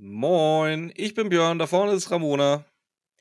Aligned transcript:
Moin, 0.00 0.92
ich 0.94 1.14
bin 1.14 1.28
Björn, 1.28 1.58
da 1.58 1.66
vorne 1.66 1.90
ist 1.90 2.08
Ramona. 2.12 2.64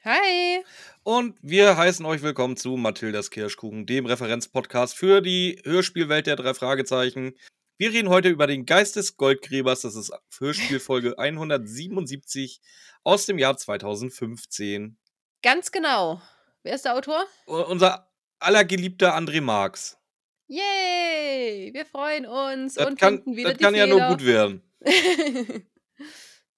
Hi. 0.03 0.63
Und 1.01 1.35
wir 1.41 1.75
heißen 1.75 2.05
euch 2.05 2.21
willkommen 2.21 2.55
zu 2.55 2.77
Mathildas 2.77 3.31
Kirschkuchen, 3.31 3.87
dem 3.87 4.05
Referenzpodcast 4.05 4.95
für 4.95 5.21
die 5.21 5.59
Hörspielwelt 5.63 6.27
der 6.27 6.35
drei 6.35 6.53
Fragezeichen. 6.53 7.33
Wir 7.79 7.91
reden 7.91 8.09
heute 8.09 8.29
über 8.29 8.45
den 8.45 8.67
Geist 8.67 8.95
des 8.95 9.17
Goldgräbers. 9.17 9.81
Das 9.81 9.95
ist 9.95 10.11
Hörspielfolge 10.37 11.15
177 11.17 12.61
aus 13.03 13.25
dem 13.25 13.39
Jahr 13.39 13.57
2015. 13.57 14.99
Ganz 15.41 15.71
genau. 15.71 16.21
Wer 16.61 16.75
ist 16.75 16.85
der 16.85 16.93
Autor? 16.93 17.25
Unser 17.47 18.11
allergeliebter 18.37 19.17
André 19.17 19.41
Marx. 19.41 19.97
Yay! 20.45 21.71
Wir 21.73 21.87
freuen 21.87 22.27
uns 22.27 22.75
Das 22.75 22.85
und 22.85 22.99
kann, 22.99 23.15
finden 23.15 23.35
wieder 23.35 23.49
das 23.49 23.57
die 23.57 23.63
kann 23.63 23.73
ja 23.73 23.87
nur 23.87 23.97
Fehler. 23.97 24.09
gut 24.09 24.25
werden. 24.27 24.61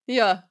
ja. 0.10 0.50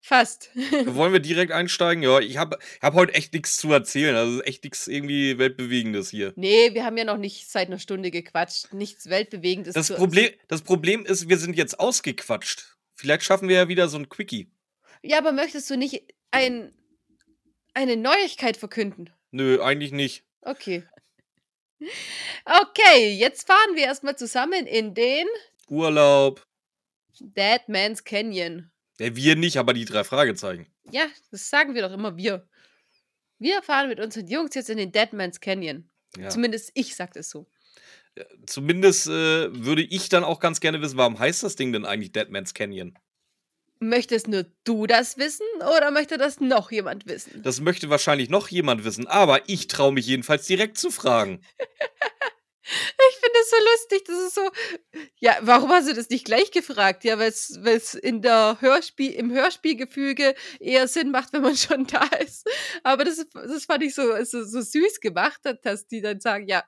Fast. 0.00 0.50
Wollen 0.86 1.12
wir 1.12 1.20
direkt 1.20 1.50
einsteigen? 1.50 2.02
Ja, 2.02 2.20
ich 2.20 2.36
habe 2.36 2.58
hab 2.80 2.94
heute 2.94 3.14
echt 3.14 3.32
nichts 3.32 3.56
zu 3.56 3.72
erzählen. 3.72 4.14
Also 4.14 4.40
echt 4.42 4.62
nichts 4.62 4.86
irgendwie 4.86 5.36
Weltbewegendes 5.38 6.10
hier. 6.10 6.32
nee, 6.36 6.72
wir 6.74 6.84
haben 6.84 6.96
ja 6.96 7.04
noch 7.04 7.16
nicht 7.16 7.50
seit 7.50 7.66
einer 7.66 7.80
Stunde 7.80 8.12
gequatscht. 8.12 8.72
Nichts 8.72 9.08
Weltbewegendes. 9.08 9.74
Das 9.74 9.92
Problem, 9.92 10.30
das 10.46 10.62
Problem 10.62 11.04
ist, 11.04 11.28
wir 11.28 11.38
sind 11.38 11.56
jetzt 11.56 11.80
ausgequatscht. 11.80 12.76
Vielleicht 12.94 13.24
schaffen 13.24 13.48
wir 13.48 13.56
ja 13.56 13.68
wieder 13.68 13.88
so 13.88 13.98
ein 13.98 14.08
Quickie. 14.08 14.48
Ja, 15.02 15.18
aber 15.18 15.32
möchtest 15.32 15.68
du 15.70 15.76
nicht 15.76 16.02
ein, 16.30 16.72
eine 17.74 17.96
Neuigkeit 17.96 18.56
verkünden? 18.56 19.10
Nö, 19.32 19.60
eigentlich 19.60 19.92
nicht. 19.92 20.24
Okay. 20.40 20.84
Okay, 22.44 23.12
jetzt 23.18 23.46
fahren 23.46 23.74
wir 23.74 23.84
erstmal 23.84 24.16
zusammen 24.16 24.66
in 24.66 24.94
den 24.94 25.26
Urlaub. 25.68 26.46
Dead 27.20 27.60
Man's 27.68 28.04
Canyon. 28.04 28.70
Ja, 28.98 29.14
wir 29.14 29.36
nicht, 29.36 29.56
aber 29.58 29.74
die 29.74 29.84
drei 29.84 30.04
Fragezeichen. 30.04 30.66
Ja, 30.90 31.06
das 31.30 31.50
sagen 31.50 31.74
wir 31.74 31.82
doch 31.82 31.92
immer 31.92 32.16
wir. 32.16 32.48
Wir 33.38 33.62
fahren 33.62 33.88
mit 33.88 34.00
unseren 34.00 34.26
Jungs 34.26 34.54
jetzt 34.54 34.70
in 34.70 34.78
den 34.78 34.92
Dead 34.92 35.12
Man's 35.12 35.40
Canyon. 35.40 35.88
Ja. 36.16 36.28
Zumindest 36.28 36.70
ich 36.74 36.96
sag 36.96 37.12
das 37.12 37.28
so. 37.28 37.46
Zumindest 38.46 39.08
äh, 39.08 39.64
würde 39.64 39.82
ich 39.82 40.08
dann 40.08 40.24
auch 40.24 40.40
ganz 40.40 40.60
gerne 40.60 40.80
wissen, 40.80 40.96
warum 40.96 41.18
heißt 41.18 41.42
das 41.42 41.56
Ding 41.56 41.72
denn 41.72 41.84
eigentlich 41.84 42.12
Dead 42.12 42.30
Man's 42.30 42.54
Canyon? 42.54 42.98
Möchtest 43.78 44.26
nur 44.26 44.46
du 44.64 44.86
das 44.86 45.18
wissen 45.18 45.44
oder 45.58 45.90
möchte 45.90 46.16
das 46.16 46.40
noch 46.40 46.70
jemand 46.70 47.06
wissen? 47.06 47.42
Das 47.42 47.60
möchte 47.60 47.90
wahrscheinlich 47.90 48.30
noch 48.30 48.48
jemand 48.48 48.84
wissen, 48.84 49.06
aber 49.06 49.46
ich 49.50 49.66
traue 49.66 49.92
mich 49.92 50.06
jedenfalls 50.06 50.46
direkt 50.46 50.78
zu 50.78 50.90
fragen. 50.90 51.42
Ich 52.66 53.16
finde 53.16 53.38
das 53.38 53.50
so 53.50 53.56
lustig. 53.72 54.04
Das 54.06 54.18
ist 54.18 54.34
so. 54.34 54.50
Ja, 55.20 55.36
warum 55.42 55.70
hast 55.70 55.88
du 55.88 55.94
das 55.94 56.10
nicht 56.10 56.24
gleich 56.24 56.50
gefragt? 56.50 57.04
Ja, 57.04 57.18
weil 57.18 57.30
es 57.30 57.94
in 57.94 58.22
der 58.22 58.58
Hörspiel, 58.60 59.12
im 59.12 59.32
Hörspielgefüge 59.32 60.34
eher 60.58 60.88
Sinn 60.88 61.10
macht, 61.10 61.32
wenn 61.32 61.42
man 61.42 61.56
schon 61.66 61.86
da 61.86 62.04
ist. 62.24 62.48
Aber 62.82 63.04
das, 63.04 63.24
das 63.32 63.64
fand 63.64 63.84
ich 63.84 63.94
so, 63.94 64.02
so, 64.24 64.44
so 64.44 64.60
süß 64.60 65.00
gemacht, 65.00 65.40
dass 65.62 65.86
die 65.86 66.00
dann 66.00 66.20
sagen: 66.20 66.46
Ja, 66.48 66.64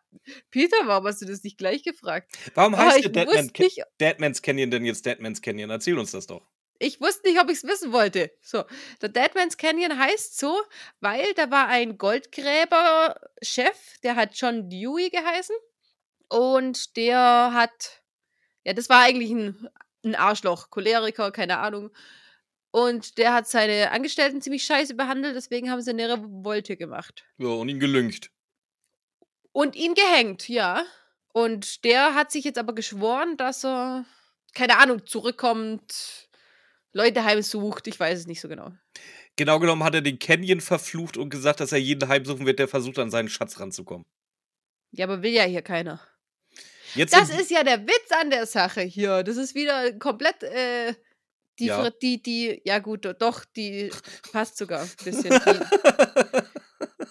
Peter, 0.50 0.76
warum 0.84 1.06
hast 1.06 1.22
du 1.22 1.26
das 1.26 1.42
nicht 1.42 1.58
gleich 1.58 1.82
gefragt? 1.82 2.32
Warum 2.54 2.76
heißt 2.76 2.98
ich 2.98 3.02
der 3.02 3.12
Dead, 3.12 3.26
Man 3.34 3.44
wusste 3.44 3.62
nicht, 3.62 3.82
Dead 4.00 4.20
Man's 4.20 4.42
Canyon 4.42 4.70
denn 4.70 4.84
jetzt 4.84 5.04
Dead 5.04 5.20
Man's 5.20 5.42
Canyon? 5.42 5.70
Erzähl 5.70 5.98
uns 5.98 6.12
das 6.12 6.26
doch. 6.26 6.42
ich 6.78 7.00
wusste 7.00 7.28
nicht, 7.28 7.40
ob 7.40 7.50
ich 7.50 7.58
es 7.58 7.64
wissen 7.64 7.92
wollte. 7.92 8.30
So, 8.40 8.64
der 9.02 9.08
Dead 9.08 9.34
Man's 9.34 9.56
Canyon 9.56 9.98
heißt 9.98 10.38
so, 10.38 10.56
weil 11.00 11.34
da 11.34 11.50
war 11.50 11.66
ein 11.66 11.98
Goldgräber-Chef, 11.98 13.98
der 14.02 14.16
hat 14.16 14.34
John 14.34 14.70
Dewey 14.70 15.10
geheißen. 15.10 15.56
Und 16.28 16.96
der 16.96 17.52
hat, 17.52 18.02
ja, 18.64 18.72
das 18.74 18.88
war 18.88 19.02
eigentlich 19.02 19.30
ein, 19.30 19.68
ein 20.04 20.14
Arschloch, 20.14 20.70
Choleriker, 20.70 21.30
keine 21.30 21.58
Ahnung. 21.58 21.90
Und 22.70 23.16
der 23.18 23.32
hat 23.32 23.48
seine 23.48 23.90
Angestellten 23.90 24.42
ziemlich 24.42 24.64
scheiße 24.64 24.94
behandelt, 24.94 25.34
deswegen 25.34 25.70
haben 25.70 25.80
sie 25.80 25.90
eine 25.90 26.10
Revolte 26.10 26.76
gemacht. 26.76 27.24
Ja, 27.38 27.48
und 27.48 27.68
ihn 27.68 27.80
gelüncht. 27.80 28.30
Und 29.52 29.74
ihn 29.74 29.94
gehängt, 29.94 30.48
ja. 30.48 30.84
Und 31.32 31.84
der 31.84 32.14
hat 32.14 32.30
sich 32.30 32.44
jetzt 32.44 32.58
aber 32.58 32.74
geschworen, 32.74 33.36
dass 33.36 33.64
er, 33.64 34.04
keine 34.54 34.78
Ahnung, 34.78 35.06
zurückkommt, 35.06 36.28
Leute 36.92 37.24
heimsucht, 37.24 37.86
ich 37.86 37.98
weiß 37.98 38.18
es 38.18 38.26
nicht 38.26 38.40
so 38.40 38.48
genau. 38.48 38.72
Genau 39.36 39.60
genommen 39.60 39.84
hat 39.84 39.94
er 39.94 40.00
den 40.00 40.18
Canyon 40.18 40.60
verflucht 40.60 41.16
und 41.16 41.30
gesagt, 41.30 41.60
dass 41.60 41.72
er 41.72 41.78
jeden 41.78 42.08
heimsuchen 42.08 42.44
wird, 42.44 42.58
der 42.58 42.66
versucht, 42.66 42.98
an 42.98 43.10
seinen 43.10 43.28
Schatz 43.28 43.60
ranzukommen. 43.60 44.04
Ja, 44.90 45.04
aber 45.06 45.22
will 45.22 45.32
ja 45.32 45.44
hier 45.44 45.62
keiner. 45.62 46.00
Jetzt 46.94 47.14
Das 47.14 47.30
ist 47.30 47.50
ja 47.50 47.62
der 47.64 47.86
Witz 47.86 48.10
an 48.20 48.30
der 48.30 48.46
Sache 48.46 48.80
hier. 48.82 49.22
Das 49.22 49.36
ist 49.36 49.54
wieder 49.54 49.92
komplett, 49.98 50.42
äh, 50.42 50.94
die, 51.58 51.66
Ja. 51.66 51.90
Die, 51.90 52.22
die, 52.22 52.60
ja 52.64 52.78
gut, 52.78 53.04
do- 53.04 53.12
doch, 53.12 53.44
die 53.44 53.90
passt 54.32 54.56
sogar 54.58 54.82
ein 54.82 54.90
bisschen. 55.04 55.32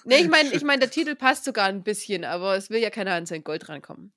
Nee, 0.10 0.20
ich 0.22 0.30
meine, 0.30 0.54
ich 0.54 0.64
mein, 0.64 0.80
der 0.80 0.90
Titel 0.90 1.16
passt 1.16 1.44
sogar 1.44 1.66
ein 1.66 1.84
bisschen, 1.84 2.24
aber 2.24 2.56
es 2.56 2.70
will 2.70 2.80
ja 2.82 2.90
keiner 2.90 3.12
an 3.14 3.26
sein 3.26 3.44
Gold 3.44 3.68
rankommen. 3.68 4.14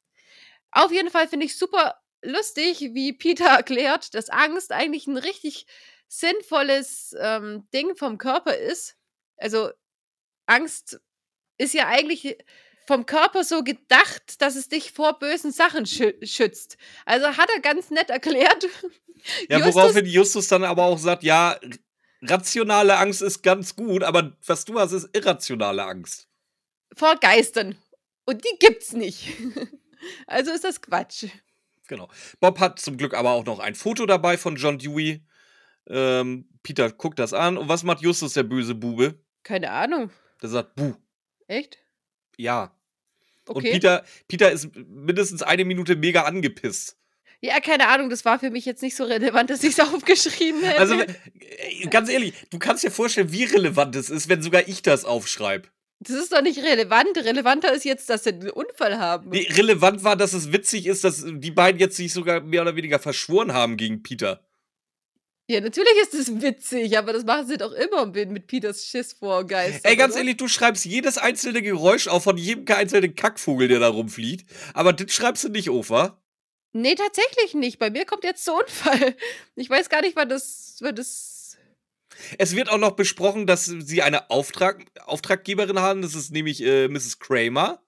Auf 0.70 0.92
jeden 0.92 1.10
Fall 1.10 1.26
finde 1.26 1.46
ich 1.46 1.58
super 1.58 2.00
lustig, 2.22 2.78
wie 2.92 3.12
Peter 3.12 3.46
erklärt, 3.56 4.14
dass 4.14 4.28
Angst 4.28 4.70
eigentlich 4.70 5.08
ein 5.08 5.16
richtig 5.16 5.66
sinnvolles 6.06 7.16
ähm, 7.20 7.66
Ding 7.74 7.96
vom 7.96 8.18
Körper 8.18 8.56
ist. 8.56 8.96
Also 9.36 9.70
Angst 10.46 11.00
ist 11.58 11.74
ja 11.74 11.88
eigentlich 11.88 12.36
vom 12.86 13.06
Körper 13.06 13.44
so 13.44 13.62
gedacht, 13.62 14.40
dass 14.42 14.56
es 14.56 14.68
dich 14.68 14.92
vor 14.92 15.18
bösen 15.18 15.52
Sachen 15.52 15.86
schü 15.86 16.12
schützt. 16.24 16.76
Also 17.06 17.26
hat 17.36 17.48
er 17.54 17.60
ganz 17.60 17.90
nett 17.90 18.10
erklärt. 18.10 18.66
Ja, 19.48 19.58
Justus- 19.58 19.74
woraufhin 19.74 20.06
Justus 20.06 20.48
dann 20.48 20.64
aber 20.64 20.84
auch 20.84 20.98
sagt, 20.98 21.22
ja, 21.22 21.58
rationale 22.22 22.96
Angst 22.98 23.22
ist 23.22 23.42
ganz 23.42 23.76
gut, 23.76 24.02
aber 24.02 24.36
was 24.46 24.64
du 24.64 24.78
hast, 24.78 24.92
ist 24.92 25.08
irrationale 25.14 25.84
Angst. 25.84 26.26
vor 26.96 27.16
Geistern. 27.16 27.76
Und 28.26 28.44
die 28.44 28.58
gibt's 28.58 28.92
nicht. 28.92 29.28
Also 30.26 30.50
ist 30.52 30.64
das 30.64 30.80
Quatsch. 30.80 31.26
Genau. 31.86 32.08
Bob 32.40 32.58
hat 32.58 32.78
zum 32.80 32.96
Glück 32.96 33.12
aber 33.12 33.32
auch 33.32 33.44
noch 33.44 33.58
ein 33.58 33.74
Foto 33.74 34.06
dabei 34.06 34.38
von 34.38 34.56
John 34.56 34.78
Dewey. 34.78 35.22
Ähm, 35.90 36.48
Peter 36.62 36.90
guckt 36.90 37.18
das 37.18 37.34
an. 37.34 37.58
Und 37.58 37.68
was 37.68 37.82
macht 37.82 38.00
Justus, 38.00 38.32
der 38.32 38.44
böse 38.44 38.74
Bube? 38.74 39.22
Keine 39.42 39.70
Ahnung. 39.70 40.10
Der 40.40 40.48
sagt, 40.48 40.74
buh, 40.74 40.94
Echt? 41.48 41.76
Ja. 42.40 42.74
Und 43.48 43.56
Okay. 43.56 43.72
Peter, 43.72 44.04
Peter 44.28 44.50
ist 44.52 44.68
mindestens 44.76 45.42
eine 45.42 45.64
Minute 45.64 45.96
mega 45.96 46.22
angepisst. 46.22 46.96
Ja, 47.40 47.58
keine 47.58 47.88
Ahnung, 47.88 48.10
das 48.10 48.24
war 48.24 48.38
für 48.38 48.50
mich 48.50 48.64
jetzt 48.66 48.82
nicht 48.82 48.94
so 48.94 49.04
relevant, 49.04 49.50
dass 49.50 49.64
ich 49.64 49.76
es 49.76 49.80
aufgeschrieben 49.94 50.62
hätte. 50.62 50.78
Also, 50.78 50.94
äh, 51.00 51.86
ganz 51.88 52.08
ehrlich, 52.10 52.34
du 52.50 52.58
kannst 52.58 52.84
dir 52.84 52.90
vorstellen, 52.90 53.32
wie 53.32 53.44
relevant 53.44 53.96
es 53.96 54.10
ist, 54.10 54.28
wenn 54.28 54.42
sogar 54.42 54.68
ich 54.68 54.82
das 54.82 55.04
aufschreibe. 55.04 55.68
das 56.00 56.16
ist 56.16 56.32
doch 56.32 56.42
nicht 56.42 56.58
relevant. 56.62 57.16
Relevanter 57.16 57.72
ist 57.72 57.84
jetzt, 57.84 58.08
dass 58.10 58.24
sie 58.24 58.30
einen 58.34 58.50
Unfall 58.50 58.98
haben. 58.98 59.30
Nee, 59.30 59.48
relevant 59.52 60.04
war, 60.04 60.16
dass 60.16 60.32
es 60.34 60.52
witzig 60.52 60.86
ist, 60.86 61.02
dass 61.02 61.24
die 61.26 61.50
beiden 61.50 61.80
jetzt 61.80 61.96
sich 61.96 62.12
sogar 62.12 62.40
mehr 62.42 62.62
oder 62.62 62.76
weniger 62.76 62.98
verschworen 62.98 63.52
haben 63.54 63.76
gegen 63.76 64.02
Peter. 64.02 64.44
Ja, 65.50 65.60
natürlich 65.60 65.94
ist 66.00 66.14
es 66.14 66.40
witzig, 66.40 66.96
aber 66.96 67.12
das 67.12 67.24
machen 67.24 67.48
sie 67.48 67.56
doch 67.56 67.72
immer 67.72 68.06
mit 68.06 68.46
Peters 68.46 68.86
Schiss 68.86 69.14
vor 69.14 69.44
Geistern. 69.44 69.80
Ey, 69.82 69.96
ganz 69.96 70.12
oder? 70.12 70.20
ehrlich, 70.20 70.36
du 70.36 70.46
schreibst 70.46 70.84
jedes 70.84 71.18
einzelne 71.18 71.60
Geräusch 71.60 72.06
auf 72.06 72.22
von 72.22 72.36
jedem 72.36 72.72
einzelnen 72.72 73.16
Kackvogel, 73.16 73.66
der 73.66 73.80
da 73.80 73.88
rumfliegt. 73.88 74.48
Aber 74.74 74.92
das 74.92 75.12
schreibst 75.12 75.42
du 75.42 75.48
nicht 75.48 75.68
auf, 75.68 75.90
wa? 75.90 76.22
Nee, 76.72 76.94
tatsächlich 76.94 77.54
nicht. 77.54 77.80
Bei 77.80 77.90
mir 77.90 78.04
kommt 78.04 78.22
jetzt 78.22 78.44
so 78.44 78.52
ein 78.52 78.60
Unfall. 78.60 79.16
Ich 79.56 79.68
weiß 79.68 79.88
gar 79.88 80.02
nicht, 80.02 80.14
wann 80.14 80.28
das, 80.28 80.76
wann 80.82 80.94
das. 80.94 81.58
Es 82.38 82.54
wird 82.54 82.70
auch 82.70 82.78
noch 82.78 82.92
besprochen, 82.92 83.48
dass 83.48 83.64
sie 83.64 84.02
eine 84.02 84.30
Auftrag 84.30 84.84
Auftraggeberin 85.04 85.80
haben. 85.80 86.02
Das 86.02 86.14
ist 86.14 86.30
nämlich 86.30 86.62
äh, 86.62 86.86
Mrs. 86.86 87.18
Kramer. 87.18 87.82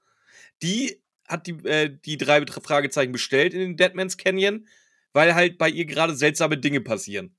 Die 0.65 1.01
hat 1.29 1.47
die, 1.47 1.53
äh, 1.65 1.97
die 2.05 2.17
drei 2.17 2.45
Fragezeichen 2.45 3.13
bestellt 3.13 3.55
in 3.55 3.61
den 3.61 3.77
Deadman's 3.77 4.17
Canyon, 4.17 4.67
weil 5.13 5.37
halt 5.37 5.59
bei 5.59 5.69
ihr 5.69 5.85
gerade 5.85 6.17
seltsame 6.17 6.59
Dinge 6.59 6.81
passieren. 6.81 7.37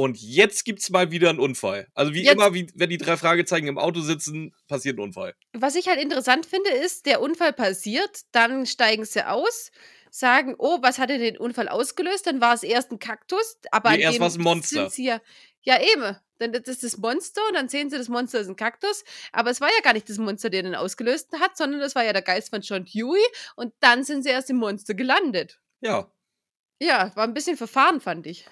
Und 0.00 0.16
jetzt 0.18 0.64
gibt's 0.64 0.88
mal 0.88 1.10
wieder 1.10 1.28
einen 1.28 1.38
Unfall. 1.40 1.86
Also 1.94 2.14
wie 2.14 2.22
Jetzt- 2.22 2.32
immer, 2.32 2.54
wie, 2.54 2.66
wenn 2.74 2.88
die 2.88 2.96
drei 2.96 3.18
Fragezeichen 3.18 3.66
im 3.66 3.76
Auto 3.76 4.00
sitzen, 4.00 4.54
passiert 4.66 4.96
ein 4.96 5.02
Unfall. 5.02 5.34
Was 5.52 5.74
ich 5.74 5.88
halt 5.88 6.00
interessant 6.00 6.46
finde, 6.46 6.70
ist, 6.70 7.04
der 7.04 7.20
Unfall 7.20 7.52
passiert, 7.52 8.20
dann 8.32 8.64
steigen 8.64 9.04
sie 9.04 9.26
aus, 9.28 9.70
sagen, 10.10 10.54
oh, 10.58 10.78
was 10.80 10.98
hat 10.98 11.10
denn 11.10 11.20
den 11.20 11.36
Unfall 11.36 11.68
ausgelöst? 11.68 12.26
Dann 12.26 12.40
war 12.40 12.54
es 12.54 12.62
erst 12.62 12.90
ein 12.92 12.98
Kaktus, 12.98 13.58
aber 13.72 13.90
Nee, 13.90 14.00
erst 14.00 14.16
dem 14.16 14.22
war's 14.22 14.36
ein 14.38 14.42
Monster. 14.42 14.80
sind 14.84 14.92
sie 14.92 15.04
ja, 15.04 15.20
ja 15.62 15.78
eben. 15.82 16.16
Dann 16.38 16.52
das 16.52 16.62
ist 16.68 16.82
das 16.82 16.96
Monster 16.96 17.42
und 17.48 17.54
dann 17.54 17.68
sehen 17.68 17.90
sie, 17.90 17.98
das 17.98 18.08
Monster 18.08 18.40
ist 18.40 18.48
ein 18.48 18.56
Kaktus. 18.56 19.04
Aber 19.32 19.50
es 19.50 19.60
war 19.60 19.68
ja 19.68 19.82
gar 19.82 19.92
nicht 19.92 20.08
das 20.08 20.16
Monster, 20.16 20.48
der 20.48 20.62
den 20.62 20.74
ausgelöst 20.74 21.28
hat, 21.38 21.58
sondern 21.58 21.80
das 21.80 21.94
war 21.94 22.04
ja 22.04 22.14
der 22.14 22.22
Geist 22.22 22.48
von 22.48 22.62
John 22.62 22.86
Dewey. 22.86 23.20
Und 23.56 23.74
dann 23.80 24.02
sind 24.02 24.22
sie 24.22 24.30
erst 24.30 24.48
im 24.48 24.56
Monster 24.56 24.94
gelandet. 24.94 25.60
Ja. 25.82 26.10
Ja, 26.80 27.12
war 27.14 27.24
ein 27.24 27.34
bisschen 27.34 27.58
verfahren, 27.58 28.00
fand 28.00 28.26
ich. 28.26 28.46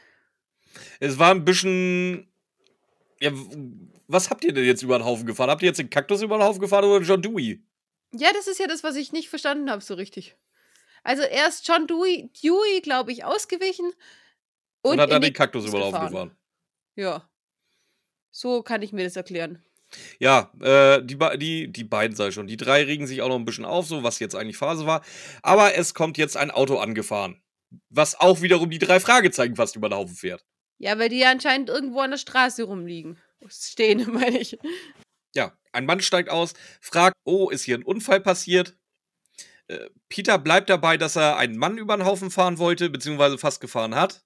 Es 1.00 1.18
war 1.18 1.32
ein 1.32 1.44
bisschen. 1.44 2.28
Ja, 3.20 3.32
was 4.06 4.30
habt 4.30 4.44
ihr 4.44 4.52
denn 4.52 4.64
jetzt 4.64 4.82
über 4.82 4.98
den 4.98 5.04
Haufen 5.04 5.26
gefahren? 5.26 5.50
Habt 5.50 5.62
ihr 5.62 5.68
jetzt 5.68 5.78
den 5.78 5.90
Kaktus 5.90 6.22
über 6.22 6.38
den 6.38 6.44
Haufen 6.44 6.60
gefahren 6.60 6.84
oder 6.84 7.04
John 7.04 7.20
Dewey? 7.20 7.62
Ja, 8.12 8.32
das 8.32 8.46
ist 8.46 8.58
ja 8.58 8.66
das, 8.66 8.82
was 8.82 8.96
ich 8.96 9.12
nicht 9.12 9.28
verstanden 9.28 9.70
habe, 9.70 9.82
so 9.82 9.94
richtig. 9.94 10.36
Also 11.02 11.22
erst 11.22 11.66
John 11.68 11.86
Dewey, 11.86 12.30
Dewey 12.42 12.80
glaube 12.80 13.12
ich, 13.12 13.24
ausgewichen 13.24 13.92
und, 14.82 14.92
Und 14.92 15.00
hat 15.00 15.10
dann 15.10 15.22
den 15.22 15.32
Kaktus 15.32 15.66
über 15.66 15.78
den 15.78 15.84
Haufen 15.84 16.06
gefahren. 16.08 16.36
Ja. 16.96 17.28
So 18.30 18.62
kann 18.62 18.82
ich 18.82 18.92
mir 18.92 19.04
das 19.04 19.16
erklären. 19.16 19.62
Ja, 20.18 20.52
äh, 20.60 21.02
die, 21.02 21.18
die, 21.38 21.72
die 21.72 21.84
beiden 21.84 22.16
sei 22.16 22.30
schon. 22.30 22.46
Die 22.46 22.56
drei 22.56 22.84
regen 22.84 23.06
sich 23.06 23.22
auch 23.22 23.28
noch 23.28 23.36
ein 23.36 23.44
bisschen 23.44 23.64
auf, 23.64 23.86
so 23.86 24.02
was 24.02 24.18
jetzt 24.18 24.34
eigentlich 24.34 24.58
Phase 24.58 24.86
war. 24.86 25.02
Aber 25.42 25.74
es 25.74 25.94
kommt 25.94 26.18
jetzt 26.18 26.36
ein 26.36 26.50
Auto 26.50 26.78
angefahren. 26.78 27.40
Was 27.90 28.18
auch 28.18 28.40
wiederum 28.42 28.70
die 28.70 28.78
drei 28.78 29.00
Fragezeichen 29.00 29.56
fast 29.56 29.76
über 29.76 29.88
den 29.88 29.96
Haufen 29.96 30.14
fährt. 30.14 30.44
Ja, 30.78 30.98
weil 30.98 31.08
die 31.08 31.18
ja 31.18 31.30
anscheinend 31.30 31.68
irgendwo 31.68 32.00
an 32.00 32.10
der 32.12 32.18
Straße 32.18 32.62
rumliegen. 32.62 33.18
Stehen, 33.48 34.06
meine 34.12 34.38
ich. 34.38 34.58
Ja, 35.34 35.52
ein 35.72 35.86
Mann 35.86 36.00
steigt 36.00 36.30
aus, 36.30 36.54
fragt, 36.80 37.14
oh, 37.24 37.50
ist 37.50 37.64
hier 37.64 37.76
ein 37.76 37.82
Unfall 37.84 38.20
passiert? 38.20 38.76
Äh, 39.66 39.90
Peter 40.08 40.38
bleibt 40.38 40.70
dabei, 40.70 40.96
dass 40.96 41.16
er 41.16 41.36
einen 41.36 41.58
Mann 41.58 41.78
über 41.78 41.96
den 41.96 42.06
Haufen 42.06 42.30
fahren 42.30 42.58
wollte, 42.58 42.88
beziehungsweise 42.90 43.38
fast 43.38 43.60
gefahren 43.60 43.94
hat. 43.94 44.24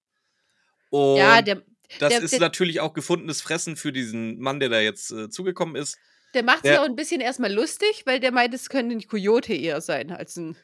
Und 0.90 1.16
ja, 1.16 1.42
der, 1.42 1.62
das 1.98 2.10
der- 2.10 2.22
ist 2.22 2.32
der- 2.32 2.40
natürlich 2.40 2.80
auch 2.80 2.92
gefundenes 2.94 3.40
Fressen 3.42 3.76
für 3.76 3.92
diesen 3.92 4.38
Mann, 4.38 4.60
der 4.60 4.68
da 4.68 4.80
jetzt 4.80 5.10
äh, 5.10 5.28
zugekommen 5.30 5.74
ist. 5.74 5.98
der 6.34 6.44
macht 6.44 6.64
sich 6.64 6.78
auch 6.78 6.84
ein 6.84 6.96
bisschen 6.96 7.20
erstmal 7.20 7.52
lustig, 7.52 8.02
weil 8.06 8.20
der 8.20 8.30
meint, 8.32 8.54
es 8.54 8.68
könnte 8.68 8.94
ein 8.94 9.06
Coyote 9.06 9.52
eher 9.54 9.80
sein 9.80 10.10
als 10.12 10.36
ein 10.36 10.56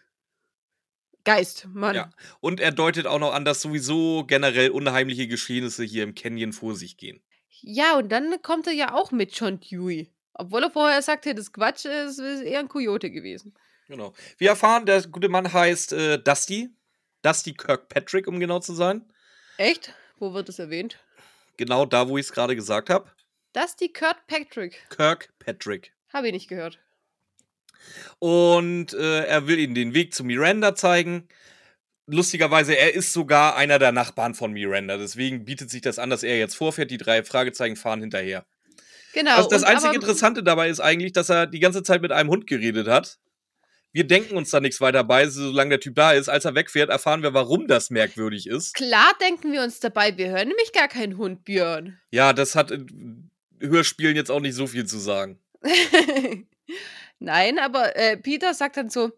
Geist, 1.29 1.67
Mann. 1.75 1.95
Ja. 1.95 2.11
Und 2.41 2.59
er 2.59 2.73
deutet 2.73 3.07
auch 3.07 3.19
noch 3.19 3.35
an, 3.35 3.45
dass 3.45 3.61
sowieso 3.61 4.25
generell 4.25 4.71
unheimliche 4.71 5.29
Geschehnisse 5.29 5.85
hier 5.85 6.03
im 6.03 6.15
Canyon 6.15 6.55
vor 6.55 6.75
sich 6.75 6.97
gehen. 6.97 7.21
Ja, 7.61 7.99
und 7.99 8.11
dann 8.11 8.41
kommt 8.41 8.67
er 8.67 8.73
ja 8.73 8.95
auch 8.95 9.11
mit 9.11 9.33
John 9.33 9.61
Dewey. 9.61 10.11
Obwohl 10.33 10.63
er 10.63 10.71
vorher 10.71 11.03
sagte, 11.03 11.35
das 11.35 11.53
Quatsch 11.53 11.85
ist, 11.85 12.19
ist 12.19 12.43
eher 12.43 12.61
ein 12.61 12.69
Coyote 12.69 13.11
gewesen. 13.11 13.55
Genau. 13.89 14.15
Wir 14.39 14.51
erfahren, 14.51 14.87
der 14.87 15.03
gute 15.03 15.29
Mann 15.29 15.53
heißt 15.53 15.93
äh, 15.93 16.19
Dusty. 16.19 16.71
Dusty 17.23 17.53
Kirkpatrick, 17.53 18.27
um 18.27 18.41
genau 18.41 18.61
zu 18.61 18.73
sein. 18.73 19.05
Echt? 19.59 19.93
Wo 20.19 20.33
wird 20.33 20.49
das 20.49 20.59
erwähnt? 20.59 20.99
Genau 21.59 21.85
da, 21.85 22.09
wo 22.09 22.17
ich 22.17 22.25
es 22.25 22.33
gerade 22.33 22.57
gesagt 22.57 22.89
habe. 22.89 23.11
Das 23.53 23.71
ist 23.71 23.81
die 23.81 23.93
Kurt 23.93 24.27
Patrick. 24.29 24.79
Kirkpatrick. 24.89 25.93
Habe 26.11 26.29
ich 26.29 26.33
nicht 26.33 26.49
gehört. 26.49 26.79
Und 28.19 28.95
äh, 28.95 29.25
er 29.25 29.47
will 29.47 29.59
ihnen 29.59 29.75
den 29.75 29.95
Weg 29.95 30.15
zu 30.15 30.25
Miranda 30.25 30.75
zeigen. 30.75 31.29
Lustigerweise, 32.07 32.77
er 32.77 32.95
ist 32.95 33.13
sogar 33.13 33.57
einer 33.57 33.79
der 33.79 33.93
Nachbarn 33.93 34.35
von 34.35 34.53
Miranda. 34.53 34.97
Deswegen 34.97 35.45
bietet 35.45 35.71
sich 35.71 35.83
das 35.83 35.99
an, 35.99 36.11
dass 36.11 36.23
er 36.23 36.39
jetzt 36.39 36.57
vorfährt. 36.57 36.91
Die 36.91 36.97
drei 36.97 37.23
Fragezeichen 37.23 37.77
fahren 37.77 38.01
hinterher. 38.01 38.47
Genau. 39.13 39.37
Also 39.37 39.49
das 39.49 39.65
einzige 39.65 39.95
Interessante 39.95 40.43
dabei 40.43 40.69
ist 40.69 40.81
eigentlich, 40.81 41.13
dass 41.13 41.29
er 41.29 41.47
die 41.47 41.61
ganze 41.61 41.83
Zeit 41.83 42.03
mit 42.03 42.13
einem 42.13 42.31
Hund 42.31 42.47
geredet 42.47 42.89
hat. 42.89 43.19
Wir 43.93 44.07
denken 44.07 44.37
uns 44.37 44.51
da 44.51 44.61
nichts 44.61 44.81
weiter 44.81 45.03
bei, 45.03 45.27
solange 45.29 45.71
der 45.71 45.81
Typ 45.81 45.95
da 45.95 46.13
ist. 46.13 46.29
Als 46.29 46.45
er 46.45 46.55
wegfährt, 46.55 46.91
erfahren 46.91 47.23
wir, 47.23 47.33
warum 47.33 47.67
das 47.67 47.91
merkwürdig 47.91 48.47
ist. 48.47 48.75
Klar 48.75 49.13
denken 49.21 49.51
wir 49.53 49.63
uns 49.63 49.81
dabei, 49.81 50.17
wir 50.17 50.29
hören 50.29 50.49
nämlich 50.49 50.73
gar 50.73 50.89
keinen 50.89 51.17
Hund, 51.17 51.45
Björn. 51.45 51.99
Ja, 52.11 52.33
das 52.33 52.55
hat 52.55 52.71
in 52.71 53.31
Hörspielen 53.61 54.15
jetzt 54.15 54.31
auch 54.31 54.41
nicht 54.41 54.55
so 54.55 54.67
viel 54.67 54.87
zu 54.87 54.99
sagen. 54.99 55.41
Nein, 57.19 57.59
aber 57.59 57.97
äh, 57.97 58.17
Peter 58.17 58.55
sagt 58.55 58.77
dann 58.77 58.91
so, 58.91 59.13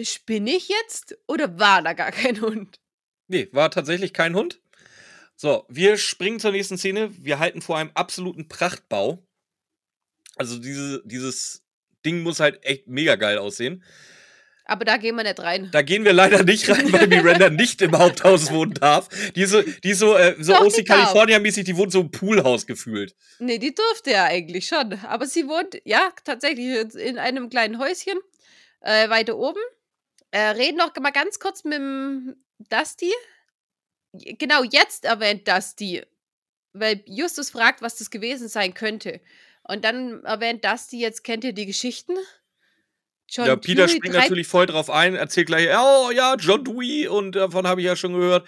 spinne 0.00 0.50
ich 0.50 0.68
jetzt 0.68 1.16
oder 1.26 1.58
war 1.58 1.82
da 1.82 1.94
gar 1.94 2.12
kein 2.12 2.40
Hund? 2.40 2.80
Nee, 3.28 3.48
war 3.52 3.70
tatsächlich 3.70 4.12
kein 4.12 4.34
Hund. 4.34 4.60
So, 5.36 5.66
wir 5.68 5.98
springen 5.98 6.40
zur 6.40 6.52
nächsten 6.52 6.78
Szene. 6.78 7.10
Wir 7.22 7.38
halten 7.38 7.60
vor 7.60 7.76
einem 7.76 7.90
absoluten 7.94 8.48
Prachtbau. 8.48 9.26
Also 10.36 10.58
diese, 10.58 11.02
dieses 11.04 11.62
Ding 12.04 12.22
muss 12.22 12.40
halt 12.40 12.64
echt 12.64 12.88
mega 12.88 13.16
geil 13.16 13.38
aussehen. 13.38 13.82
Aber 14.68 14.84
da 14.84 14.96
gehen 14.96 15.14
wir 15.14 15.22
nicht 15.22 15.38
rein. 15.38 15.68
Da 15.70 15.82
gehen 15.82 16.04
wir 16.04 16.12
leider 16.12 16.42
nicht 16.42 16.68
rein, 16.68 16.92
weil 16.92 17.06
Miranda 17.06 17.50
nicht 17.50 17.80
im 17.82 17.96
Haupthaus 17.96 18.50
wohnen 18.50 18.74
darf. 18.74 19.08
Die 19.36 19.46
so, 19.46 19.62
die 19.62 19.94
so, 19.94 20.16
äh, 20.16 20.34
so 20.40 20.52
Doch, 20.54 20.66
OC. 20.66 20.84
California-mäßig, 20.84 21.64
die 21.64 21.76
wohnt 21.76 21.92
so 21.92 22.00
im 22.00 22.10
Poolhaus 22.10 22.66
gefühlt. 22.66 23.14
Nee, 23.38 23.58
die 23.58 23.74
durfte 23.74 24.10
ja 24.10 24.24
eigentlich 24.24 24.66
schon. 24.66 24.94
Aber 25.04 25.26
sie 25.26 25.46
wohnt, 25.46 25.80
ja, 25.84 26.10
tatsächlich 26.24 26.96
in 26.96 27.18
einem 27.18 27.48
kleinen 27.48 27.78
Häuschen 27.78 28.18
äh, 28.80 29.08
weiter 29.08 29.36
oben. 29.36 29.60
Äh, 30.32 30.48
reden 30.50 30.78
noch 30.78 30.94
mal 30.96 31.10
ganz 31.10 31.38
kurz 31.38 31.62
mit 31.62 31.74
dem 31.74 32.34
Dusty. 32.58 33.12
Genau, 34.12 34.64
jetzt 34.64 35.04
erwähnt 35.04 35.46
Dusty. 35.46 36.02
Weil 36.72 37.04
Justus 37.06 37.50
fragt, 37.50 37.82
was 37.82 37.96
das 37.96 38.10
gewesen 38.10 38.48
sein 38.48 38.74
könnte. 38.74 39.20
Und 39.62 39.84
dann 39.84 40.24
erwähnt 40.24 40.64
Dusty, 40.64 40.98
jetzt 40.98 41.22
kennt 41.22 41.44
ihr 41.44 41.52
die 41.52 41.66
Geschichten. 41.66 42.14
John 43.28 43.46
ja, 43.46 43.56
Peter 43.56 43.86
Dewey 43.86 43.96
springt 43.96 44.14
natürlich 44.14 44.46
voll 44.46 44.66
drauf 44.66 44.88
ein, 44.88 45.14
erzählt 45.16 45.48
gleich, 45.48 45.68
oh 45.76 46.10
ja, 46.10 46.36
John 46.36 46.64
Dewey 46.64 47.08
und 47.08 47.32
davon 47.32 47.66
habe 47.66 47.80
ich 47.80 47.86
ja 47.86 47.96
schon 47.96 48.14
gehört. 48.14 48.46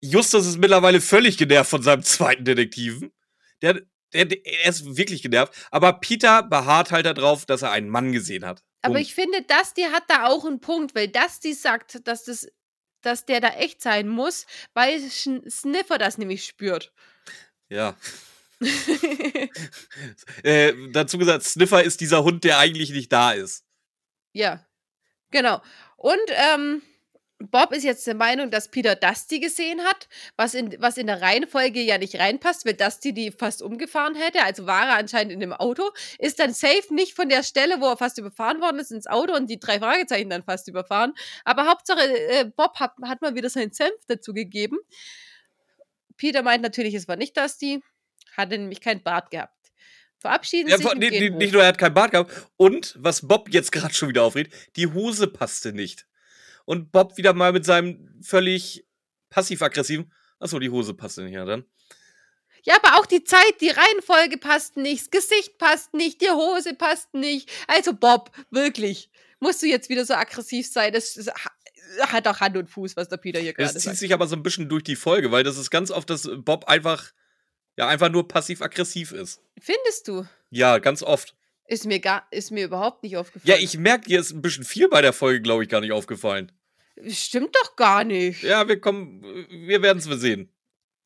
Justus 0.00 0.46
ist 0.46 0.58
mittlerweile 0.58 1.00
völlig 1.00 1.38
genervt 1.38 1.70
von 1.70 1.82
seinem 1.82 2.02
zweiten 2.02 2.44
Detektiven. 2.44 3.12
Der, 3.62 3.80
der, 4.12 4.26
der 4.26 4.44
er 4.44 4.68
ist 4.68 4.96
wirklich 4.96 5.22
genervt. 5.22 5.54
Aber 5.70 5.94
Peter 5.94 6.42
beharrt 6.42 6.90
halt 6.90 7.06
darauf, 7.06 7.46
dass 7.46 7.62
er 7.62 7.70
einen 7.70 7.88
Mann 7.88 8.12
gesehen 8.12 8.44
hat. 8.44 8.62
Aber 8.82 8.98
ich 8.98 9.14
finde, 9.14 9.42
Dusty 9.42 9.82
hat 9.82 10.02
da 10.08 10.26
auch 10.26 10.44
einen 10.44 10.60
Punkt, 10.60 10.96
weil 10.96 11.06
Dusty 11.06 11.54
sagt, 11.54 12.06
dass, 12.06 12.24
das, 12.24 12.48
dass 13.00 13.24
der 13.24 13.40
da 13.40 13.50
echt 13.50 13.80
sein 13.80 14.08
muss, 14.08 14.46
weil 14.74 15.00
Sniffer 15.00 15.98
das 15.98 16.18
nämlich 16.18 16.44
spürt. 16.44 16.92
Ja. 17.68 17.96
Äh, 20.44 20.72
dazu 20.92 21.18
gesagt, 21.18 21.42
Sniffer 21.42 21.82
ist 21.82 22.00
dieser 22.00 22.22
Hund, 22.22 22.44
der 22.44 22.58
eigentlich 22.58 22.90
nicht 22.90 23.12
da 23.12 23.32
ist. 23.32 23.64
Ja, 24.32 24.64
genau. 25.30 25.60
Und 25.96 26.20
ähm, 26.30 26.82
Bob 27.50 27.72
ist 27.72 27.82
jetzt 27.84 28.06
der 28.06 28.14
Meinung, 28.14 28.50
dass 28.50 28.70
Peter 28.70 28.94
Dusty 28.94 29.40
gesehen 29.40 29.82
hat, 29.82 30.08
was 30.36 30.54
in, 30.54 30.76
was 30.80 30.96
in 30.96 31.06
der 31.06 31.22
Reihenfolge 31.22 31.80
ja 31.80 31.98
nicht 31.98 32.18
reinpasst, 32.18 32.64
weil 32.64 32.74
Dusty 32.74 33.12
die 33.12 33.32
fast 33.32 33.62
umgefahren 33.62 34.14
hätte. 34.14 34.42
Also 34.44 34.66
war 34.66 34.86
er 34.88 34.96
anscheinend 34.96 35.32
in 35.32 35.40
dem 35.40 35.52
Auto, 35.52 35.90
ist 36.18 36.38
dann 36.38 36.52
safe 36.54 36.94
nicht 36.94 37.14
von 37.14 37.28
der 37.28 37.42
Stelle, 37.42 37.80
wo 37.80 37.86
er 37.86 37.96
fast 37.96 38.18
überfahren 38.18 38.60
worden 38.60 38.78
ist, 38.78 38.92
ins 38.92 39.06
Auto 39.06 39.34
und 39.34 39.48
die 39.50 39.58
drei 39.58 39.78
Fragezeichen 39.78 40.30
dann 40.30 40.44
fast 40.44 40.68
überfahren. 40.68 41.14
Aber 41.44 41.66
Hauptsache, 41.66 42.00
äh, 42.00 42.44
Bob 42.44 42.78
hat, 42.78 42.92
hat 43.04 43.22
mal 43.22 43.34
wieder 43.34 43.50
seinen 43.50 43.72
Senf 43.72 43.94
dazu 44.06 44.32
gegeben. 44.32 44.78
Peter 46.16 46.42
meint 46.42 46.62
natürlich, 46.62 46.94
es 46.94 47.08
war 47.08 47.16
nicht 47.16 47.36
Dusty, 47.36 47.82
hatte 48.36 48.58
nämlich 48.58 48.80
keinen 48.80 49.02
Bart 49.02 49.30
gehabt. 49.30 49.61
Verabschieden 50.22 50.68
Ja, 50.70 50.76
sich 50.78 50.86
vor- 50.86 50.94
nee, 50.94 51.10
nee, 51.10 51.30
nicht 51.30 51.52
nur 51.52 51.62
er 51.62 51.68
hat 51.68 51.78
keinen 51.78 51.94
Bart 51.94 52.10
gehabt. 52.12 52.32
Und, 52.56 52.96
was 52.98 53.26
Bob 53.28 53.48
jetzt 53.52 53.70
gerade 53.72 53.92
schon 53.94 54.08
wieder 54.08 54.22
aufregt, 54.24 54.54
die 54.76 54.86
Hose 54.86 55.26
passte 55.26 55.72
nicht. 55.72 56.06
Und 56.64 56.90
Bob 56.92 57.16
wieder 57.18 57.32
mal 57.34 57.52
mit 57.52 57.64
seinem 57.64 58.18
völlig 58.22 58.86
passiv-aggressiven, 59.30 60.12
achso, 60.38 60.58
die 60.58 60.70
Hose 60.70 60.94
passte 60.94 61.22
nicht, 61.22 61.34
ja 61.34 61.44
dann. 61.44 61.64
Ja, 62.64 62.76
aber 62.80 62.98
auch 63.00 63.06
die 63.06 63.24
Zeit, 63.24 63.60
die 63.60 63.70
Reihenfolge 63.70 64.38
passt 64.38 64.76
nicht, 64.76 65.02
das 65.02 65.10
Gesicht 65.10 65.58
passt 65.58 65.94
nicht, 65.94 66.20
die 66.20 66.30
Hose 66.30 66.74
passt 66.74 67.12
nicht. 67.14 67.50
Also 67.66 67.92
Bob, 67.92 68.30
wirklich, 68.50 69.10
musst 69.40 69.62
du 69.62 69.66
jetzt 69.66 69.88
wieder 69.88 70.04
so 70.04 70.14
aggressiv 70.14 70.70
sein? 70.70 70.92
Das, 70.92 71.16
ha- 71.16 72.06
hat 72.12 72.28
auch 72.28 72.38
Hand 72.38 72.56
und 72.56 72.70
Fuß, 72.70 72.96
was 72.96 73.08
der 73.08 73.16
Peter 73.16 73.40
hier 73.40 73.50
Es 73.50 73.56
gerade 73.56 73.72
zieht 73.72 73.82
sagt. 73.82 73.96
sich 73.96 74.14
aber 74.14 74.28
so 74.28 74.36
ein 74.36 74.44
bisschen 74.44 74.68
durch 74.68 74.84
die 74.84 74.94
Folge, 74.94 75.32
weil 75.32 75.42
das 75.42 75.58
ist 75.58 75.70
ganz 75.70 75.90
oft, 75.90 76.08
dass 76.08 76.30
Bob 76.36 76.66
einfach, 76.66 77.10
ja, 77.76 77.88
einfach 77.88 78.10
nur 78.10 78.28
passiv-aggressiv 78.28 79.12
ist. 79.12 79.40
Findest 79.60 80.08
du? 80.08 80.26
Ja, 80.50 80.78
ganz 80.78 81.02
oft. 81.02 81.34
Ist 81.66 81.86
mir 81.86 82.00
gar, 82.00 82.26
ist 82.30 82.50
mir 82.50 82.64
überhaupt 82.64 83.02
nicht 83.02 83.16
aufgefallen. 83.16 83.48
Ja, 83.56 83.62
ich 83.62 83.78
merke, 83.78 84.08
dir 84.08 84.20
ist 84.20 84.32
ein 84.32 84.42
bisschen 84.42 84.64
viel 84.64 84.88
bei 84.88 85.00
der 85.00 85.12
Folge, 85.12 85.40
glaube 85.40 85.62
ich, 85.62 85.68
gar 85.68 85.80
nicht 85.80 85.92
aufgefallen. 85.92 86.52
Stimmt 87.08 87.56
doch 87.56 87.76
gar 87.76 88.04
nicht. 88.04 88.42
Ja, 88.42 88.68
wir 88.68 88.80
kommen, 88.80 89.22
wir 89.48 89.80
werden 89.80 89.98
es 89.98 90.04
sehen. 90.04 90.50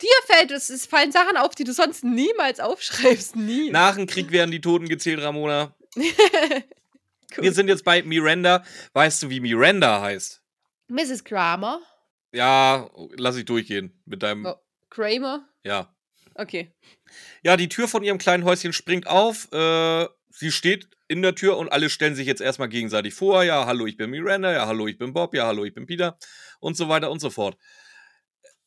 Dir 0.03 0.09
fällt 0.27 0.51
es, 0.51 0.69
es 0.69 0.85
fallen 0.85 1.13
Sachen 1.13 1.37
auf, 1.37 1.55
die 1.55 1.65
du 1.65 1.73
sonst 1.73 2.05
niemals 2.05 2.61
aufschreibst. 2.61 3.37
Nie. 3.37 3.71
Nach 3.71 3.95
dem 3.95 4.07
Krieg 4.07 4.31
werden 4.31 4.51
die 4.51 4.61
Toten 4.61 4.89
gezählt, 4.89 5.21
Ramona. 5.21 5.75
Gut. 5.95 7.45
Wir 7.45 7.53
sind 7.53 7.69
jetzt 7.69 7.85
bei 7.85 8.03
Miranda. 8.03 8.65
Weißt 8.93 9.23
du, 9.23 9.31
wie 9.31 9.41
Miranda 9.41 10.01
heißt? 10.03 10.43
Mrs. 10.89 11.25
Kramer. 11.25 11.81
Ja, 12.33 12.91
lass 13.17 13.37
ich 13.37 13.45
durchgehen 13.45 13.99
mit 14.05 14.23
deinem. 14.23 14.45
Oh. 14.47 14.57
Kramer. 14.91 15.49
Ja. 15.65 15.96
Okay. 16.39 16.75
Ja, 17.43 17.57
die 17.57 17.69
Tür 17.69 17.89
von 17.89 18.03
ihrem 18.03 18.19
kleinen 18.19 18.45
Häuschen 18.45 18.73
springt 18.73 19.07
auf. 19.07 19.51
Äh, 19.53 20.07
sie 20.31 20.53
steht 20.53 20.89
in 21.09 21.23
der 21.23 21.35
Tür 21.35 21.57
und 21.57 21.71
alle 21.71 21.89
stellen 21.89 22.15
sich 22.15 22.27
jetzt 22.27 22.41
erstmal 22.41 22.69
gegenseitig 22.69 23.15
vor. 23.15 23.43
Ja, 23.43 23.67
hallo, 23.67 23.87
ich 23.87 23.97
bin 23.97 24.11
Miranda. 24.11 24.53
Ja, 24.53 24.67
hallo, 24.67 24.87
ich 24.87 24.99
bin 24.99 25.13
Bob. 25.13 25.35
Ja, 25.35 25.47
hallo, 25.47 25.65
ich 25.65 25.75
bin 25.75 25.87
Peter. 25.87 26.19
Und 26.61 26.77
so 26.77 26.89
weiter 26.89 27.11
und 27.11 27.21
so 27.21 27.31
fort. 27.31 27.57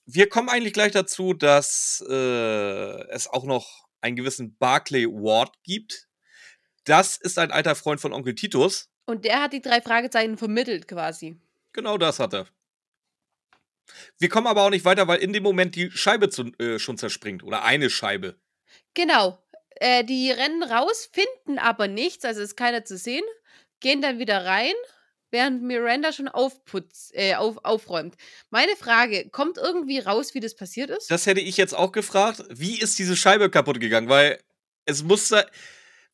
Wir 0.06 0.28
kommen 0.28 0.50
eigentlich 0.50 0.74
gleich 0.74 0.92
dazu, 0.92 1.34
dass 1.34 2.04
äh, 2.10 3.04
es 3.10 3.28
auch 3.28 3.44
noch 3.44 3.88
einen 4.02 4.16
gewissen 4.16 4.58
Barclay 4.58 5.06
Ward 5.06 5.54
gibt. 5.64 6.08
Das 6.86 7.18
ist 7.18 7.38
ein 7.38 7.52
alter 7.52 7.76
Freund 7.76 8.02
von 8.02 8.14
Onkel 8.14 8.34
Titus. 8.34 8.90
Und 9.06 9.26
der 9.26 9.44
hat 9.44 9.54
die 9.54 9.62
drei 9.62 9.82
Fragezeichen 9.82 10.38
vermittelt 10.38 10.88
quasi. 10.88 11.40
Genau 11.74 11.98
das 11.98 12.20
hat 12.20 12.34
er. 12.34 12.48
Wir 14.18 14.30
kommen 14.30 14.48
aber 14.48 14.64
auch 14.64 14.70
nicht 14.70 14.86
weiter, 14.86 15.08
weil 15.08 15.20
in 15.20 15.34
dem 15.34 15.44
Moment 15.44 15.76
die 15.76 15.92
Scheibe 15.92 16.30
zu, 16.30 16.52
äh, 16.60 16.80
schon 16.80 16.98
zerspringt. 16.98 17.44
Oder 17.44 17.64
eine 17.64 17.90
Scheibe. 17.90 18.36
Genau. 18.94 19.44
Äh, 19.76 20.04
die 20.04 20.32
rennen 20.32 20.64
raus, 20.64 21.10
finden 21.12 21.58
aber 21.60 21.88
nichts, 21.88 22.26
also 22.26 22.42
ist 22.42 22.58
keiner 22.58 22.84
zu 22.84 22.98
sehen, 22.98 23.24
gehen 23.80 24.02
dann 24.02 24.20
wieder 24.20 24.46
rein 24.46 24.74
während 25.32 25.62
Miranda 25.64 26.12
schon 26.12 26.28
aufputzt, 26.28 27.12
äh, 27.14 27.36
auf, 27.36 27.58
aufräumt. 27.64 28.16
Meine 28.50 28.76
Frage, 28.76 29.30
kommt 29.30 29.58
irgendwie 29.58 30.00
raus, 30.00 30.34
wie 30.34 30.40
das 30.40 30.56
passiert 30.56 30.90
ist? 30.90 31.10
Das 31.12 31.26
hätte 31.26 31.42
ich 31.42 31.58
jetzt 31.58 31.74
auch 31.76 31.92
gefragt. 31.92 32.44
Wie 32.50 32.80
ist 32.80 33.00
diese 33.00 33.16
Scheibe 33.16 33.50
kaputt 33.50 33.80
gegangen? 33.80 34.10
Weil 34.10 34.40
es 34.86 35.04
musste. 35.04 35.48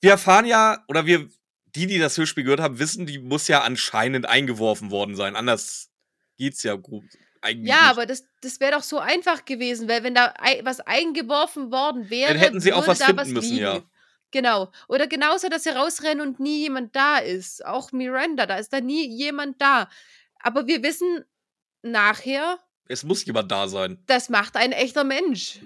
Wir 0.02 0.12
erfahren 0.12 0.46
ja, 0.46 0.84
oder 0.88 1.06
wir, 1.06 1.30
die, 1.76 1.88
die 1.88 2.00
das 2.00 2.18
Hörspiel 2.18 2.44
gehört 2.44 2.60
haben, 2.60 2.80
wissen, 2.80 3.06
die 3.06 3.20
muss 3.20 3.48
ja 3.48 3.62
anscheinend 3.62 4.26
eingeworfen 4.26 4.92
worden 4.92 5.16
sein. 5.16 5.36
Anders 5.36 5.90
geht's 6.38 6.64
ja 6.64 6.76
gut. 6.76 7.06
Eigentlich 7.46 7.70
ja, 7.70 7.82
nicht. 7.82 7.90
aber 7.92 8.06
das, 8.06 8.26
das 8.42 8.60
wäre 8.60 8.72
doch 8.74 8.84
so 8.84 8.98
einfach 9.00 9.46
gewesen, 9.46 9.88
weil 9.88 10.04
wenn 10.04 10.16
da 10.16 10.34
was 10.64 10.80
eingeworfen 10.82 11.72
worden 11.72 12.10
wäre, 12.10 12.34
Dann 12.34 12.42
hätten 12.42 12.60
sie 12.60 12.74
auch 12.74 12.88
was 12.88 13.02
finden 13.04 13.18
was 13.18 13.28
müssen, 13.30 13.52
liegen. 13.54 13.64
ja. 13.64 13.84
Genau. 14.32 14.72
Oder 14.90 15.08
genauso, 15.08 15.48
dass 15.48 15.64
sie 15.64 15.70
rausrennen 15.70 16.26
und 16.28 16.40
nie 16.40 16.60
jemand 16.62 16.96
da 16.96 17.20
ist. 17.20 17.64
Auch 17.66 17.92
Miranda, 17.92 18.46
da 18.46 18.58
ist 18.58 18.74
da 18.74 18.82
nie 18.82 19.08
jemand 19.08 19.62
da. 19.62 19.90
Aber 20.40 20.68
wir 20.68 20.84
wissen 20.84 21.24
nachher, 21.84 22.60
Es 22.88 23.04
muss 23.04 23.24
jemand 23.26 23.52
da 23.52 23.68
sein. 23.68 24.04
das 24.08 24.30
macht 24.30 24.58
ein 24.58 24.72
echter 24.72 25.04
Mensch. 25.04 25.60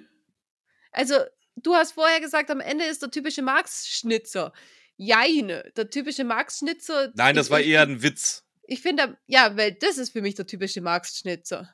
Also, 0.92 1.16
du 1.56 1.74
hast 1.76 1.94
vorher 1.94 2.20
gesagt, 2.20 2.52
am 2.52 2.60
Ende 2.60 2.86
ist 2.86 3.02
der 3.02 3.10
typische 3.10 3.42
Marx-Schnitzer. 3.42 4.52
Jeine, 4.98 5.72
der 5.78 5.90
typische 5.90 6.24
Marx-Schnitzer. 6.26 7.12
Nein, 7.16 7.36
das 7.36 7.50
war 7.50 7.62
eher 7.62 7.82
ein 7.84 8.04
Witz. 8.04 8.44
Ich 8.72 8.82
finde, 8.82 9.18
ja, 9.26 9.58
weil 9.58 9.74
das 9.74 9.98
ist 9.98 10.12
für 10.12 10.22
mich 10.22 10.36
der 10.36 10.46
typische 10.46 10.80
Marx-Schnitzer. 10.82 11.74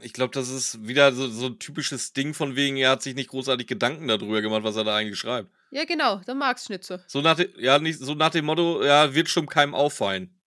Ich 0.00 0.14
glaube, 0.14 0.32
das 0.32 0.48
ist 0.48 0.86
wieder 0.88 1.12
so, 1.12 1.28
so 1.28 1.46
ein 1.46 1.58
typisches 1.58 2.14
Ding 2.14 2.32
von 2.32 2.56
wegen, 2.56 2.78
er 2.78 2.88
hat 2.90 3.02
sich 3.02 3.14
nicht 3.14 3.28
großartig 3.28 3.66
Gedanken 3.66 4.08
darüber 4.08 4.40
gemacht, 4.40 4.62
was 4.64 4.76
er 4.76 4.84
da 4.84 4.96
eigentlich 4.96 5.18
schreibt. 5.18 5.50
Ja, 5.70 5.84
genau, 5.84 6.16
der 6.20 6.34
Marx-Schnitzer. 6.36 7.04
So 7.06 7.20
nach, 7.20 7.36
de, 7.36 7.52
ja, 7.62 7.78
nicht, 7.78 7.98
so 7.98 8.14
nach 8.14 8.30
dem 8.30 8.46
Motto, 8.46 8.82
ja, 8.82 9.12
wird 9.14 9.28
schon 9.28 9.46
keinem 9.46 9.74
auffallen. 9.74 10.40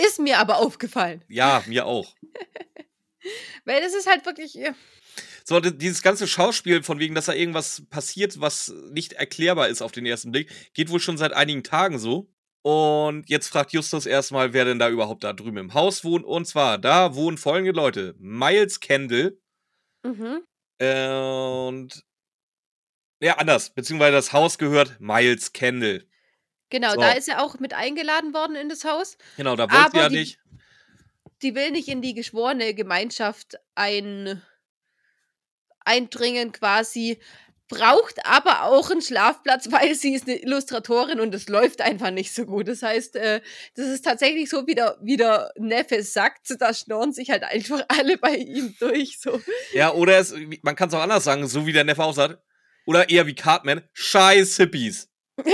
Ist 0.00 0.18
mir 0.18 0.38
aber 0.38 0.56
aufgefallen. 0.56 1.22
Ja, 1.28 1.62
mir 1.66 1.84
auch. 1.84 2.16
Weil 3.66 3.82
das 3.82 3.94
ist 3.94 4.06
halt 4.08 4.24
wirklich. 4.24 4.58
So, 5.44 5.60
di- 5.60 5.76
dieses 5.76 6.00
ganze 6.00 6.26
Schauspiel 6.26 6.82
von 6.82 6.98
wegen, 6.98 7.14
dass 7.14 7.26
da 7.26 7.34
irgendwas 7.34 7.82
passiert, 7.90 8.40
was 8.40 8.72
nicht 8.90 9.12
erklärbar 9.12 9.68
ist 9.68 9.82
auf 9.82 9.92
den 9.92 10.06
ersten 10.06 10.32
Blick, 10.32 10.50
geht 10.72 10.88
wohl 10.88 11.00
schon 11.00 11.18
seit 11.18 11.34
einigen 11.34 11.62
Tagen 11.64 11.98
so. 11.98 12.30
Und 12.66 13.28
jetzt 13.28 13.48
fragt 13.48 13.72
Justus 13.74 14.06
erstmal, 14.06 14.54
wer 14.54 14.64
denn 14.64 14.78
da 14.78 14.88
überhaupt 14.88 15.22
da 15.22 15.34
drüben 15.34 15.58
im 15.58 15.74
Haus 15.74 16.02
wohnt. 16.02 16.24
Und 16.24 16.46
zwar, 16.46 16.78
da 16.78 17.14
wohnen 17.14 17.36
folgende 17.36 17.72
Leute. 17.72 18.14
Miles 18.18 18.80
Kendall 18.80 19.36
Mhm. 20.02 20.42
und. 20.80 22.04
Ja, 23.20 23.36
anders. 23.36 23.70
Beziehungsweise 23.74 24.12
das 24.12 24.32
Haus 24.32 24.56
gehört 24.56 24.98
Miles 24.98 25.52
Kendall. 25.52 26.06
Genau, 26.70 26.90
So. 26.94 27.00
da 27.00 27.12
ist 27.12 27.28
er 27.28 27.42
auch 27.42 27.58
mit 27.58 27.74
eingeladen 27.74 28.32
worden 28.32 28.56
in 28.56 28.70
das 28.70 28.84
Haus. 28.84 29.18
Genau, 29.36 29.56
da 29.56 29.70
wollte 29.70 29.90
sie 29.92 29.98
ja 29.98 30.08
die- 30.08 30.16
nicht. 30.16 30.38
Die 31.42 31.54
will 31.54 31.70
nicht 31.70 31.88
in 31.88 32.00
die 32.00 32.14
geschworene 32.14 32.74
Gemeinschaft 32.74 33.56
ein, 33.74 34.40
eindringen 35.80 36.52
quasi. 36.52 37.20
Braucht 37.68 38.26
aber 38.26 38.64
auch 38.64 38.90
einen 38.90 39.00
Schlafplatz, 39.00 39.68
weil 39.70 39.94
sie 39.94 40.14
ist 40.14 40.28
eine 40.28 40.36
Illustratorin 40.36 41.20
und 41.20 41.34
es 41.34 41.48
läuft 41.48 41.80
einfach 41.80 42.10
nicht 42.10 42.34
so 42.34 42.44
gut. 42.44 42.68
Das 42.68 42.82
heißt, 42.82 43.16
äh, 43.16 43.40
das 43.74 43.86
ist 43.86 44.04
tatsächlich 44.04 44.50
so, 44.50 44.66
wie 44.66 44.74
der, 44.74 44.98
wie 45.00 45.16
der 45.16 45.50
Neffe 45.56 46.02
sagt, 46.02 46.54
da 46.58 46.74
schnorren 46.74 47.12
sich 47.12 47.30
halt 47.30 47.44
einfach 47.44 47.82
alle 47.88 48.18
bei 48.18 48.36
ihm 48.36 48.74
durch. 48.78 49.18
So. 49.20 49.40
Ja, 49.72 49.92
oder 49.92 50.18
es, 50.18 50.34
man 50.62 50.76
kann 50.76 50.88
es 50.88 50.94
auch 50.94 51.02
anders 51.02 51.24
sagen, 51.24 51.46
so 51.46 51.66
wie 51.66 51.72
der 51.72 51.84
Neffe 51.84 52.04
auch 52.04 52.14
sagt. 52.14 52.38
Oder 52.86 53.08
eher 53.08 53.26
wie 53.26 53.34
Cartman, 53.34 53.82
scheiß 53.94 54.58
Hippies. 54.58 55.08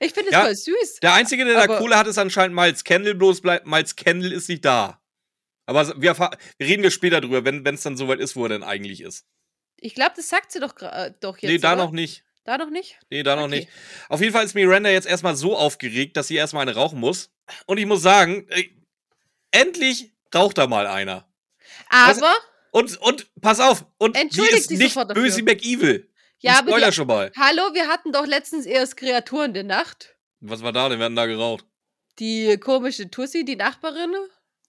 ich 0.00 0.12
finde 0.12 0.28
es 0.28 0.32
Ja, 0.32 0.42
voll 0.44 0.54
süß. 0.54 1.00
Der 1.02 1.14
Einzige, 1.14 1.44
der 1.44 1.66
da 1.66 1.78
Kohle 1.78 1.96
hat, 1.96 2.06
ist 2.06 2.18
anscheinend 2.18 2.54
Miles 2.54 2.84
Kendall, 2.84 3.16
bloß 3.16 3.40
bleibt 3.40 3.66
Miles 3.66 3.96
Kendall 3.96 4.30
ist 4.32 4.48
nicht 4.48 4.64
da. 4.64 5.01
Aber 5.76 6.00
wir, 6.00 6.30
reden 6.60 6.82
wir 6.82 6.90
später 6.90 7.20
drüber, 7.20 7.44
wenn 7.44 7.66
es 7.66 7.82
dann 7.82 7.96
soweit 7.96 8.20
ist, 8.20 8.36
wo 8.36 8.44
er 8.44 8.50
denn 8.50 8.62
eigentlich 8.62 9.00
ist. 9.00 9.24
Ich 9.76 9.94
glaube, 9.94 10.12
das 10.16 10.28
sagt 10.28 10.52
sie 10.52 10.60
doch, 10.60 10.76
äh, 10.80 11.12
doch 11.20 11.38
jetzt. 11.38 11.50
nee, 11.50 11.58
da 11.58 11.72
oder? 11.74 11.84
noch 11.84 11.90
nicht. 11.92 12.24
Da 12.44 12.58
noch 12.58 12.70
nicht? 12.70 12.98
Nee, 13.10 13.22
da 13.22 13.36
noch 13.36 13.44
Okay. 13.44 13.56
nicht. 13.60 13.68
Auf 14.08 14.20
jeden 14.20 14.32
Fall 14.32 14.44
ist 14.44 14.54
Miranda 14.54 14.90
jetzt 14.90 15.06
erstmal 15.06 15.36
so 15.36 15.56
aufgeregt, 15.56 16.16
dass 16.16 16.26
sie 16.28 16.34
erstmal 16.36 16.62
eine 16.62 16.74
rauchen 16.74 16.98
muss. 17.00 17.30
Und 17.66 17.78
ich 17.78 17.86
muss 17.86 18.02
sagen, 18.02 18.46
äh, 18.50 18.64
endlich 19.50 20.12
raucht 20.34 20.58
da 20.58 20.66
mal 20.66 20.86
einer. 20.86 21.28
Was- 21.90 22.18
Aber, 22.22 22.34
Und, 22.72 22.96
und 22.98 23.30
pass 23.40 23.60
auf, 23.60 23.84
und 23.98 24.16
sie 24.16 24.22
Entschuldigt 24.22 24.56
ist 24.58 24.68
sich 24.68 24.78
nicht. 24.78 25.08
Böse 25.14 25.42
McEvil. 25.42 26.10
ja, 26.38 26.52
ich 26.52 26.58
aber 26.58 26.68
spoiler 26.70 26.86
die, 26.88 26.92
schon 26.94 27.06
mal. 27.06 27.30
hallo, 27.36 27.62
wir 27.74 27.86
hatten 27.88 28.12
doch 28.12 28.26
letztens 28.26 28.66
erst 28.66 28.96
Kreaturen 28.96 29.52
der 29.54 29.64
Nacht. 29.64 30.16
Was 30.40 30.62
war 30.62 30.72
da 30.72 30.88
denn? 30.88 30.98
Wir 30.98 31.04
hatten 31.06 31.16
da 31.16 31.26
geraucht. 31.26 31.64
Die 32.18 32.56
komische 32.58 33.10
Tussi, 33.10 33.44
die 33.44 33.56
Nachbarin, 33.56 34.12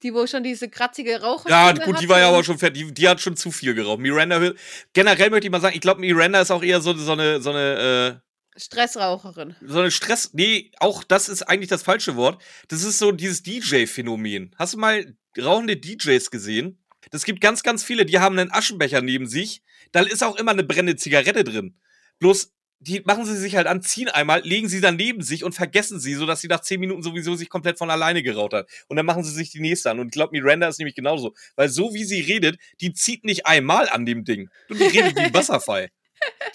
die 0.03 0.13
wo 0.13 0.27
schon 0.27 0.43
diese 0.43 0.69
kratzige 0.69 1.21
Raucher. 1.21 1.49
Ja, 1.49 1.71
gut, 1.71 1.99
die 2.01 2.09
war 2.09 2.19
ja 2.19 2.29
aber 2.29 2.43
schon 2.43 2.59
fertig. 2.59 2.87
Die, 2.87 2.93
die 2.93 3.07
hat 3.09 3.21
schon 3.21 3.35
zu 3.37 3.51
viel 3.51 3.73
geraucht. 3.73 3.99
Miranda, 3.99 4.39
will- 4.41 4.55
generell 4.93 5.29
möchte 5.29 5.47
ich 5.47 5.51
mal 5.51 5.61
sagen, 5.61 5.75
ich 5.75 5.81
glaube, 5.81 6.01
Miranda 6.01 6.41
ist 6.41 6.51
auch 6.51 6.61
eher 6.63 6.81
so, 6.81 6.93
so 6.93 7.13
eine, 7.13 7.41
so 7.41 7.49
eine, 7.51 8.21
Stressraucherin. 8.55 9.51
äh, 9.51 9.53
so 9.67 9.79
eine 9.79 9.91
Stress. 9.91 10.31
Nee, 10.33 10.71
auch 10.79 11.03
das 11.03 11.29
ist 11.29 11.43
eigentlich 11.43 11.69
das 11.69 11.83
falsche 11.83 12.15
Wort. 12.15 12.41
Das 12.67 12.83
ist 12.83 12.99
so 12.99 13.11
dieses 13.11 13.41
DJ-Phänomen. 13.43 14.51
Hast 14.57 14.73
du 14.73 14.77
mal 14.77 15.15
rauchende 15.41 15.77
DJs 15.77 16.29
gesehen? 16.31 16.83
Das 17.11 17.25
gibt 17.25 17.41
ganz, 17.41 17.63
ganz 17.63 17.83
viele, 17.83 18.05
die 18.05 18.19
haben 18.19 18.37
einen 18.37 18.51
Aschenbecher 18.51 19.01
neben 19.01 19.27
sich. 19.27 19.61
Da 19.91 20.01
ist 20.01 20.23
auch 20.23 20.35
immer 20.37 20.51
eine 20.51 20.63
brennende 20.63 20.95
Zigarette 20.95 21.43
drin. 21.43 21.77
Bloß, 22.19 22.51
die 22.83 23.01
machen 23.05 23.25
sie 23.25 23.37
sich 23.37 23.55
halt 23.55 23.67
an, 23.67 23.81
ziehen 23.81 24.09
einmal, 24.09 24.41
legen 24.43 24.67
sie 24.67 24.81
dann 24.81 24.95
neben 24.95 25.21
sich 25.21 25.43
und 25.43 25.53
vergessen 25.53 25.99
sie, 25.99 26.13
sodass 26.15 26.41
sie 26.41 26.47
nach 26.47 26.59
10 26.59 26.79
Minuten 26.79 27.01
sowieso 27.01 27.35
sich 27.35 27.49
komplett 27.49 27.77
von 27.77 27.89
alleine 27.89 28.23
geraucht 28.23 28.53
hat. 28.53 28.69
Und 28.87 28.97
dann 28.97 29.05
machen 29.05 29.23
sie 29.23 29.31
sich 29.31 29.51
die 29.51 29.61
nächste 29.61 29.89
an. 29.89 29.99
Und 29.99 30.07
ich 30.07 30.11
glaube, 30.11 30.31
Miranda 30.31 30.67
ist 30.67 30.79
nämlich 30.79 30.95
genauso. 30.95 31.33
Weil 31.55 31.69
so 31.69 31.93
wie 31.93 32.03
sie 32.03 32.21
redet, 32.21 32.59
die 32.81 32.93
zieht 32.93 33.23
nicht 33.23 33.45
einmal 33.45 33.89
an 33.89 34.05
dem 34.05 34.23
Ding. 34.25 34.49
Und 34.69 34.79
die 34.79 34.85
redet 34.85 35.15
wie 35.15 35.21
ein 35.21 35.33
Wasserfall. 35.33 35.89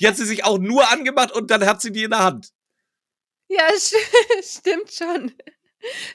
Die 0.01 0.07
hat 0.07 0.17
sie 0.17 0.25
sich 0.25 0.45
auch 0.45 0.59
nur 0.59 0.91
angemacht 0.91 1.33
und 1.33 1.51
dann 1.51 1.65
hat 1.67 1.81
sie 1.81 1.93
die 1.93 2.05
in 2.05 2.11
der 2.11 2.21
Hand. 2.21 2.53
Ja, 3.49 3.69
st 3.77 3.97
stimmt 4.43 4.93
schon. 4.93 5.33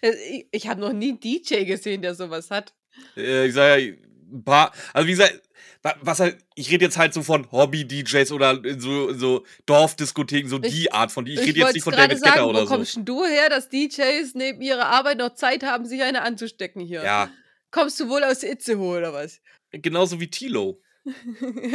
Äh, 0.01 0.11
Ich, 0.29 0.47
ich 0.51 0.67
habe 0.67 0.81
noch 0.81 0.93
nie 0.93 1.09
einen 1.09 1.19
DJ 1.19 1.63
gesehen, 1.65 2.01
der 2.01 2.15
sowas 2.15 2.51
hat. 2.51 2.73
Äh, 3.17 3.47
ich 3.47 3.53
sage 3.53 3.81
ja, 3.81 3.93
ein 4.33 4.43
paar, 4.43 4.73
also 4.93 5.07
wie 5.07 5.11
gesagt, 5.11 5.41
wa- 5.83 5.95
was 6.01 6.19
halt, 6.19 6.37
ich 6.55 6.69
rede 6.71 6.85
jetzt 6.85 6.97
halt 6.97 7.13
so 7.13 7.21
von 7.23 7.49
Hobby-DJs 7.51 8.31
oder 8.31 8.61
so, 8.79 9.13
so 9.13 9.45
Dorfdiskotheken, 9.65 10.49
so 10.49 10.59
Ich- 10.61 10.71
die 10.73 10.91
Art 10.91 11.11
von 11.11 11.25
die. 11.25 11.33
Ich, 11.33 11.41
Ich, 11.41 11.47
rede 11.47 11.59
jetzt 11.59 11.73
nicht 11.75 11.83
von 11.83 11.93
David 11.93 12.19
sagen, 12.19 12.31
Guetta 12.33 12.45
wo 12.45 12.49
oder 12.49 12.61
so. 12.67 12.73
kommst 12.75 12.95
denn 12.95 13.05
du 13.05 13.23
her, 13.25 13.49
dass 13.49 13.69
DJs 13.69 14.33
neben 14.35 14.61
ihrer 14.61 14.87
Arbeit 14.87 15.17
noch 15.19 15.35
Zeit 15.35 15.63
haben, 15.63 15.85
sich 15.85 16.01
eine 16.03 16.21
anzustecken 16.23 16.81
hier? 16.81 17.03
Ja, 17.03 17.29
Kommst 17.71 17.99
du 17.99 18.07
wohl 18.09 18.23
aus 18.23 18.43
Itzehoe 18.43 18.97
oder 18.99 19.13
was? 19.13 19.39
genauso 19.71 20.19
wie 20.19 20.27
Tilo. 20.27 20.79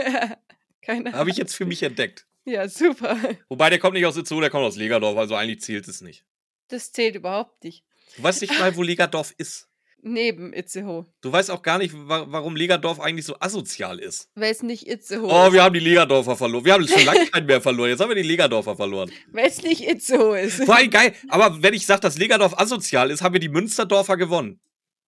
Keine 0.82 1.12
Habe 1.12 1.30
ich 1.30 1.36
jetzt 1.36 1.54
für 1.54 1.66
mich 1.66 1.82
entdeckt. 1.82 2.26
Ja, 2.44 2.68
super. 2.68 3.18
Wobei 3.48 3.68
der 3.70 3.78
kommt 3.78 3.94
nicht 3.94 4.06
aus 4.06 4.16
Itzehoe, 4.16 4.40
der 4.40 4.50
kommt 4.50 4.64
aus 4.64 4.76
Legerdorf, 4.76 5.18
also 5.18 5.34
eigentlich 5.34 5.60
zählt 5.60 5.86
es 5.88 6.00
nicht. 6.00 6.24
Das 6.68 6.92
zählt 6.92 7.14
überhaupt 7.16 7.62
nicht. 7.64 7.84
Du 8.16 8.22
weißt 8.22 8.40
nicht 8.40 8.58
mal, 8.58 8.74
wo 8.76 8.82
Legerdorf 8.82 9.34
ist. 9.36 9.68
Neben 10.00 10.52
Itzehoe. 10.52 11.06
Du 11.22 11.32
weißt 11.32 11.50
auch 11.50 11.62
gar 11.62 11.78
nicht, 11.78 11.92
wa 11.92 12.26
warum 12.28 12.54
Legerdorf 12.54 13.00
eigentlich 13.00 13.26
so 13.26 13.34
asozial 13.40 13.98
ist. 13.98 14.30
Weil 14.36 14.52
es 14.52 14.62
nicht 14.62 14.86
Itzehoe 14.86 15.26
Oh, 15.28 15.46
ist. 15.48 15.52
wir 15.54 15.62
haben 15.64 15.74
die 15.74 15.80
Legerdorfer 15.80 16.36
verloren. 16.36 16.64
Wir 16.64 16.74
haben 16.74 16.86
schon 16.86 17.04
lange 17.04 17.26
keinen 17.32 17.46
mehr 17.46 17.60
verloren. 17.60 17.90
Jetzt 17.90 18.00
haben 18.00 18.08
wir 18.10 18.14
die 18.14 18.22
Legerdorfer 18.28 18.76
verloren. 18.76 19.10
Weil 19.32 19.46
es 19.48 19.62
nicht 19.62 19.82
Itzehoe 19.88 20.38
ist. 20.40 20.62
Vor 20.64 20.76
allem 20.76 20.90
geil. 20.90 21.14
Aber 21.28 21.62
wenn 21.62 21.74
ich 21.74 21.84
sage, 21.84 22.00
dass 22.00 22.16
Legerdorf 22.16 22.56
asozial 22.58 23.10
ist, 23.10 23.22
haben 23.22 23.32
wir 23.32 23.40
die 23.40 23.48
Münsterdorfer 23.48 24.16
gewonnen. 24.16 24.60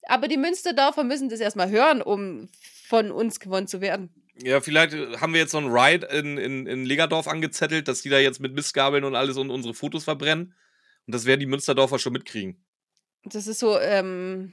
Aber 0.08 0.26
die 0.26 0.36
Münsterdorfer 0.38 1.04
müssen 1.04 1.28
das 1.28 1.38
erstmal 1.40 1.70
hören, 1.70 2.02
um 2.02 2.48
von 2.88 3.12
uns 3.12 3.38
gewonnen 3.38 3.68
zu 3.68 3.80
werden. 3.80 4.10
Ja, 4.42 4.60
vielleicht 4.60 4.94
äh, 4.94 5.18
haben 5.18 5.32
wir 5.34 5.40
jetzt 5.40 5.52
so 5.52 5.58
einen 5.58 5.70
Ride 5.70 6.06
in, 6.08 6.36
in, 6.36 6.66
in 6.66 6.84
Legerdorf 6.84 7.28
angezettelt, 7.28 7.86
dass 7.86 8.02
die 8.02 8.08
da 8.08 8.18
jetzt 8.18 8.40
mit 8.40 8.54
Mistgabeln 8.54 9.04
und 9.04 9.14
alles 9.14 9.36
und 9.36 9.50
unsere 9.50 9.72
Fotos 9.74 10.02
verbrennen. 10.04 10.54
Und 11.06 11.14
das 11.14 11.26
werden 11.26 11.40
die 11.40 11.46
Münsterdorfer 11.46 11.98
schon 12.00 12.12
mitkriegen. 12.14 12.64
Das 13.24 13.46
ist 13.46 13.60
so, 13.60 13.78
ähm, 13.78 14.52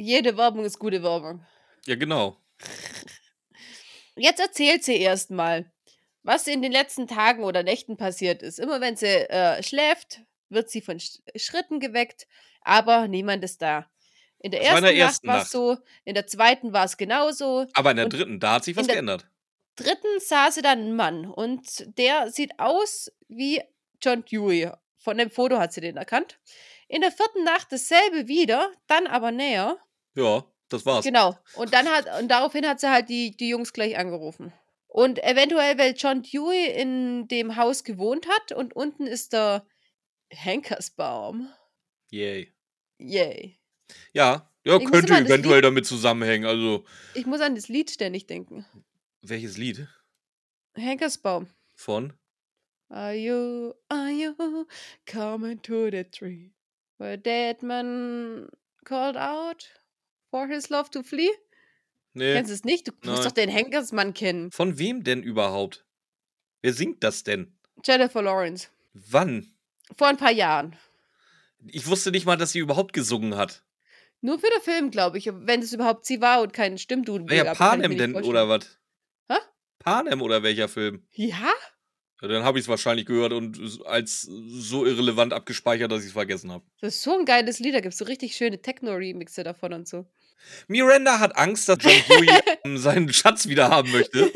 jede 0.00 0.36
Werbung 0.36 0.64
ist 0.64 0.78
gute 0.78 1.02
Werbung. 1.02 1.44
Ja, 1.86 1.94
genau. 1.94 2.36
Jetzt 4.16 4.40
erzählt 4.40 4.84
sie 4.84 4.96
erstmal, 4.96 5.70
was 6.22 6.46
in 6.46 6.62
den 6.62 6.72
letzten 6.72 7.06
Tagen 7.06 7.44
oder 7.44 7.62
Nächten 7.62 7.96
passiert 7.96 8.42
ist. 8.42 8.58
Immer 8.58 8.80
wenn 8.80 8.96
sie 8.96 9.06
äh, 9.06 9.62
schläft, 9.62 10.20
wird 10.48 10.70
sie 10.70 10.80
von 10.80 10.98
Sch 10.98 11.20
Schritten 11.36 11.80
geweckt, 11.80 12.26
aber 12.62 13.08
niemand 13.08 13.44
ist 13.44 13.62
da. 13.62 13.88
In 14.38 14.50
der 14.50 14.62
ersten 14.62 14.84
der 14.84 14.92
Nacht 14.92 15.00
ersten 15.00 15.28
war 15.28 15.36
es 15.36 15.42
Nacht. 15.42 15.52
so, 15.52 15.76
in 16.04 16.14
der 16.14 16.26
zweiten 16.26 16.72
war 16.72 16.84
es 16.86 16.96
genauso. 16.96 17.66
Aber 17.74 17.90
in 17.90 17.98
der 17.98 18.08
dritten, 18.08 18.40
da 18.40 18.54
hat 18.54 18.64
sich 18.64 18.76
was 18.76 18.82
in 18.82 18.88
der 18.88 18.96
geändert. 18.96 19.26
dritten 19.76 20.18
sah 20.18 20.50
sie 20.50 20.62
dann 20.62 20.78
einen 20.78 20.96
Mann 20.96 21.26
und 21.26 21.86
der 21.98 22.30
sieht 22.30 22.58
aus 22.58 23.12
wie 23.28 23.62
John 24.02 24.24
Dewey. 24.24 24.70
Von 24.96 25.18
dem 25.18 25.30
Foto 25.30 25.58
hat 25.58 25.72
sie 25.72 25.80
den 25.80 25.96
erkannt. 25.96 26.38
In 26.88 27.02
der 27.02 27.12
vierten 27.12 27.44
Nacht 27.44 27.68
dasselbe 27.70 28.28
wieder, 28.28 28.72
dann 28.86 29.06
aber 29.06 29.30
näher. 29.30 29.78
Ja, 30.14 30.44
das 30.68 30.84
war's. 30.86 31.04
Genau. 31.04 31.36
Und 31.56 31.72
dann 31.72 31.86
hat, 31.88 32.06
und 32.20 32.28
daraufhin 32.28 32.66
hat 32.66 32.80
sie 32.80 32.90
halt 32.90 33.08
die, 33.08 33.36
die 33.36 33.48
Jungs 33.48 33.72
gleich 33.72 33.96
angerufen. 33.98 34.52
Und 34.88 35.22
eventuell, 35.22 35.78
weil 35.78 35.94
John 35.96 36.22
Dewey 36.22 36.66
in 36.80 37.28
dem 37.28 37.56
Haus 37.56 37.84
gewohnt 37.84 38.26
hat 38.28 38.52
und 38.52 38.74
unten 38.74 39.06
ist 39.06 39.32
der 39.32 39.64
Henkersbaum. 40.30 41.48
Yay. 42.10 42.52
Yay. 42.98 43.58
Ja, 44.12 44.50
ja, 44.64 44.76
Ich 44.78 44.90
könnte 44.90 45.14
eventuell 45.14 45.56
Lied- 45.56 45.64
damit 45.64 45.86
zusammenhängen. 45.86 46.46
Also, 46.46 46.84
Ich 47.14 47.26
muss 47.26 47.40
an 47.40 47.54
das 47.54 47.68
Lied 47.68 47.90
ständig 47.90 48.26
denken. 48.26 48.66
welches 49.22 49.56
Lied? 49.56 49.86
Henkersbaum. 50.74 51.48
Von? 51.74 52.12
Are 52.88 53.14
you, 53.14 53.72
are 53.88 54.10
you 54.10 54.66
coming 55.06 55.62
to 55.62 55.90
the 55.90 56.04
tree 56.04 56.50
where 56.98 57.16
dead 57.16 57.62
man 57.62 58.48
called 58.84 59.16
out 59.16 59.68
for 60.30 60.46
his 60.46 60.68
love 60.68 60.90
to 60.90 61.02
flee? 61.02 61.30
Nee. 62.12 62.34
Kennst 62.34 62.50
du 62.50 62.54
es 62.54 62.64
nicht? 62.64 62.88
Du 62.88 62.92
musst 62.92 63.22
Nein. 63.22 63.24
doch 63.24 63.32
den 63.32 63.48
Henkersmann 63.48 64.14
kennen. 64.14 64.50
Von 64.50 64.78
wem 64.78 65.04
denn 65.04 65.22
überhaupt? 65.22 65.84
Wer 66.62 66.72
singt 66.72 67.04
das 67.04 67.22
denn? 67.22 67.56
Jennifer 67.84 68.22
Lawrence. 68.22 68.68
Wann? 68.92 69.54
Vor 69.96 70.08
ein 70.08 70.16
paar 70.16 70.32
Jahren. 70.32 70.76
Ich 71.66 71.86
wusste 71.86 72.10
nicht 72.10 72.26
mal, 72.26 72.36
dass 72.36 72.52
sie 72.52 72.58
überhaupt 72.58 72.92
gesungen 72.92 73.36
hat. 73.36 73.62
Nur 74.22 74.38
für 74.38 74.50
den 74.50 74.62
Film, 74.62 74.90
glaube 74.90 75.18
ich. 75.18 75.30
Wenn 75.32 75.62
es 75.62 75.72
überhaupt 75.72 76.04
sie 76.04 76.20
war 76.20 76.42
und 76.42 76.52
kein 76.52 76.78
Stimmduden. 76.78 77.28
Welcher 77.28 77.54
Panem 77.54 77.96
denn 77.96 78.14
oder 78.16 78.48
was? 78.48 78.78
Hä? 79.28 79.36
Panem 79.78 80.20
oder 80.20 80.42
welcher 80.42 80.68
Film? 80.68 81.06
Ja? 81.12 81.52
Ja, 82.20 82.28
dann 82.28 82.44
habe 82.44 82.58
ich 82.58 82.64
es 82.64 82.68
wahrscheinlich 82.68 83.06
gehört 83.06 83.32
und 83.32 83.80
als 83.86 84.22
so 84.22 84.84
irrelevant 84.84 85.32
abgespeichert, 85.32 85.90
dass 85.90 86.00
ich 86.00 86.08
es 86.08 86.12
vergessen 86.12 86.52
habe. 86.52 86.64
Das 86.80 86.96
ist 86.96 87.02
so 87.02 87.18
ein 87.18 87.24
geiles 87.24 87.60
Lied. 87.60 87.74
Da 87.74 87.80
gibt 87.80 87.92
es 87.94 87.98
so 87.98 88.04
richtig 88.04 88.36
schöne 88.36 88.60
Techno-Remixe 88.60 89.42
davon 89.42 89.72
und 89.72 89.88
so. 89.88 90.06
Miranda 90.68 91.18
hat 91.18 91.36
Angst, 91.36 91.68
dass 91.68 91.78
John 91.80 91.92
Huey 92.08 92.28
ähm, 92.64 92.78
seinen 92.78 93.12
Schatz 93.12 93.48
wieder 93.48 93.68
haben 93.68 93.90
möchte. 93.92 94.30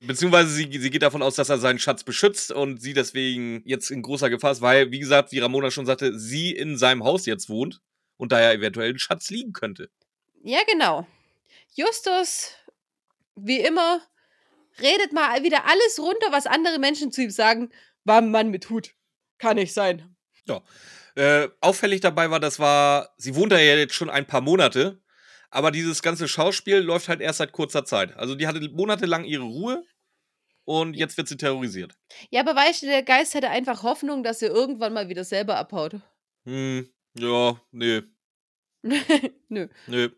Beziehungsweise 0.00 0.50
sie, 0.50 0.70
sie 0.78 0.90
geht 0.90 1.02
davon 1.02 1.22
aus, 1.22 1.36
dass 1.36 1.50
er 1.50 1.58
seinen 1.58 1.78
Schatz 1.78 2.04
beschützt 2.04 2.52
und 2.52 2.80
sie 2.80 2.94
deswegen 2.94 3.62
jetzt 3.66 3.90
in 3.90 4.02
großer 4.02 4.30
Gefahr 4.30 4.52
ist, 4.52 4.62
weil, 4.62 4.90
wie 4.90 4.98
gesagt, 4.98 5.32
wie 5.32 5.38
Ramona 5.38 5.70
schon 5.70 5.86
sagte, 5.86 6.18
sie 6.18 6.52
in 6.52 6.78
seinem 6.78 7.04
Haus 7.04 7.26
jetzt 7.26 7.48
wohnt 7.48 7.80
und 8.16 8.32
daher 8.32 8.52
eventuell 8.52 8.90
ein 8.90 8.98
Schatz 8.98 9.28
liegen 9.30 9.52
könnte. 9.52 9.90
Ja, 10.42 10.60
genau. 10.66 11.06
Justus, 11.74 12.54
wie 13.36 13.60
immer, 13.60 14.00
redet 14.80 15.12
mal 15.12 15.42
wieder 15.42 15.66
alles 15.66 15.98
runter, 15.98 16.28
was 16.30 16.46
andere 16.46 16.78
Menschen 16.78 17.12
zu 17.12 17.22
ihm 17.22 17.30
sagen. 17.30 17.70
War 18.04 18.18
ein 18.18 18.30
Mann 18.30 18.50
mit 18.50 18.70
Hut. 18.70 18.94
Kann 19.38 19.56
nicht 19.56 19.74
sein. 19.74 20.16
Äh, 21.14 21.48
auffällig 21.60 22.00
dabei 22.00 22.30
war, 22.30 22.40
das 22.40 22.58
war, 22.58 23.14
sie 23.16 23.34
wohnt 23.34 23.52
da 23.52 23.58
ja 23.58 23.76
jetzt 23.76 23.94
schon 23.94 24.10
ein 24.10 24.26
paar 24.26 24.40
Monate, 24.40 24.99
aber 25.50 25.70
dieses 25.70 26.02
ganze 26.02 26.28
Schauspiel 26.28 26.78
läuft 26.78 27.08
halt 27.08 27.20
erst 27.20 27.38
seit 27.38 27.52
kurzer 27.52 27.84
Zeit. 27.84 28.16
Also 28.16 28.34
die 28.34 28.46
hatte 28.46 28.60
monatelang 28.70 29.24
ihre 29.24 29.44
Ruhe 29.44 29.84
und 30.64 30.94
jetzt 30.94 31.16
wird 31.16 31.28
sie 31.28 31.36
terrorisiert. 31.36 31.94
Ja, 32.30 32.40
aber 32.40 32.54
weißt 32.54 32.82
du, 32.82 32.86
der 32.86 33.02
Geist 33.02 33.34
hatte 33.34 33.50
einfach 33.50 33.82
Hoffnung, 33.82 34.22
dass 34.22 34.42
er 34.42 34.50
irgendwann 34.50 34.92
mal 34.92 35.08
wieder 35.08 35.24
selber 35.24 35.56
abhaut. 35.56 35.96
Hm, 36.44 36.88
ja, 37.18 37.60
nee. 37.72 38.02
Nö. 39.48 39.68
Nö. 39.88 40.08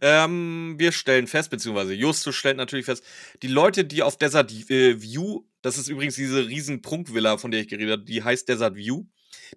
Ähm, 0.00 0.74
wir 0.76 0.92
stellen 0.92 1.26
fest, 1.26 1.50
beziehungsweise 1.50 1.94
Justus 1.94 2.34
stellt 2.34 2.56
natürlich 2.56 2.84
fest, 2.84 3.04
die 3.42 3.48
Leute, 3.48 3.84
die 3.84 4.02
auf 4.02 4.18
Desert 4.18 4.52
äh, 4.70 5.00
View, 5.00 5.44
das 5.62 5.78
ist 5.78 5.88
übrigens 5.88 6.16
diese 6.16 6.46
riesen 6.46 6.82
Prunkvilla, 6.82 7.38
von 7.38 7.50
der 7.50 7.60
ich 7.60 7.68
geredet 7.68 7.92
habe, 7.92 8.04
die 8.04 8.22
heißt 8.22 8.48
Desert 8.48 8.74
View, 8.74 9.04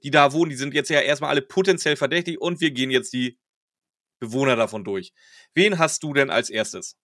die 0.04 0.12
da 0.12 0.32
wohnen, 0.32 0.52
die 0.52 0.56
sind 0.56 0.74
jetzt 0.74 0.90
ja 0.90 1.02
erstmal 1.02 1.32
alle 1.32 1.42
potenziell 1.42 1.98
verdächtig 1.98 2.40
und 2.40 2.62
wir 2.62 2.72
gehen 2.72 2.92
jetzt 2.92 3.12
die 3.12 3.38
Bewohner 4.28 4.56
davon 4.56 4.84
durch. 4.84 5.14
Wen 5.54 5.78
hast 5.80 6.04
du 6.04 6.14
denn 6.14 6.30
als 6.30 6.50
erstes? 6.50 6.98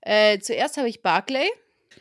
Äh, 0.00 0.38
zuerst 0.40 0.76
habe 0.76 0.88
ich 0.88 1.02
Barclay. 1.02 1.48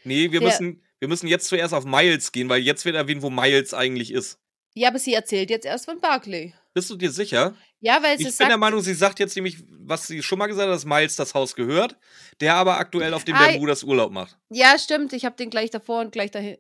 Nee, 0.04 0.32
wir 0.32 0.42
müssen, 0.42 0.84
wir 1.00 1.08
müssen 1.08 1.28
jetzt 1.28 1.48
zuerst 1.48 1.74
auf 1.74 1.86
Miles 1.86 2.32
gehen, 2.32 2.50
weil 2.50 2.62
jetzt 2.62 2.86
wird 2.86 2.96
erwähnt, 2.96 3.22
wo 3.22 3.30
Miles 3.30 3.74
eigentlich 3.74 4.12
ist. 4.12 4.40
Ja, 4.74 4.90
aber 4.90 5.00
sie 5.00 5.14
erzählt 5.14 5.50
jetzt 5.50 5.66
erst 5.66 5.86
von 5.86 6.00
Barclay. 6.02 6.54
Bist 6.74 6.90
du 6.90 6.98
dir 6.98 7.10
sicher? 7.12 7.56
Ja, 7.80 8.04
weil 8.04 8.14
Ich 8.14 8.18
sie 8.20 8.24
bin 8.26 8.34
sagt, 8.34 8.50
der 8.52 8.58
Meinung, 8.58 8.82
sie 8.82 8.94
sagt 8.94 9.20
jetzt 9.20 9.36
nämlich, 9.36 9.58
was 9.70 10.08
sie 10.08 10.22
schon 10.22 10.38
mal 10.38 10.48
gesagt 10.48 10.68
hat, 10.68 10.76
dass 10.76 10.84
Miles 10.86 11.16
das 11.16 11.34
Haus 11.34 11.56
gehört, 11.56 11.98
der 12.42 12.56
aber 12.56 12.78
aktuell 12.78 13.14
auf 13.14 13.24
dem 13.24 13.36
Ah, 13.36 13.48
Bermudas 13.48 13.84
Urlaub 13.84 14.12
macht. 14.12 14.38
ja, 14.50 14.78
stimmt, 14.78 15.14
ich 15.14 15.24
habe 15.24 15.38
den 15.38 15.50
gleich 15.50 15.70
davor 15.70 16.02
und 16.02 16.12
gleich 16.12 16.32
dahin. 16.32 16.58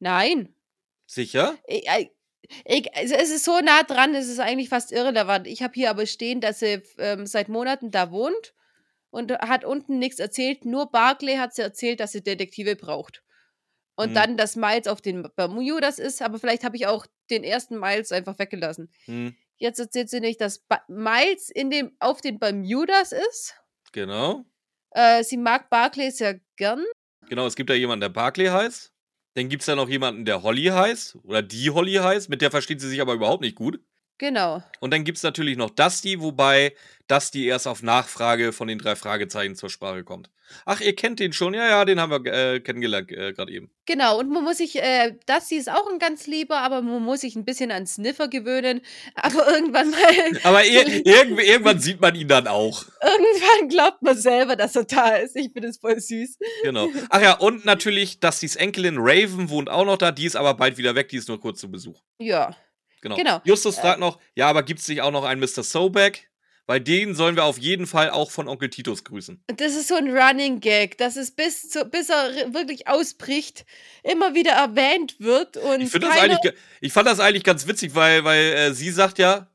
Nein. 0.00 0.52
Sicher? 1.06 1.56
Ich, 2.64 2.88
es 2.94 3.10
ist 3.30 3.44
so 3.44 3.60
nah 3.60 3.82
dran, 3.82 4.14
es 4.14 4.28
ist 4.28 4.38
eigentlich 4.40 4.68
fast 4.68 4.92
irrelevant. 4.92 5.46
Ich 5.46 5.62
habe 5.62 5.74
hier 5.74 5.90
aber 5.90 6.06
stehen, 6.06 6.40
dass 6.40 6.60
sie 6.60 6.82
ähm, 6.98 7.26
seit 7.26 7.48
Monaten 7.48 7.90
da 7.90 8.10
wohnt 8.10 8.54
und 9.10 9.32
hat 9.32 9.64
unten 9.64 9.98
nichts 9.98 10.18
erzählt. 10.18 10.64
Nur 10.64 10.90
Barclay 10.90 11.36
hat 11.36 11.54
sie 11.54 11.62
erzählt, 11.62 12.00
dass 12.00 12.12
sie 12.12 12.22
Detektive 12.22 12.76
braucht. 12.76 13.22
Und 13.96 14.08
Hm. 14.08 14.14
dann, 14.14 14.36
dass 14.36 14.56
Miles 14.56 14.88
auf 14.88 15.00
den 15.00 15.28
Bermudas 15.36 15.98
ist, 16.00 16.20
aber 16.20 16.38
vielleicht 16.38 16.64
habe 16.64 16.76
ich 16.76 16.86
auch 16.86 17.06
den 17.30 17.44
ersten 17.44 17.78
Miles 17.78 18.10
einfach 18.12 18.38
weggelassen. 18.38 18.90
Hm, 19.04 19.36
Jetzt 19.56 19.78
erzählt 19.78 20.10
sie 20.10 20.18
nicht, 20.20 20.40
dass 20.40 20.58
ba 20.58 20.82
Miles 20.88 21.48
in 21.48 21.70
dem, 21.70 21.96
auf 22.00 22.20
den 22.20 22.38
Bermudas 22.40 23.12
ist. 23.12 23.54
genau. 23.92 24.44
Äh, 24.90 25.22
sie 25.24 25.36
mag 25.36 25.70
Barclay 25.70 26.10
sehr 26.10 26.40
gern. 26.56 26.84
Genau, 27.28 27.46
es 27.46 27.54
gibt 27.56 27.70
da 27.70 27.74
jemanden, 27.74 28.00
der 28.02 28.08
Barclay 28.10 28.48
heißt. 28.48 28.92
Dann 29.34 29.48
gibt 29.48 29.62
es 29.62 29.66
da 29.66 29.74
noch 29.74 29.88
jemanden, 29.88 30.24
der 30.24 30.42
Holly 30.42 30.66
heißt. 30.66 31.18
Oder 31.24 31.42
die 31.42 31.70
Holly 31.70 31.94
heißt. 31.94 32.28
Mit 32.28 32.40
der 32.40 32.50
versteht 32.50 32.80
sie 32.80 32.88
sich 32.88 33.00
aber 33.00 33.14
überhaupt 33.14 33.42
nicht 33.42 33.56
gut. 33.56 33.80
Genau. 34.18 34.62
Und 34.80 34.92
dann 34.92 35.04
gibt 35.04 35.18
es 35.18 35.24
natürlich 35.24 35.56
noch 35.56 35.70
Dusty, 35.70 36.20
wobei 36.20 36.74
Dusty 37.08 37.46
erst 37.46 37.66
auf 37.66 37.82
Nachfrage 37.82 38.52
von 38.52 38.68
den 38.68 38.78
drei 38.78 38.96
Fragezeichen 38.96 39.56
zur 39.56 39.70
Sprache 39.70 40.04
kommt. 40.04 40.30
Ach, 40.66 40.80
ihr 40.80 40.94
kennt 40.94 41.20
den 41.20 41.32
schon? 41.32 41.54
Ja, 41.54 41.66
ja, 41.66 41.84
den 41.84 41.98
haben 42.00 42.24
wir 42.24 42.32
äh, 42.32 42.60
kennengelernt 42.60 43.10
äh, 43.10 43.32
gerade 43.32 43.50
eben. 43.50 43.70
Genau, 43.86 44.18
und 44.20 44.30
man 44.30 44.44
muss 44.44 44.58
sich, 44.58 44.76
äh, 44.80 45.16
Dusty 45.26 45.56
ist 45.56 45.70
auch 45.70 45.90
ein 45.90 45.98
ganz 45.98 46.26
lieber, 46.26 46.58
aber 46.58 46.82
man 46.82 47.02
muss 47.02 47.22
sich 47.22 47.34
ein 47.34 47.44
bisschen 47.44 47.72
an 47.72 47.86
Sniffer 47.86 48.28
gewöhnen. 48.28 48.82
Aber 49.14 49.48
irgendwann 49.52 49.90
mal, 49.90 50.40
Aber 50.44 50.64
ir 50.64 50.86
irgend 51.06 51.40
irgendwann 51.40 51.80
sieht 51.80 52.00
man 52.00 52.14
ihn 52.14 52.28
dann 52.28 52.46
auch. 52.46 52.84
irgendwann 53.02 53.68
glaubt 53.68 54.02
man 54.02 54.16
selber, 54.16 54.54
dass 54.54 54.76
er 54.76 54.84
da 54.84 55.16
ist. 55.16 55.34
Ich 55.34 55.50
finde 55.52 55.68
es 55.68 55.78
voll 55.78 55.98
süß. 55.98 56.38
Genau. 56.62 56.88
Ach 57.08 57.22
ja, 57.22 57.32
und 57.38 57.64
natürlich 57.64 58.20
Dustys 58.20 58.56
Enkelin 58.56 58.96
Raven 58.98 59.48
wohnt 59.48 59.70
auch 59.70 59.86
noch 59.86 59.96
da. 59.96 60.12
Die 60.12 60.26
ist 60.26 60.36
aber 60.36 60.54
bald 60.54 60.76
wieder 60.78 60.94
weg. 60.94 61.08
Die 61.08 61.16
ist 61.16 61.28
nur 61.28 61.40
kurz 61.40 61.60
zu 61.60 61.70
Besuch. 61.70 62.00
Ja. 62.18 62.54
Genau. 63.04 63.16
Genau. 63.16 63.40
Justus 63.44 63.76
Äh, 63.78 63.80
fragt 63.82 64.00
noch, 64.00 64.18
ja, 64.34 64.48
aber 64.48 64.62
gibt 64.62 64.80
es 64.80 64.88
nicht 64.88 65.02
auch 65.02 65.10
noch 65.10 65.24
einen 65.24 65.40
Mr. 65.40 65.62
Sobeck? 65.62 66.28
Weil 66.66 66.80
den 66.80 67.14
sollen 67.14 67.36
wir 67.36 67.44
auf 67.44 67.58
jeden 67.58 67.86
Fall 67.86 68.08
auch 68.08 68.30
von 68.30 68.48
Onkel 68.48 68.70
Titus 68.70 69.04
grüßen. 69.04 69.38
Das 69.48 69.74
ist 69.74 69.88
so 69.88 69.96
ein 69.96 70.08
Running 70.08 70.60
Gag, 70.60 70.96
dass 70.96 71.16
es 71.16 71.30
bis, 71.30 71.68
zu, 71.68 71.84
bis 71.84 72.08
er 72.08 72.54
wirklich 72.54 72.88
ausbricht, 72.88 73.66
immer 74.02 74.34
wieder 74.34 74.52
erwähnt 74.52 75.16
wird. 75.18 75.58
Und 75.58 75.82
Ich, 75.82 75.92
das 75.92 76.16
eigentlich, 76.16 76.54
ich 76.80 76.90
fand 76.90 77.06
das 77.06 77.20
eigentlich 77.20 77.44
ganz 77.44 77.66
witzig, 77.66 77.94
weil, 77.94 78.24
weil 78.24 78.40
äh, 78.54 78.72
sie 78.72 78.90
sagt 78.90 79.18
ja, 79.18 79.46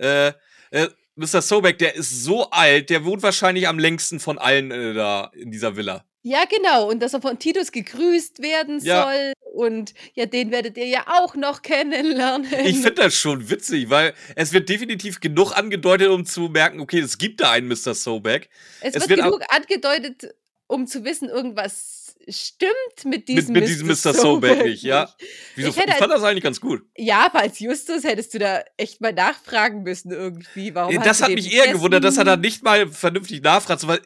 äh, 0.00 0.32
äh, 0.72 0.88
Mr. 1.14 1.40
Sobeck, 1.40 1.78
der 1.78 1.94
ist 1.94 2.24
so 2.24 2.50
alt, 2.50 2.90
der 2.90 3.04
wohnt 3.04 3.22
wahrscheinlich 3.22 3.68
am 3.68 3.78
längsten 3.78 4.18
von 4.18 4.36
allen 4.36 4.72
äh, 4.72 4.92
da 4.92 5.30
in 5.34 5.52
dieser 5.52 5.76
Villa. 5.76 6.04
Ja, 6.22 6.44
genau. 6.44 6.90
Und 6.90 7.00
dass 7.00 7.14
er 7.14 7.22
von 7.22 7.38
Titus 7.38 7.72
gegrüßt 7.72 8.42
werden 8.42 8.78
Ja. 8.80 9.04
soll. 9.04 9.32
Und 9.52 9.94
ja, 10.14 10.26
den 10.26 10.50
werdet 10.52 10.76
ihr 10.76 10.86
ja 10.86 11.04
auch 11.08 11.34
noch 11.34 11.62
kennenlernen. 11.62 12.46
Ich 12.64 12.76
finde 12.76 12.92
das 12.92 13.14
schon 13.14 13.50
witzig, 13.50 13.90
weil 13.90 14.14
es 14.36 14.52
wird 14.52 14.68
definitiv 14.68 15.20
genug 15.20 15.52
angedeutet, 15.56 16.08
um 16.08 16.24
zu 16.24 16.42
merken, 16.42 16.80
okay, 16.80 17.00
es 17.00 17.18
gibt 17.18 17.40
da 17.40 17.50
einen 17.52 17.66
Mr. 17.68 17.94
Sobeck. 17.94 18.48
es, 18.80 18.94
es 18.94 19.08
wird, 19.08 19.18
wird 19.18 19.22
genug 19.22 19.42
angedeutet, 19.48 20.34
um 20.70 20.86
zu 20.86 21.04
wissen, 21.04 21.28
irgendwas 21.28 22.14
stimmt 22.28 22.72
mit 23.04 23.04
Mit, 23.04 23.28
diesem, 23.28 23.52
mit 23.54 23.66
diesem 23.68 23.88
Mr. 23.88 24.14
Sobeck 24.14 24.62
nicht, 24.64 24.82
ja. 24.82 25.08
Wieso, 25.56 25.70
Ich 25.70 25.76
ich, 25.76 25.82
hätte- 25.82 25.92
fand 25.96 26.12
das 26.12 26.22
eigentlich 26.22 26.44
ganz 26.44 26.60
gut. 26.60 26.82
Ja, 26.96 27.26
aber 27.26 27.40
als 27.40 27.58
Justus 27.60 28.04
hättest 28.04 28.34
du 28.34 28.38
da 28.38 28.62
echt 28.76 29.00
mal 29.00 29.12
nachfragen 29.12 29.82
müssen 29.82 30.12
irgendwie. 30.12 30.74
Warum 30.74 30.94
Äh, 30.96 31.02
Das 31.02 31.22
hat 31.22 31.30
mich 31.30 31.52
eher 31.52 31.72
gewundert, 31.72 32.04
dass 32.04 32.18
er 32.18 32.24
da 32.24 32.36
nicht 32.36 32.62
mal 32.62 32.88
vernünftig 32.88 33.42
nachfragt. 33.42 33.82
Der, 33.82 33.98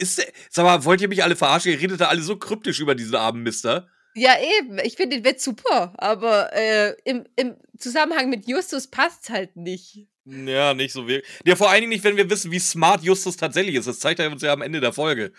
sag 0.50 0.64
mal, 0.64 0.84
wollt 0.84 1.00
ihr 1.00 1.08
mich 1.08 1.22
alle 1.24 1.36
verarschen? 1.36 1.72
Ihr 1.72 1.80
redet 1.80 2.00
da 2.00 2.06
alle 2.06 2.22
so 2.22 2.36
kryptisch 2.36 2.78
über 2.80 2.94
diesen 2.94 3.16
armen 3.16 3.42
Mister. 3.42 3.88
Ja, 4.14 4.34
eben. 4.60 4.78
Ich 4.84 4.94
finde 4.94 5.16
den 5.16 5.24
Witz 5.24 5.42
super. 5.44 5.92
Aber 5.98 6.52
äh, 6.54 6.94
im, 7.04 7.24
im 7.36 7.56
Zusammenhang 7.78 8.30
mit 8.30 8.46
Justus 8.48 8.86
passt's 8.86 9.28
halt 9.28 9.56
nicht. 9.56 10.06
Ja, 10.24 10.72
nicht 10.72 10.92
so 10.92 11.06
wirklich. 11.08 11.28
Ja, 11.44 11.56
vor 11.56 11.68
allen 11.68 11.80
Dingen 11.80 11.90
nicht, 11.92 12.04
wenn 12.04 12.16
wir 12.16 12.30
wissen, 12.30 12.50
wie 12.52 12.60
smart 12.60 13.02
Justus 13.02 13.36
tatsächlich 13.36 13.74
ist. 13.74 13.88
Das 13.88 13.98
zeigt 13.98 14.20
er 14.20 14.30
uns 14.30 14.40
ja 14.40 14.52
am 14.52 14.62
Ende 14.62 14.80
der 14.80 14.92
Folge. 14.92 15.32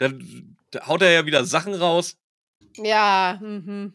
Dann 0.00 0.56
da 0.70 0.86
haut 0.86 1.02
er 1.02 1.10
ja 1.10 1.26
wieder 1.26 1.44
Sachen 1.44 1.74
raus. 1.74 2.16
Ja, 2.76 3.38
mhm. 3.40 3.92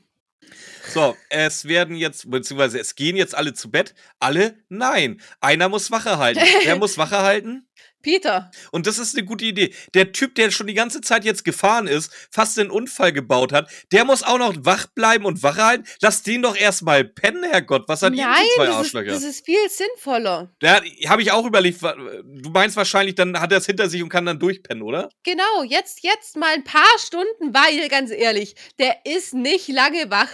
So, 0.94 1.18
es 1.30 1.66
werden 1.66 1.96
jetzt, 1.96 2.30
beziehungsweise 2.30 2.80
es 2.80 2.96
gehen 2.96 3.16
jetzt 3.16 3.34
alle 3.34 3.54
zu 3.54 3.72
Bett. 3.72 3.96
Alle? 4.20 4.56
Nein. 4.70 5.20
Einer 5.40 5.68
muss 5.68 5.90
Wache 5.90 6.20
halten. 6.20 6.42
Wer 6.64 6.76
muss 6.78 7.00
Wache 7.00 7.18
halten? 7.18 7.65
Peter. 8.06 8.52
Und 8.72 8.86
das 8.86 9.00
ist 9.00 9.18
eine 9.18 9.26
gute 9.26 9.46
Idee. 9.46 9.74
Der 9.96 10.12
Typ, 10.12 10.36
der 10.36 10.52
schon 10.52 10.68
die 10.68 10.76
ganze 10.76 11.02
Zeit 11.02 11.26
jetzt 11.26 11.44
gefahren 11.44 11.88
ist, 11.88 12.12
fast 12.30 12.60
einen 12.60 12.70
Unfall 12.70 13.12
gebaut 13.12 13.52
hat, 13.52 13.68
der 13.92 14.06
muss 14.06 14.22
auch 14.22 14.38
noch 14.38 14.54
wach 14.60 14.86
bleiben 14.94 15.26
und 15.26 15.42
wach 15.42 15.58
halten. 15.58 15.86
Lass 16.02 16.22
den 16.22 16.44
doch 16.44 16.56
erstmal 16.56 17.04
pennen, 17.04 17.44
Herrgott. 17.44 17.86
Was 17.88 18.04
hat 18.04 18.14
Nein, 18.14 18.20
ihr 18.20 18.56
zwei 18.56 18.66
das 18.68 18.74
ist, 18.76 18.78
Arschlöcher? 18.78 19.12
das 19.12 19.24
ist 19.24 19.44
viel 19.44 19.70
sinnvoller. 19.70 20.54
Da 20.60 20.82
habe 21.08 21.24
ich 21.24 21.32
auch 21.32 21.48
überlegt, 21.48 21.82
du 21.82 22.50
meinst 22.52 22.78
wahrscheinlich, 22.78 23.16
dann 23.16 23.40
hat 23.40 23.52
er 23.52 23.58
es 23.58 23.66
hinter 23.66 23.90
sich 23.90 24.04
und 24.04 24.10
kann 24.10 24.28
dann 24.28 24.38
durchpennen, 24.38 24.84
oder? 24.84 25.10
Genau, 25.24 25.64
jetzt, 25.68 26.04
jetzt 26.04 26.38
mal 26.38 26.54
ein 26.54 26.64
paar 26.64 26.84
Stunden, 27.00 27.56
weil, 27.56 27.90
ganz 27.90 28.12
ehrlich, 28.12 28.56
der 28.78 28.98
ist 29.04 29.34
nicht 29.34 29.68
lange 29.70 30.12
wach. 30.12 30.30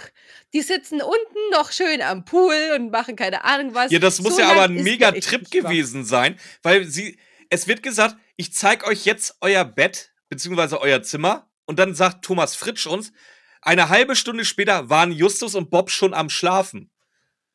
Die 0.52 0.60
sitzen 0.60 1.00
unten 1.00 1.50
noch 1.52 1.72
schön 1.72 2.02
am 2.02 2.26
Pool 2.26 2.54
und 2.76 2.90
machen 2.90 3.16
keine 3.16 3.44
Ahnung 3.44 3.74
was. 3.74 3.90
Ja, 3.90 3.98
das 3.98 4.20
muss 4.20 4.34
So 4.34 4.42
ja 4.42 4.50
aber 4.50 4.64
ein 4.64 4.74
mega 4.74 5.10
Trip 5.12 5.50
gewesen 5.50 6.04
sein, 6.04 6.38
weil 6.62 6.84
sie, 6.84 7.16
es 7.52 7.68
wird 7.68 7.82
gesagt, 7.82 8.16
ich 8.36 8.54
zeig 8.54 8.86
euch 8.88 9.04
jetzt 9.04 9.36
euer 9.42 9.66
Bett, 9.66 10.14
beziehungsweise 10.30 10.80
euer 10.80 11.02
Zimmer, 11.02 11.50
und 11.66 11.78
dann 11.78 11.94
sagt 11.94 12.24
Thomas 12.24 12.56
Fritsch 12.56 12.86
uns, 12.86 13.12
eine 13.60 13.90
halbe 13.90 14.16
Stunde 14.16 14.46
später 14.46 14.88
waren 14.88 15.12
Justus 15.12 15.54
und 15.54 15.70
Bob 15.70 15.90
schon 15.90 16.14
am 16.14 16.30
Schlafen. 16.30 16.90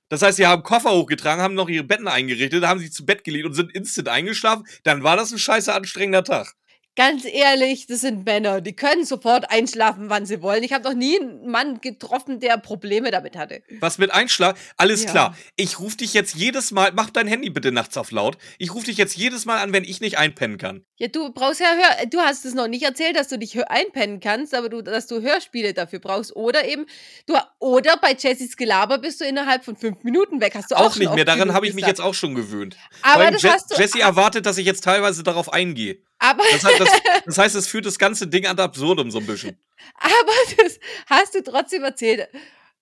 Das 0.09 0.21
heißt, 0.21 0.37
sie 0.37 0.45
haben 0.45 0.61
Koffer 0.61 0.91
hochgetragen, 0.91 1.41
haben 1.41 1.55
noch 1.55 1.67
ihre 1.67 1.83
Betten 1.83 2.07
eingerichtet, 2.07 2.63
haben 2.63 2.79
sich 2.79 2.93
zu 2.93 3.07
Bett 3.07 3.23
gelegt 3.23 3.47
und 3.47 3.55
sind 3.55 3.73
instant 3.73 4.07
eingeschlafen. 4.07 4.67
Dann 4.83 5.01
war 5.01 5.17
das 5.17 5.31
ein 5.31 5.39
scheiße 5.39 5.73
anstrengender 5.73 6.23
Tag. 6.23 6.53
Ganz 6.97 7.25
ehrlich, 7.25 7.85
das 7.85 8.01
sind 8.01 8.25
Männer. 8.25 8.59
Die 8.59 8.75
können 8.75 9.05
sofort 9.05 9.51
einschlafen, 9.51 10.09
wann 10.09 10.25
sie 10.25 10.41
wollen. 10.41 10.63
Ich 10.63 10.73
habe 10.73 10.83
noch 10.83 10.95
nie 10.95 11.19
einen 11.19 11.47
Mann 11.47 11.79
getroffen, 11.79 12.39
der 12.39 12.57
Probleme 12.57 13.11
damit 13.11 13.37
hatte. 13.37 13.61
Was 13.79 13.99
mit 13.99 14.09
Einschlag? 14.11 14.57
Alles 14.77 15.03
Ja. 15.03 15.11
klar. 15.11 15.37
Ich 15.55 15.79
rufe 15.79 15.97
dich 15.97 16.15
jetzt 16.15 16.33
jedes 16.33 16.71
Mal, 16.71 16.91
mach 16.95 17.11
dein 17.11 17.27
Handy 17.27 17.51
bitte 17.51 17.71
nachts 17.71 17.95
auf 17.97 18.09
laut. 18.09 18.37
Ich 18.57 18.73
rufe 18.73 18.87
dich 18.87 18.97
jetzt 18.97 19.15
jedes 19.15 19.45
Mal 19.45 19.59
an, 19.59 19.73
wenn 19.73 19.83
ich 19.83 20.01
nicht 20.01 20.17
einpennen 20.17 20.57
kann. 20.57 20.83
Ja, 20.95 21.07
du 21.07 21.31
brauchst 21.31 21.59
ja 21.59 21.67
Hör. 21.67 22.07
Du 22.07 22.17
hast 22.19 22.43
es 22.45 22.55
noch 22.55 22.67
nicht 22.67 22.81
erzählt, 22.83 23.15
dass 23.15 23.27
du 23.27 23.37
dich 23.37 23.53
hör- 23.53 23.69
einpennen 23.69 24.19
kannst, 24.19 24.55
aber 24.55 24.67
du, 24.67 24.81
dass 24.81 25.05
du 25.05 25.21
Hörspiele 25.21 25.75
dafür 25.75 25.99
brauchst. 25.99 26.35
Oder 26.35 26.67
eben, 26.67 26.87
du, 27.27 27.35
oder 27.59 27.97
bei 27.97 28.15
Jessys 28.17 28.57
Gelaber 28.57 28.97
bist 28.97 29.21
du 29.21 29.25
innerhalb 29.25 29.63
von 29.63 29.75
fünf 29.77 30.03
Minuten 30.03 30.41
weg. 30.41 30.53
Hast 30.55 30.71
du 30.71 30.75
auch, 30.75 30.87
Auch 30.87 30.95
nicht 30.95 31.13
mehr, 31.13 31.25
daran 31.25 31.53
habe 31.53 31.67
ich 31.67 31.75
mich 31.75 31.85
jetzt 31.85 32.01
auch 32.01 32.15
schon 32.15 32.33
gewöhnt. 32.33 32.75
Aber 33.03 33.25
Weil 33.25 33.33
das 33.33 33.43
Je 33.43 33.49
hast 33.51 33.71
du. 33.71 33.79
Jesse 33.79 33.99
erwartet, 34.01 34.47
dass 34.47 34.57
ich 34.57 34.65
jetzt 34.65 34.83
teilweise 34.83 35.21
darauf 35.21 35.53
eingehe. 35.53 35.99
Aber, 36.19 36.43
Das 36.51 36.63
heißt, 36.63 36.79
das, 36.79 37.01
das 37.25 37.37
heißt, 37.37 37.55
es 37.55 37.67
führt 37.67 37.85
das 37.85 37.99
ganze 37.99 38.27
Ding 38.27 38.45
ad 38.47 38.61
absurdum 38.61 39.11
so 39.11 39.19
ein 39.19 39.25
bisschen. 39.27 39.57
aber 39.95 40.31
das 40.57 40.79
hast 41.07 41.35
du 41.35 41.43
trotzdem 41.43 41.83
erzählt. 41.83 42.27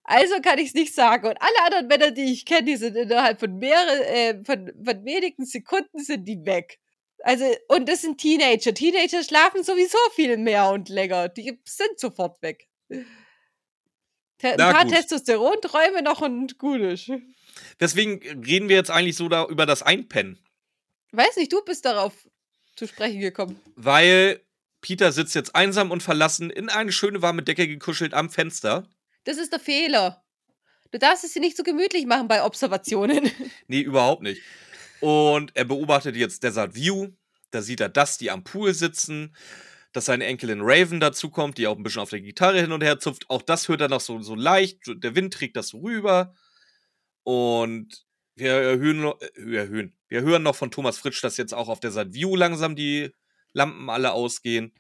Also 0.04 0.40
kann 0.42 0.60
ich 0.60 0.68
es 0.70 0.74
nicht 0.74 0.94
sagen. 0.94 1.28
Und 1.28 1.38
alle 1.42 1.66
anderen 1.66 1.88
Männer, 1.88 2.12
die 2.12 2.32
ich 2.32 2.46
kenne, 2.46 2.64
die 2.66 2.76
sind 2.78 2.96
innerhalb 2.96 3.40
von 3.40 3.58
mehreren, 3.58 4.02
äh, 4.02 4.44
von, 4.46 4.72
von 4.84 5.06
wenigen 5.06 5.46
Sekunden 5.46 6.00
sind 6.04 6.26
die 6.26 6.46
weg. 6.46 6.80
Also, 7.24 7.46
und 7.70 7.90
das 7.90 8.02
sind 8.02 8.20
Teenager. 8.20 8.74
Teenager 8.74 9.24
schlafen 9.24 9.64
sowieso 9.64 9.98
viel 10.14 10.38
mehr 10.38 10.70
und 10.70 10.90
länger. 10.90 11.28
Die 11.30 11.60
sind 11.66 12.00
sofort 12.00 12.40
weg. 12.44 12.68
Te 14.38 14.50
ein 14.50 14.56
Na 14.58 14.72
paar 14.74 14.84
gut. 14.86 14.94
Testosteronträume 14.94 16.04
noch 16.04 16.22
und 16.22 16.60
gut 16.60 16.82
ist. 16.82 17.10
Deswegen 17.80 18.20
reden 18.46 18.70
wir 18.70 18.76
jetzt 18.76 18.92
eigentlich 18.92 19.16
so 19.16 19.28
da 19.28 19.46
über 19.48 19.66
das 19.66 19.82
Einpennen. 19.82 20.40
Weiß 21.14 21.38
nicht, 21.38 21.52
du 21.52 21.64
bist 21.64 21.86
darauf 21.86 22.14
zu 22.76 22.88
sprechen 22.88 23.20
gekommen. 23.20 23.60
Weil 23.76 24.42
Peter 24.82 25.12
sitzt 25.12 25.36
jetzt 25.36 25.56
einsam 25.56 25.92
und 25.92 26.04
verlassen 26.04 26.50
in 26.50 26.70
eine 26.70 26.92
schöne 26.92 27.22
warme 27.22 27.44
Decke 27.44 27.68
gekuschelt 27.68 28.14
am 28.14 28.30
Fenster. 28.30 28.88
Das 29.24 29.38
ist 29.38 29.52
der 29.52 29.60
Fehler. 29.60 30.24
Du 30.92 31.00
darfst 31.00 31.24
es 31.24 31.34
dir 31.34 31.40
nicht 31.40 31.58
so 31.58 31.64
gemütlich 31.64 32.06
machen 32.06 32.28
bei 32.28 32.44
Observationen. 32.44 33.30
Nee, 33.68 33.82
überhaupt 33.82 34.22
nicht. 34.22 34.42
Und 35.02 35.56
er 35.56 35.66
beobachtet 35.66 36.16
jetzt 36.16 36.44
Desert 36.44 36.76
View. 36.76 37.10
Da 37.52 37.62
sieht 37.62 37.80
er 37.80 37.90
Dusty 37.90 38.30
am 38.30 38.44
Pool 38.44 38.74
sitzen, 38.74 39.36
dass 39.92 40.06
seine 40.06 40.26
Enkelin 40.26 40.62
Raven 40.62 41.00
dazukommt, 41.00 41.58
die 41.58 41.68
auch 41.68 41.78
ein 41.78 41.84
bisschen 41.84 42.02
auf 42.02 42.12
der 42.12 42.22
Gitarre 42.22 42.62
hin 42.62 42.72
und 42.72 42.84
her 42.84 43.00
zupft. 43.00 43.30
Auch 43.30 43.42
das 43.42 43.68
hört 43.68 43.82
er 43.82 43.90
noch 43.90 44.02
so, 44.02 44.22
so 44.22 44.36
leicht. 44.36 44.82
Der 44.88 45.16
Wind 45.16 45.34
trägt 45.34 45.58
das 45.58 45.70
so 45.70 45.80
rüber. 45.80 46.36
Und 47.24 48.05
wir 48.36 48.52
erhöhen, 48.54 49.04
äh, 49.04 49.14
wir 49.36 49.62
erhöhen. 49.62 49.98
Wir 50.08 50.22
hören 50.22 50.44
noch 50.44 50.56
von 50.56 50.72
Thomas 50.72 50.98
Fritsch, 50.98 51.24
dass 51.24 51.38
jetzt 51.38 51.54
auch 51.54 51.68
auf 51.68 51.80
Desert 51.80 52.14
View 52.14 52.36
langsam 52.36 52.76
die 52.76 53.14
Lampen 53.54 53.90
alle 53.90 54.12
ausgehen. 54.12 54.74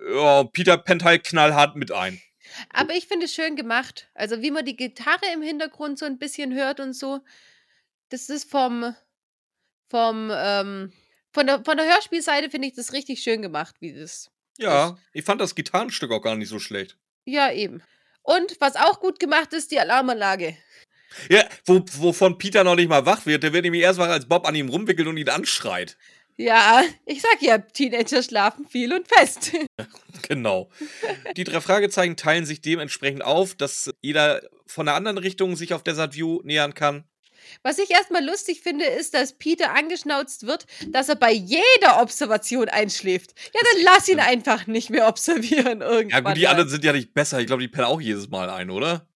Ja, 0.00 0.44
Peter 0.44 0.76
pennt 0.76 1.04
halt 1.04 1.24
knallhart 1.24 1.76
mit 1.76 1.92
ein. 1.92 2.20
Aber 2.70 2.94
ich 2.94 3.06
finde 3.06 3.26
es 3.26 3.34
schön 3.34 3.56
gemacht. 3.56 4.10
Also, 4.14 4.42
wie 4.42 4.50
man 4.50 4.64
die 4.64 4.76
Gitarre 4.76 5.32
im 5.32 5.42
Hintergrund 5.42 5.98
so 5.98 6.04
ein 6.04 6.18
bisschen 6.18 6.54
hört 6.54 6.80
und 6.80 6.92
so. 6.92 7.20
Das 8.10 8.28
ist 8.28 8.50
vom, 8.50 8.94
vom, 9.88 10.30
ähm, 10.32 10.92
von 11.32 11.46
der, 11.46 11.64
von 11.64 11.76
der 11.76 11.86
Hörspielseite 11.86 12.50
finde 12.50 12.68
ich 12.68 12.74
das 12.74 12.92
richtig 12.92 13.22
schön 13.22 13.42
gemacht, 13.42 13.76
wie 13.80 13.94
das. 13.94 14.30
Ja, 14.58 14.96
ich 15.12 15.24
fand 15.24 15.40
das 15.40 15.54
Gitarrenstück 15.54 16.12
auch 16.12 16.22
gar 16.22 16.36
nicht 16.36 16.48
so 16.48 16.60
schlecht. 16.60 16.96
Ja, 17.24 17.50
eben. 17.50 17.82
Und 18.22 18.56
was 18.60 18.76
auch 18.76 19.00
gut 19.00 19.18
gemacht 19.18 19.52
ist, 19.52 19.70
die 19.70 19.80
Alarmanlage. 19.80 20.56
Ja, 21.28 21.44
wo, 21.64 21.84
wovon 21.98 22.38
Peter 22.38 22.64
noch 22.64 22.76
nicht 22.76 22.88
mal 22.88 23.06
wach 23.06 23.26
wird. 23.26 23.42
Der 23.42 23.52
wird 23.52 23.64
nämlich 23.64 23.82
erst 23.82 23.98
wach, 23.98 24.08
als 24.08 24.26
Bob 24.26 24.46
an 24.46 24.54
ihm 24.54 24.68
rumwickelt 24.68 25.08
und 25.08 25.16
ihn 25.16 25.28
anschreit. 25.28 25.96
Ja, 26.36 26.82
ich 27.06 27.22
sag 27.22 27.42
ja, 27.42 27.58
Teenager 27.58 28.22
schlafen 28.22 28.66
viel 28.66 28.92
und 28.92 29.08
fest. 29.08 29.52
Genau. 30.28 30.70
Die 31.36 31.44
drei 31.44 31.60
Fragezeichen 31.60 32.16
teilen 32.16 32.46
sich 32.46 32.62
dementsprechend 32.62 33.22
auf, 33.22 33.54
dass 33.54 33.92
jeder 34.00 34.40
von 34.66 34.88
einer 34.88 34.96
anderen 34.96 35.18
Richtung 35.18 35.54
sich 35.54 35.74
auf 35.74 35.82
Desert 35.82 36.14
View 36.14 36.40
nähern 36.44 36.72
kann. 36.72 37.04
Was 37.62 37.78
ich 37.78 37.90
erstmal 37.90 38.24
lustig 38.24 38.60
finde, 38.62 38.86
ist, 38.86 39.12
dass 39.12 39.34
Peter 39.34 39.74
angeschnauzt 39.74 40.46
wird, 40.46 40.66
dass 40.88 41.08
er 41.08 41.16
bei 41.16 41.32
jeder 41.32 42.00
Observation 42.00 42.68
einschläft. 42.68 43.34
Ja, 43.52 43.60
dann 43.72 43.82
lass 43.84 44.08
ihn 44.08 44.20
einfach 44.20 44.66
nicht 44.66 44.88
mehr 44.88 45.08
observieren 45.08 45.80
irgendwann. 45.82 46.08
Ja, 46.10 46.20
gut, 46.20 46.36
die 46.36 46.48
anderen 46.48 46.70
sind 46.70 46.84
ja 46.84 46.92
nicht 46.92 47.12
besser. 47.12 47.40
Ich 47.40 47.46
glaube, 47.46 47.62
die 47.62 47.68
pennen 47.68 47.86
auch 47.86 48.00
jedes 48.00 48.28
Mal 48.28 48.48
ein, 48.48 48.70
oder? 48.70 49.06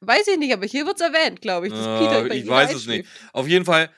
Weiß 0.00 0.26
ich 0.28 0.38
nicht, 0.38 0.52
aber 0.52 0.66
hier 0.66 0.86
wird's 0.86 1.00
erwähnt, 1.00 1.40
glaube 1.42 1.66
ich, 1.66 1.72
dass 1.72 1.86
Äh, 1.86 1.98
Peter 1.98 2.28
bei 2.28 2.34
ich 2.34 2.46
weiß 2.48 2.72
es 2.74 2.86
nicht. 2.86 3.08
Auf 3.32 3.46
jeden 3.46 3.64
Fall, 3.64 3.90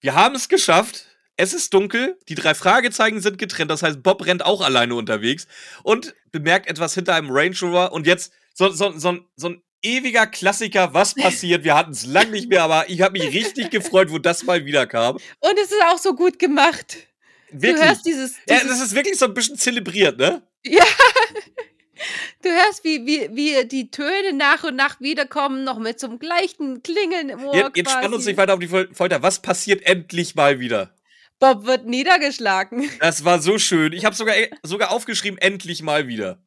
wir 0.00 0.14
haben 0.14 0.34
es 0.34 0.48
geschafft. 0.48 1.04
Es 1.36 1.52
ist 1.52 1.72
dunkel, 1.72 2.18
die 2.28 2.34
drei 2.34 2.54
Fragezeichen 2.54 3.20
sind 3.20 3.38
getrennt, 3.38 3.70
das 3.70 3.82
heißt, 3.82 4.02
Bob 4.02 4.26
rennt 4.26 4.44
auch 4.44 4.60
alleine 4.60 4.94
unterwegs 4.96 5.46
und 5.84 6.14
bemerkt 6.32 6.68
etwas 6.68 6.94
hinter 6.94 7.14
einem 7.14 7.30
Range 7.30 7.54
Rover 7.62 7.92
und 7.92 8.06
jetzt 8.08 8.32
so, 8.54 8.70
so, 8.70 8.92
so, 8.98 9.08
ein- 9.10 9.24
so 9.36 9.50
ein 9.50 9.62
ewiger 9.82 10.26
Klassiker, 10.26 10.94
was 10.94 11.14
passiert? 11.14 11.62
Wir 11.62 11.76
hatten 11.76 11.92
es 11.92 12.04
lang 12.06 12.32
nicht 12.32 12.48
mehr, 12.48 12.64
aber 12.64 12.90
ich 12.90 13.00
habe 13.02 13.12
mich 13.18 13.32
richtig 13.32 13.70
gefreut, 13.70 14.10
wo 14.10 14.18
das 14.18 14.42
mal 14.42 14.64
wieder 14.64 14.86
kam. 14.88 15.14
Und 15.38 15.58
es 15.62 15.70
ist 15.70 15.82
auch 15.86 15.98
so 15.98 16.14
gut 16.14 16.40
gemacht. 16.40 16.96
Wirklich. 17.52 17.80
Du 17.80 17.86
hörst 17.86 18.04
dieses, 18.06 18.32
ja, 18.48 18.56
dieses 18.60 18.68
das 18.68 18.80
ist 18.88 18.94
wirklich 18.96 19.16
so 19.16 19.26
ein 19.26 19.34
bisschen 19.34 19.56
zelebriert, 19.56 20.18
ne? 20.18 20.42
Ja. 20.64 20.84
Du 22.42 22.48
hörst, 22.48 22.84
wie, 22.84 23.04
wie, 23.06 23.28
wie 23.34 23.66
die 23.66 23.90
Töne 23.90 24.32
nach 24.34 24.64
und 24.64 24.76
nach 24.76 25.00
wiederkommen, 25.00 25.64
noch 25.64 25.78
mit 25.78 25.98
so 26.00 26.06
einem 26.06 26.18
gleichen 26.18 26.82
Klingeln 26.82 27.28
im 27.30 27.44
Ohr. 27.44 27.54
Jetzt, 27.54 27.76
jetzt 27.76 27.90
spann 27.90 28.14
uns 28.14 28.24
nicht 28.26 28.36
weiter 28.36 28.54
auf 28.54 28.60
die 28.60 28.68
Fol- 28.68 28.92
Folter. 28.94 29.22
Was 29.22 29.40
passiert 29.42 29.82
endlich 29.84 30.34
mal 30.34 30.60
wieder? 30.60 30.94
Bob 31.40 31.66
wird 31.66 31.86
niedergeschlagen. 31.86 32.88
Das 33.00 33.24
war 33.24 33.40
so 33.40 33.58
schön. 33.58 33.92
Ich 33.92 34.04
habe 34.04 34.14
sogar, 34.16 34.34
sogar 34.62 34.90
aufgeschrieben, 34.90 35.38
endlich 35.38 35.82
mal 35.82 36.08
wieder. 36.08 36.42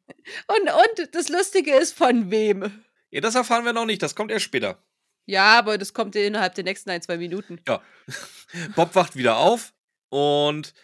Und, 0.48 0.70
und 0.70 1.14
das 1.14 1.28
Lustige 1.28 1.74
ist, 1.74 1.96
von 1.96 2.30
wem? 2.30 2.82
Ja, 3.10 3.20
das 3.20 3.34
erfahren 3.34 3.64
wir 3.64 3.72
noch 3.72 3.86
nicht. 3.86 4.02
Das 4.02 4.14
kommt 4.14 4.30
erst 4.30 4.44
später. 4.44 4.82
Ja, 5.24 5.58
aber 5.58 5.78
das 5.78 5.94
kommt 5.94 6.16
innerhalb 6.16 6.54
der 6.56 6.64
nächsten 6.64 6.90
ein, 6.90 7.00
zwei 7.00 7.16
Minuten. 7.16 7.60
Bob 8.76 8.94
wacht 8.94 9.16
wieder 9.16 9.36
auf 9.36 9.72
und 10.08 10.74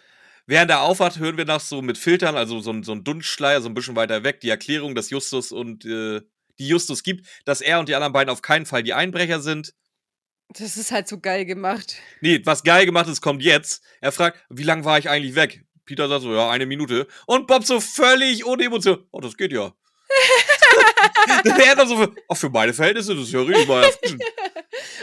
während 0.49 0.71
er 0.73 0.81
aufwacht, 0.83 1.19
hören 1.21 1.37
wir 1.37 1.45
noch 1.45 1.61
so 1.61 1.81
mit 1.83 1.97
Filtern, 1.97 2.37
also 2.37 2.59
so, 2.59 2.73
ein- 2.73 2.83
so 2.83 2.91
ein 2.93 3.05
Dunstschleier, 3.05 3.61
so 3.61 3.69
ein 3.69 3.75
bisschen 3.75 3.95
weiter 3.95 4.25
weg, 4.25 4.41
die 4.41 4.49
Erklärung, 4.51 4.97
dass 4.97 5.11
Justus 5.11 5.53
und 5.53 5.85
äh, 5.85 6.21
die 6.59 6.67
Justus 6.67 7.05
gibt, 7.05 7.27
dass 7.45 7.61
er 7.61 7.79
und 7.79 7.89
die 7.89 7.95
anderen 7.95 8.13
beiden 8.13 8.31
auf 8.33 8.43
keinen 8.43 8.67
Fall 8.67 8.83
die 8.83 8.95
Einbrecher 8.95 9.41
sind. 9.41 9.73
Das 10.49 10.77
ist 10.77 10.91
halt 10.91 11.07
so 11.07 11.21
geil 11.21 11.45
gemacht. 11.45 11.97
Nee, 12.23 12.41
was 12.45 12.65
geil 12.65 12.87
gemacht 12.87 13.09
ist, 13.09 13.21
kommt 13.21 13.43
jetzt. 13.43 13.85
Er 14.01 14.11
fragt, 14.13 14.45
wie 14.49 14.63
lange 14.65 14.85
war 14.85 14.99
ich 14.99 15.09
eigentlich 15.09 15.35
weg? 15.37 15.65
Peter 15.85 16.09
sagt 16.09 16.23
so, 16.23 16.35
ja, 16.35 16.51
eine 16.51 16.67
Minute. 16.67 17.07
Und 17.27 17.47
Bob 17.47 17.65
so 17.65 17.81
völlig 17.81 18.45
ohne 18.45 18.65
Emotion. 18.65 19.07
Oh, 19.11 19.21
das 19.21 19.37
geht 19.37 19.53
ja. 19.53 19.73
Er 21.45 21.71
hat 21.71 21.79
dann 21.79 21.89
so, 21.89 22.09
ach, 22.29 22.37
für 22.37 22.49
meine 22.51 22.73
Verhältnisse, 22.73 23.15
das 23.15 23.25
ist 23.25 23.33
ja 23.33 23.41
richtig 23.41 23.69
mal. 23.69 23.85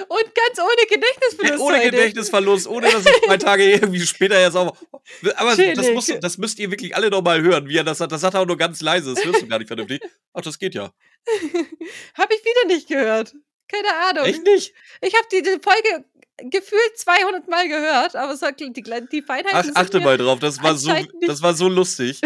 Und 0.08 0.36
ganz 0.36 0.60
ohne 0.60 0.88
Gedächtnisverlust. 0.90 1.60
ohne 1.60 1.78
heute. 1.78 1.92
Gedächtnisverlust, 1.92 2.68
ohne 2.68 2.90
dass 2.90 3.06
ich 3.06 3.22
zwei 3.24 3.38
Tage 3.38 3.72
irgendwie 3.72 4.06
später 4.06 4.40
jetzt 4.40 4.56
auch. 4.56 4.76
Aber 5.36 5.56
das, 5.56 5.58
Chillig. 5.58 5.94
muss, 5.94 6.12
das 6.22 6.38
müsst 6.38 6.60
ihr 6.60 6.72
wirklich 6.72 6.96
alle 6.96 7.10
noch 7.10 7.22
mal 7.22 7.42
hören, 7.42 7.68
wie 7.68 7.78
er 7.78 7.84
das 7.84 8.00
sagt. 8.00 8.12
Das 8.12 8.22
sagt 8.22 8.34
er 8.34 8.42
auch 8.42 8.46
nur 8.46 8.58
ganz 8.58 8.82
leise, 8.82 9.14
das 9.14 9.24
hörst 9.24 9.42
du 9.42 9.48
gar 9.48 9.60
nicht 9.60 9.68
vernünftig. 9.68 10.02
Ach, 10.34 10.42
das 10.42 10.60
geht 10.60 10.76
ja. 10.76 10.92
Hab 12.16 12.32
ich 12.32 12.44
wieder 12.44 12.68
nicht 12.68 12.88
gehört. 12.88 13.34
Keine 13.68 13.96
Ahnung. 14.10 14.26
Echt 14.26 14.44
nicht? 14.44 14.74
Ich 15.02 15.16
habe 15.16 15.28
die, 15.32 15.42
die 15.42 15.60
Folge 15.62 16.06
gefühlt 16.38 16.98
200 16.98 17.48
Mal 17.48 17.68
gehört, 17.68 18.16
aber 18.16 18.34
es 18.34 18.42
hat, 18.42 18.60
die, 18.60 18.72
die 18.74 19.22
Feinheiten 19.22 19.72
Ach, 19.74 19.82
achte 19.82 20.00
mal 20.02 20.18
drauf, 20.18 20.40
das 20.40 20.62
war 20.62 20.76
so, 20.76 20.94
das 21.26 21.42
war 21.42 21.54
so 21.54 21.68
lustig. 21.68 22.22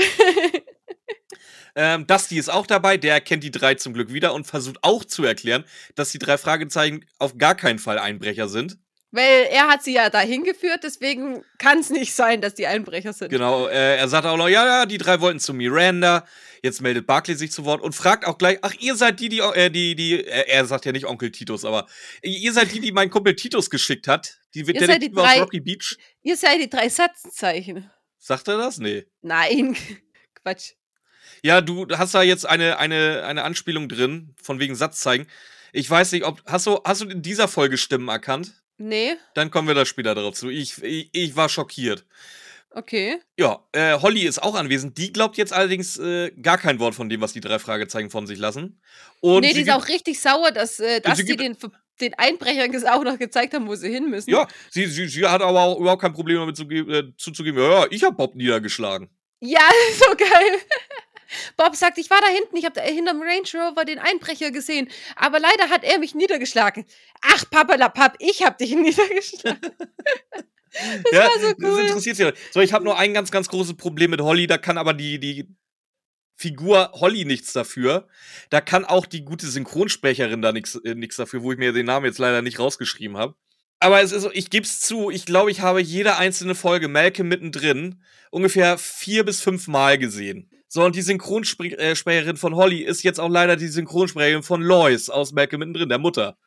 Ähm, 1.75 2.08
Dusty 2.08 2.38
ist 2.38 2.49
auch 2.49 2.67
dabei, 2.67 2.97
der 2.97 3.13
erkennt 3.13 3.43
die 3.43 3.51
drei 3.51 3.75
zum 3.75 3.93
Glück 3.93 4.12
wieder 4.13 4.34
und 4.34 4.45
versucht 4.47 4.77
auch 4.84 5.03
zu 5.05 5.23
erklären, 5.23 5.63
dass 5.95 6.12
die 6.12 6.19
drei 6.19 6.38
Fragezeichen 6.38 7.05
auf 7.19 7.38
gar 7.38 7.55
keinen 7.55 7.79
Fall 7.79 7.99
Einbrecher 7.99 8.47
sind. 8.49 8.77
Weil 9.12 9.47
er 9.49 9.67
hat 9.69 9.82
sie 9.82 9.93
ja 9.93 10.12
dahin 10.12 10.43
geführt, 10.43 10.82
deswegen 10.84 11.43
kann 11.58 11.79
es 11.79 11.89
nicht 11.89 12.13
sein, 12.13 12.41
dass 12.41 12.53
die 12.53 12.67
Einbrecher 12.67 13.12
sind. 13.12 13.29
Genau, 13.29 13.65
äh, 13.67 13.97
er 13.97 14.08
sagt 14.08 14.27
auch 14.27 14.38
noch, 14.38 14.47
ja, 14.49 14.63
ja, 14.67 14.86
die 14.86 14.99
drei 14.99 15.19
wollten 15.19 15.39
zu 15.39 15.51
Miranda. 15.55 16.27
Jetzt 16.62 16.82
meldet 16.82 17.08
Barclay 17.08 17.34
sich 17.34 17.51
zu 17.51 17.65
Wort 17.65 17.82
und 17.82 17.95
fragt 17.95 18.25
auch 18.25 18.38
gleich, 18.38 18.60
ach, 18.62 18.75
ihr 18.79 18.95
seid 18.95 19.19
die, 19.19 19.29
die, 19.29 19.39
äh, 19.39 19.71
die, 19.71 19.95
die, 19.95 20.23
äh, 20.23 20.47
er 20.49 20.65
sagt 20.67 20.86
ja 20.86 20.91
nicht 20.91 21.05
Onkel 21.08 21.32
Titus, 21.32 21.65
aber 21.65 21.88
ihr 22.21 22.53
seid 22.53 22.71
die, 22.71 22.82
die 22.82 22.91
mein 22.91 23.10
Kumpel 23.10 23.36
Titus 23.36 23.71
geschickt 23.71 24.08
hat. 24.08 24.38
Die 24.53 24.62
die 24.63 24.73
Detektive 24.73 25.19
aus 25.21 25.27
drei- 25.27 25.39
Rocky 25.39 25.60
Beach. 25.60 25.97
Ihr 26.21 26.38
seid 26.38 26.60
die 26.62 26.69
drei 26.69 26.88
Satzzeichen. 26.89 27.89
Sagt 28.19 28.47
er 28.47 28.58
das? 28.58 28.77
Nee. 28.77 29.08
Nein, 29.23 29.75
Quatsch. 30.43 30.73
Ja, 31.43 31.62
du 31.62 31.88
hast 31.89 32.13
da 32.13 32.21
jetzt 32.21 32.45
eine, 32.45 32.78
eine, 32.80 33.23
eine 33.25 33.43
Anspielung 33.43 33.88
drin, 33.89 34.34
von 34.41 34.60
wegen 34.60 34.75
Satzzeichen. 34.75 35.28
Ich 35.71 35.89
weiß 35.89 36.12
nicht, 36.13 36.25
ob. 36.25 36.41
Hast 36.45 36.65
du, 36.67 36.80
hast 36.84 37.02
du 37.02 37.08
in 37.08 37.21
dieser 37.21 37.47
Folge 37.47 37.78
Stimmen 37.78 38.08
erkannt? 38.08 38.54
Nee, 38.78 39.15
Dann 39.34 39.52
kommen 39.52 39.67
wir 39.67 39.75
da 39.75 39.86
später 39.86 40.15
darauf 40.15 40.36
zu. 40.36 40.49
Ich, 40.49 40.82
ich, 40.82 41.10
ich 41.12 41.36
war 41.36 41.49
schockiert. 41.49 42.06
okay. 42.71 43.19
Ja, 43.38 43.60
äh, 43.73 43.99
Holly 43.99 44.21
ist 44.21 44.41
auch 44.41 44.56
anwesend. 44.56 44.97
Die 44.97 45.12
glaubt 45.12 45.36
jetzt 45.36 45.52
allerdings 45.52 45.97
äh, 45.97 46.32
gar 46.41 46.58
kein 46.58 46.80
Wort 46.80 46.95
von 46.95 47.10
dem, 47.10 47.19
was 47.19 47.34
die 47.34 47.41
drei 47.41 47.60
Fragezeichen 47.60 48.10
von 48.10 48.25
sich 48.25 48.39
lassen. 48.39 48.82
Und 49.19 49.41
nee, 49.41 49.54
die 49.54 49.62
ist 49.62 49.69
auch 49.71 49.88
richtig 49.89 50.21
sauer, 50.21 50.52
dass, 50.52 50.80
äh, 50.80 51.02
dass 51.02 51.17
sie 51.17 51.25
die 51.25 51.36
den, 51.36 51.58
den 51.99 52.13
Einbrechern 52.13 52.88
auch 52.88 53.04
noch 53.04 53.19
gezeigt 53.19 53.54
haben, 53.54 53.67
wo 53.67 53.75
sie 53.75 53.89
hin 53.89 54.10
müssen. 54.10 54.30
Ja, 54.30 54.47
sie, 54.69 54.86
sie, 54.86 55.08
sie 55.08 55.25
hat 55.25 55.41
aber 55.41 55.60
auch 55.62 55.78
überhaupt 55.80 56.02
kein 56.02 56.13
Problem 56.13 56.38
damit 56.38 56.56
zu, 56.56 56.63
äh, 56.69 57.12
zuzugeben, 57.17 57.62
ja, 57.62 57.82
ja, 57.82 57.88
ich 57.91 58.04
hab 58.04 58.15
Bob 58.15 58.34
niedergeschlagen. 58.36 59.10
Ja, 59.41 59.69
so 59.99 60.15
geil. 60.15 60.60
Bob 61.58 61.76
sagt, 61.76 61.98
ich 61.98 62.10
war 62.10 62.20
da 62.22 62.28
hinten, 62.28 62.58
ich 62.58 62.65
habe 62.65 62.82
hinterm 62.82 63.22
Range 63.22 63.48
Rover 63.54 63.86
den 63.86 64.00
Einbrecher 64.00 64.52
gesehen, 64.52 64.89
aber 65.15 65.39
leider 65.39 65.70
hat 65.70 65.84
er 65.84 66.00
mich 66.00 66.15
niedergeschlagen. 66.15 66.86
Ach, 67.22 67.46
Pappalapapp, 67.50 68.15
ich 68.20 68.44
hab 68.44 68.58
dich 68.58 68.72
niedergeschlagen. 68.76 69.72
ja, 71.12 71.20
war 71.20 71.39
so 71.39 71.54
Das 71.54 71.72
cool. 71.72 71.82
interessiert 71.82 72.15
sie. 72.18 72.32
So, 72.52 72.62
ich 72.62 72.74
habe 72.74 72.84
nur 72.86 72.98
ein 72.98 73.13
ganz, 73.13 73.32
ganz 73.32 73.48
großes 73.50 73.76
Problem 73.76 74.12
mit 74.12 74.22
Holly. 74.22 74.48
Da 74.48 74.58
kann 74.58 74.78
aber 74.78 74.94
die, 74.94 75.20
die 75.20 75.48
Figur 76.36 76.92
Holly 76.94 77.26
nichts 77.26 77.54
dafür. 77.54 78.08
Da 78.50 78.62
kann 78.62 78.86
auch 78.86 79.06
die 79.06 79.26
gute 79.26 79.48
Synchronsprecherin 79.48 80.42
da 80.42 80.52
nichts 80.52 80.76
äh, 80.76 80.96
dafür, 81.18 81.44
wo 81.44 81.52
ich 81.52 81.58
mir 81.58 81.74
den 81.74 81.86
Namen 81.86 82.06
jetzt 82.06 82.20
leider 82.20 82.42
nicht 82.42 82.60
rausgeschrieben 82.60 83.18
habe. 83.18 83.36
Aber 83.80 84.02
es 84.02 84.12
ist 84.12 84.24
so, 84.24 84.32
ich 84.32 84.50
geb's 84.50 84.82
zu, 84.82 85.10
ich 85.10 85.26
glaube, 85.26 85.52
ich 85.52 85.62
habe 85.62 85.82
jede 85.82 86.18
einzelne 86.18 86.54
Folge 86.56 86.88
Malcolm 86.88 87.30
mittendrin 87.30 88.04
ungefähr 88.30 88.78
vier 88.78 89.24
bis 89.24 89.42
fünf 89.42 89.68
Mal 89.68 89.98
gesehen. 89.98 90.50
So, 90.71 90.86
und 90.86 90.95
die 90.95 91.01
Synchronsprecherin 91.01 92.38
von 92.38 92.55
Holly 92.55 92.84
ist 92.84 93.01
jetzt 93.01 93.19
auch 93.19 93.27
leider 93.27 93.55
die 93.55 93.67
Synchronsprecherin 93.67 94.43
von 94.43 94.62
Lois 94.62 95.10
aus 95.10 95.32
Malcolm 95.32 95.60
mittendrin, 95.62 95.89
der 95.89 95.97
Mutter. 95.97 96.38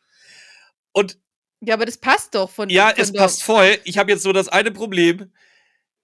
Und 0.93 1.19
Ja, 1.61 1.75
aber 1.75 1.87
das 1.87 1.99
passt 1.99 2.37
doch 2.37 2.49
von 2.49 2.71
ja, 2.71 2.91
von 2.91 3.03
es 3.03 3.13
passt 3.13 3.43
voll. 3.43 3.79
Ich 3.83 3.99
habe 3.99 4.13
jetzt 4.13 4.23
so 4.23 4.33
das 4.33 4.49
eine 4.49 4.71
Problem. 4.71 5.33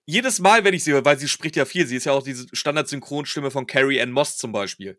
Jedes 0.05 0.41
Mal, 0.41 0.65
wenn 0.65 0.75
ich 0.75 0.83
sie 0.83 0.93
höre, 0.93 1.05
weil 1.05 1.19
sie 1.19 1.29
spricht 1.29 1.55
ja 1.55 1.65
viel, 1.65 1.87
sie 1.87 1.95
ist 1.97 2.07
ja 2.07 2.13
auch 2.13 2.25
diese 2.25 2.47
Standard-Synchronstimme 2.53 3.53
von 3.53 3.67
Carrie 3.67 4.01
Ann 4.01 4.11
Moss 4.11 4.37
zum 4.37 4.51
Beispiel. 4.51 4.99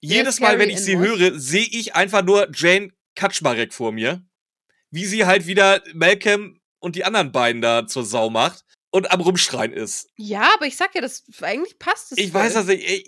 Jedes 0.00 0.38
Mal, 0.38 0.58
wenn 0.60 0.68
Carrie 0.68 0.72
ich 0.72 0.76
Ann 0.76 0.84
sie 0.84 0.96
Moss? 0.96 1.06
höre, 1.08 1.38
sehe 1.40 1.66
ich 1.66 1.96
einfach 1.96 2.22
nur 2.22 2.48
Jane 2.54 2.92
Kaczmarek 3.16 3.74
vor 3.74 3.90
mir. 3.90 4.22
Wie 4.90 5.06
sie 5.06 5.26
halt 5.26 5.46
wieder 5.48 5.82
Malcolm 5.92 6.60
und 6.78 6.94
die 6.94 7.04
anderen 7.04 7.32
beiden 7.32 7.62
da 7.62 7.86
zur 7.88 8.04
Sau 8.04 8.30
macht 8.30 8.64
und 8.90 9.10
am 9.10 9.20
Rumschreien 9.20 9.72
ist. 9.72 10.08
Ja, 10.16 10.54
aber 10.54 10.66
ich 10.66 10.76
sag 10.76 10.94
ja, 10.94 11.00
das 11.00 11.24
eigentlich 11.42 11.78
passt 11.78 12.12
es. 12.12 12.18
Ich 12.18 12.32
voll. 12.32 12.40
weiß 12.42 12.54
das 12.54 12.66
nicht. 12.66 12.88
ey, 12.88 13.04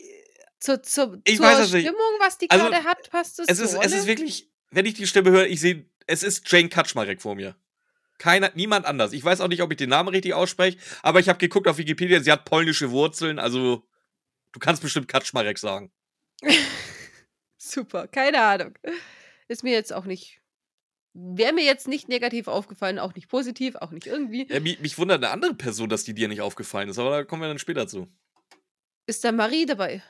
Zur, 0.59 0.83
zur, 0.83 1.21
ich 1.25 1.37
zur 1.37 1.47
weiß 1.47 1.73
nicht. 1.73 1.87
Stimmung, 1.87 2.01
was 2.21 2.39
die 2.39 2.51
Also, 2.51 2.67
gerade 2.67 2.85
hat, 2.85 3.11
passt 3.11 3.39
es. 3.41 3.49
Es 3.49 3.59
so, 3.59 3.65
ist, 3.65 3.75
es 3.85 3.93
ist 3.93 4.07
wirklich, 4.07 4.51
wenn 4.71 4.87
ich 4.87 4.95
die 4.95 5.07
Stimme 5.07 5.31
höre, 5.31 5.47
ich 5.47 5.61
sehe, 5.61 5.87
es 6.07 6.23
ist 6.23 6.51
Jane 6.51 6.69
Kaczmarek 6.69 7.23
vor 7.23 7.35
mir. 7.35 7.57
Keiner, 8.19 8.51
niemand 8.55 8.85
anders. 8.85 9.13
Ich 9.15 9.25
weiß 9.25 9.41
auch 9.41 9.49
nicht, 9.49 9.63
ob 9.63 9.71
ich 9.71 9.79
den 9.79 9.89
Namen 9.89 10.11
richtig 10.11 10.35
ausspreche, 10.35 10.77
aber 11.03 11.21
ich 11.21 11.29
habe 11.31 11.39
geguckt 11.39 11.67
auf 11.67 11.79
Wikipedia, 11.79 12.21
sie 12.21 12.31
hat 12.31 12.45
polnische 12.45 12.91
Wurzeln, 12.91 13.39
also 13.39 13.83
du 14.53 14.61
kannst 14.61 14.83
bestimmt 14.83 15.09
Kaczmarek 15.09 15.59
sagen. 15.59 15.91
Super, 17.57 18.09
keine 18.09 18.43
Ahnung. 18.43 18.79
Ist 19.49 19.63
mir 19.65 19.73
jetzt 19.73 19.93
auch 19.93 20.05
nicht. 20.05 20.40
Wäre 21.13 21.53
mir 21.53 21.65
jetzt 21.65 21.89
nicht 21.89 22.09
negativ 22.09 22.47
aufgefallen, 22.47 22.99
auch 23.01 23.15
nicht 23.15 23.29
positiv, 23.29 23.75
auch 23.77 23.91
nicht 23.91 24.07
irgendwie. 24.07 24.47
Ja, 24.49 24.61
mich, 24.61 24.79
mich 24.79 24.97
wundert 24.97 25.25
eine 25.25 25.33
andere 25.33 25.55
Person, 25.55 25.89
dass 25.89 26.05
die 26.05 26.15
dir 26.15 26.29
nicht 26.29 26.41
aufgefallen 26.41 26.89
ist, 26.89 26.99
aber 26.99 27.11
da 27.11 27.25
kommen 27.25 27.43
wir 27.43 27.49
dann 27.49 27.59
später 27.59 27.89
zu. 27.89 28.07
Ist 29.07 29.25
da 29.25 29.33
Marie 29.33 29.67
dabei? 29.67 30.03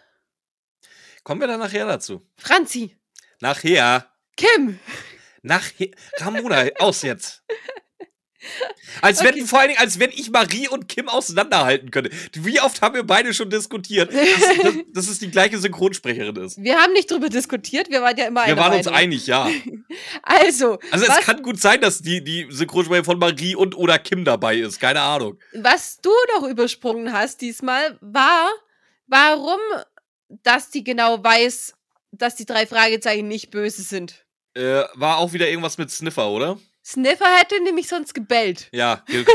Kommen 1.25 1.41
wir 1.41 1.49
dann 1.49 1.61
nachher 1.61 1.87
dazu. 1.87 2.27
Franzi! 2.37 2.99
Nachher. 3.41 4.13
Kim! 4.37 4.79
Nachher. 5.43 5.91
Ramona, 6.19 6.69
aus 6.79 7.03
jetzt. 7.03 7.45
Als 9.03 9.23
wenn, 9.23 9.35
Okay. 9.35 9.45
vor 9.47 9.61
allen 9.61 9.69
Dingen, 9.69 9.81
als 9.81 9.99
wenn 9.99 10.11
ich 10.11 10.31
Marie 10.31 10.69
und 10.69 10.89
Kim 10.89 11.09
auseinanderhalten 11.09 11.91
könnte. 11.91 12.11
Wie 12.35 12.61
oft 12.61 12.81
haben 12.83 12.95
wir 12.95 13.03
beide 13.05 13.33
schon 13.35 13.51
diskutiert, 13.51 14.13
dass, 14.13 14.59
dass, 14.63 14.75
dass 14.93 15.09
es 15.09 15.19
die 15.19 15.31
gleiche 15.31 15.59
Synchronsprecherin 15.59 16.37
ist? 16.37 16.57
Wir 16.63 16.77
haben 16.79 16.93
nicht 16.93 17.11
drüber 17.11 17.29
diskutiert, 17.29 17.91
wir 17.91 18.03
waren 18.03 18.17
ja 18.17 18.27
immer 18.27 18.47
Wir 18.47 18.57
waren 18.57 18.75
uns 18.77 18.87
einig, 18.87 19.27
ja. 19.27 19.49
Also, 20.23 20.79
Also 20.91 21.07
es 21.07 21.21
kann 21.21 21.43
gut 21.43 21.61
sein, 21.61 21.81
dass 21.81 22.01
die, 22.01 22.23
die 22.25 22.47
Synchronsprecherin 22.51 23.05
von 23.05 23.19
Marie 23.19 23.55
und 23.55 23.77
oder 23.77 23.99
Kim 23.99 24.25
dabei 24.25 24.57
ist. 24.57 24.81
Keine 24.81 25.01
Ahnung. 25.01 25.39
was 25.53 26.01
du 26.01 26.11
noch 26.35 26.49
übersprungen 26.49 27.13
hast 27.13 27.41
diesmal, 27.41 27.99
war, 28.01 28.51
warum, 29.07 29.61
dass 30.43 30.71
die 30.71 30.85
genau 30.85 31.23
weiß, 31.23 31.75
dass 32.13 32.37
die 32.37 32.47
drei 32.47 32.67
Fragezeichen 32.67 33.29
nicht 33.29 33.51
böse 33.51 33.83
sind. 33.83 34.25
Äh, 34.55 34.83
war 34.95 35.19
auch 35.19 35.33
wieder 35.33 35.49
irgendwas 35.49 35.79
mit 35.79 35.91
Sniffer, 35.91 36.29
oder? 36.31 36.59
Sniffer 36.85 37.27
hätte 37.37 37.61
nämlich 37.63 37.89
sonst 37.89 38.15
gebellt. 38.15 38.69
Ja. 38.73 39.05
Und 39.09 39.27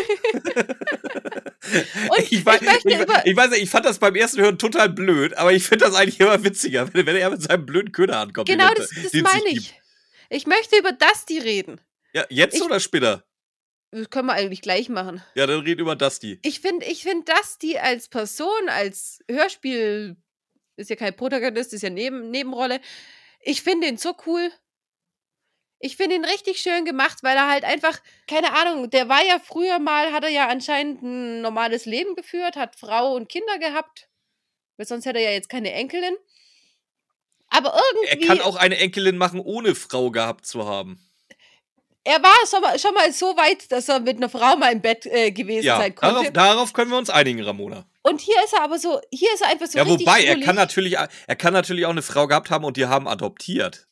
ich, 2.31 2.45
weiß, 2.45 2.62
ich 2.62 2.86
ich, 2.86 2.99
ich 3.25 3.36
weiß 3.36 3.49
nicht, 3.51 3.63
ich 3.63 3.69
fand 3.69 3.86
das 3.86 3.99
beim 3.99 4.15
ersten 4.15 4.41
Hören 4.41 4.58
total 4.58 4.89
blöd, 4.89 5.34
aber 5.36 5.53
ich 5.53 5.65
finde 5.65 5.86
das 5.86 5.95
eigentlich 5.95 6.19
immer 6.19 6.43
witziger, 6.43 6.91
wenn, 6.93 7.05
wenn 7.05 7.15
er 7.15 7.29
mit 7.29 7.41
seinem 7.41 7.65
blöden 7.65 7.91
Köder 7.91 8.19
ankommt. 8.19 8.47
Genau, 8.47 8.69
das, 8.75 8.89
das 8.89 9.13
meine 9.13 9.47
ich. 9.49 9.69
gibt. 9.69 9.73
Ich 10.29 10.47
möchte 10.47 10.77
über 10.77 10.91
Dusty 10.91 11.39
reden. 11.39 11.79
Ja, 12.13 12.25
jetzt 12.29 12.55
Ich- 12.55 12.63
oder 12.63 12.79
später? 12.79 13.23
Das 13.91 14.10
können 14.10 14.27
wir 14.27 14.34
eigentlich 14.34 14.62
gleich 14.62 14.89
machen. 14.89 15.23
Ja, 15.36 15.47
dann 15.47 15.62
red 15.62 15.79
über 15.79 15.95
Dusty. 15.95 16.39
Ich 16.43 16.60
finde, 16.60 16.86
ich 16.86 17.03
find 17.03 17.29
Dusty 17.29 17.77
als 17.77 18.10
Person, 18.10 18.67
als 18.67 19.19
Hörspiel, 19.29 20.17
ist 20.75 20.89
ja 20.89 20.97
kein 20.97 21.15
Protagonist, 21.15 21.71
ist 21.71 21.84
ja 21.84 21.89
Neben, 21.89 22.29
Nebenrolle. 22.29 22.81
Ich 23.39 23.62
finde 23.62 23.88
ihn 23.88 23.97
so 23.97 24.13
cool. 24.25 24.51
Ich 25.85 25.97
finde 25.97 26.15
ihn 26.15 26.25
richtig 26.25 26.59
schön 26.59 26.83
gemacht, 26.83 27.19
weil 27.21 27.37
er 27.37 27.47
halt 27.47 27.63
einfach, 27.63 27.99
keine 28.27 28.53
Ahnung, 28.53 28.89
der 28.89 29.07
war 29.07 29.23
ja 29.23 29.37
früher 29.39 29.77
mal, 29.77 30.11
hat 30.13 30.23
er 30.23 30.31
ja 30.31 30.47
anscheinend 30.47 31.03
ein 31.03 31.41
normales 31.41 31.85
Leben 31.85 32.15
geführt, 32.15 32.55
hat 32.55 32.75
Frau 32.75 33.13
und 33.13 33.29
Kinder 33.29 33.59
gehabt. 33.59 34.07
Weil 34.77 34.87
sonst 34.87 35.05
hätte 35.05 35.19
er 35.19 35.25
ja 35.25 35.35
jetzt 35.35 35.47
keine 35.49 35.71
Enkelin. 35.73 36.15
Aber 37.49 37.69
Er 37.73 38.13
irgendwie. 38.13 38.27
kann 38.27 38.41
auch 38.41 38.55
eine 38.55 38.77
Enkelin 38.77 39.17
machen, 39.17 39.39
ohne 39.39 39.75
Frau 39.75 40.09
gehabt 40.09 40.47
zu 40.47 40.65
haben. 40.67 40.99
er 42.03 42.21
war 42.23 42.35
schon 42.49 42.61
mal, 42.61 42.79
schon 42.79 42.93
mal 42.95 43.11
so 43.13 43.37
weit, 43.37 43.71
dass 43.71 43.87
er 43.87 43.99
mit 43.99 44.17
einer 44.17 44.29
Frau 44.29 44.55
mal 44.57 44.71
im 44.71 44.81
Bett 44.81 45.05
äh, 45.05 45.31
gewesen 45.31 45.65
Ja, 45.67 45.77
sein 45.77 45.93
konnte. 45.93 46.15
darauf, 46.15 46.31
darauf 46.33 46.73
können 46.73 46.89
wir 46.91 46.97
uns 46.97 47.11
einigen, 47.11 47.43
Ramona. 47.43 47.85
Und 48.01 48.21
hier 48.21 48.43
ist 48.43 48.53
er 48.53 48.63
aber 48.63 48.79
so, 48.79 48.99
hier 49.11 49.31
ist 49.33 49.41
er 49.41 49.49
einfach 49.49 49.67
so 49.67 49.77
ja, 49.77 49.87
wobei, 49.87 50.23
er 50.23 50.39
kann, 50.39 50.55
natürlich, 50.55 50.93
er 50.95 51.35
kann 51.35 51.53
natürlich 51.53 51.85
auch 51.85 51.91
eine 51.91 52.01
Frau 52.01 52.27
gehabt 52.27 52.49
haben 52.49 52.63
und 52.65 52.75
die 52.77 52.87
haben 52.87 53.07
adoptiert. 53.07 53.87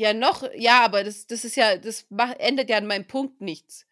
Ja, 0.00 0.14
noch, 0.14 0.48
ja, 0.54 0.82
aber 0.82 1.04
das, 1.04 1.26
das 1.26 1.44
ist 1.44 1.56
ja, 1.56 1.76
das 1.76 2.06
mach, 2.08 2.34
ändert 2.38 2.70
ja 2.70 2.78
an 2.78 2.86
meinem 2.86 3.06
Punkt 3.06 3.42
nichts. 3.42 3.86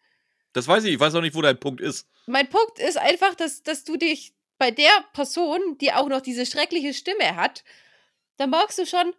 Das 0.53 0.67
weiß 0.67 0.85
ich, 0.85 0.93
ich 0.95 0.99
weiß 0.99 1.13
auch 1.13 1.21
nicht, 1.21 1.35
wo 1.35 1.41
dein 1.43 1.59
Punkt 1.59 1.81
ist. 1.81 2.07
Mein 2.25 2.49
Punkt 2.49 2.79
ist 2.79 2.97
einfach, 2.97 3.35
dass, 3.35 3.61
dass 3.61 3.83
du 3.83 3.95
dich 3.95 4.33
bei 4.57 4.71
der 4.71 4.89
Person, 5.13 5.77
die 5.77 5.93
auch 5.93 6.07
noch 6.07 6.21
diese 6.21 6.47
schreckliche 6.47 6.95
Stimme 6.95 7.35
hat, 7.35 7.63
da 8.37 8.47
merkst 8.47 8.79
du 8.79 8.87
schon, 8.87 9.13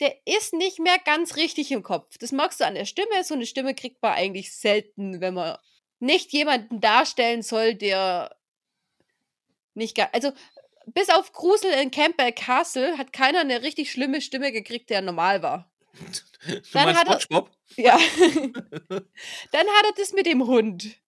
der 0.00 0.16
ist 0.26 0.52
nicht 0.52 0.80
mehr 0.80 0.98
ganz 1.04 1.36
richtig 1.36 1.70
im 1.70 1.84
Kopf. 1.84 2.18
Das 2.18 2.32
merkst 2.32 2.58
du 2.58 2.66
an 2.66 2.74
der 2.74 2.86
Stimme. 2.86 3.22
So 3.22 3.34
eine 3.34 3.46
Stimme 3.46 3.76
kriegt 3.76 4.02
man 4.02 4.14
eigentlich 4.14 4.52
selten, 4.52 5.20
wenn 5.20 5.34
man 5.34 5.58
nicht 6.00 6.32
jemanden 6.32 6.80
darstellen 6.80 7.42
soll, 7.42 7.76
der 7.76 8.34
nicht 9.74 9.94
gar. 9.94 10.12
Also, 10.12 10.32
bis 10.86 11.08
auf 11.08 11.32
Grusel 11.32 11.70
in 11.70 11.92
Campbell 11.92 12.32
Castle 12.32 12.98
hat 12.98 13.12
keiner 13.12 13.42
eine 13.42 13.62
richtig 13.62 13.92
schlimme 13.92 14.20
Stimme 14.20 14.50
gekriegt, 14.50 14.90
der 14.90 15.02
normal 15.02 15.44
war. 15.44 15.70
Du 16.46 16.60
Dann 16.72 16.96
hat 16.96 17.08
er-? 17.08 17.48
Ja. 17.76 17.96
Dann 19.52 19.66
hat 19.66 19.84
er 19.86 19.92
das 19.96 20.12
mit 20.12 20.26
dem 20.26 20.46
Hund. 20.46 21.00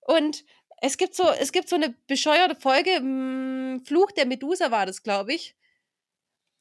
Und 0.00 0.44
es 0.82 0.96
gibt 0.96 1.14
so, 1.14 1.28
es 1.30 1.52
gibt 1.52 1.68
so 1.68 1.76
eine 1.76 1.94
bescheuerte 2.06 2.56
Folge, 2.56 3.00
mh, 3.00 3.84
Fluch 3.84 4.10
der 4.12 4.26
Medusa 4.26 4.70
war 4.70 4.86
das, 4.86 5.02
glaube 5.02 5.34
ich. 5.34 5.56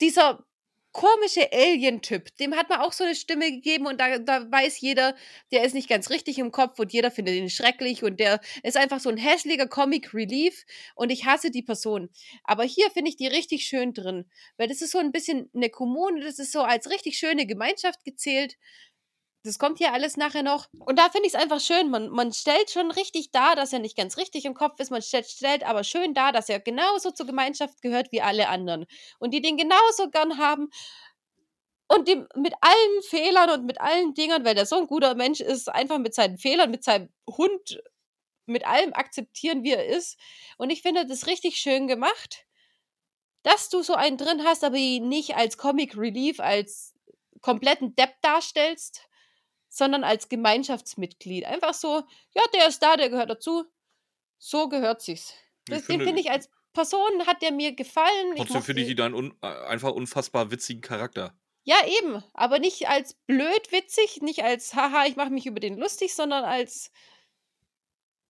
Dieser 0.02 0.46
komische 0.92 1.52
Alien-Typ, 1.52 2.36
dem 2.38 2.56
hat 2.56 2.70
man 2.70 2.80
auch 2.80 2.94
so 2.94 3.04
eine 3.04 3.16
Stimme 3.16 3.52
gegeben 3.52 3.86
und 3.86 4.00
da, 4.00 4.18
da 4.18 4.52
weiß 4.52 4.82
jeder, 4.82 5.16
der 5.52 5.64
ist 5.64 5.74
nicht 5.74 5.90
ganz 5.90 6.10
richtig 6.10 6.40
im 6.40 6.52
Kopf 6.52 6.80
und 6.80 6.92
jeder 6.92 7.12
findet 7.12 7.36
ihn 7.36 7.50
schrecklich 7.50 8.04
und 8.04 8.20
der 8.20 8.42
ist 8.64 8.78
einfach 8.78 9.00
so 9.00 9.10
ein 9.10 9.18
hässlicher 9.18 9.68
Comic 9.68 10.14
Relief 10.14 10.66
und 10.96 11.12
ich 11.12 11.26
hasse 11.26 11.52
die 11.52 11.62
Person. 11.62 12.10
Aber 12.44 12.64
hier 12.64 12.90
finde 12.92 13.10
ich 13.10 13.18
die 13.18 13.28
richtig 13.28 13.66
schön 13.66 13.94
drin, 13.94 14.26
weil 14.58 14.68
das 14.68 14.82
ist 14.82 14.92
so 14.92 14.98
ein 15.00 15.12
bisschen 15.12 15.50
eine 15.54 15.70
Kommune, 15.70 16.22
das 16.22 16.40
ist 16.40 16.52
so 16.52 16.62
als 16.62 16.90
richtig 16.90 17.18
schöne 17.18 17.46
Gemeinschaft 17.46 18.04
gezählt 18.04 18.56
das 19.44 19.58
kommt 19.58 19.78
hier 19.78 19.94
alles 19.94 20.18
nachher 20.18 20.44
noch. 20.44 20.68
Und 20.80 21.00
da 21.00 21.10
finde 21.10 21.28
ich 21.28 21.34
es 21.34 21.40
einfach 21.40 21.62
schön. 21.62 21.90
Man, 21.90 22.10
man 22.10 22.34
stellt 22.34 22.70
schon 22.72 22.92
richtig 22.92 23.32
dar, 23.32 23.56
dass 23.56 23.72
er 23.72 23.80
nicht 23.80 23.96
ganz 23.96 24.18
richtig 24.18 24.46
im 24.46 24.54
Kopf 24.54 24.80
ist. 24.80 24.92
Man 24.92 25.02
stellt, 25.02 25.28
stellt 25.28 25.64
aber 25.64 25.84
schön 25.84 26.14
dar, 26.14 26.32
dass 26.34 26.50
er 26.50 26.60
genauso 26.60 27.12
zur 27.12 27.26
Gemeinschaft 27.26 27.82
gehört 27.82 28.12
wie 28.12 28.22
alle 28.22 28.50
anderen. 28.50 28.86
Und 29.18 29.34
die 29.34 29.42
den 29.42 29.58
genauso 29.58 30.10
gern 30.12 30.38
haben. 30.38 30.70
Und 31.88 32.08
die 32.08 32.24
mit 32.36 32.54
allen 32.62 33.02
Fehlern 33.04 33.50
und 33.52 33.66
mit 33.66 33.80
allen 33.82 34.14
Dingern, 34.14 34.46
weil 34.46 34.56
der 34.56 34.66
so 34.66 34.76
ein 34.76 34.88
guter 34.88 35.16
Mensch 35.16 35.40
ist, 35.40 35.70
einfach 35.70 35.98
mit 35.98 36.14
seinen 36.14 36.38
Fehlern, 36.38 36.70
mit 36.70 36.84
seinem 36.84 37.10
Hund, 37.28 37.82
mit 38.46 38.68
allem 38.68 38.94
akzeptieren, 38.94 39.64
wie 39.64 39.72
er 39.72 39.88
ist. 39.88 40.20
Und 40.58 40.70
ich 40.70 40.82
finde 40.82 41.06
das 41.08 41.28
richtig 41.28 41.58
schön 41.58 41.88
gemacht, 41.88 42.46
dass 43.44 43.70
du 43.70 43.82
so 43.84 43.96
einen 43.96 44.18
drin 44.18 44.44
hast, 44.44 44.64
aber 44.64 44.76
ihn 44.76 45.08
nicht 45.08 45.36
als 45.36 45.58
Comic 45.58 45.98
Relief, 45.98 46.40
als 46.40 46.94
kompletten 47.42 47.96
Depp 47.96 48.16
darstellst, 48.22 49.10
sondern 49.80 50.04
als 50.04 50.30
Gemeinschaftsmitglied. 50.30 51.46
Einfach 51.46 51.74
so, 51.74 52.04
ja, 52.36 52.44
der 52.54 52.68
ist 52.68 52.84
da, 52.84 52.96
der 52.96 53.10
gehört 53.10 53.32
dazu. 53.32 53.66
So 54.38 54.70
gehört 54.70 55.02
sich's. 55.02 55.34
Das, 55.66 55.88
den 55.88 56.02
finde 56.02 56.22
ich 56.22 56.30
als 56.30 56.50
Person 56.74 57.26
hat 57.26 57.42
der 57.42 57.52
mir 57.52 57.74
gefallen. 57.76 58.36
Trotzdem 58.38 58.62
finde 58.62 58.84
ich 58.84 58.90
ihn 58.90 59.02
einen 59.02 59.16
un 59.16 59.34
äh, 59.42 59.48
einfach 59.48 59.92
unfassbar 59.92 60.52
witzigen 60.52 60.82
Charakter. 60.82 61.36
Ja, 61.64 61.78
eben. 62.00 62.24
Aber 62.34 62.60
nicht 62.60 62.88
als 62.88 63.16
blöd 63.26 63.72
witzig, 63.72 64.22
nicht 64.22 64.44
als 64.44 64.76
haha, 64.76 65.06
ich 65.08 65.16
mache 65.16 65.32
mich 65.32 65.46
über 65.46 65.60
den 65.60 65.78
lustig, 65.78 66.14
sondern 66.14 66.44
als 66.44 66.92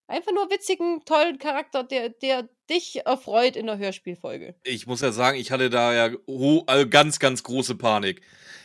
einfach 0.08 0.32
nur 0.32 0.50
witzigen, 0.50 1.04
tollen 1.06 1.38
Charakter, 1.38 1.84
der, 1.84 2.10
der 2.10 2.50
dich 2.70 3.06
erfreut 3.06 3.56
in 3.56 3.68
der 3.68 3.78
Hörspielfolge. 3.78 4.56
Ich 4.64 4.88
muss 4.88 5.02
ja 5.02 5.12
sagen, 5.12 5.38
ich 5.38 5.52
hatte 5.52 5.70
da 5.70 5.94
ja 5.94 6.18
also 6.66 6.90
ganz, 6.90 7.20
ganz 7.20 7.44
große 7.44 7.76
Panik. 7.76 8.22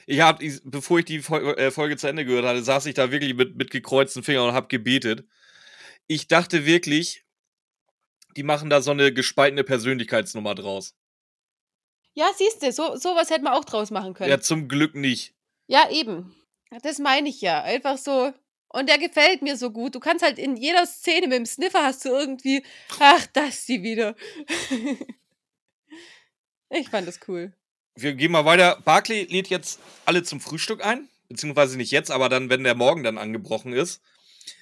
Ich 0.07 0.21
habe, 0.21 0.47
bevor 0.65 0.99
ich 0.99 1.05
die 1.07 1.17
äh, 1.17 1.71
Folge 1.71 1.97
zu 1.97 2.07
Ende 2.07 2.25
gehört 2.25 2.45
hatte, 2.45 2.63
saß 2.63 2.87
ich 2.87 2.95
da 2.95 3.11
wirklich 3.11 3.35
mit, 3.35 3.57
mit 3.57 3.71
gekreuzten 3.71 4.23
Fingern 4.23 4.49
und 4.49 4.55
habe 4.55 4.69
gebetet. 4.69 5.27
Ich 6.07 6.29
dachte 6.29 6.67
wirklich, 6.67 7.25
die 8.37 8.43
machen 8.43 8.69
da 8.69 8.83
so 8.83 8.91
eine 8.91 9.13
gespaltene 9.13 9.65
Persönlichkeitsnummer 9.65 10.55
draus. 10.55 10.95
Ja, 12.13 12.27
siehst 12.37 12.63
du, 12.63 12.71
so, 12.73 12.97
sowas 12.97 13.31
hätte 13.31 13.43
man 13.43 13.55
auch 13.55 13.65
draus 13.65 13.91
machen 13.91 14.15
können. 14.15 14.31
Ja, 14.31 14.41
zum 14.41 14.69
Glück 14.69 14.95
nicht. 14.95 15.35
Ja, 15.67 15.91
eben. 15.91 16.35
Das 16.83 16.99
meine 16.99 17.29
ich 17.29 17.41
ja. 17.41 17.63
Einfach 17.63 17.99
so. 17.99 18.33
Und 18.69 18.89
der 18.89 18.99
gefällt 18.99 19.43
mir 19.43 19.57
so 19.57 19.71
gut. 19.71 19.95
Du 19.95 20.01
kannst 20.01 20.25
halt 20.25 20.39
in 20.39 20.57
jeder 20.57 20.85
Szene 20.87 21.29
mit 21.29 21.39
dem 21.39 21.47
Sniffer 21.47 21.83
hast 21.83 22.05
du 22.05 22.11
irgendwie, 22.11 22.65
ach, 22.99 23.27
das 23.33 23.67
sie 23.67 23.83
wieder. 23.83 24.15
ich 26.71 26.89
fand 26.89 27.09
das 27.09 27.21
cool 27.29 27.53
wir 27.97 28.15
gehen 28.15 28.33
mal 28.33 28.45
weiter. 28.45 28.81
Barclay 28.85 29.25
lädt 29.25 29.49
jetzt 29.49 29.81
alle 30.05 30.23
zum 30.23 30.41
Frühstück 30.41 30.85
ein. 30.85 31.09
Beziehungsweise 31.29 31.77
nicht 31.77 31.91
jetzt, 31.91 32.11
aber 32.11 32.29
dann, 32.29 32.51
wenn 32.51 32.65
der 32.65 32.75
Morgen 32.75 33.03
dann 33.03 33.19
angebrochen 33.19 33.73
ist. 33.73 34.03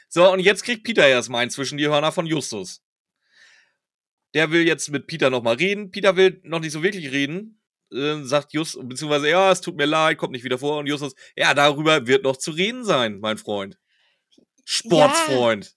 So, 0.08 0.30
und 0.30 0.40
jetzt 0.40 0.62
kriegt 0.62 0.84
Peter 0.84 1.06
erstmal 1.06 1.42
einen 1.42 1.50
zwischen 1.50 1.78
die 1.78 1.88
Hörner 1.88 2.12
von 2.12 2.26
Justus. 2.26 2.82
Der 4.34 4.50
will 4.50 4.66
jetzt 4.66 4.90
mit 4.90 5.06
Peter 5.06 5.30
nochmal 5.30 5.56
reden. 5.56 5.90
Peter 5.90 6.16
will 6.16 6.40
noch 6.44 6.60
nicht 6.60 6.72
so 6.72 6.82
wirklich 6.82 7.10
reden. 7.10 7.60
Äh, 7.92 8.22
sagt 8.22 8.52
Justus, 8.52 8.86
beziehungsweise, 8.86 9.28
ja, 9.28 9.50
es 9.50 9.60
tut 9.60 9.76
mir 9.76 9.86
leid, 9.86 10.18
kommt 10.18 10.32
nicht 10.32 10.44
wieder 10.44 10.58
vor. 10.58 10.78
Und 10.78 10.86
Justus, 10.86 11.14
ja, 11.36 11.52
darüber 11.52 12.06
wird 12.06 12.24
noch 12.24 12.36
zu 12.36 12.52
reden 12.52 12.84
sein, 12.84 13.20
mein 13.20 13.38
Freund. 13.38 13.78
Sportsfreund. 14.64 15.74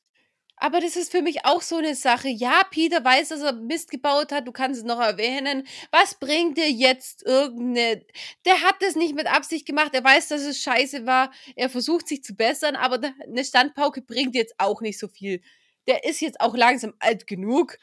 Aber 0.57 0.79
das 0.79 0.95
ist 0.95 1.11
für 1.11 1.21
mich 1.21 1.45
auch 1.45 1.61
so 1.61 1.77
eine 1.77 1.95
Sache. 1.95 2.29
Ja, 2.29 2.63
Peter 2.69 3.03
weiß, 3.03 3.29
dass 3.29 3.41
er 3.41 3.53
Mist 3.53 3.91
gebaut 3.91 4.31
hat, 4.31 4.47
du 4.47 4.53
kannst 4.53 4.79
es 4.79 4.85
noch 4.85 4.99
erwähnen. 4.99 5.67
Was 5.91 6.15
bringt 6.15 6.57
dir 6.57 6.71
jetzt 6.71 7.23
irgendeine. 7.23 8.05
Der 8.45 8.61
hat 8.61 8.75
das 8.79 8.95
nicht 8.95 9.15
mit 9.15 9.27
Absicht 9.27 9.65
gemacht, 9.65 9.93
er 9.93 10.03
weiß, 10.03 10.29
dass 10.29 10.41
es 10.41 10.61
scheiße 10.61 11.05
war, 11.05 11.31
er 11.55 11.69
versucht 11.69 12.07
sich 12.07 12.23
zu 12.23 12.35
bessern, 12.35 12.75
aber 12.75 12.99
eine 13.21 13.43
Standpauke 13.43 14.01
bringt 14.01 14.35
jetzt 14.35 14.55
auch 14.57 14.81
nicht 14.81 14.97
so 14.97 15.07
viel. 15.07 15.41
Der 15.87 16.05
ist 16.05 16.21
jetzt 16.21 16.39
auch 16.39 16.55
langsam 16.55 16.93
alt 16.99 17.27
genug. 17.27 17.77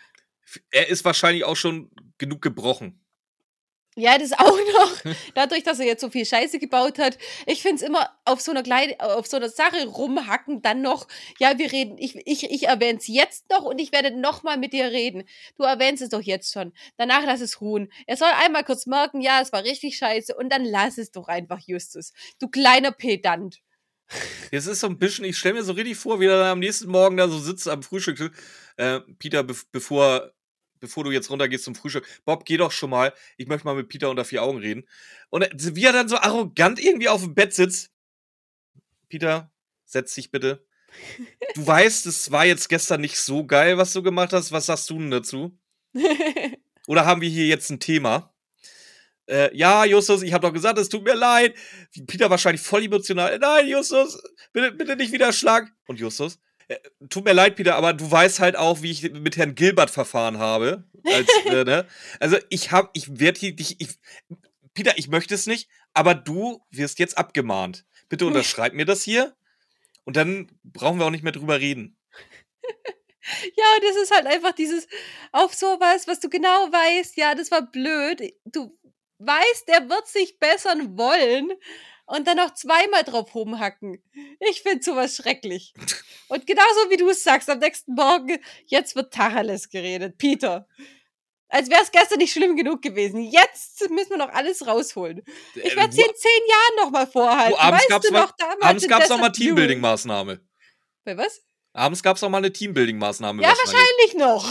Er 0.71 0.89
ist 0.89 1.05
wahrscheinlich 1.05 1.45
auch 1.45 1.57
schon 1.57 1.91
genug 2.19 2.41
gebrochen. 2.41 3.02
Ja, 3.95 4.17
das 4.17 4.33
auch 4.39 4.59
noch. 4.59 5.15
Dadurch, 5.35 5.63
dass 5.63 5.79
er 5.79 5.87
jetzt 5.87 6.01
so 6.01 6.11
viel 6.11 6.25
Scheiße 6.25 6.59
gebaut 6.59 6.99
hat. 6.99 7.19
Ich 7.47 7.63
finde 7.63 7.77
es 7.77 7.83
immer 7.83 8.11
auf 8.25 8.41
so 8.41 8.51
einer 8.51 8.63
kleinen, 8.63 8.99
auf 9.01 9.27
so 9.27 9.37
einer 9.37 9.51
Sache 9.51 9.87
rumhacken, 9.87 10.63
dann 10.63 10.83
noch, 10.83 11.07
ja, 11.39 11.59
wir 11.59 11.71
reden, 11.71 11.99
ich, 11.99 12.17
ich, 12.27 12.51
ich 12.51 12.69
erwähne 12.69 12.99
es 12.99 13.07
jetzt 13.07 13.51
noch 13.51 13.63
und 13.65 13.79
ich 13.79 13.93
werde 13.93 14.19
nochmal 14.19 14.57
mit 14.57 14.73
dir 14.73 14.87
reden. 14.87 15.25
Du 15.57 15.65
erwähnst 15.65 16.03
es 16.03 16.09
doch 16.09 16.23
jetzt 16.23 16.53
schon. 16.53 16.73
Danach 16.97 17.25
lass 17.25 17.41
es 17.41 17.61
ruhen. 17.61 17.93
Er 18.07 18.17
soll 18.17 18.31
einmal 18.43 18.65
kurz 18.65 18.87
merken, 18.87 19.21
ja, 19.21 19.41
es 19.41 19.53
war 19.53 19.65
richtig 19.65 19.97
scheiße 19.97 20.35
und 20.35 20.51
dann 20.51 20.65
lass 20.65 20.97
es 20.99 21.11
doch 21.11 21.29
einfach, 21.29 21.61
Justus. 21.61 22.13
Du 22.41 22.49
kleiner 22.49 22.93
Pedant. 22.93 23.61
Es 24.51 24.67
ist 24.67 24.81
so 24.81 24.89
ein 24.89 24.99
bisschen, 24.99 25.25
ich 25.25 25.39
stelle 25.39 25.55
mir 25.55 25.63
so 25.63 25.73
richtig 25.73 25.97
vor, 25.97 26.21
wie 26.21 26.27
er 26.27 26.45
am 26.47 26.59
nächsten 26.59 26.91
Morgen 26.91 27.17
da 27.17 27.29
so 27.29 27.39
sitzt 27.39 27.69
am 27.69 27.83
Frühstück. 27.83 28.33
Äh, 28.77 29.01
Peter, 29.19 29.43
be 29.43 29.55
bevor 29.71 30.33
bevor 30.83 31.05
du 31.05 31.12
jetzt 31.12 31.31
runtergehst 31.31 31.64
zum 31.64 31.75
Frühstück, 31.75 32.07
Bob, 32.27 32.45
geh 32.45 32.59
doch 32.59 32.73
schon 32.73 32.90
mal, 32.90 33.14
ich 33.38 33.47
möchte 33.47 33.66
mal 33.66 33.75
mit 33.75 33.88
Peter 33.88 34.11
unter 34.11 34.25
vier 34.27 34.42
Augen 34.42 34.59
reden. 34.59 34.87
Und 35.31 35.47
wie 35.57 35.85
er 35.85 35.92
dann 35.92 36.09
so 36.09 36.16
arrogant 36.16 36.79
irgendwie 36.79 37.09
auf 37.09 37.23
dem 37.23 37.35
Bett 37.35 37.55
sitzt. 37.55 37.90
Peter, 39.09 39.51
setz 39.87 40.14
dich 40.14 40.31
bitte. 40.31 40.66
Du 41.55 41.66
weißt, 41.66 42.07
es 42.07 42.33
war 42.33 42.45
jetzt 42.45 42.68
gestern 42.68 43.01
nicht 43.01 43.16
so 43.16 43.47
geil, 43.47 43.79
was 43.79 43.92
du 43.92 44.03
gemacht 44.03 44.33
hast. 44.33 44.53
Was 44.53 44.66
sagst 44.66 44.90
du 44.90 44.99
denn 44.99 45.11
dazu? 45.11 45.57
Oder 46.88 47.07
haben 47.07 47.21
wir 47.21 47.29
hier 47.29 47.47
jetzt 47.47 47.71
ein 47.71 47.81
Thema? 47.81 48.35
Äh, 49.27 49.57
ja, 49.57 49.85
Justus, 49.85 50.23
ich 50.23 50.33
habe 50.33 50.47
doch 50.47 50.53
gesagt, 50.53 50.79
es 50.79 50.88
tut 50.88 51.05
mir 51.05 51.14
leid. 51.14 51.55
Peter 52.09 52.29
wahrscheinlich 52.29 52.61
voll 52.61 52.83
emotional. 52.85 53.38
Nein, 53.38 53.68
Justus, 53.68 54.21
bitte, 54.53 54.73
bitte 54.73 54.97
nicht 54.97 55.12
wieder 55.12 55.33
Schlag. 55.33 55.73
Und 55.87 56.01
Justus, 56.01 56.35
äh, 56.35 56.38
tut 57.09 57.25
mir 57.25 57.33
leid, 57.33 57.57
Peter, 57.57 57.77
aber 57.77 57.93
du 57.93 58.11
weißt 58.11 58.41
halt 58.41 58.57
auch, 58.57 58.83
wie 58.83 58.91
ich 58.91 59.11
mit 59.13 59.37
Herrn 59.37 59.55
Gilbert 59.55 59.91
verfahren 59.91 60.39
habe. 60.39 60.85
Als, 61.05 61.29
äh, 61.47 61.65
ne? 61.65 61.87
Also 62.21 62.37
ich 62.49 62.71
habe, 62.71 62.91
ich 62.93 63.19
werde 63.19 63.53
dich, 63.53 63.81
ich, 63.81 63.89
Peter, 64.75 64.97
ich 64.97 65.09
möchte 65.09 65.35
es 65.35 65.47
nicht, 65.47 65.69
aber 65.95 66.15
du 66.15 66.63
wirst 66.71 66.99
jetzt 66.99 67.19
abgemahnt. 67.19 67.85
Bitte 68.09 68.27
unterschreib 68.27 68.75
mir 68.75 68.85
das 68.85 69.03
hier 69.03 69.35
und 70.05 70.17
dann 70.17 70.51
brauchen 70.65 70.99
wir 70.99 71.07
auch 71.07 71.11
nicht 71.11 71.25
mehr 71.25 71.33
drüber 71.33 71.61
reden. 71.61 71.97
Ja, 73.57 73.65
und 73.77 73.85
das 73.85 74.03
ist 74.03 74.11
halt 74.13 74.27
einfach 74.27 74.51
dieses 74.51 74.89
auf 75.31 75.55
sowas, 75.55 76.09
was 76.09 76.19
du 76.19 76.29
genau 76.29 76.49
weißt, 76.73 77.17
ja, 77.17 77.37
das 77.37 77.53
war 77.53 77.63
blöd. 77.63 78.35
Du 78.45 78.77
weißt, 79.19 79.69
der 79.69 79.89
wird 79.89 80.09
sich 80.09 80.41
bessern 80.41 80.99
wollen 80.99 81.53
und 82.07 82.27
dann 82.27 82.37
noch 82.37 82.55
zweimal 82.55 83.05
drauf 83.05 83.35
rumhacken. 83.35 84.03
Ich 84.41 84.62
finde 84.62 84.83
sowas 84.83 85.17
schrecklich. 85.17 85.73
Und 86.29 86.47
genauso 86.47 86.91
wie 86.91 86.97
du 86.97 87.09
es 87.09 87.23
sagst, 87.23 87.49
am 87.49 87.59
nächsten 87.59 87.95
Morgen, 87.95 88.38
jetzt 88.67 88.97
wird 88.97 89.12
Tacheles 89.12 89.69
geredet. 89.69 90.19
Peter. 90.19 90.67
Als 91.49 91.69
wäre 91.69 91.83
es 91.83 91.91
gestern 91.91 92.19
nicht 92.19 92.33
schlimm 92.33 92.57
genug 92.57 92.81
gewesen. 92.81 93.21
Jetzt 93.21 93.88
müssen 93.91 94.11
wir 94.11 94.17
noch 94.17 94.31
alles 94.31 94.67
rausholen. 94.67 95.23
Ich 95.55 95.77
werde 95.77 95.91
es 95.91 95.97
dir 95.97 96.07
in 96.07 96.17
zehn 96.17 96.41
Jahren 96.49 96.87
nochmal 96.87 97.07
vorhalten. 97.07 97.59
abends 97.59 97.85
weißt 97.91 98.05
du 98.05 98.12
noch 98.12 98.33
damals? 98.38 98.62
Abends 98.62 98.88
gab 98.88 99.03
es 99.03 99.09
noch 99.11 99.19
mal 99.19 99.31
Teambuilding-Maßnahme. 99.31 100.41
Bei 101.05 101.17
was? 101.17 101.43
Abends 101.75 102.03
gab 102.03 102.17
es 102.17 102.23
noch 102.23 102.31
mal 102.31 102.38
eine 102.38 102.53
Teambuilding-Maßnahme. 102.53 103.43
Ja, 103.43 103.49
wahrscheinlich 103.49 104.15
noch. 104.15 104.47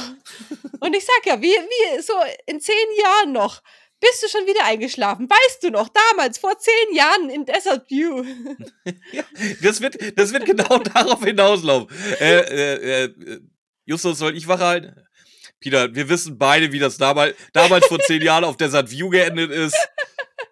Und 0.79 0.95
ich 0.95 1.05
sag 1.05 1.25
ja, 1.25 1.41
wie, 1.41 1.49
wie 1.49 2.01
so 2.01 2.13
in 2.45 2.59
zehn 2.59 2.75
Jahren 2.99 3.31
noch 3.31 3.61
bist 4.01 4.23
du 4.23 4.27
schon 4.27 4.45
wieder 4.47 4.65
eingeschlafen? 4.65 5.29
Weißt 5.29 5.63
du 5.63 5.69
noch, 5.69 5.89
damals, 6.09 6.37
vor 6.39 6.57
zehn 6.57 6.95
Jahren 6.95 7.29
in 7.29 7.45
Desert 7.45 7.89
View. 7.89 8.25
ja, 9.13 9.23
das, 9.61 9.79
wird, 9.79 10.17
das 10.17 10.33
wird 10.33 10.45
genau 10.45 10.77
darauf 10.93 11.23
hinauslaufen. 11.23 11.87
Äh, 12.19 12.39
äh, 12.39 13.03
äh, 13.05 13.39
Justus, 13.85 14.17
soll 14.17 14.35
ich 14.35 14.47
wach 14.47 14.59
halten? 14.59 14.95
Peter, 15.59 15.93
wir 15.93 16.09
wissen 16.09 16.37
beide, 16.39 16.71
wie 16.71 16.79
das 16.79 16.97
damals, 16.97 17.37
damals 17.53 17.85
vor 17.85 17.99
zehn 17.99 18.21
Jahren 18.23 18.43
auf 18.43 18.57
Desert 18.57 18.89
View 18.89 19.09
geendet 19.09 19.51
ist. 19.51 19.77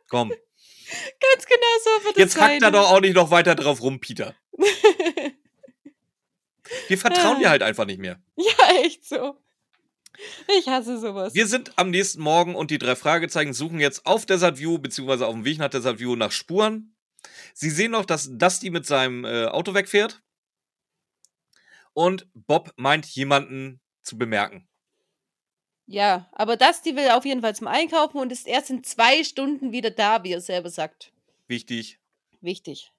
Komm. 0.08 0.30
Ganz 0.30 1.46
genau 1.46 1.78
so 1.84 2.06
wird 2.06 2.18
es 2.18 2.22
Jetzt 2.22 2.40
hackt 2.40 2.62
er 2.62 2.72
doch 2.72 2.92
auch 2.92 3.02
nicht 3.02 3.16
noch 3.16 3.32
weiter 3.32 3.56
drauf 3.56 3.82
rum, 3.82 4.00
Peter. 4.00 4.36
Wir 6.88 6.98
vertrauen 7.00 7.40
dir 7.40 7.50
halt 7.50 7.64
einfach 7.64 7.86
nicht 7.86 8.00
mehr. 8.00 8.22
Ja, 8.36 8.76
echt 8.84 9.04
so. 9.06 9.38
Ich 10.58 10.68
hasse 10.68 11.00
sowas. 11.00 11.34
Wir 11.34 11.48
sind 11.48 11.78
am 11.78 11.92
nächsten 11.92 12.22
Morgen 12.22 12.56
und 12.56 12.72
die 12.72 12.78
drei 12.78 12.96
Fragezeichen 12.96 13.54
suchen 13.54 13.80
jetzt 13.80 14.06
auf 14.06 14.26
Desert 14.26 14.60
View, 14.60 14.78
beziehungsweise 14.78 15.26
auf 15.28 15.34
dem 15.34 15.46
Weg 15.46 15.60
nach 15.60 15.70
Desert 15.70 16.00
View 16.00 16.16
nach 16.16 16.32
Spuren. 16.32 16.96
Sie 17.54 17.70
sehen 17.70 17.92
noch, 17.92 18.06
dass 18.06 18.30
Dusty 18.32 18.70
mit 18.70 18.86
seinem 18.86 19.26
äh, 19.26 19.46
Auto 19.46 19.74
wegfährt. 19.74 20.22
Und 21.94 22.28
Bob 22.34 22.74
meint, 22.78 23.06
jemanden 23.08 23.82
zu 24.02 24.18
bemerken. 24.18 24.68
Ja, 25.86 26.30
aber 26.34 26.56
Dusty 26.56 26.96
will 26.96 27.10
auf 27.10 27.26
jeden 27.26 27.42
Fall 27.42 27.56
zum 27.56 27.68
Einkaufen 27.68 28.20
und 28.20 28.32
ist 28.32 28.48
erst 28.48 28.70
in 28.70 28.84
zwei 28.84 29.24
Stunden 29.24 29.72
wieder 29.72 29.90
da, 29.90 30.24
wie 30.24 30.34
er 30.34 30.42
selber 30.42 30.70
sagt. 30.70 31.12
Wichtig. 31.48 32.00
Wichtig. 32.42 32.92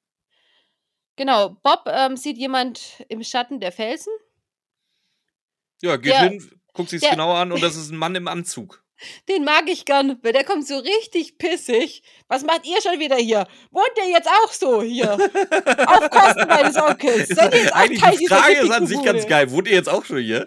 Genau, 1.16 1.50
Bob 1.62 1.84
ähm, 1.86 2.16
sieht 2.16 2.36
jemand 2.36 3.04
im 3.08 3.22
Schatten 3.22 3.60
der 3.60 3.72
Felsen. 3.72 4.12
Ja, 5.82 5.96
geht 5.96 6.12
der, 6.12 6.30
hin, 6.30 6.59
guckt 6.74 6.90
sich 6.90 7.08
genauer 7.08 7.36
an 7.36 7.52
und 7.52 7.62
das 7.62 7.76
ist 7.76 7.90
ein 7.90 7.96
Mann 7.96 8.14
im 8.14 8.28
Anzug. 8.28 8.82
Den 9.28 9.44
mag 9.44 9.68
ich 9.68 9.86
gern, 9.86 10.18
weil 10.22 10.32
der 10.34 10.44
kommt 10.44 10.66
so 10.66 10.76
richtig 10.76 11.38
pissig. 11.38 12.02
Was 12.28 12.44
macht 12.44 12.66
ihr 12.66 12.80
schon 12.82 13.00
wieder 13.00 13.16
hier? 13.16 13.46
Wohnt 13.70 13.92
ihr 13.96 14.10
jetzt 14.10 14.28
auch 14.28 14.52
so 14.52 14.82
hier? 14.82 15.12
Auf 15.86 16.10
Kosten 16.10 16.46
meines 16.46 16.76
Onkels. 16.76 17.28
Seid 17.28 17.54
ihr 17.54 17.60
jetzt 17.60 17.72
auch 17.72 17.78
Eigentlich 17.78 18.00
Teil 18.00 18.16
die 18.18 18.26
Frage 18.26 18.52
ist 18.58 18.70
an 18.70 18.86
sich 18.86 19.02
ganz 19.02 19.26
geil. 19.26 19.50
Wohnt 19.52 19.68
ihr 19.68 19.74
jetzt 19.74 19.88
auch 19.88 20.04
schon 20.04 20.18
hier? 20.18 20.44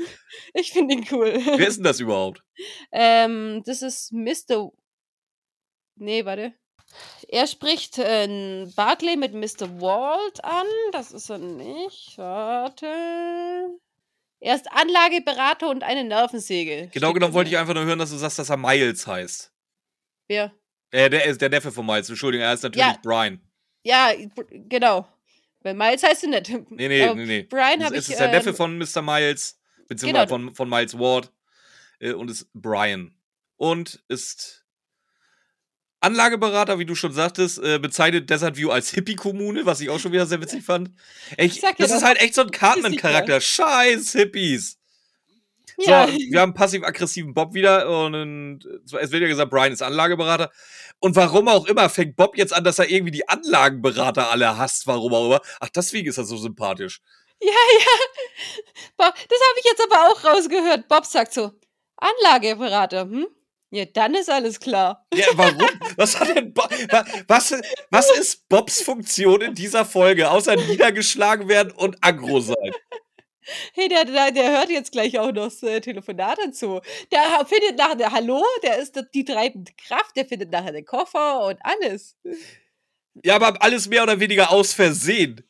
Ich 0.54 0.72
finde 0.72 0.94
ihn 0.94 1.08
cool. 1.12 1.34
Wer 1.34 1.68
ist 1.68 1.78
denn 1.78 1.84
das 1.84 2.00
überhaupt? 2.00 2.44
ähm, 2.92 3.64
das 3.66 3.82
ist 3.82 4.12
Mr. 4.14 4.72
Nee, 5.96 6.26
warte. 6.26 6.54
Er 7.28 7.48
spricht 7.48 7.98
äh, 7.98 8.68
Barclay 8.76 9.16
mit 9.16 9.34
Mr. 9.34 9.82
Walt 9.82 10.44
an. 10.44 10.68
Das 10.92 11.12
ist 11.12 11.30
er 11.30 11.40
nicht. 11.40 12.18
Warte. 12.18 12.88
Er 14.46 14.56
ist 14.56 14.70
Anlageberater 14.72 15.70
und 15.70 15.84
eine 15.84 16.04
Nervensäge. 16.04 16.90
Genau 16.92 17.14
genommen 17.14 17.34
wollte 17.34 17.50
ich 17.50 17.58
einfach 17.58 17.74
nur 17.74 17.86
hören, 17.86 17.98
dass 18.00 18.10
du 18.10 18.18
sagst, 18.18 18.40
dass 18.40 18.50
er 18.50 18.58
Miles 18.58 19.08
heißt. 19.08 19.54
Wer? 20.28 20.54
Äh, 20.92 21.10
der 21.10 21.24
ist 21.26 21.40
der 21.42 21.48
Neffe 21.50 21.72
von 21.72 21.86
Miles, 21.86 22.10
Entschuldigung, 22.10 22.46
er 22.46 22.54
ist 22.54 22.64
natürlich 22.64 22.86
Ja. 22.86 22.98
Brian. 23.02 23.40
Ja, 23.84 24.12
genau. 24.50 25.08
Weil 25.62 25.76
Miles 25.76 26.04
heißt 26.04 26.24
du 26.24 26.30
nicht. 26.30 26.50
Nee, 26.72 26.88
nee, 26.90 27.04
Aber 27.04 27.16
nee, 27.16 27.26
nee. 27.26 27.44
Brian 27.44 27.80
Es, 27.80 27.86
habe 27.86 27.96
es 27.96 28.06
ich. 28.08 28.12
ist 28.16 28.20
der 28.20 28.32
Neffe 28.32 28.50
ähm, 28.50 28.56
von 28.56 28.78
Mr. 28.78 29.02
Miles, 29.02 29.62
beziehungsweise 29.88 30.26
Genau. 30.28 30.28
von, 30.28 30.54
von 30.56 30.70
Miles 30.70 31.00
Ward 31.00 31.32
äh, 32.00 32.12
und 32.12 32.30
ist 32.30 32.50
Brian. 32.54 33.16
Und 33.56 34.04
ist 34.10 34.63
Anlageberater, 36.04 36.80
wie 36.80 36.86
du 36.86 36.96
schon 36.96 37.14
sagtest, 37.14 37.60
äh, 37.64 37.80
bezeichnet 37.80 38.30
Desert 38.30 38.58
View 38.58 38.70
als 38.72 38.90
Hippie-Kommune, 38.92 39.66
was 39.66 39.82
ich 39.82 39.90
auch 39.90 40.00
schon 40.00 40.12
wieder 40.12 40.26
sehr 40.26 40.42
witzig 40.42 40.64
fand. 40.64 40.92
Ich, 41.38 41.62
Sag 41.62 41.80
ja 41.80 41.86
das 41.86 41.96
ist 41.96 42.04
halt 42.04 42.22
echt 42.22 42.36
so 42.36 42.42
ein 42.42 42.52
Cartman-Charakter. 42.52 43.40
Scheiß 43.40 44.12
Hippies. 44.12 44.78
Ja. 45.78 46.08
So, 46.08 46.14
wir 46.14 46.42
haben 46.42 46.54
passiv-aggressiven 46.54 47.34
Bob 47.34 47.54
wieder 47.54 47.90
und 47.90 48.66
äh, 48.66 48.98
es 49.00 49.12
wird 49.12 49.22
ja 49.22 49.28
gesagt, 49.28 49.50
Brian 49.50 49.72
ist 49.72 49.82
Anlageberater. 49.82 50.52
Und 51.00 51.16
warum 51.16 51.48
auch 51.48 51.66
immer 51.66 51.90
fängt 51.90 52.16
Bob 52.16 52.38
jetzt 52.38 52.54
an, 52.54 52.64
dass 52.64 52.80
er 52.80 52.90
irgendwie 52.90 53.12
die 53.12 53.28
Anlagenberater 53.28 54.30
alle 54.30 54.58
hasst, 54.58 54.88
warum 54.88 55.14
auch 55.14 55.26
immer. 55.26 55.42
Ach, 55.60 55.70
deswegen 55.70 56.08
ist 56.08 56.18
er 56.18 56.26
so 56.26 56.38
sympathisch. 56.38 57.02
Ja, 57.42 57.50
ja. 57.80 57.86
Bob, 58.98 59.14
das 59.16 59.40
habe 59.40 59.60
ich 59.60 59.66
jetzt 59.66 59.84
aber 59.84 60.08
auch 60.08 60.24
rausgehört. 60.24 60.88
Bob 60.88 61.06
sagt 61.06 61.34
so: 61.34 61.52
Anlageberater, 61.98 63.02
hm? 63.02 63.28
Ja, 63.76 63.86
dann 63.86 64.14
ist 64.14 64.30
alles 64.30 64.60
klar. 64.60 65.08
Ja, 65.16 65.26
warum? 65.34 65.68
Was 65.98 66.20
hat 66.20 66.36
denn 66.36 66.54
Bob, 66.54 66.70
wa- 66.92 67.06
was, 67.28 67.56
was 67.90 68.12
ist 68.20 68.48
Bobs 68.48 68.84
Funktion 68.84 69.42
in 69.42 69.56
dieser 69.56 69.84
Folge, 69.84 70.30
außer 70.30 70.56
niedergeschlagen 70.56 71.48
werden 71.48 71.72
und 71.72 71.98
aggro 72.02 72.40
sein? 72.40 72.72
Hey, 73.74 73.90
der, 73.90 74.06
der, 74.06 74.32
der 74.32 74.52
hört 74.52 74.70
jetzt 74.70 74.92
gleich 74.92 75.18
auch 75.18 75.32
noch 75.32 75.46
das 75.46 75.64
äh, 75.64 75.82
Telefonat 75.82 76.38
dazu. 76.46 76.82
Der 77.12 77.46
findet 77.48 77.78
nachher 77.80 77.96
der 77.96 78.12
Hallo, 78.12 78.44
der 78.62 78.78
ist 78.78 79.04
die 79.16 79.26
treibende 79.26 79.72
Kraft, 79.88 80.16
der 80.16 80.26
findet 80.28 80.52
nachher 80.52 80.72
den 80.72 80.86
Koffer 80.86 81.44
und 81.48 81.58
alles. 81.62 82.16
Ja, 83.24 83.36
aber 83.36 83.60
alles 83.62 83.88
mehr 83.90 84.04
oder 84.04 84.20
weniger 84.20 84.52
aus 84.52 84.74
Versehen. 84.74 85.42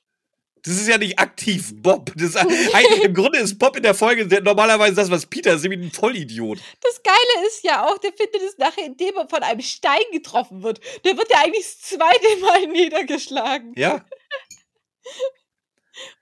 Das 0.66 0.76
ist 0.76 0.88
ja 0.88 0.98
nicht 0.98 1.20
aktiv, 1.20 1.74
Bob. 1.76 2.12
Das 2.16 2.36
eigentlich, 2.38 3.04
Im 3.04 3.14
Grunde 3.14 3.40
ist 3.40 3.60
Bob 3.60 3.76
in 3.76 3.84
der 3.84 3.94
Folge 3.94 4.26
normalerweise 4.42 4.96
das, 4.96 5.12
was 5.12 5.26
Peter 5.26 5.54
ist, 5.56 5.64
nämlich 5.64 5.82
ein 5.82 5.92
Vollidiot. 5.92 6.60
Das 6.82 7.04
Geile 7.04 7.48
ist 7.48 7.64
ja 7.64 7.86
auch, 7.86 7.98
der 7.98 8.14
findet 8.14 8.42
es 8.42 8.58
nachher, 8.58 8.86
indem 8.86 9.16
er 9.18 9.28
von 9.28 9.44
einem 9.44 9.62
Stein 9.62 10.04
getroffen 10.14 10.64
wird. 10.64 10.80
Der 11.04 11.18
wird 11.18 11.30
ja 11.30 11.40
eigentlich 11.40 11.66
das 11.66 11.82
zweite 11.82 12.38
Mal 12.42 12.68
niedergeschlagen. 12.72 13.74
Ja, 13.76 14.06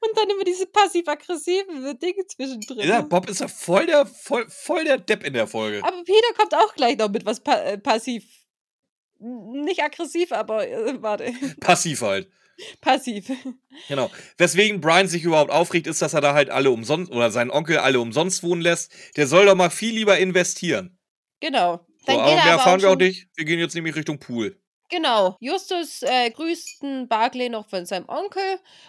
Und 0.01 0.17
dann 0.17 0.29
immer 0.29 0.43
diese 0.43 0.65
passiv-aggressiven 0.65 1.97
Dinge 1.99 2.25
zwischendrin. 2.27 2.87
ja 2.87 3.01
Bob 3.01 3.29
ist 3.29 3.41
ja 3.41 3.47
voll 3.47 3.85
der, 3.85 4.05
voll, 4.05 4.45
voll 4.49 4.83
der 4.83 4.97
Depp 4.97 5.23
in 5.23 5.33
der 5.33 5.47
Folge. 5.47 5.83
Aber 5.83 6.03
Peter 6.03 6.33
kommt 6.35 6.53
auch 6.55 6.73
gleich 6.73 6.97
noch 6.97 7.09
mit 7.09 7.25
was 7.25 7.39
pa 7.39 7.55
äh, 7.61 7.77
passiv. 7.77 8.25
Nicht 9.19 9.83
aggressiv, 9.83 10.31
aber 10.31 10.67
äh, 10.67 11.01
warte. 11.01 11.33
Passiv 11.59 12.01
halt. 12.01 12.29
Passiv. 12.81 13.31
Genau. 13.87 14.09
Weswegen 14.37 14.81
Brian 14.81 15.07
sich 15.07 15.23
überhaupt 15.23 15.51
aufregt, 15.51 15.87
ist, 15.87 16.01
dass 16.01 16.13
er 16.13 16.21
da 16.21 16.33
halt 16.33 16.49
alle 16.49 16.71
umsonst 16.71 17.11
oder 17.11 17.31
seinen 17.31 17.51
Onkel 17.51 17.77
alle 17.77 17.99
umsonst 17.99 18.43
wohnen 18.43 18.61
lässt. 18.61 18.91
Der 19.17 19.27
soll 19.27 19.45
doch 19.45 19.55
mal 19.55 19.69
viel 19.69 19.93
lieber 19.95 20.17
investieren. 20.17 20.97
Genau. 21.39 21.85
So, 21.99 22.05
Dann 22.07 22.19
aber 22.19 22.29
geht 22.29 22.31
er 22.31 22.35
mehr 22.35 22.43
aber 22.43 22.51
erfahren 22.53 22.79
auch 22.79 22.83
wir 22.83 22.89
auch 22.91 22.95
nicht. 22.97 23.27
Wir 23.35 23.45
gehen 23.45 23.59
jetzt 23.59 23.75
nämlich 23.75 23.95
Richtung 23.95 24.19
Pool. 24.19 24.57
Genau. 24.89 25.37
Justus 25.39 26.01
äh, 26.01 26.29
grüßt 26.31 26.83
Barclay 27.07 27.47
noch 27.49 27.69
von 27.69 27.85
seinem 27.85 28.09
Onkel 28.09 28.43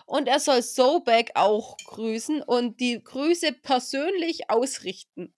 und 0.04 0.26
er 0.26 0.40
soll 0.40 0.60
Sobek 0.62 1.30
auch 1.34 1.76
grüßen 1.86 2.42
und 2.42 2.80
die 2.80 3.00
Grüße 3.02 3.52
persönlich 3.62 4.50
ausrichten. 4.50 5.32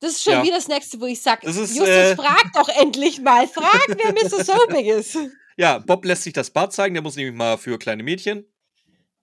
Das 0.00 0.12
ist 0.12 0.24
schon 0.24 0.32
Ja. 0.34 0.42
wieder 0.42 0.56
das 0.56 0.68
nächste, 0.68 1.00
wo 1.00 1.06
ich 1.06 1.20
sage, 1.20 1.46
Justus, 1.46 1.78
äh, 1.80 2.16
frag 2.16 2.50
doch 2.54 2.68
endlich 2.68 3.20
mal. 3.20 3.46
Frag, 3.46 3.86
wer 3.88 4.12
Mr. 4.12 4.44
Sobek 4.44 4.86
ist. 4.86 5.18
Ja, 5.56 5.78
Bob 5.78 6.04
lässt 6.04 6.22
sich 6.24 6.32
das 6.32 6.50
Bad 6.50 6.72
zeigen. 6.72 6.94
Der 6.94 7.02
muss 7.02 7.16
nämlich 7.16 7.34
mal 7.34 7.56
für 7.58 7.78
kleine 7.78 8.02
Mädchen, 8.02 8.44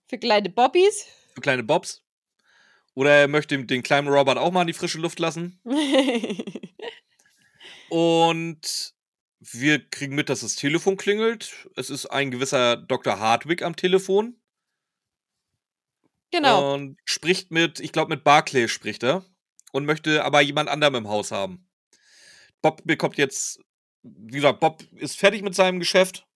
Für 0.08 0.18
kleine 0.18 0.50
Bobbys. 0.50 1.06
für 1.36 1.42
kleine 1.42 1.64
Bobs. 1.64 2.02
Oder 2.96 3.12
er 3.12 3.28
möchte 3.28 3.58
den 3.66 3.84
kleinen 3.84 4.08
Robert 4.08 4.38
auch 4.38 4.52
mal 4.52 4.62
in 4.62 4.68
die 4.68 4.74
frische 4.74 5.00
Luft 5.00 5.20
lassen. 5.20 5.60
Und 7.90 8.94
wir 9.40 9.88
kriegen 9.90 10.16
mit, 10.16 10.30
dass 10.30 10.42
das 10.42 10.56
Telefon 10.56 10.98
klingelt. 10.98 11.68
Es 11.76 11.90
ist 11.90 12.08
ein 12.08 12.32
gewisser 12.32 12.78
Dr. 12.78 13.20
Hardwick 13.20 13.62
am 13.62 13.76
Telefon. 13.76 14.38
genau. 16.32 16.74
Und 16.74 16.98
spricht 17.06 17.52
mit, 17.52 17.80
ich 17.80 17.92
glaube, 17.92 18.16
mit 18.16 18.24
Barclay 18.24 18.68
spricht 18.68 19.04
er. 19.04 19.26
Und 19.72 19.86
möchte 19.86 20.24
aber 20.24 20.42
jemand 20.42 20.70
anderem 20.70 20.96
im 20.96 21.08
Haus 21.08 21.32
haben. 21.32 21.68
Bob 22.62 22.82
bekommt 22.86 23.18
jetzt, 23.18 23.60
wie 24.04 24.36
gesagt, 24.36 24.60
Bob 24.60 24.84
ist 24.96 25.18
fertig 25.18 25.42
mit 25.42 25.56
seinem 25.56 25.80
Geschäft. 25.80 26.28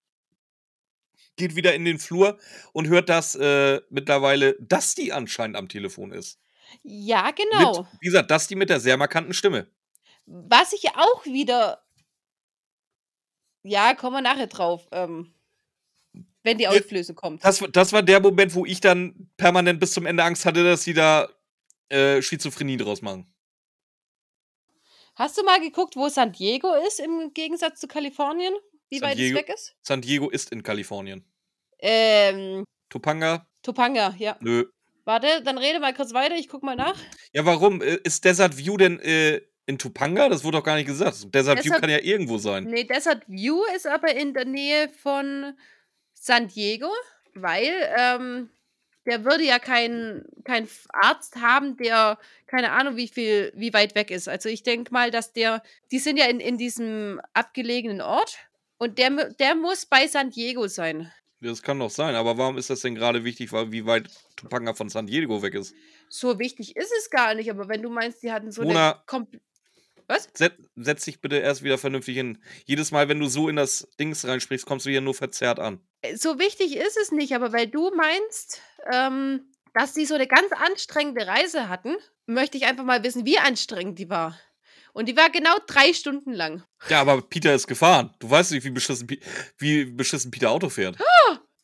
Geht 1.36 1.55
wieder 1.55 1.76
in 1.76 1.86
den 1.86 1.99
Flur 1.99 2.39
und 2.74 2.88
hört, 2.88 3.09
dass 3.09 3.36
äh, 3.36 3.80
mittlerweile 3.89 4.55
Dusty 4.59 5.11
anscheinend 5.11 5.55
am 5.55 5.70
Telefon 5.70 6.11
ist. 6.11 6.39
Ja, 6.84 7.32
genau. 7.32 7.82
Mit, 7.84 7.88
wie 8.01 8.05
gesagt, 8.07 8.32
Dusty 8.32 8.55
mit 8.55 8.70
der 8.70 8.80
sehr 8.80 8.97
markanten 8.97 9.34
Stimme. 9.34 9.68
Was 10.26 10.74
ich 10.74 10.89
auch 10.95 11.26
wieder. 11.26 11.84
Ja, 13.63 13.93
kommen 13.93 14.15
wir 14.15 14.22
nachher 14.22 14.47
drauf. 14.47 14.88
Ähm, 14.91 15.34
wenn 16.43 16.57
die 16.57 16.63
Ja, 16.63 16.72
Auflösung 16.72 17.15
kommt. 17.15 17.43
Das, 17.43 17.61
war- 17.61 17.68
das 17.70 17.91
war 17.93 18.01
der 18.01 18.20
Moment, 18.22 18.55
wo 18.55 18.65
ich 18.65 18.80
dann 18.80 19.30
permanent 19.38 19.80
bis 19.80 19.91
zum 19.93 20.05
Ende 20.05 20.24
Angst 20.24 20.45
hatte, 20.45 20.63
dass 20.63 20.84
sie 20.84 20.93
da 20.93 21.28
äh, 21.89 22.22
Schizophrenie 22.22 22.78
draus 22.78 23.01
machen. 23.01 23.32
Hast 25.18 25.36
du 25.38 25.43
mal 25.43 25.59
geguckt, 25.59 25.95
wo 25.95 26.09
San 26.09 26.32
Diego 26.32 26.74
ist 26.88 26.99
im 26.99 27.34
Gegensatz 27.34 27.80
zu 27.80 27.88
Kalifornien? 27.88 28.53
Wie 28.89 28.99
San 28.99 29.09
weit 29.09 29.18
Diego- 29.18 29.39
es 29.39 29.47
weg 29.47 29.53
ist? 29.55 29.76
San 29.82 30.01
Diego 30.01 30.30
ist 30.30 30.51
in 30.51 30.61
Kalifornien. 30.61 31.26
Ähm, 31.80 32.63
Topanga? 32.89 33.47
Topanga, 33.63 34.15
ja. 34.20 34.38
Nö. 34.41 34.65
Warte, 35.05 35.41
dann 35.43 35.57
rede 35.57 35.80
mal 35.80 35.93
kurz 35.93 36.13
weiter, 36.13 36.36
ich 36.36 36.47
guck 36.49 36.61
mal 36.63 36.76
nach. 36.76 36.97
Ja, 37.34 37.45
warum? 37.45 37.82
Äh, 37.82 37.97
Ist 38.03 38.26
Desert 38.26 38.57
View 38.57 38.78
denn 38.78 38.99
äh, 38.99 39.41
in 39.65 39.80
Topanga? 39.80 40.30
Das 40.30 40.43
wurde 40.43 40.57
doch 40.59 40.63
gar 40.63 40.76
nicht 40.76 40.86
gesagt. 40.88 41.34
Desert 41.34 41.57
View 41.63 41.72
Desert- 41.72 41.82
kann 41.82 41.89
ja 41.89 41.99
irgendwo 41.99 42.38
sein. 42.38 42.65
Nee, 42.65 42.84
Desert 42.84 43.28
View 43.28 43.63
ist 43.76 43.88
aber 43.88 44.13
in 44.15 44.34
der 44.36 44.45
Nähe 44.45 44.89
von 44.89 45.57
San 46.13 46.47
Diego, 46.47 46.89
weil 47.34 47.74
ähm, 47.97 48.49
der 49.08 49.26
würde 49.26 49.43
ja 49.43 49.58
keinen 49.58 50.26
kein 50.43 50.68
Arzt 50.89 51.38
haben, 51.38 51.78
der 51.78 52.20
keine 52.45 52.72
Ahnung, 52.72 52.95
wie 52.95 53.08
viel, 53.08 53.51
wie 53.55 53.74
weit 53.74 53.95
weg 53.95 54.12
ist. 54.12 54.28
Also 54.30 54.49
ich 54.49 54.62
denke 54.62 54.93
mal, 54.93 55.10
dass 55.10 55.34
der, 55.34 55.64
die 55.91 55.99
sind 55.99 56.18
ja 56.18 56.26
in, 56.28 56.39
in 56.39 56.58
diesem 56.58 57.20
abgelegenen 57.34 58.01
Ort 58.01 58.38
und 58.78 58.99
der, 58.99 59.10
der 59.34 59.55
muss 59.55 59.86
bei 59.86 60.08
San 60.08 60.30
Diego 60.30 60.68
sein. 60.68 61.12
Das 61.39 61.62
kann 61.62 61.80
doch 61.80 61.89
sein. 61.91 62.16
Aber 62.16 62.38
warum 62.38 62.58
ist 62.58 62.70
das 62.70 62.82
denn 62.82 62.95
gerade 62.95 63.24
wichtig, 63.24 63.51
wie 63.51 63.86
weit 63.86 64.10
Topanga 64.36 64.74
von 64.74 64.89
San 64.89 65.08
Diego 65.08 65.41
weg 65.41 65.53
ist? 65.53 65.74
So 66.10 66.39
wichtig 66.39 66.76
ist 66.76 66.91
es 66.99 67.10
gar 67.10 67.34
nicht, 67.36 67.49
aber 67.49 67.68
wenn 67.70 67.82
du 67.82 67.89
meinst, 67.89 68.24
die 68.24 68.32
hatten 68.32 68.51
so 68.51 68.64
Mona- 68.64 68.91
eine 68.93 69.01
Kompl 69.05 69.39
Was? 70.08 70.30
Set, 70.34 70.53
setz 70.76 71.05
dich 71.05 71.20
bitte 71.22 71.38
erst 71.38 71.64
wieder 71.64 71.78
vernünftig 71.78 72.16
hin. 72.16 72.41
Jedes 72.66 72.91
Mal, 72.91 73.10
wenn 73.10 73.20
du 73.20 73.28
so 73.28 73.49
in 73.49 73.58
das 73.58 73.88
Dings 73.99 74.26
reinsprichst, 74.26 74.66
kommst 74.66 74.86
du 74.86 74.89
hier 74.89 75.01
nur 75.01 75.14
verzerrt 75.14 75.60
an. 75.60 75.82
So 76.16 76.39
wichtig 76.39 76.78
ist 76.78 76.97
es 76.97 77.12
nicht, 77.12 77.34
aber 77.34 77.51
weil 77.51 77.68
du 77.68 77.91
meinst, 77.93 78.62
ähm, 78.91 79.51
dass 79.74 79.93
die 79.93 80.05
so 80.05 80.16
eine 80.16 80.28
ganz 80.28 80.51
anstrengende 80.51 81.28
Reise 81.28 81.68
hatten, 81.68 81.95
möchte 82.26 82.58
ich 82.58 82.66
einfach 82.66 82.86
mal 82.86 83.03
wissen, 83.03 83.26
wie 83.26 83.38
anstrengend 83.38 83.99
die 83.99 84.10
war. 84.10 84.39
Und 84.93 85.08
die 85.08 85.16
war 85.18 85.30
genau 85.30 85.55
drei 85.68 85.93
Stunden 85.93 86.34
lang. 86.34 86.64
Ja, 86.89 87.01
aber 87.01 87.22
Peter 87.22 87.53
ist 87.53 87.68
gefahren. 87.68 88.16
Du 88.20 88.30
weißt 88.30 88.51
nicht, 88.51 88.64
wie 88.64 88.72
beschissen, 88.72 89.08
wie 89.60 89.86
beschissen 89.86 90.32
Peter 90.32 90.49
Auto 90.49 90.70
fährt. 90.70 90.97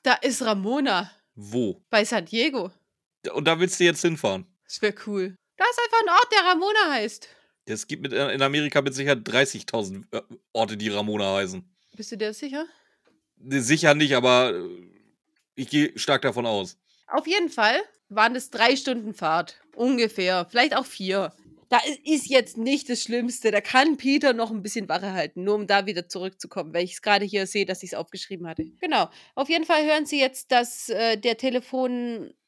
Da 0.03 0.13
ist 0.15 0.41
Ramona 0.43 1.09
Wo? 1.33 1.81
bei 1.89 2.03
San 2.03 2.25
Diego. 2.25 2.71
Und 3.31 3.45
da 3.47 3.59
willst 3.59 3.79
du 3.79 3.85
jetzt 3.85 4.01
hinfahren. 4.01 4.45
Das 4.65 4.81
wäre 4.81 4.93
cool. 5.07 5.35
Da 5.55 5.63
ist 5.63 5.79
einfach 5.81 6.01
ein 6.01 6.09
Ort, 6.09 6.27
der 6.31 6.45
Ramona 6.45 6.91
heißt. 6.91 7.29
Es 7.66 7.88
gibt 7.88 8.03
mit, 8.03 8.14
in 8.14 8.41
Amerika 8.41 8.82
mit 8.82 8.93
Sicherheit 8.93 9.20
30.000 9.20 10.03
äh, 10.11 10.22
Orte, 10.51 10.78
die 10.78 10.89
Ramona 10.89 11.36
heißen. 11.36 11.64
Bist 11.95 12.11
du 12.11 12.18
dir 12.18 12.34
sicher? 12.34 12.66
Nee, 13.38 13.59
Sicher 13.59 13.93
nicht, 13.95 14.16
aber 14.16 14.53
äh, 14.53 14.70
ich 15.55 15.70
gehe 15.70 15.97
stark 15.97 16.22
davon 16.24 16.45
aus. 16.45 16.78
Auf 17.07 17.28
jeden 17.28 17.49
Fall 17.49 17.76
waren 18.09 18.36
es 18.36 18.49
drei 18.49 18.76
Stunden 18.76 19.14
Fahrt. 19.14 19.59
Ungefähr. 19.76 20.47
Vielleicht 20.49 20.76
auch 20.76 20.86
vier. 20.86 21.34
Da 21.70 21.80
ist 22.03 22.30
jetzt 22.30 22.57
nicht 22.57 22.89
das 22.89 23.01
Schlimmste. 23.01 23.49
Da 23.49 23.61
kann 23.61 23.97
Peter 23.97 24.34
noch 24.34 24.51
ein 24.51 24.61
bisschen 24.61 24.89
Wache 24.89 25.14
halten, 25.14 25.43
nur 25.43 25.55
um 25.55 25.68
da 25.68 25.86
wieder 25.86 26.07
zurückzukommen, 26.07 26.74
weil 26.74 26.84
ich 26.84 26.93
es 26.93 27.01
gerade 27.01 27.26
hier 27.26 27.47
sehe, 27.47 27.66
dass 27.66 27.82
ich 27.82 27.93
es 27.93 27.97
aufgeschrieben 27.97 28.47
hatte. 28.47 28.66
Genau. 28.80 29.09
Auf 29.36 29.49
jeden 29.49 29.66
Fall 29.66 29.86
hören 29.86 30.05
Sie 30.05 30.20
jetzt, 30.20 30.51
dass 30.51 30.89
äh, 30.89 31.18
der 31.18 31.38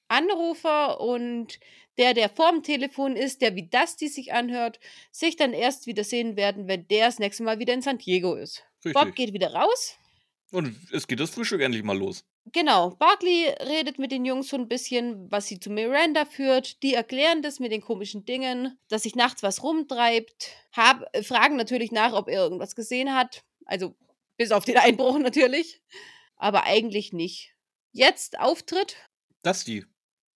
Telefonanrufer 0.09 0.99
und 0.99 1.59
der, 1.97 2.13
der 2.13 2.29
vorm 2.29 2.63
Telefon 2.63 3.15
ist, 3.15 3.41
der 3.41 3.55
wie 3.55 3.67
Dusty 3.67 4.07
sich 4.07 4.33
anhört, 4.33 4.79
sich 5.11 5.35
dann 5.35 5.53
erst 5.53 5.87
wieder 5.87 6.03
sehen 6.03 6.35
werden, 6.35 6.67
wenn 6.67 6.87
der 6.87 7.07
das 7.07 7.19
nächste 7.19 7.43
Mal 7.43 7.59
wieder 7.59 7.73
in 7.73 7.81
San 7.81 7.97
Diego 7.97 8.35
ist. 8.35 8.63
Bob 8.83 8.95
Richtig. 8.95 9.15
geht 9.15 9.33
wieder 9.33 9.53
raus. 9.53 9.97
Und 10.51 10.75
es 10.91 11.07
geht 11.07 11.19
das 11.19 11.31
Frühstück 11.31 11.61
endlich 11.61 11.83
mal 11.83 11.97
los. 11.97 12.23
Genau, 12.51 12.91
Barkley 12.91 13.47
redet 13.61 13.97
mit 13.97 14.11
den 14.11 14.23
Jungs 14.23 14.49
so 14.49 14.57
ein 14.57 14.67
bisschen, 14.67 15.31
was 15.31 15.47
sie 15.47 15.59
zu 15.59 15.71
Miranda 15.71 16.25
führt. 16.25 16.83
Die 16.83 16.93
erklären 16.93 17.41
das 17.41 17.59
mit 17.59 17.71
den 17.71 17.81
komischen 17.81 18.23
Dingen, 18.25 18.77
dass 18.87 19.03
sich 19.03 19.15
nachts 19.15 19.41
was 19.41 19.63
rumtreibt. 19.63 20.51
Hab, 20.71 21.03
äh, 21.13 21.23
fragen 21.23 21.55
natürlich 21.55 21.91
nach, 21.91 22.13
ob 22.13 22.27
er 22.27 22.43
irgendwas 22.43 22.75
gesehen 22.75 23.15
hat. 23.15 23.43
Also 23.65 23.95
bis 24.37 24.51
auf 24.51 24.63
den 24.63 24.77
Einbruch 24.77 25.17
natürlich. 25.17 25.81
Aber 26.35 26.65
eigentlich 26.65 27.13
nicht. 27.13 27.55
Jetzt 27.91 28.37
Auftritt. 28.37 28.95
Dusty. 29.41 29.85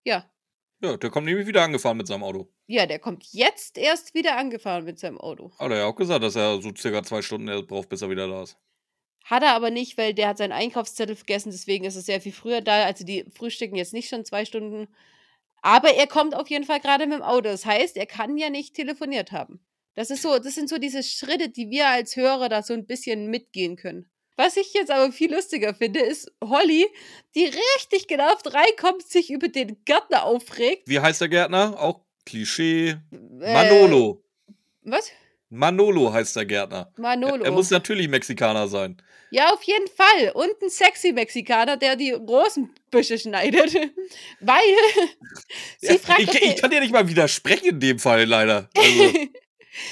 Ja. 0.03 0.29
Ja, 0.81 0.95
der 0.95 1.09
kommt 1.09 1.25
nämlich 1.25 1.47
wieder 1.47 1.63
angefahren 1.63 1.97
mit 1.97 2.07
seinem 2.07 2.23
Auto. 2.23 2.49
Ja, 2.67 2.85
der 2.85 2.99
kommt 2.99 3.25
jetzt 3.31 3.77
erst 3.77 4.13
wieder 4.13 4.37
angefahren 4.37 4.85
mit 4.85 4.97
seinem 4.97 5.17
Auto. 5.17 5.51
Hat 5.59 5.71
er 5.71 5.77
ja 5.77 5.85
auch 5.85 5.95
gesagt, 5.95 6.23
dass 6.23 6.35
er 6.35 6.61
so 6.61 6.71
circa 6.75 7.03
zwei 7.03 7.21
Stunden 7.21 7.67
braucht, 7.67 7.89
bis 7.89 8.01
er 8.01 8.09
wieder 8.09 8.27
da 8.27 8.43
ist. 8.43 8.57
Hat 9.25 9.43
er 9.43 9.53
aber 9.53 9.71
nicht, 9.71 9.97
weil 9.97 10.13
der 10.13 10.29
hat 10.29 10.37
seinen 10.37 10.53
Einkaufszettel 10.53 11.15
vergessen, 11.15 11.51
deswegen 11.51 11.85
ist 11.85 11.95
er 11.95 12.01
sehr 12.01 12.21
viel 12.21 12.31
früher 12.31 12.61
da. 12.61 12.85
Also 12.85 13.05
die 13.05 13.25
frühstücken 13.35 13.75
jetzt 13.75 13.93
nicht 13.93 14.09
schon 14.09 14.25
zwei 14.25 14.45
Stunden. 14.45 14.87
Aber 15.61 15.93
er 15.93 16.07
kommt 16.07 16.33
auf 16.35 16.49
jeden 16.49 16.63
Fall 16.63 16.79
gerade 16.79 17.05
mit 17.05 17.17
dem 17.17 17.23
Auto. 17.23 17.41
Das 17.41 17.65
heißt, 17.65 17.97
er 17.97 18.05
kann 18.05 18.37
ja 18.37 18.49
nicht 18.49 18.75
telefoniert 18.75 19.31
haben. 19.31 19.59
Das 19.95 20.09
ist 20.09 20.21
so, 20.21 20.39
das 20.39 20.55
sind 20.55 20.69
so 20.69 20.77
diese 20.77 21.03
Schritte, 21.03 21.49
die 21.49 21.69
wir 21.69 21.89
als 21.89 22.15
Hörer 22.15 22.47
da 22.47 22.63
so 22.63 22.73
ein 22.73 22.87
bisschen 22.87 23.29
mitgehen 23.29 23.75
können. 23.75 24.09
Was 24.39 24.55
ich 24.55 24.73
jetzt 24.73 24.89
aber 24.89 25.11
viel 25.11 25.33
lustiger 25.33 25.73
finde, 25.73 25.99
ist 25.99 26.31
Holly, 26.41 26.87
die 27.35 27.43
richtig 27.43 28.07
genervt 28.07 28.53
reinkommt, 28.53 29.03
sich 29.05 29.31
über 29.31 29.49
den 29.49 29.83
Gärtner 29.83 30.23
aufregt. 30.23 30.83
Wie 30.85 30.97
heißt 31.01 31.19
der 31.19 31.27
Gärtner? 31.27 31.77
Auch 31.77 31.99
Klischee. 32.25 32.95
Äh, 33.41 33.53
Manolo. 33.53 34.23
Was? 34.83 35.11
Manolo 35.49 36.13
heißt 36.13 36.37
der 36.37 36.45
Gärtner. 36.45 36.89
Manolo. 36.95 37.43
Er 37.43 37.51
muss 37.51 37.69
natürlich 37.69 38.07
Mexikaner 38.07 38.69
sein. 38.69 39.01
Ja, 39.29 39.53
auf 39.53 39.61
jeden 39.63 39.87
Fall. 39.87 40.31
Und 40.33 40.51
ein 40.63 40.69
sexy 40.69 41.11
Mexikaner, 41.11 41.75
der 41.75 41.97
die 41.97 42.11
Rosenbüsche 42.11 43.19
schneidet. 43.19 43.73
Weil 44.39 44.61
sie 45.79 45.87
Ja, 45.87 45.99
fragt, 45.99 46.21
ich, 46.21 46.41
ich 46.41 46.61
kann 46.61 46.71
dir 46.71 46.79
nicht 46.79 46.93
mal 46.93 47.09
widersprechen 47.09 47.65
in 47.71 47.79
dem 47.81 47.99
Fall, 47.99 48.23
leider. 48.23 48.69
Also, 48.73 49.13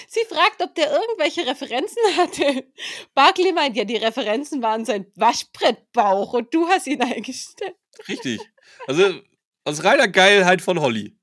sie 0.08 0.26
fragt, 0.28 0.62
ob 0.62 0.76
der 0.76 0.92
irgendwelche 0.92 1.46
Referenzen 1.46 2.02
hatte. 2.18 2.66
Barkley 3.14 3.52
meint, 3.54 3.76
ja, 3.76 3.84
die 3.84 3.98
Referenzen 3.98 4.62
waren 4.62 4.86
sein 4.86 5.12
Waschbrettbauch 5.16 6.34
und 6.34 6.54
du 6.54 6.68
hast 6.68 6.88
ihn 6.88 7.02
eingestellt. 7.04 7.76
richtig. 8.08 8.40
Also, 8.88 9.22
aus 9.64 9.84
reiner 9.84 10.08
Geilheit 10.08 10.62
von 10.62 10.80
Holly. 10.80 11.18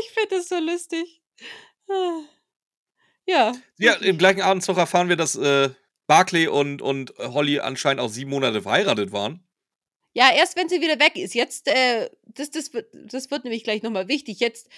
Ich 0.00 0.10
finde 0.10 0.36
das 0.36 0.48
so 0.48 0.58
lustig. 0.58 1.22
Ja. 3.26 3.52
Ja, 3.78 3.94
im 3.94 4.18
gleichen 4.18 4.42
Abendzug 4.42 4.78
erfahren 4.78 5.08
wir, 5.08 5.16
dass 5.16 5.34
äh, 5.36 5.70
Barclay 6.06 6.46
und, 6.46 6.82
und 6.82 7.14
Holly 7.18 7.60
anscheinend 7.60 8.00
auch 8.00 8.08
sieben 8.08 8.30
Monate 8.30 8.62
verheiratet 8.62 9.12
waren. 9.12 9.46
Ja, 10.12 10.32
erst 10.32 10.56
wenn 10.56 10.68
sie 10.68 10.80
wieder 10.80 10.98
weg 10.98 11.16
ist. 11.16 11.34
Jetzt, 11.34 11.68
äh, 11.68 12.08
das, 12.24 12.50
das, 12.50 12.72
wird, 12.72 12.88
das 12.92 13.30
wird 13.30 13.44
nämlich 13.44 13.64
gleich 13.64 13.82
nochmal 13.82 14.08
wichtig. 14.08 14.40
Jetzt 14.40 14.68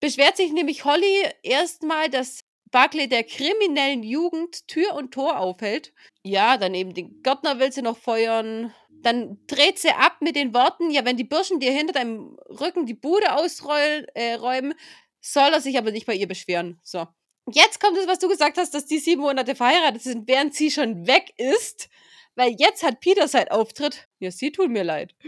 beschwert 0.00 0.36
sich 0.36 0.52
nämlich 0.52 0.84
Holly 0.84 1.24
erstmal, 1.42 2.08
dass 2.10 2.43
Barclay 2.74 3.06
der 3.06 3.22
kriminellen 3.22 4.02
Jugend 4.02 4.66
Tür 4.66 4.94
und 4.94 5.14
Tor 5.14 5.38
aufhält. 5.38 5.92
Ja, 6.24 6.56
dann 6.56 6.74
eben 6.74 6.92
den 6.92 7.22
Gärtner 7.22 7.60
will 7.60 7.70
sie 7.70 7.82
noch 7.82 7.96
feuern. 7.96 8.74
Dann 8.90 9.38
dreht 9.46 9.78
sie 9.78 9.90
ab 9.90 10.16
mit 10.20 10.34
den 10.34 10.52
Worten, 10.52 10.90
ja, 10.90 11.04
wenn 11.04 11.16
die 11.16 11.22
Burschen 11.22 11.60
dir 11.60 11.70
hinter 11.70 11.92
deinem 11.92 12.36
Rücken 12.48 12.84
die 12.84 12.94
Bude 12.94 13.36
ausräumen, 13.36 14.06
äh, 14.14 14.74
soll 15.20 15.52
er 15.52 15.60
sich 15.60 15.78
aber 15.78 15.92
nicht 15.92 16.04
bei 16.04 16.16
ihr 16.16 16.26
beschweren. 16.26 16.80
So. 16.82 17.06
Jetzt 17.52 17.78
kommt 17.78 17.96
es, 17.96 18.08
was 18.08 18.18
du 18.18 18.28
gesagt 18.28 18.58
hast, 18.58 18.74
dass 18.74 18.86
die 18.86 18.98
sieben 18.98 19.22
Monate 19.22 19.54
verheiratet 19.54 20.02
sind, 20.02 20.26
während 20.26 20.52
sie 20.56 20.72
schon 20.72 21.06
weg 21.06 21.32
ist. 21.36 21.88
Weil 22.34 22.56
jetzt 22.58 22.82
hat 22.82 22.98
Peter 22.98 23.28
seinen 23.28 23.50
Auftritt. 23.52 24.08
Ja, 24.18 24.32
sie 24.32 24.50
tun 24.50 24.72
mir 24.72 24.82
leid. 24.82 25.14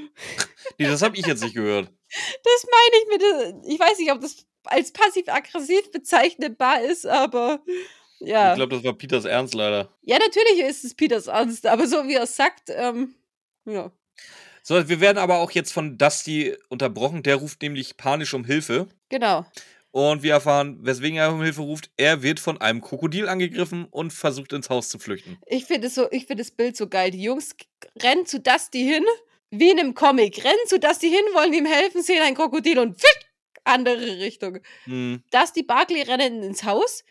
Nee, 0.78 0.88
das 0.88 1.01
habe 1.03 1.16
ich 1.16 1.24
jetzt 1.24 1.44
nicht 1.44 1.55
gehört. 1.55 1.86
Das 2.42 2.66
meine 2.70 3.03
ich 3.03 3.09
mit. 3.09 3.22
äh, 3.22 3.72
Ich 3.72 3.78
weiß 3.78 3.99
nicht, 3.99 4.11
ob 4.11 4.20
das 4.20 4.44
als 4.67 4.93
passiv-aggressiv 4.93 5.91
bezeichnbar 5.91 6.83
ist, 6.83 7.07
aber 7.07 7.61
ja. 8.21 8.53
Ich 8.53 8.57
glaube, 8.57 8.75
das 8.77 8.85
war 8.85 8.95
Peters 8.95 9.25
Ernst 9.25 9.55
leider. 9.55 9.89
Ja, 10.03 10.19
natürlich 10.19 10.61
ist 10.61 10.85
es 10.85 10.95
Peters 10.95 11.27
Ernst, 11.27 11.67
aber 11.67 11.87
so 11.87 12.07
wie 12.09 12.14
er 12.14 12.23
es 12.23 12.37
sagt, 12.37 12.71
ähm, 12.71 13.14
ja. 13.64 13.91
So, 14.62 14.89
wir 14.89 15.01
werden 15.01 15.19
aber 15.19 15.39
auch 15.39 15.53
jetzt 15.53 15.73
von 15.73 15.97
Dusty 15.97 16.57
unterbrochen. 16.69 17.23
Der 17.23 17.37
ruft 17.37 17.62
nämlich 17.62 17.97
panisch 17.97 18.35
um 18.35 18.45
Hilfe. 18.45 18.89
Genau. 19.11 19.47
Und 19.93 20.25
wir 20.25 20.33
erfahren, 20.33 20.79
weswegen 20.81 21.17
er 21.17 21.33
um 21.33 21.41
Hilfe 21.41 21.62
ruft. 21.62 21.91
Er 21.97 22.23
wird 22.23 22.41
von 22.41 22.61
einem 22.61 22.81
Krokodil 22.81 23.29
angegriffen 23.29 23.87
und 23.91 24.12
versucht 24.12 24.53
ins 24.53 24.69
Haus 24.69 24.89
zu 24.89 24.99
flüchten. 24.99 25.39
Ich 25.47 25.67
finde 25.67 25.89
so, 25.89 26.11
ich 26.11 26.27
finde 26.27 26.43
das 26.43 26.51
Bild 26.51 26.77
so 26.77 26.89
geil. 26.89 27.12
Die 27.12 27.23
Jungs 27.23 27.55
rennen 28.03 28.27
zu 28.27 28.41
Dusty 28.41 28.83
hin, 28.83 29.05
wie 29.51 29.71
in 29.71 29.79
einem 29.79 29.95
Comic. 29.95 30.45
Rennen 30.45 30.67
zu 30.67 30.81
Dusty 30.81 31.11
hin, 31.11 31.23
wollen 31.33 31.53
ihm 31.53 31.64
helfen, 31.64 32.03
sehen 32.03 32.23
ein 32.23 32.35
Krokodil 32.35 32.81
und 32.81 32.99
pfitt, 32.99 33.26
andere 33.67 34.19
Richtung. 34.19 34.59
Hm. 34.85 35.23
Dusty 35.31 35.62
Barkley 35.62 36.03
rennen 36.03 36.43
ins 36.43 36.64
Haus. 36.64 37.05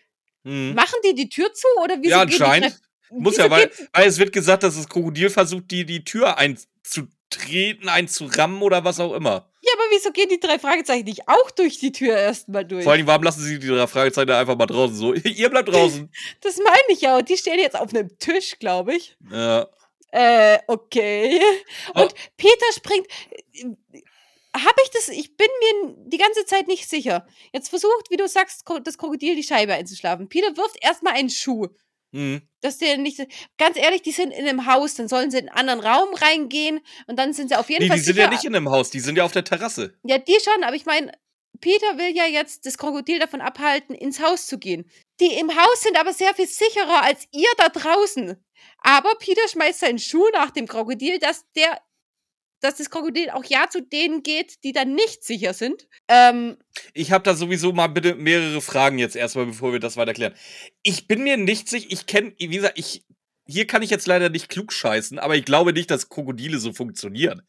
Hm. 0.44 0.74
Machen 0.76 1.00
die 1.06 1.16
die 1.16 1.30
Tür 1.30 1.54
zu 1.54 1.68
oder 1.84 1.98
wieso 2.02 2.10
Ja, 2.12 2.26
die 2.26 2.34
anscheinend. 2.34 2.80
Muss 3.12 3.38
ja, 3.38 3.50
weil, 3.50 3.72
weil 3.94 4.08
es 4.08 4.18
wird 4.18 4.34
gesagt, 4.34 4.64
dass 4.64 4.76
das 4.76 4.90
Krokodil 4.90 5.30
versucht, 5.30 5.70
die, 5.72 5.86
die 5.86 6.04
Tür 6.04 6.38
einzutreten, 6.38 7.88
einzurammen 7.88 8.62
oder 8.62 8.84
was 8.84 9.00
auch 9.00 9.14
immer. 9.14 9.50
Ja, 9.62 9.72
aber 9.74 9.84
wieso 9.92 10.12
gehen 10.12 10.28
die 10.30 10.40
drei 10.40 10.60
Fragezeichen 10.60 11.06
nicht 11.06 11.28
auch 11.28 11.50
durch 11.52 11.80
die 11.80 11.92
Tür 11.92 12.16
erstmal 12.18 12.66
durch? 12.66 12.84
Vor 12.84 12.94
allem, 12.94 13.08
warum 13.08 13.24
lassen 13.24 13.42
sie 13.42 13.60
die 13.60 13.68
drei 13.68 13.88
Fragezeichen 13.88 14.32
einfach 14.32 14.58
mal 14.58 14.66
draußen 14.66 14.96
so? 14.96 15.14
Ihr 15.14 15.50
bleibt 15.50 15.70
draußen. 15.70 16.12
Das 16.42 16.58
meine 16.58 16.78
ich 16.90 17.02
ja. 17.02 17.18
Und 17.18 17.30
die 17.30 17.38
stehen 17.38 17.60
jetzt 17.60 17.76
auf 17.80 17.94
einem 17.94 18.18
Tisch, 18.20 18.58
glaube 18.60 18.96
ich. 18.96 19.16
ja. 19.32 19.68
Äh, 20.12 20.60
okay. 20.68 21.42
Oh. 21.94 22.04
Und 22.04 22.14
Peter 22.38 22.66
springt. 22.74 23.06
Habe 24.56 24.82
ich 24.84 24.90
das? 24.92 25.10
Ich 25.10 25.36
bin 25.36 25.48
mir 25.60 25.96
die 26.08 26.18
ganze 26.18 26.46
Zeit 26.46 26.68
nicht 26.68 26.90
sicher. 26.90 27.28
Jetzt 27.54 27.70
versucht, 27.70 28.10
wie 28.10 28.18
du 28.18 28.28
sagst, 28.28 28.64
das 28.84 28.98
Krokodil 28.98 29.36
die 29.36 29.44
Scheibe 29.44 29.74
einzuschlafen. 29.74 30.30
Peter 30.30 30.56
wirft 30.56 30.78
erstmal 30.82 31.14
einen 31.14 31.30
Schuh. 31.30 31.68
Hm. 32.14 32.42
Dass 32.62 32.78
der 32.78 32.98
nicht. 32.98 33.20
Ganz 33.58 33.76
ehrlich, 33.78 34.02
die 34.02 34.12
sind 34.12 34.32
in 34.32 34.48
einem 34.48 34.66
Haus, 34.66 34.94
dann 34.96 35.10
sollen 35.10 35.32
sie 35.32 35.40
in 35.40 35.50
einen 35.50 35.70
anderen 35.70 35.80
Raum 35.82 36.14
reingehen 36.14 36.80
und 37.08 37.20
dann 37.20 37.34
sind 37.34 37.50
sie 37.50 37.56
auf 37.56 37.70
jeden 37.70 37.84
Nee, 37.84 37.90
Fall 37.90 37.98
die 37.98 38.04
sind 38.04 38.16
sicher. 38.16 38.26
ja 38.28 38.32
nicht 38.32 38.46
in 38.46 38.56
einem 38.56 38.70
Haus, 38.70 38.90
die 38.90 39.02
sind 39.02 39.18
ja 39.18 39.26
auf 39.26 39.34
der 39.34 39.44
Terrasse. 39.44 39.98
Ja, 40.04 40.18
die 40.18 40.38
schon, 40.42 40.64
aber 40.64 40.76
ich 40.78 40.86
meine, 40.86 41.12
Peter 41.60 41.98
will 41.98 42.16
ja 42.16 42.26
jetzt 42.26 42.66
das 42.66 42.78
Krokodil 42.78 43.20
davon 43.20 43.42
abhalten, 43.42 43.96
ins 43.96 44.22
Haus 44.22 44.48
zu 44.48 44.58
gehen. 44.58 44.90
Die 45.20 45.34
im 45.34 45.56
Haus 45.56 45.82
sind 45.82 46.00
aber 46.00 46.14
sehr 46.14 46.34
viel 46.34 46.48
sicherer 46.48 47.02
als 47.04 47.28
ihr 47.32 47.50
da 47.58 47.68
draußen. 47.70 48.42
Aber 48.80 49.16
Peter 49.20 49.46
schmeißt 49.50 49.80
seinen 49.82 50.00
Schuh 50.00 50.28
nach 50.34 50.52
dem 50.52 50.68
Krokodil, 50.68 51.20
dass 51.20 51.46
der, 51.56 51.82
dass 52.62 52.76
das 52.78 52.90
Krokodil 52.90 53.30
auch 53.30 53.44
ja 53.46 53.68
zu 53.70 53.82
denen 53.82 54.24
geht, 54.24 54.64
die 54.64 54.72
dann 54.72 54.94
nicht 54.96 55.24
sicher 55.24 55.54
sind. 55.54 55.88
Ähm, 56.08 56.58
Ich 56.94 57.12
habe 57.12 57.24
da 57.24 57.36
sowieso 57.36 57.74
mal 57.74 57.88
bitte 57.88 58.16
mehrere 58.16 58.62
Fragen 58.62 58.98
jetzt 58.98 59.16
erstmal, 59.16 59.46
bevor 59.46 59.72
wir 59.74 59.80
das 59.80 59.98
weiter 59.98 60.14
klären. 60.14 60.34
Ich 60.84 61.08
bin 61.08 61.24
mir 61.24 61.38
nicht 61.38 61.70
sicher, 61.70 61.88
ich 61.90 62.06
kenne, 62.06 62.34
wie 62.38 62.48
gesagt, 62.48 62.78
ich, 62.80 63.06
hier 63.46 63.68
kann 63.68 63.84
ich 63.84 63.90
jetzt 63.90 64.08
leider 64.08 64.30
nicht 64.30 64.50
klug 64.50 64.74
scheißen, 64.74 65.20
aber 65.20 65.36
ich 65.36 65.46
glaube 65.46 65.74
nicht, 65.74 65.92
dass 65.92 66.10
Krokodile 66.10 66.58
so 66.60 66.74
funktionieren. 66.74 67.42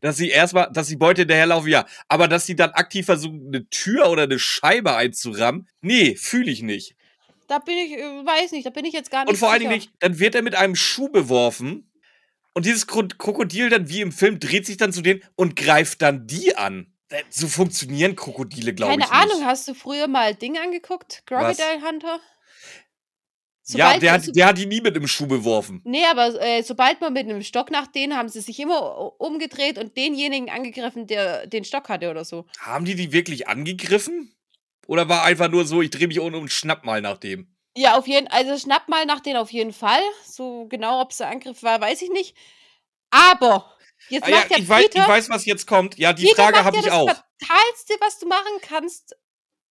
Dass 0.00 0.16
sie 0.16 0.28
erstmal, 0.28 0.70
dass 0.72 0.86
die 0.86 0.96
Beute 0.96 1.22
hinterherlaufen, 1.22 1.70
ja. 1.70 1.84
Aber 2.06 2.28
dass 2.28 2.46
sie 2.46 2.54
dann 2.54 2.70
aktiv 2.70 3.06
versuchen, 3.06 3.48
eine 3.48 3.68
Tür 3.68 4.10
oder 4.10 4.24
eine 4.24 4.38
Scheibe 4.38 4.94
einzurammen, 4.94 5.68
nee, 5.80 6.14
fühle 6.14 6.50
ich 6.52 6.62
nicht. 6.62 6.94
da 7.48 7.58
bin 7.58 7.76
ich, 7.78 7.92
äh, 7.92 8.02
weiß 8.02 8.52
nicht, 8.52 8.66
da 8.66 8.70
bin 8.70 8.84
ich 8.84 8.92
jetzt 8.92 9.10
gar 9.10 9.22
nicht 9.24 9.30
Und 9.30 9.36
vor 9.38 9.50
allen 9.50 9.60
sicher. 9.60 9.70
Dingen 9.70 9.80
nicht, 9.80 9.92
dann 10.00 10.18
wird 10.20 10.34
er 10.36 10.42
mit 10.42 10.54
einem 10.54 10.76
Schuh 10.76 11.08
beworfen 11.08 11.87
und 12.58 12.66
dieses 12.66 12.86
Kro- 12.86 13.08
Krokodil 13.16 13.70
dann 13.70 13.88
wie 13.88 14.00
im 14.00 14.12
Film 14.12 14.38
dreht 14.40 14.66
sich 14.66 14.76
dann 14.76 14.92
zu 14.92 15.00
denen 15.00 15.22
und 15.36 15.56
greift 15.56 16.02
dann 16.02 16.26
die 16.26 16.56
an. 16.56 16.92
Äh, 17.08 17.22
So 17.30 17.46
funktionieren 17.48 18.16
Krokodile, 18.16 18.74
glaube 18.74 18.92
ich. 18.92 18.98
Keine 18.98 19.12
Ahnung, 19.12 19.44
hast 19.46 19.66
du 19.68 19.74
früher 19.74 20.08
mal 20.08 20.34
Ding 20.34 20.58
angeguckt? 20.58 21.22
Crocodile 21.24 21.80
Hunter? 21.88 22.18
ja, 22.18 22.20
Sobald- 23.62 24.02
der 24.02 24.20
so- 24.20 24.28
hat, 24.28 24.36
der 24.36 24.46
hat 24.46 24.58
die 24.58 24.66
nie 24.66 24.80
mit 24.80 24.96
einem 24.96 25.06
Schuh 25.06 25.26
beworfen. 25.26 25.80
Nee, 25.84 26.04
aber 26.10 26.40
äh, 26.40 26.62
sobald 26.62 27.00
man 27.00 27.12
mit 27.12 27.24
einem 27.28 27.42
Stock 27.42 27.70
nach 27.70 27.86
denen, 27.86 28.16
haben 28.16 28.28
sie 28.28 28.40
sich 28.40 28.58
immer 28.60 29.20
umgedreht 29.20 29.78
und 29.78 29.96
denjenigen 29.96 30.50
angegriffen, 30.50 31.06
der 31.06 31.46
den 31.46 31.64
Stock 31.64 31.88
hatte 31.88 32.10
oder 32.10 32.24
so. 32.24 32.46
Haben 32.58 32.84
die 32.84 32.94
die 32.94 33.12
wirklich 33.12 33.46
angegriffen? 33.48 34.34
Oder 34.86 35.08
war 35.08 35.22
einfach 35.24 35.50
nur 35.50 35.66
so, 35.66 35.82
ich 35.82 35.90
drehe 35.90 36.08
mich 36.08 36.18
um 36.18 36.32
und 36.34 36.50
schnapp 36.50 36.84
mal 36.84 37.00
nach 37.02 37.18
dem? 37.18 37.54
Ja, 37.78 37.96
auf 37.96 38.06
jeden 38.06 38.28
also 38.28 38.58
schnapp 38.58 38.88
mal 38.88 39.06
nach 39.06 39.20
denen 39.20 39.36
auf 39.36 39.50
jeden 39.52 39.72
Fall. 39.72 40.00
So 40.26 40.66
genau, 40.68 41.00
ob 41.00 41.10
es 41.12 41.20
ein 41.20 41.32
Angriff 41.32 41.62
war, 41.62 41.80
weiß 41.80 42.02
ich 42.02 42.10
nicht. 42.10 42.34
Aber 43.10 43.72
jetzt 44.08 44.24
Ah, 44.24 44.30
ja, 44.30 44.36
macht 44.36 44.50
ja 44.50 44.58
ich, 44.58 44.68
weiß, 44.68 44.82
Peter, 44.84 45.02
ich 45.02 45.08
weiß, 45.08 45.28
was 45.30 45.44
jetzt 45.46 45.66
kommt. 45.66 45.98
Ja, 45.98 46.12
die 46.12 46.24
Peter 46.24 46.42
Frage 46.42 46.64
habe 46.64 46.76
ja 46.76 46.80
ich 46.82 46.86
das 46.88 46.94
auch. 46.94 47.06
Fatalste, 47.06 47.94
was 48.00 48.18
du 48.18 48.26
machen 48.26 48.60
kannst. 48.62 49.16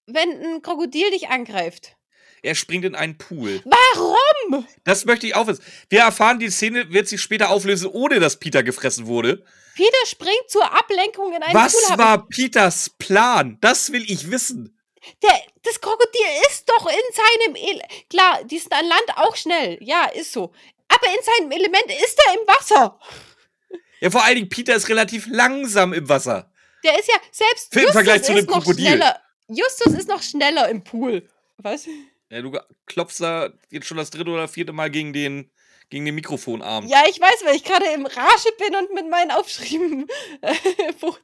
wenn 0.07 0.31
ein 0.31 0.63
Krokodil 0.63 1.11
dich 1.11 1.29
angreift? 1.29 1.97
Er 2.43 2.55
springt 2.55 2.85
in 2.85 2.95
einen 2.95 3.19
Pool. 3.19 3.61
Warum? 3.65 4.65
Das 4.85 5.05
möchte 5.05 5.27
ich 5.27 5.35
auch 5.35 5.49
wissen. 5.49 5.65
Wir 5.89 6.01
erfahren, 6.01 6.39
die 6.39 6.49
Szene 6.51 6.93
wird 6.93 7.09
sich 7.09 7.21
später 7.21 7.51
auflösen, 7.51 7.89
ohne 7.91 8.21
dass 8.21 8.39
Peter 8.39 8.63
gefressen 8.63 9.07
wurde. 9.09 9.45
Peter 9.75 10.07
springt 10.07 10.49
zur 10.49 10.73
Ablenkung 10.73 11.35
in 11.35 11.43
einen 11.43 11.55
Was 11.55 11.73
Pool. 11.73 11.91
hab 11.91 11.99
war 11.99 12.29
Peters 12.29 12.91
Plan? 12.99 13.59
Das 13.61 13.91
will 13.91 14.05
ich 14.09 14.31
wissen. 14.31 14.76
Der, 15.23 15.41
das 15.63 15.81
Krokodil 15.81 16.21
ist 16.49 16.69
doch 16.69 16.87
in 16.87 17.15
seinem 17.15 17.55
El 17.57 17.83
Klar, 18.11 18.45
die 18.45 18.59
sind 18.59 18.73
an 18.73 18.87
Land 18.87 19.05
auch 19.17 19.37
schnell. 19.37 19.79
Ja, 19.81 20.07
ist 20.07 20.33
so. 20.33 20.53
Aber 20.89 21.07
in 21.07 21.23
seinem 21.23 21.51
Element 21.51 21.87
ist 21.87 22.19
er 22.27 22.35
im 22.35 22.47
Wasser. 22.47 22.99
Ja, 24.01 24.11
vor 24.11 24.25
allen 24.25 24.37
Dingen, 24.37 24.49
Peter 24.49 24.75
ist 24.75 24.89
relativ 24.89 25.27
langsam 25.31 25.93
im 25.93 26.09
Wasser. 26.09 26.51
Der 26.85 26.99
ist 26.99 27.09
ja 27.09 27.17
selbst 27.33 27.73
Im 27.75 27.81
Justus 27.81 27.93
Vergleich 27.95 28.23
zu 28.23 28.33
ist 28.33 28.39
einem 28.39 28.47
noch 28.47 28.55
Krokodil. 28.63 28.87
schneller. 28.87 29.21
Justus 29.49 29.93
ist 29.95 30.09
noch 30.09 30.23
schneller 30.23 30.69
im 30.69 30.85
Pool. 30.85 31.29
Was? 31.59 31.87
Ja, 32.31 32.43
du 32.43 32.59
klopfst 32.87 33.21
da 33.21 33.51
jetzt 33.71 33.87
schon 33.87 33.97
das 33.97 34.11
dritte 34.11 34.31
oder 34.31 34.49
vierte 34.49 34.73
Mal 34.73 34.91
gegen 34.91 35.13
den, 35.13 35.51
gegen 35.89 36.05
den 36.05 36.15
Mikrofonarm. 36.15 36.87
Ja, 36.87 37.05
ich 37.09 37.21
weiß, 37.21 37.45
weil 37.45 37.57
ich 37.57 37.65
gerade 37.65 37.87
im 37.87 38.07
Rage 38.07 38.53
bin 38.59 38.75
und 38.77 38.93
mit 38.93 39.09
meinen 39.09 39.31
Aufschrieben 39.31 40.07
äh. 40.43 40.55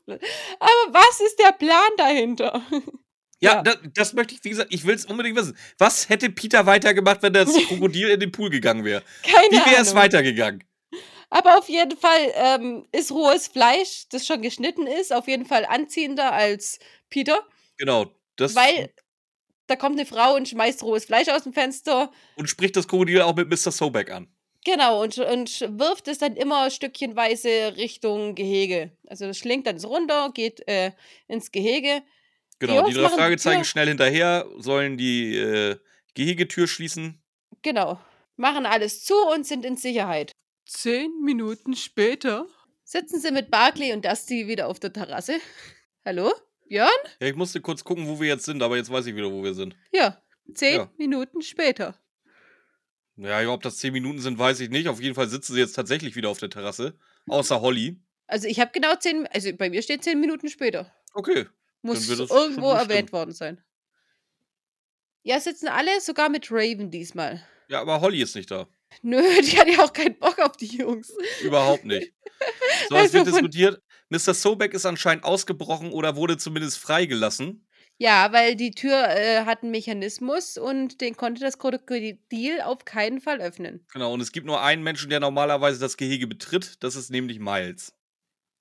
Aber 0.07 0.93
was 0.93 1.21
ist 1.21 1.39
der 1.39 1.53
Plan 1.53 1.91
dahinter? 1.97 2.63
Ja, 3.43 3.55
Ja. 3.57 3.63
Das, 3.63 3.77
das 3.95 4.13
möchte 4.13 4.35
ich, 4.35 4.45
wie 4.45 4.51
gesagt, 4.51 4.73
ich 4.73 4.87
will 4.87 4.95
es 4.95 5.05
unbedingt 5.05 5.37
wissen. 5.37 5.57
Was 5.79 6.09
hätte 6.09 6.31
Peter 6.31 6.65
weitergemacht, 6.67 7.23
wenn 7.23 7.33
das 7.33 7.53
Krokodil 7.69 8.09
in 8.09 8.21
den 8.21 8.33
Pool 8.33 8.51
gegangen 8.51 8.85
wäre? 8.85 9.03
Keine 9.23 9.51
Wie 9.51 9.71
wäre 9.71 9.83
es 9.83 9.91
Ahnung. 9.91 10.03
weitergegangen? 10.05 10.65
Aber 11.31 11.59
auf 11.59 11.69
jeden 11.69 11.97
Fall 11.97 12.33
ähm, 12.35 12.87
ist 12.93 13.11
rohes 13.11 13.49
Fleisch, 13.49 14.05
das 14.11 14.27
schon 14.27 14.43
geschnitten 14.43 14.87
ist, 14.87 15.13
auf 15.15 15.27
jeden 15.29 15.47
Fall 15.47 15.65
anziehender 15.65 16.33
als 16.33 16.79
Peter, 17.09 17.47
Genau. 17.79 18.07
Das, 18.37 18.55
weil 18.55 18.91
da 19.67 19.77
kommt 19.77 19.99
eine 19.99 20.07
Frau 20.07 20.37
und 20.37 20.49
schmeißt 20.49 20.83
rohes 20.83 21.07
Fleisch 21.07 21.29
aus 21.29 21.45
dem 21.45 21.53
Fenster. 21.53 22.11
und 22.37 22.49
spricht 22.49 22.77
das 22.77 22.87
Krokodil 22.87 23.23
auch 23.23 23.35
mit 23.35 23.49
Mr. 23.49 23.73
Sobeck 23.73 24.11
an. 24.11 24.29
Genau, 24.65 25.03
und, 25.03 25.19
und 25.19 25.61
wirft 25.79 26.07
es 26.07 26.19
dann 26.19 26.37
immer 26.37 26.71
stückchenweise 26.71 27.75
Richtung 27.77 28.35
Gehege. 28.37 28.93
Also 29.09 29.27
das 29.27 29.39
schlingt 29.39 29.67
dann 29.67 29.79
runter, 29.85 30.31
geht 30.33 30.67
äh, 30.69 30.93
ins 31.27 31.51
Gehege. 31.51 32.03
Genau, 32.63 32.77
Jungs 32.77 32.91
die 32.91 32.95
drei 32.95 33.09
die 33.09 33.15
Fragezeichen 33.15 33.65
schnell 33.65 33.89
hinterher, 33.89 34.47
sollen 34.59 34.97
die 34.97 35.35
äh, 35.37 35.79
Gehegetür 36.15 36.69
schließen. 36.69 37.21
Genau. 37.63 38.01
Machen 38.37 38.67
alles 38.67 39.03
zu 39.03 39.15
und 39.35 39.45
sind 39.45 39.65
in 39.65 39.77
Sicherheit. 39.77 40.31
Zehn 40.65 41.11
Minuten 41.25 41.75
später 41.75 42.47
sitzen 42.85 43.19
sie 43.19 43.33
mit 43.33 43.51
Barclay 43.51 43.93
und 43.93 44.05
Dusty 44.05 44.47
wieder 44.47 44.69
auf 44.69 44.79
der 44.79 44.93
Terrasse. 44.93 45.41
Hallo? 46.05 46.33
Björn? 46.69 46.89
Ja, 47.21 47.27
ich 47.27 47.35
musste 47.35 47.61
kurz 47.61 47.83
gucken, 47.83 48.07
wo 48.07 48.21
wir 48.21 48.29
jetzt 48.29 48.45
sind, 48.45 48.63
aber 48.63 48.77
jetzt 48.77 48.93
weiß 48.93 49.07
ich 49.07 49.17
wieder, 49.17 49.33
wo 49.33 49.43
wir 49.43 49.55
sind. 49.55 49.75
Ja, 49.93 50.23
zehn 50.55 50.77
Ja. 50.77 50.91
Minuten 50.99 51.43
später. 51.43 51.99
Ja, 53.17 53.45
ob 53.49 53.65
das 53.65 53.79
zehn 53.79 53.93
Minuten 53.93 54.21
sind, 54.21 54.39
weiß 54.39 54.61
ich 54.61 54.71
nicht. 54.71 54.87
Auf 54.87 55.01
jeden 55.01 55.17
Fall 55.17 55.29
sitzen 55.29 55.55
sie 55.55 55.61
jetzt 55.61 55.73
tatsächlich 55.73 56.15
wieder 56.15 56.29
auf 56.29 56.39
der 56.39 56.49
Terrasse. 56.51 56.97
Außer 57.27 57.61
Holly. 57.61 58.01
Also 58.29 58.47
ich 58.47 58.61
habe 58.61 58.71
genau 58.73 58.95
zehn, 58.95 59.27
also 59.33 59.53
bei 59.53 59.69
mir 59.69 59.83
steht 59.83 60.05
zehn 60.05 60.21
Minuten 60.21 60.49
später. 60.49 60.93
Okay. 61.13 61.47
Muss 61.83 62.09
irgendwo 62.09 62.71
erwähnt 62.73 63.13
worden 63.13 63.33
sein. 63.33 63.63
Ja, 65.25 65.39
sitzen 65.41 65.69
alle, 65.69 66.01
sogar 66.01 66.29
mit 66.29 66.51
Raven 66.51 66.91
diesmal. 66.91 67.45
Ja, 67.69 67.81
aber 67.81 68.01
Holly 68.01 68.23
ist 68.23 68.35
nicht 68.35 68.51
da. 68.51 68.67
Nö, 69.03 69.23
die 69.43 69.59
hat 69.59 69.69
ja 69.69 69.85
auch 69.85 69.93
keinen 69.93 70.19
Bock 70.19 70.39
auf 70.39 70.57
die 70.57 70.77
Jungs. 70.77 71.13
Überhaupt 71.43 71.85
nicht. 71.85 72.13
So, 72.89 72.97
es 72.97 73.03
Also 73.03 73.15
wird 73.15 73.27
diskutiert. 73.29 73.83
Mr. 74.09 74.35
Sobeck 74.35 74.75
ist 74.75 74.85
anscheinend 74.85 75.25
ausgebrochen 75.25 75.93
oder 75.93 76.17
wurde 76.17 76.37
zumindest 76.37 76.79
freigelassen. 76.79 77.65
Ja, 77.99 78.33
weil 78.33 78.57
die 78.57 78.73
Tür 78.73 79.09
äh, 79.11 79.45
hat 79.45 79.63
einen 79.63 79.71
Mechanismus 79.71 80.59
und 80.59 81.01
den 81.01 81.17
konnte 81.17 81.41
das 81.41 81.59
Krokodil 81.59 82.61
auf 82.65 82.85
keinen 82.85 83.21
Fall 83.21 83.41
öffnen. 83.41 83.87
Genau, 83.93 84.13
und 84.13 84.21
es 84.21 84.33
gibt 84.33 84.45
nur 84.47 84.61
einen 84.61 84.83
Menschen, 84.83 85.09
der 85.09 85.21
normalerweise 85.21 85.79
das 85.79 85.97
Gehege 85.97 86.27
betritt. 86.27 86.83
Das 86.83 86.97
ist 86.97 87.11
nämlich 87.11 87.39
Miles. 87.39 87.95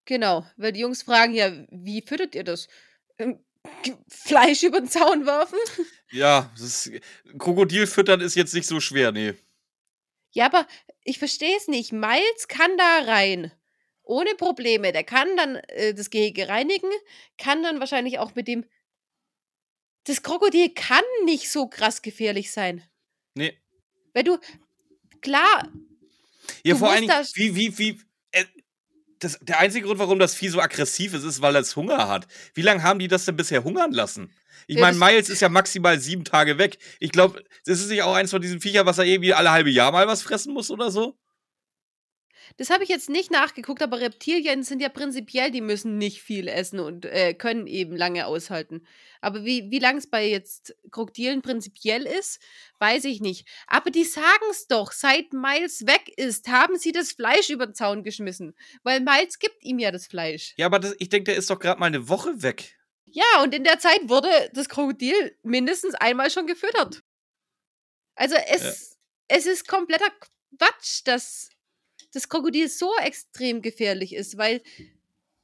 Genau, 0.05 0.45
weil 0.57 0.73
die 0.73 0.81
Jungs 0.81 1.01
fragen 1.01 1.33
ja, 1.33 1.51
wie 1.71 2.03
füttert 2.03 2.35
ihr 2.35 2.43
das? 2.43 2.67
Fleisch 4.09 4.63
über 4.63 4.79
den 4.81 4.89
Zaun 4.89 5.25
werfen? 5.25 5.57
Ja, 6.11 6.51
das 6.55 6.87
ist, 6.87 7.01
Krokodil 7.37 7.87
füttern 7.87 8.21
ist 8.21 8.35
jetzt 8.35 8.53
nicht 8.53 8.67
so 8.67 8.79
schwer, 8.79 9.11
nee. 9.11 9.33
Ja, 10.33 10.45
aber 10.45 10.67
ich 11.03 11.19
verstehe 11.19 11.55
es 11.57 11.67
nicht. 11.67 11.91
Miles 11.91 12.47
kann 12.47 12.75
da 12.77 12.99
rein. 13.05 13.51
Ohne 14.03 14.33
Probleme. 14.35 14.91
Der 14.91 15.03
kann 15.03 15.35
dann 15.37 15.55
äh, 15.67 15.93
das 15.93 16.09
Gehege 16.09 16.47
reinigen, 16.49 16.89
kann 17.37 17.63
dann 17.63 17.79
wahrscheinlich 17.79 18.19
auch 18.19 18.33
mit 18.35 18.47
dem. 18.47 18.65
Das 20.05 20.23
Krokodil 20.23 20.73
kann 20.73 21.03
nicht 21.25 21.49
so 21.51 21.67
krass 21.67 22.01
gefährlich 22.01 22.51
sein. 22.51 22.83
Nee. 23.35 23.57
Weil 24.13 24.23
du. 24.23 24.37
Klar, 25.21 25.69
Ja, 26.63 26.73
Du 26.73 26.79
vor 26.79 26.99
das- 27.07 27.35
wie, 27.35 27.55
wie, 27.55 27.77
wie. 27.77 28.01
Äh, 28.31 28.45
das, 29.21 29.39
der 29.41 29.59
einzige 29.59 29.85
Grund, 29.85 29.99
warum 29.99 30.19
das 30.19 30.35
Vieh 30.35 30.49
so 30.49 30.59
aggressiv 30.59 31.13
ist, 31.13 31.23
ist, 31.23 31.41
weil 31.41 31.55
es 31.55 31.75
Hunger 31.75 32.07
hat. 32.09 32.27
Wie 32.53 32.61
lange 32.63 32.83
haben 32.83 32.99
die 32.99 33.07
das 33.07 33.25
denn 33.25 33.37
bisher 33.37 33.63
hungern 33.63 33.91
lassen? 33.91 34.33
Ich 34.67 34.77
Ja, 34.77 34.81
meine, 34.81 34.97
Miles 34.97 35.29
ist 35.29 35.41
ja 35.41 35.49
maximal 35.49 35.99
sieben 35.99 36.23
Tage 36.25 36.57
weg. 36.57 36.77
Ich 36.99 37.11
glaube, 37.11 37.43
das 37.65 37.79
ist 37.79 37.89
nicht 37.89 38.03
auch 38.03 38.15
eins 38.15 38.31
von 38.31 38.41
diesen 38.41 38.61
Viechern, 38.61 38.85
was 38.85 38.97
er 38.97 39.05
irgendwie 39.05 39.33
alle 39.33 39.51
halbe 39.51 39.69
Jahr 39.69 39.91
mal 39.91 40.07
was 40.07 40.23
fressen 40.23 40.53
muss 40.53 40.71
oder 40.71 40.91
so? 40.91 41.17
Das 42.57 42.69
habe 42.69 42.83
ich 42.83 42.89
jetzt 42.89 43.09
nicht 43.09 43.31
nachgeguckt, 43.31 43.81
aber 43.81 43.99
Reptilien 43.99 44.63
sind 44.63 44.81
ja 44.81 44.89
prinzipiell, 44.89 45.51
die 45.51 45.61
müssen 45.61 45.97
nicht 45.97 46.21
viel 46.21 46.47
essen 46.47 46.79
und 46.79 47.05
äh, 47.05 47.33
können 47.33 47.67
eben 47.67 47.95
lange 47.95 48.25
aushalten. 48.25 48.85
Aber 49.21 49.45
wie, 49.45 49.69
wie 49.69 49.79
lang 49.79 49.97
es 49.97 50.07
bei 50.07 50.27
jetzt 50.27 50.75
Krokodilen 50.89 51.41
prinzipiell 51.41 52.05
ist, 52.05 52.41
weiß 52.79 53.05
ich 53.05 53.21
nicht. 53.21 53.47
Aber 53.67 53.91
die 53.91 54.03
sagen 54.03 54.45
es 54.49 54.67
doch, 54.67 54.91
seit 54.91 55.33
Miles 55.33 55.85
weg 55.85 56.11
ist, 56.17 56.47
haben 56.47 56.77
sie 56.77 56.91
das 56.91 57.11
Fleisch 57.11 57.49
über 57.49 57.67
den 57.67 57.75
Zaun 57.75 58.03
geschmissen. 58.03 58.55
Weil 58.83 58.99
Miles 58.99 59.39
gibt 59.39 59.63
ihm 59.63 59.79
ja 59.79 59.91
das 59.91 60.07
Fleisch. 60.07 60.53
Ja, 60.57 60.65
aber 60.65 60.79
das, 60.79 60.95
ich 60.99 61.09
denke, 61.09 61.31
der 61.31 61.35
ist 61.37 61.49
doch 61.49 61.59
gerade 61.59 61.79
mal 61.79 61.85
eine 61.85 62.09
Woche 62.09 62.41
weg. 62.41 62.77
Ja, 63.05 63.43
und 63.43 63.53
in 63.53 63.63
der 63.63 63.79
Zeit 63.79 64.09
wurde 64.09 64.29
das 64.53 64.69
Krokodil 64.69 65.37
mindestens 65.43 65.95
einmal 65.95 66.31
schon 66.31 66.47
gefüttert. 66.47 67.03
Also 68.15 68.35
es, 68.47 68.97
es 69.27 69.45
ist 69.45 69.67
kompletter 69.67 70.09
Quatsch, 70.57 71.01
dass 71.05 71.49
das 72.13 72.29
Krokodil 72.29 72.67
so 72.69 72.91
extrem 72.97 73.61
gefährlich 73.61 74.13
ist, 74.13 74.37
weil 74.37 74.61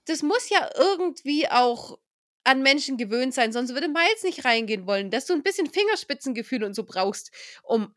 das 0.06 0.24
muss 0.24 0.50
ja 0.50 0.70
irgendwie 0.78 1.48
auch 1.48 2.00
an 2.44 2.62
Menschen 2.62 2.98
gewöhnt 2.98 3.34
sein, 3.34 3.52
sonst 3.52 3.74
würde 3.74 3.90
Miles 3.90 4.24
nicht 4.24 4.46
reingehen 4.46 4.88
wollen, 4.88 5.12
dass 5.12 5.26
du 5.26 5.34
ein 5.34 5.44
bisschen 5.44 5.70
Fingerspitzengefühl 5.70 6.64
und 6.64 6.74
so 6.74 6.86
brauchst, 6.86 7.32
um 7.64 7.94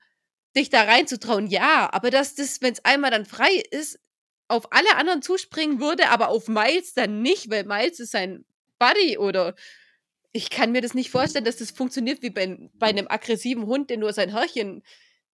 dich 0.57 0.71
da 0.71 0.83
reinzutrauen. 0.83 1.47
Ja, 1.47 1.89
aber 1.93 2.11
dass 2.11 2.35
das, 2.35 2.61
wenn 2.61 2.73
es 2.73 2.85
einmal 2.85 3.13
dann 3.13 3.27
frei 3.27 3.63
ist, 3.71 4.01
auf 4.49 4.73
alle 4.73 4.97
anderen 4.97 5.23
zuspringen 5.23 5.81
würde, 5.81 6.09
aber 6.09 6.29
auf 6.29 6.49
Miles 6.49 6.95
dann 6.95 7.23
nicht, 7.23 7.51
weil 7.51 7.65
Miles 7.65 8.01
ist 8.01 8.11
sein 8.11 8.45
Buddy 8.81 9.19
oder 9.19 9.55
ich 10.33 10.51
kann 10.51 10.73
mir 10.73 10.81
das 10.81 10.95
nicht 10.95 11.11
vorstellen, 11.11 11.45
dass 11.45 11.59
das 11.59 11.71
funktioniert 11.71 12.23
wie 12.23 12.31
bei, 12.31 12.59
bei 12.75 12.89
einem 12.89 13.07
aggressiven 13.09 13.67
Hund, 13.67 13.91
der 13.91 13.99
nur 13.99 14.13
sein 14.13 14.33
Hörchen 14.33 14.83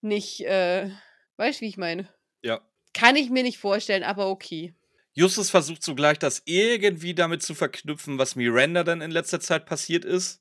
nicht, 0.02 0.42
äh, 0.42 0.90
weißt 1.36 1.62
wie 1.62 1.68
ich 1.68 1.78
meine? 1.78 2.08
Ja. 2.42 2.60
Kann 2.96 3.14
ich 3.14 3.28
mir 3.28 3.42
nicht 3.42 3.58
vorstellen, 3.58 4.04
aber 4.04 4.28
okay. 4.28 4.74
Justus 5.12 5.50
versucht 5.50 5.82
zugleich, 5.82 6.18
das 6.18 6.42
irgendwie 6.46 7.14
damit 7.14 7.42
zu 7.42 7.54
verknüpfen, 7.54 8.18
was 8.18 8.36
Miranda 8.36 8.84
dann 8.84 9.02
in 9.02 9.10
letzter 9.10 9.38
Zeit 9.38 9.66
passiert 9.66 10.06
ist. 10.06 10.40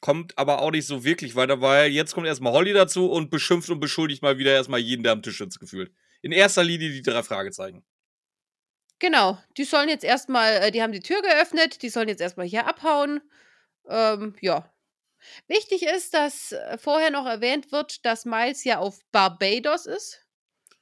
Kommt 0.00 0.36
aber 0.36 0.60
auch 0.60 0.72
nicht 0.72 0.86
so 0.86 1.04
wirklich 1.04 1.36
weiter, 1.36 1.60
weil 1.60 1.92
jetzt 1.92 2.14
kommt 2.14 2.26
erstmal 2.26 2.52
Holly 2.52 2.72
dazu 2.72 3.08
und 3.08 3.30
beschimpft 3.30 3.70
und 3.70 3.78
beschuldigt 3.78 4.22
mal 4.22 4.38
wieder 4.38 4.52
erstmal 4.52 4.80
jeden, 4.80 5.04
der 5.04 5.12
am 5.12 5.22
Tisch 5.22 5.38
sitzt, 5.38 5.60
gefühlt. 5.60 5.92
In 6.20 6.32
erster 6.32 6.64
Linie 6.64 6.90
die 6.90 7.00
drei 7.00 7.22
Fragezeichen. 7.22 7.84
Genau, 8.98 9.38
die 9.56 9.64
sollen 9.64 9.88
jetzt 9.88 10.04
erstmal, 10.04 10.54
äh, 10.54 10.70
die 10.72 10.82
haben 10.82 10.92
die 10.92 11.00
Tür 11.00 11.22
geöffnet, 11.22 11.82
die 11.82 11.90
sollen 11.90 12.08
jetzt 12.08 12.20
erstmal 12.20 12.46
hier 12.46 12.66
abhauen. 12.66 13.20
Ähm, 13.88 14.34
ja. 14.40 14.68
Wichtig 15.46 15.84
ist, 15.84 16.14
dass 16.14 16.50
äh, 16.50 16.76
vorher 16.76 17.12
noch 17.12 17.26
erwähnt 17.26 17.70
wird, 17.70 18.04
dass 18.04 18.24
Miles 18.24 18.64
ja 18.64 18.78
auf 18.78 18.98
Barbados 19.12 19.86
ist. 19.86 20.26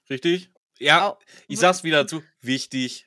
Richtig? 0.09 0.51
Ja, 0.81 1.19
ich 1.47 1.59
sag's 1.59 1.85
wieder 1.85 2.03
dazu. 2.03 2.23
Wichtig. 2.41 3.07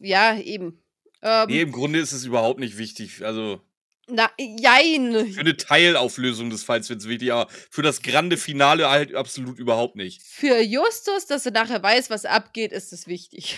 Ja, 0.00 0.36
eben. 0.38 0.82
Ähm, 1.22 1.46
Nee, 1.48 1.62
im 1.62 1.72
Grunde 1.72 1.98
ist 1.98 2.12
es 2.12 2.24
überhaupt 2.24 2.60
nicht 2.60 2.78
wichtig. 2.78 3.24
Also, 3.24 3.60
Na, 4.08 4.30
jein. 4.38 5.32
für 5.32 5.40
eine 5.40 5.56
Teilauflösung 5.56 6.50
des 6.50 6.62
Falls 6.62 6.88
wird's 6.90 7.08
wichtig, 7.08 7.32
aber 7.32 7.50
für 7.70 7.82
das 7.82 8.02
grande 8.02 8.36
Finale 8.36 8.88
halt 8.90 9.14
absolut 9.14 9.58
überhaupt 9.58 9.96
nicht. 9.96 10.22
Für 10.22 10.60
Justus, 10.60 11.26
dass 11.26 11.46
er 11.46 11.52
nachher 11.52 11.82
weiß, 11.82 12.10
was 12.10 12.24
abgeht, 12.24 12.72
ist 12.72 12.92
es 12.92 13.06
wichtig. 13.06 13.56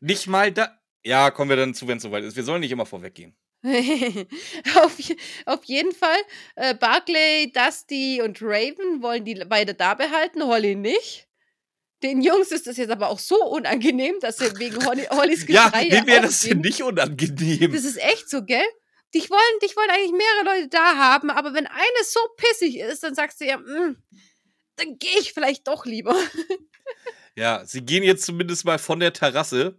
Nicht 0.00 0.26
mal 0.26 0.50
da. 0.50 0.78
Ja, 1.04 1.30
kommen 1.30 1.50
wir 1.50 1.56
dann 1.56 1.74
zu, 1.74 1.86
wenn 1.86 1.98
es 1.98 2.02
soweit 2.02 2.24
ist. 2.24 2.36
Wir 2.36 2.44
sollen 2.44 2.60
nicht 2.60 2.72
immer 2.72 2.86
vorweggehen. 2.86 3.36
auf, 4.76 4.96
auf 5.46 5.64
jeden 5.64 5.92
Fall, 5.92 6.18
äh, 6.56 6.74
Barclay, 6.74 7.50
Dusty 7.52 8.20
und 8.22 8.40
Raven 8.42 9.02
wollen 9.02 9.24
die 9.24 9.34
beide 9.46 9.74
da 9.74 9.94
behalten, 9.94 10.42
Holly 10.42 10.74
nicht. 10.74 11.28
Den 12.02 12.20
Jungs 12.20 12.50
ist 12.50 12.66
das 12.66 12.76
jetzt 12.76 12.90
aber 12.90 13.08
auch 13.08 13.18
so 13.18 13.36
unangenehm, 13.44 14.16
dass 14.20 14.36
sie 14.38 14.58
wegen 14.58 14.84
Holly, 14.84 15.06
Hollys 15.10 15.46
Ja, 15.48 15.66
Geschrei 15.70 15.90
wem 15.90 16.06
wäre 16.06 16.22
das 16.22 16.40
denn 16.40 16.60
nicht 16.60 16.82
unangenehm? 16.82 17.72
Das 17.72 17.84
ist 17.84 17.96
echt 17.96 18.28
so, 18.28 18.44
gell? 18.44 18.64
dich 19.14 19.30
wollen, 19.30 19.58
dich 19.62 19.76
wollen 19.76 19.90
eigentlich 19.90 20.12
mehrere 20.12 20.56
Leute 20.56 20.68
da 20.68 20.96
haben, 20.96 21.30
aber 21.30 21.54
wenn 21.54 21.66
eine 21.66 22.04
so 22.04 22.20
pissig 22.36 22.78
ist, 22.78 23.02
dann 23.04 23.14
sagst 23.14 23.40
du 23.40 23.46
ja, 23.46 23.58
"Mm, 23.58 23.96
dann 24.76 24.98
gehe 24.98 25.20
ich 25.20 25.32
vielleicht 25.32 25.68
doch 25.68 25.86
lieber. 25.86 26.14
Ja, 27.36 27.64
sie 27.64 27.84
gehen 27.84 28.04
jetzt 28.04 28.24
zumindest 28.24 28.64
mal 28.64 28.78
von 28.78 29.00
der 29.00 29.12
Terrasse 29.12 29.76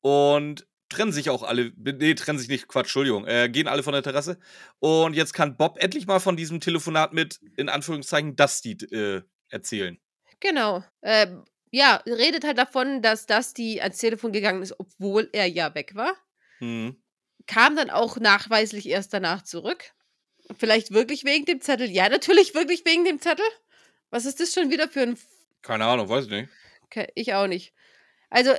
und 0.00 0.66
trennen 0.88 1.12
sich 1.12 1.30
auch 1.30 1.44
alle. 1.44 1.72
Nee, 1.76 2.14
trennen 2.14 2.40
sich 2.40 2.48
nicht, 2.48 2.66
Quatsch, 2.66 2.86
Entschuldigung. 2.86 3.24
Äh, 3.24 3.48
gehen 3.50 3.68
alle 3.68 3.84
von 3.84 3.92
der 3.92 4.02
Terrasse. 4.02 4.38
Und 4.80 5.14
jetzt 5.14 5.32
kann 5.32 5.56
Bob 5.56 5.78
endlich 5.80 6.08
mal 6.08 6.18
von 6.18 6.36
diesem 6.36 6.58
Telefonat 6.58 7.12
mit, 7.12 7.38
in 7.56 7.68
Anführungszeichen, 7.68 8.34
Dusty 8.34 8.72
äh, 8.90 9.22
erzählen. 9.48 9.96
Genau. 10.40 10.84
Ähm, 11.02 11.44
ja, 11.70 11.96
redet 12.06 12.44
halt 12.44 12.58
davon, 12.58 13.02
dass 13.02 13.26
Dusty 13.26 13.80
ans 13.80 13.98
Telefon 13.98 14.32
gegangen 14.32 14.62
ist, 14.62 14.78
obwohl 14.78 15.28
er 15.32 15.46
ja 15.46 15.74
weg 15.74 15.94
war. 15.94 16.14
Hm. 16.58 16.96
Kam 17.46 17.76
dann 17.76 17.90
auch 17.90 18.16
nachweislich 18.18 18.88
erst 18.88 19.12
danach 19.12 19.42
zurück. 19.42 19.92
Vielleicht 20.58 20.92
wirklich 20.92 21.24
wegen 21.24 21.44
dem 21.44 21.60
Zettel. 21.60 21.90
Ja, 21.90 22.08
natürlich 22.08 22.54
wirklich 22.54 22.84
wegen 22.84 23.04
dem 23.04 23.20
Zettel. 23.20 23.44
Was 24.10 24.24
ist 24.24 24.40
das 24.40 24.52
schon 24.52 24.70
wieder 24.70 24.88
für 24.88 25.02
ein 25.02 25.18
Keine 25.62 25.84
Ahnung, 25.84 26.08
weiß 26.08 26.26
ich 26.26 26.30
nicht. 26.30 26.48
Okay, 26.84 27.08
ich 27.14 27.34
auch 27.34 27.46
nicht. 27.46 27.74
Also, 28.30 28.54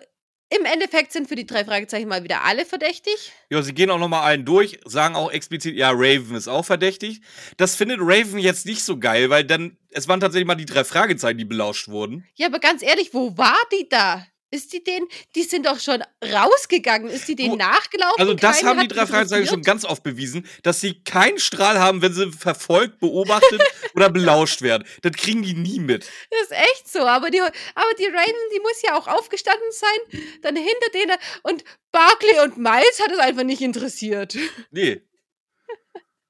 im 0.50 0.66
Endeffekt 0.66 1.12
sind 1.12 1.28
für 1.28 1.36
die 1.36 1.46
drei 1.46 1.66
Fragezeichen 1.66 2.08
mal 2.08 2.24
wieder 2.24 2.44
alle 2.44 2.66
verdächtig. 2.66 3.32
Ja, 3.50 3.62
sie 3.62 3.74
gehen 3.74 3.90
auch 3.90 4.00
nochmal 4.00 4.24
allen 4.24 4.46
durch, 4.46 4.80
sagen 4.86 5.16
auch 5.16 5.32
explizit, 5.32 5.76
ja, 5.76 5.92
Raven 5.92 6.36
ist 6.36 6.48
auch 6.48 6.66
verdächtig. 6.66 7.22
Das 7.58 7.76
findet 7.76 8.00
Raven 8.02 8.40
jetzt 8.40 8.66
nicht 8.66 8.84
so 8.84 8.98
geil, 8.98 9.30
weil 9.30 9.44
dann, 9.44 9.78
es 9.92 10.08
waren 10.08 10.20
tatsächlich 10.20 10.48
mal 10.48 10.56
die 10.56 10.66
drei 10.66 10.84
Fragezeichen, 10.84 11.38
die 11.38 11.46
belauscht 11.46 11.90
wurden. 11.90 12.26
Ja, 12.36 12.48
aber 12.48 12.60
ganz 12.60 12.82
ehrlich, 12.82 13.14
wo 13.14 13.38
war 13.38 13.58
die 13.72 13.90
da? 13.90 14.26
Ist 14.50 14.72
die 14.72 14.82
denen, 14.82 15.08
die 15.36 15.44
sind 15.44 15.66
doch 15.66 15.80
schon 15.80 16.02
rausgegangen. 16.24 17.10
Ist 17.10 17.28
die 17.28 17.36
denen 17.36 17.52
Du, 17.52 17.58
nachgelaufen? 17.58 18.20
Also 18.20 18.34
das 18.34 18.58
Keiner 18.58 18.70
haben 18.70 18.80
die 18.80 18.88
drei 18.88 19.06
Fragezeichen 19.06 19.48
schon 19.48 19.62
ganz 19.62 19.84
oft 19.84 20.04
bewiesen, 20.04 20.48
dass 20.64 20.80
sie 20.80 21.04
keinen 21.04 21.38
Strahl 21.38 21.80
haben, 21.80 22.02
wenn 22.02 22.14
sie 22.14 22.32
verfolgt, 22.32 23.00
beobachtet 23.00 23.62
oder 23.96 24.10
belauscht 24.10 24.62
werden. 24.62 24.88
Das 25.02 25.12
kriegen 25.14 25.44
die 25.44 25.54
nie 25.54 25.80
mit. 25.80 26.10
Das 26.32 26.42
ist 26.44 26.52
echt 26.52 26.90
so. 26.90 27.00
Aber 27.00 27.30
die, 27.30 27.42
aber 27.42 27.94
die 28.00 28.06
Raven, 28.06 28.36
die 28.56 28.60
muss 28.62 28.82
ja 28.84 28.98
auch 28.98 29.08
aufgestanden 29.08 29.72
sein. 29.72 30.22
Dann 30.42 30.56
hinter 30.56 30.90
denen. 30.94 31.18
Und 31.44 31.66
Barclay 31.92 32.40
und 32.44 32.58
Miles 32.58 33.02
hat 33.02 33.12
es 33.12 33.20
einfach 33.20 33.44
nicht 33.44 33.62
interessiert. 33.62 34.38
Nee. 34.72 35.02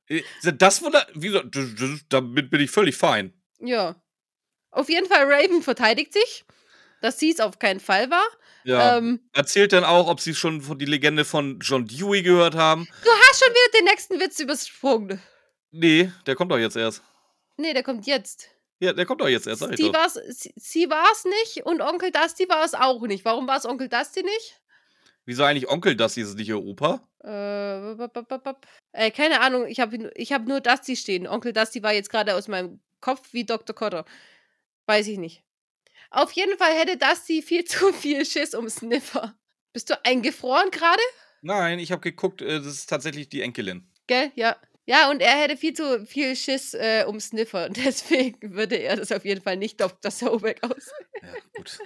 Äh, 0.08 0.24
Das 0.56 0.82
wurde, 0.82 1.06
wie 1.14 1.28
gesagt, 1.28 1.56
damit 2.10 2.50
bin 2.50 2.62
ich 2.62 2.72
völlig 2.72 2.96
fein. 2.96 3.34
Ja. 3.60 4.02
Auf 4.72 4.90
jeden 4.90 5.08
Fall, 5.08 5.32
Raven 5.32 5.62
verteidigt 5.64 6.14
sich, 6.14 6.46
dass 7.02 7.20
sie 7.20 7.32
es 7.32 7.40
auf 7.40 7.60
keinen 7.60 7.80
Fall 7.80 8.10
war. 8.10 8.26
Ja. 8.64 8.98
Ähm, 8.98 9.22
Erzählt 9.34 9.74
dann 9.74 9.84
auch, 9.84 10.08
ob 10.08 10.20
sie 10.20 10.36
schon 10.36 10.62
von 10.62 10.78
die 10.78 10.86
Legende 10.86 11.26
von 11.26 11.60
John 11.62 11.86
Dewey 11.88 12.22
gehört 12.22 12.56
haben. 12.56 12.88
du 13.04 13.10
hast 13.10 13.44
schon 13.44 13.54
wieder 13.54 13.80
den 13.80 13.86
nächsten 13.86 14.20
Witz 14.20 14.40
übersprungen. 14.40 15.22
Nee, 15.72 16.12
der 16.26 16.36
kommt 16.36 16.52
doch 16.52 16.58
jetzt 16.58 16.76
erst. 16.76 17.04
Nee, 17.58 17.74
der 17.74 17.84
kommt 17.84 18.06
jetzt. 18.08 18.50
Ja, 18.80 18.94
der 18.94 19.06
kommt 19.06 19.22
doch 19.22 19.28
jetzt 19.28 19.48
erst, 19.48 19.62
Sie 19.76 19.92
war's, 19.92 20.20
sie, 20.30 20.54
sie 20.56 20.90
war 20.90 21.08
es 21.12 21.26
nicht 21.26 21.66
und 21.66 21.82
Onkel 21.82 22.12
Dusty 22.12 22.48
war 22.48 22.64
es 22.64 22.76
auch 22.76 23.02
nicht. 23.02 23.26
Warum 23.26 23.48
war 23.48 23.58
es 23.58 23.66
Onkel 23.66 23.90
Dusty 23.90 24.22
nicht? 24.22 24.62
Wieso 25.26 25.44
eigentlich 25.44 25.68
Onkel 25.68 25.96
das 25.96 26.14
hier 26.14 26.26
ist 26.26 26.38
nicht 26.38 26.48
ihr 26.48 26.64
Opa? 26.64 27.02
Äh, 27.24 27.96
bap, 27.96 28.14
bap, 28.14 28.44
bap. 28.44 28.68
äh 28.92 29.10
keine 29.12 29.42
Ahnung, 29.42 29.66
ich 29.68 29.80
habe 29.80 30.12
ich 30.16 30.32
hab 30.32 30.46
nur 30.46 30.62
Dusty 30.62 30.96
stehen. 30.96 31.28
Onkel 31.28 31.54
Dusty 31.54 31.82
war 31.82 31.94
jetzt 31.94 32.10
gerade 32.10 32.36
aus 32.36 32.48
meinem 32.48 32.80
Kopf 33.02 33.34
wie 33.34 33.44
Dr. 33.44 33.76
Cotter. 33.76 34.06
Weiß 34.86 35.08
ich 35.08 35.18
nicht. 35.18 35.44
Auf 36.10 36.32
jeden 36.32 36.58
Fall 36.58 36.74
hätte 36.74 36.98
Dusty 36.98 37.42
viel 37.42 37.64
zu 37.66 37.94
viel 37.94 38.26
Schiss 38.26 38.54
um 38.54 38.70
Sniffer. 38.70 39.38
Bist 39.74 39.90
du 39.90 40.06
eingefroren 40.06 40.72
gerade? 40.72 41.02
Nein, 41.42 41.80
ich 41.80 41.92
habe 41.92 42.02
geguckt, 42.02 42.42
äh, 42.42 42.58
das 42.58 42.68
ist 42.68 42.90
tatsächlich 42.90 43.30
die 43.30 43.42
Enkelin. 43.42 43.90
Gell? 44.08 44.32
Ja. 44.36 44.58
Ja, 44.90 45.10
und 45.10 45.22
er 45.22 45.36
hätte 45.36 45.58
viel 45.58 45.74
zu 45.74 46.06
viel 46.06 46.34
Schiss 46.36 46.74
äh, 46.74 47.04
um 47.06 47.20
Sniffer. 47.20 47.70
Deswegen 47.70 48.56
würde 48.56 48.78
er 48.78 48.96
das 48.96 49.12
auf 49.12 49.26
jeden 49.26 49.42
Fall 49.42 49.58
nicht 49.58 49.80
Dr. 49.82 50.12
Sobeck 50.12 50.64
aus. 50.64 50.92
Ja, 51.22 51.34
gut. 51.56 51.80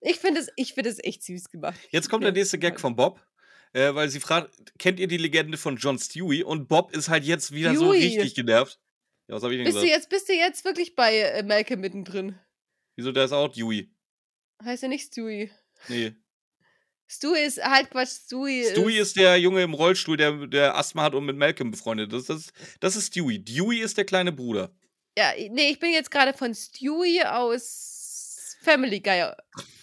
Ich 0.00 0.16
finde 0.16 0.40
es 0.40 0.48
ich 0.56 0.74
find 0.74 0.86
es 0.86 0.98
echt 1.02 1.22
süß 1.22 1.50
gemacht. 1.50 1.78
Jetzt 1.90 2.10
kommt 2.10 2.24
der 2.24 2.32
nächste 2.32 2.58
Gag 2.58 2.80
von 2.80 2.96
Bob, 2.96 3.20
äh, 3.72 3.94
weil 3.94 4.08
sie 4.08 4.20
fragt, 4.20 4.50
kennt 4.78 4.98
ihr 4.98 5.06
die 5.08 5.16
Legende 5.16 5.56
von 5.56 5.76
John 5.76 5.98
Stewie? 5.98 6.42
Und 6.42 6.68
Bob 6.68 6.94
ist 6.94 7.08
halt 7.08 7.24
jetzt 7.24 7.52
wieder 7.52 7.74
so 7.74 7.92
Stewie. 7.92 8.06
richtig 8.06 8.34
genervt. 8.34 8.80
Ja, 9.28 9.36
was 9.36 9.42
habe 9.42 9.54
ich 9.54 9.58
denn 9.58 9.64
Bist 9.64 9.76
du, 9.78 9.82
gesagt? 9.82 9.96
jetzt, 9.96 10.10
bist 10.10 10.28
du 10.28 10.32
jetzt 10.34 10.64
wirklich 10.64 10.94
bei 10.94 11.18
äh, 11.18 11.42
Malcolm 11.42 11.80
mittendrin? 11.80 12.38
Wieso, 12.96 13.12
der 13.12 13.24
ist 13.24 13.32
auch 13.32 13.48
Dewey. 13.48 13.90
Heißt 14.62 14.82
er 14.82 14.88
nicht 14.88 15.06
Stewie? 15.06 15.50
Nee. 15.88 16.14
Stewie 17.06 17.44
ist, 17.44 17.62
halt 17.62 17.90
Quatsch, 17.90 18.24
Stewie, 18.26 18.64
Stewie 18.64 18.98
ist 18.98 19.16
der 19.16 19.36
Junge 19.38 19.62
im 19.62 19.74
Rollstuhl, 19.74 20.16
der, 20.16 20.46
der 20.46 20.76
Asthma 20.76 21.02
hat 21.02 21.14
und 21.14 21.26
mit 21.26 21.36
Malcolm 21.36 21.70
befreundet 21.70 22.12
ist. 22.12 22.30
Das, 22.30 22.52
das 22.80 22.96
ist 22.96 23.08
Stewie. 23.08 23.38
Dewey 23.38 23.80
ist 23.80 23.98
der 23.98 24.04
kleine 24.04 24.32
Bruder. 24.32 24.74
Ja, 25.16 25.32
nee, 25.50 25.70
ich 25.70 25.78
bin 25.78 25.92
jetzt 25.92 26.10
gerade 26.10 26.32
von 26.32 26.54
Stewie 26.54 27.24
aus 27.24 28.56
Family 28.62 29.00
Guy, 29.00 29.30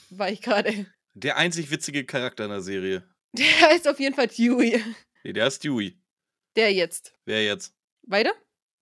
war 0.09 0.29
ich 0.29 0.41
gerade. 0.41 0.87
Der 1.13 1.37
einzig 1.37 1.69
witzige 1.69 2.05
Charakter 2.05 2.45
in 2.45 2.51
der 2.51 2.61
Serie. 2.61 3.03
Der 3.33 3.61
heißt 3.61 3.87
auf 3.87 3.99
jeden 3.99 4.15
Fall 4.15 4.27
Dewey. 4.27 4.83
Nee, 5.23 5.33
der 5.33 5.47
ist 5.47 5.63
Dewey. 5.63 5.97
Der 6.57 6.73
jetzt. 6.73 7.13
Wer 7.23 7.45
jetzt? 7.45 7.73
Weiter? 8.01 8.33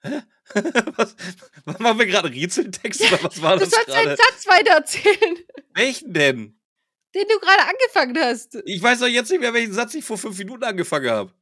was, 0.96 1.16
was 1.66 1.80
machen 1.80 2.00
wir 2.00 2.06
gerade? 2.06 2.30
Rätseltext 2.30 3.02
oder 3.02 3.24
was 3.24 3.42
war 3.42 3.54
Du 3.58 3.66
das 3.66 3.70
sollst 3.72 3.92
einen? 3.92 4.16
Satz 4.18 4.48
weitererzählen, 4.48 5.38
Welchen 5.74 6.14
denn? 6.14 6.56
den 7.16 7.28
du 7.28 7.40
gerade 7.40 7.64
angefangen 7.68 8.18
hast. 8.24 8.56
Ich 8.66 8.82
weiß 8.82 9.00
doch 9.00 9.08
jetzt 9.08 9.32
nicht 9.32 9.40
mehr, 9.40 9.54
welchen 9.54 9.74
Satz 9.74 9.94
ich 9.96 10.06
vor 10.06 10.18
fünf 10.18 10.38
Minuten 10.38 10.64
angefangen 10.64 11.10
habe. 11.10 11.34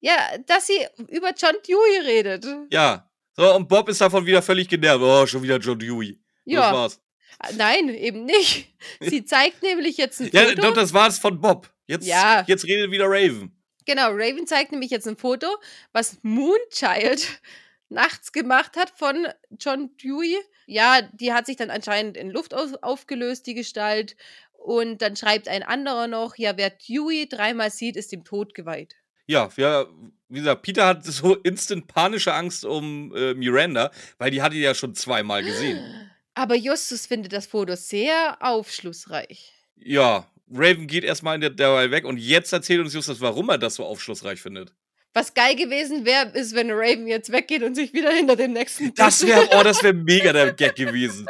Ja, 0.00 0.16
dass 0.46 0.66
sie 0.66 0.86
über 1.08 1.32
John 1.36 1.54
Dewey 1.66 2.00
redet. 2.06 2.46
Ja. 2.70 3.10
So, 3.34 3.54
und 3.54 3.68
Bob 3.68 3.88
ist 3.90 4.00
davon 4.00 4.24
wieder 4.24 4.40
völlig 4.40 4.68
genervt. 4.68 5.02
Oh, 5.04 5.26
schon 5.26 5.42
wieder 5.42 5.58
John 5.58 5.78
Dewey. 5.78 6.12
Und 6.12 6.18
Das 6.46 6.54
Ja, 6.54 6.72
war's. 6.72 7.00
Ah, 7.38 7.50
nein, 7.56 7.90
eben 7.90 8.24
nicht. 8.24 8.74
Sie 9.00 9.24
zeigt 9.26 9.62
nämlich 9.62 9.98
jetzt 9.98 10.20
ein 10.20 10.30
Ja, 10.32 10.46
Foto. 10.46 10.62
doch, 10.62 10.72
das 10.74 10.94
war's 10.94 11.18
von 11.18 11.40
Bob. 11.40 11.70
Jetzt, 11.86 12.06
Ja. 12.06 12.44
jetzt 12.46 12.64
redet 12.64 12.90
wieder 12.90 13.04
Raven. 13.06 13.52
Genau, 13.84 14.08
Raven 14.12 14.46
zeigt 14.46 14.72
nämlich 14.72 14.90
jetzt 14.90 15.06
ein 15.06 15.16
Foto, 15.18 15.46
was 15.92 16.18
Moonchild 16.22 17.40
nachts 17.88 18.32
gemacht 18.32 18.76
hat 18.76 18.90
von 18.90 19.26
John 19.58 19.90
Dewey. 19.96 20.36
Ja, 20.66 21.02
die 21.12 21.32
hat 21.32 21.46
sich 21.46 21.56
dann 21.56 21.70
anscheinend 21.70 22.16
in 22.16 22.30
Luft 22.30 22.54
auf 22.54 22.82
aufgelöst, 22.82 23.46
die 23.46 23.54
Gestalt. 23.54 24.16
Und 24.52 25.02
dann 25.02 25.16
schreibt 25.16 25.48
ein 25.48 25.62
anderer 25.62 26.08
noch, 26.08 26.36
ja, 26.36 26.56
wer 26.56 26.70
Dewey 26.70 27.28
dreimal 27.28 27.70
sieht, 27.70 27.96
ist 27.96 28.12
dem 28.12 28.24
Tod 28.24 28.54
geweiht. 28.54 28.96
Ja, 29.26 29.48
wir, 29.56 29.88
wie 30.28 30.38
gesagt, 30.38 30.62
Peter 30.62 30.86
hat 30.86 31.04
so 31.04 31.36
instant 31.36 31.86
panische 31.86 32.34
Angst 32.34 32.64
um 32.64 33.14
äh, 33.14 33.34
Miranda, 33.34 33.90
weil 34.18 34.30
die 34.30 34.42
hat 34.42 34.52
ihn 34.52 34.62
ja 34.62 34.74
schon 34.74 34.94
zweimal 34.94 35.42
gesehen. 35.42 35.80
Aber 36.34 36.54
Justus 36.54 37.06
findet 37.06 37.32
das 37.32 37.46
Foto 37.46 37.76
sehr 37.76 38.36
aufschlussreich. 38.40 39.54
Ja, 39.76 40.30
Raven 40.52 40.86
geht 40.86 41.02
erstmal 41.02 41.34
in 41.34 41.40
der 41.40 41.50
derweil 41.50 41.90
weg 41.90 42.04
und 42.04 42.18
jetzt 42.18 42.52
erzählt 42.52 42.80
uns 42.80 42.92
Justus, 42.92 43.20
warum 43.20 43.48
er 43.48 43.58
das 43.58 43.76
so 43.76 43.84
aufschlussreich 43.84 44.40
findet. 44.40 44.74
Was 45.16 45.32
geil 45.32 45.56
gewesen 45.56 46.04
wäre, 46.04 46.28
ist, 46.34 46.54
wenn 46.54 46.70
Raven 46.70 47.06
jetzt 47.06 47.32
weggeht 47.32 47.62
und 47.62 47.74
sich 47.74 47.94
wieder 47.94 48.12
hinter 48.12 48.36
dem 48.36 48.52
nächsten 48.52 48.92
Das 48.92 49.26
wäre, 49.26 49.48
oh, 49.52 49.62
das 49.62 49.82
wäre 49.82 49.94
mega 49.94 50.30
der 50.30 50.52
Gag 50.52 50.76
gewesen. 50.76 51.26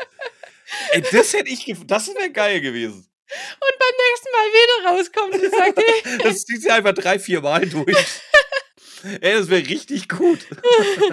Ey, 0.91 1.03
das 1.13 1.33
hätte 1.33 1.49
ich, 1.49 1.73
das 1.87 2.09
wäre 2.09 2.33
geil 2.33 2.61
gewesen. 2.61 3.07
und 3.07 3.79
beim 3.79 3.95
nächsten 4.09 4.33
Mal 4.33 4.49
wieder 4.51 4.91
rauskommt 4.91 5.35
und 5.35 5.51
sagt, 5.53 5.79
hey, 5.79 6.19
Das 6.25 6.45
zieht 6.45 6.63
sie 6.63 6.71
einfach 6.73 6.95
drei, 6.95 7.21
vier 7.21 7.41
Mal 7.41 7.65
durch. 7.69 7.97
Ey, 9.21 9.35
das 9.35 9.49
wäre 9.49 9.65
richtig 9.65 10.09
gut. 10.09 10.41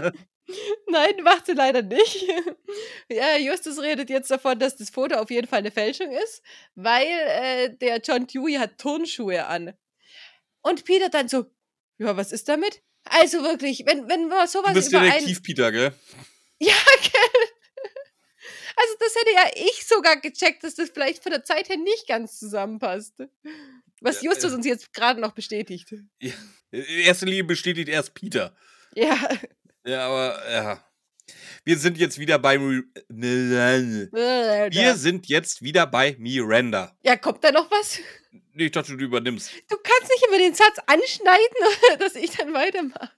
Nein, 0.87 1.13
macht 1.21 1.45
sie 1.45 1.53
leider 1.53 1.83
nicht. 1.83 2.25
ja, 3.07 3.37
Justus 3.37 3.79
redet 3.83 4.09
jetzt 4.09 4.31
davon, 4.31 4.57
dass 4.57 4.77
das 4.77 4.89
Foto 4.89 5.17
auf 5.17 5.29
jeden 5.29 5.47
Fall 5.47 5.59
eine 5.59 5.69
Fälschung 5.69 6.11
ist, 6.11 6.41
weil 6.73 7.05
äh, 7.05 7.69
der 7.69 7.97
John 7.99 8.25
Dewey 8.25 8.55
hat 8.55 8.79
Turnschuhe 8.79 9.45
an. 9.45 9.73
Und 10.63 10.85
Peter 10.85 11.09
dann 11.09 11.29
so, 11.29 11.45
ja, 11.97 12.15
was 12.17 12.31
ist 12.31 12.47
damit? 12.49 12.81
Also 13.05 13.43
wirklich, 13.43 13.83
wenn, 13.85 14.07
wenn 14.09 14.27
wir 14.29 14.45
Du 14.45 14.51
sowas 14.51 14.73
bist 14.73 14.89
über 14.89 14.99
einen... 15.01 15.11
Detektiv, 15.11 15.43
Peter, 15.43 15.71
gell? 15.71 15.93
Ja, 16.59 16.75
gell? 17.01 17.47
Also 18.75 18.93
das 18.99 19.15
hätte 19.15 19.31
ja 19.33 19.67
ich 19.69 19.85
sogar 19.85 20.17
gecheckt, 20.19 20.63
dass 20.63 20.75
das 20.75 20.89
vielleicht 20.89 21.21
von 21.21 21.31
der 21.31 21.43
Zeit 21.43 21.69
her 21.69 21.77
nicht 21.77 22.07
ganz 22.07 22.39
zusammenpasst. 22.39 23.13
Was 24.01 24.21
Ja, 24.21 24.31
Justus 24.31 24.51
ja. 24.51 24.57
uns 24.57 24.65
jetzt 24.65 24.93
gerade 24.93 25.19
noch 25.21 25.33
bestätigt. 25.33 25.93
In 26.19 26.33
erster 26.71 27.25
Linie 27.27 27.43
bestätigt 27.43 27.87
erst 27.89 28.13
Peter. 28.13 28.55
Ja. 28.95 29.17
Ja, 29.85 30.07
aber, 30.07 30.51
ja. 30.51 30.83
Wir 31.65 31.77
sind 31.77 31.97
jetzt 31.97 32.17
wieder 32.17 32.39
bei 32.39 32.55
Mi- 32.57 32.83
Wir 33.09 34.69
Ja, 34.71 34.95
sind 34.95 35.27
jetzt 35.27 35.61
wieder 35.61 35.85
bei 35.85 36.15
Miranda. 36.17 36.97
kommt 37.17 37.43
da 37.43 37.51
noch 37.51 37.69
was? 37.69 37.99
Nee, 38.53 38.65
Ich 38.65 38.71
dachte, 38.71 38.95
du 38.95 39.03
übernimmst. 39.03 39.51
Du 39.69 39.77
kannst 39.77 40.11
nicht 40.11 40.25
immer 40.27 40.37
den 40.37 40.53
Satz 40.53 40.77
anschneiden, 40.85 41.57
dass 41.99 42.15
ich 42.15 42.31
dann 42.31 42.53
weitermache. 42.53 43.11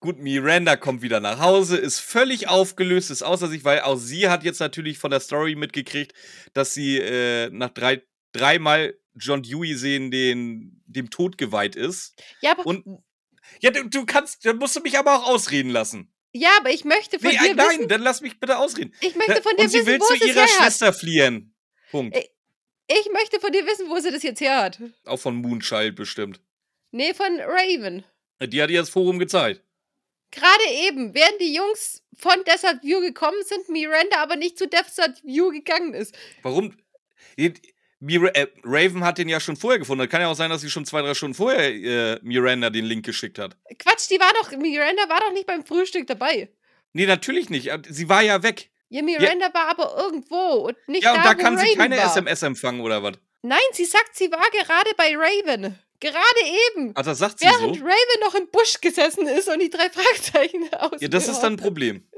Gut, 0.00 0.18
Miranda 0.18 0.76
kommt 0.76 1.02
wieder 1.02 1.18
nach 1.20 1.40
Hause, 1.40 1.76
ist 1.76 1.98
völlig 1.98 2.48
aufgelöst, 2.48 3.10
ist 3.10 3.22
außer 3.22 3.48
sich, 3.48 3.64
weil 3.64 3.80
auch 3.80 3.96
sie 3.96 4.28
hat 4.28 4.44
jetzt 4.44 4.60
natürlich 4.60 4.98
von 4.98 5.10
der 5.10 5.20
Story 5.20 5.56
mitgekriegt, 5.56 6.12
dass 6.54 6.72
sie 6.74 6.98
äh, 6.98 7.50
nach 7.50 7.70
drei, 7.70 8.02
dreimal 8.32 8.94
John 9.14 9.42
Dewey 9.42 9.74
sehen, 9.74 10.10
den 10.12 10.80
dem 10.86 11.10
Tod 11.10 11.36
geweiht 11.38 11.74
ist. 11.76 12.14
Ja, 12.40 12.52
aber 12.52 12.64
Und 12.66 12.84
Ja, 13.60 13.70
du, 13.70 13.88
du 13.88 14.06
kannst, 14.06 14.44
dann 14.46 14.58
musst 14.58 14.76
du 14.76 14.80
mich 14.80 14.96
aber 14.98 15.16
auch 15.18 15.26
ausreden 15.28 15.70
lassen. 15.70 16.12
Ja, 16.32 16.50
aber 16.60 16.70
ich 16.70 16.84
möchte 16.84 17.18
von 17.18 17.30
Nee, 17.30 17.38
dir 17.38 17.54
nein, 17.54 17.68
wissen, 17.68 17.88
dann 17.88 18.02
lass 18.02 18.20
mich 18.20 18.38
bitte 18.38 18.58
ausreden. 18.58 18.94
ich 19.00 19.16
möchte 19.16 19.42
von 19.42 19.56
dir 19.56 19.64
Und 19.64 19.68
sie 19.70 19.78
wissen, 19.78 19.86
will 19.86 20.00
wo 20.00 20.04
zu 20.04 20.14
sie 20.14 20.20
es 20.20 20.26
ihrer 20.28 20.40
her 20.42 20.42
hat. 20.44 20.50
Schwester 20.62 20.92
fliehen. 20.92 21.54
Punkt. 21.90 22.16
Ey. 22.16 22.28
Ich 22.88 23.10
möchte 23.12 23.38
von 23.38 23.52
dir 23.52 23.66
wissen, 23.66 23.88
wo 23.88 23.98
sie 24.00 24.10
das 24.10 24.22
jetzt 24.22 24.40
her 24.40 24.62
hat. 24.62 24.80
Auch 25.04 25.18
von 25.18 25.36
Moonchild 25.36 25.94
bestimmt. 25.94 26.40
Nee, 26.90 27.12
von 27.12 27.38
Raven. 27.40 28.02
Die 28.40 28.62
hat 28.62 28.70
ihr 28.70 28.80
das 28.80 28.88
Forum 28.88 29.18
gezeigt. 29.18 29.62
Gerade 30.30 30.64
eben, 30.86 31.14
während 31.14 31.40
die 31.40 31.54
Jungs 31.54 32.02
von 32.16 32.42
Desert 32.46 32.82
View 32.82 33.00
gekommen 33.00 33.38
sind, 33.44 33.68
Miranda 33.68 34.22
aber 34.22 34.36
nicht 34.36 34.58
zu 34.58 34.66
Desert 34.66 35.22
View 35.24 35.50
gegangen 35.50 35.94
ist. 35.94 36.16
Warum? 36.42 36.76
Äh, 37.36 37.52
Raven 38.64 39.04
hat 39.04 39.18
den 39.18 39.28
ja 39.28 39.40
schon 39.40 39.56
vorher 39.56 39.78
gefunden. 39.78 40.08
Kann 40.08 40.20
ja 40.20 40.28
auch 40.28 40.36
sein, 40.36 40.50
dass 40.50 40.60
sie 40.60 40.70
schon 40.70 40.86
zwei, 40.86 41.02
drei 41.02 41.14
Stunden 41.14 41.34
vorher 41.34 41.74
äh, 41.74 42.18
Miranda 42.22 42.70
den 42.70 42.84
Link 42.84 43.04
geschickt 43.04 43.38
hat. 43.38 43.56
Quatsch, 43.78 44.08
die 44.10 44.20
war 44.20 44.32
doch, 44.34 44.50
Miranda 44.56 45.08
war 45.08 45.20
doch 45.20 45.32
nicht 45.32 45.46
beim 45.46 45.64
Frühstück 45.64 46.06
dabei. 46.06 46.48
Nee, 46.92 47.06
natürlich 47.06 47.50
nicht. 47.50 47.68
Äh, 47.68 47.82
Sie 47.88 48.08
war 48.08 48.22
ja 48.22 48.42
weg. 48.42 48.70
Ja, 48.90 49.02
Miranda 49.02 49.52
war 49.52 49.68
aber 49.68 49.96
irgendwo 49.98 50.66
und 50.68 50.76
nicht 50.88 51.04
Ja, 51.04 51.12
da, 51.12 51.18
und 51.18 51.24
da 51.26 51.38
wo 51.38 51.42
kann 51.42 51.58
sie 51.58 51.74
keine 51.76 51.96
war. 51.98 52.04
SMS 52.06 52.42
empfangen 52.42 52.80
oder 52.80 53.02
was? 53.02 53.14
Nein, 53.42 53.58
sie 53.72 53.84
sagt, 53.84 54.16
sie 54.16 54.30
war 54.30 54.50
gerade 54.50 54.90
bei 54.96 55.14
Raven. 55.16 55.78
Gerade 56.00 56.40
eben. 56.76 56.94
Das 56.94 57.18
sagt 57.18 57.40
sie 57.40 57.46
Während 57.46 57.76
so? 57.76 57.82
Raven 57.84 58.20
noch 58.22 58.34
im 58.34 58.48
Busch 58.50 58.80
gesessen 58.80 59.26
ist 59.26 59.48
und 59.48 59.58
die 59.60 59.70
drei 59.70 59.90
Fragezeichen 59.90 60.72
aus. 60.74 61.00
Ja, 61.00 61.08
das 61.08 61.28
ist 61.28 61.40
dann 61.40 61.54
ein 61.54 61.56
Problem. 61.58 62.08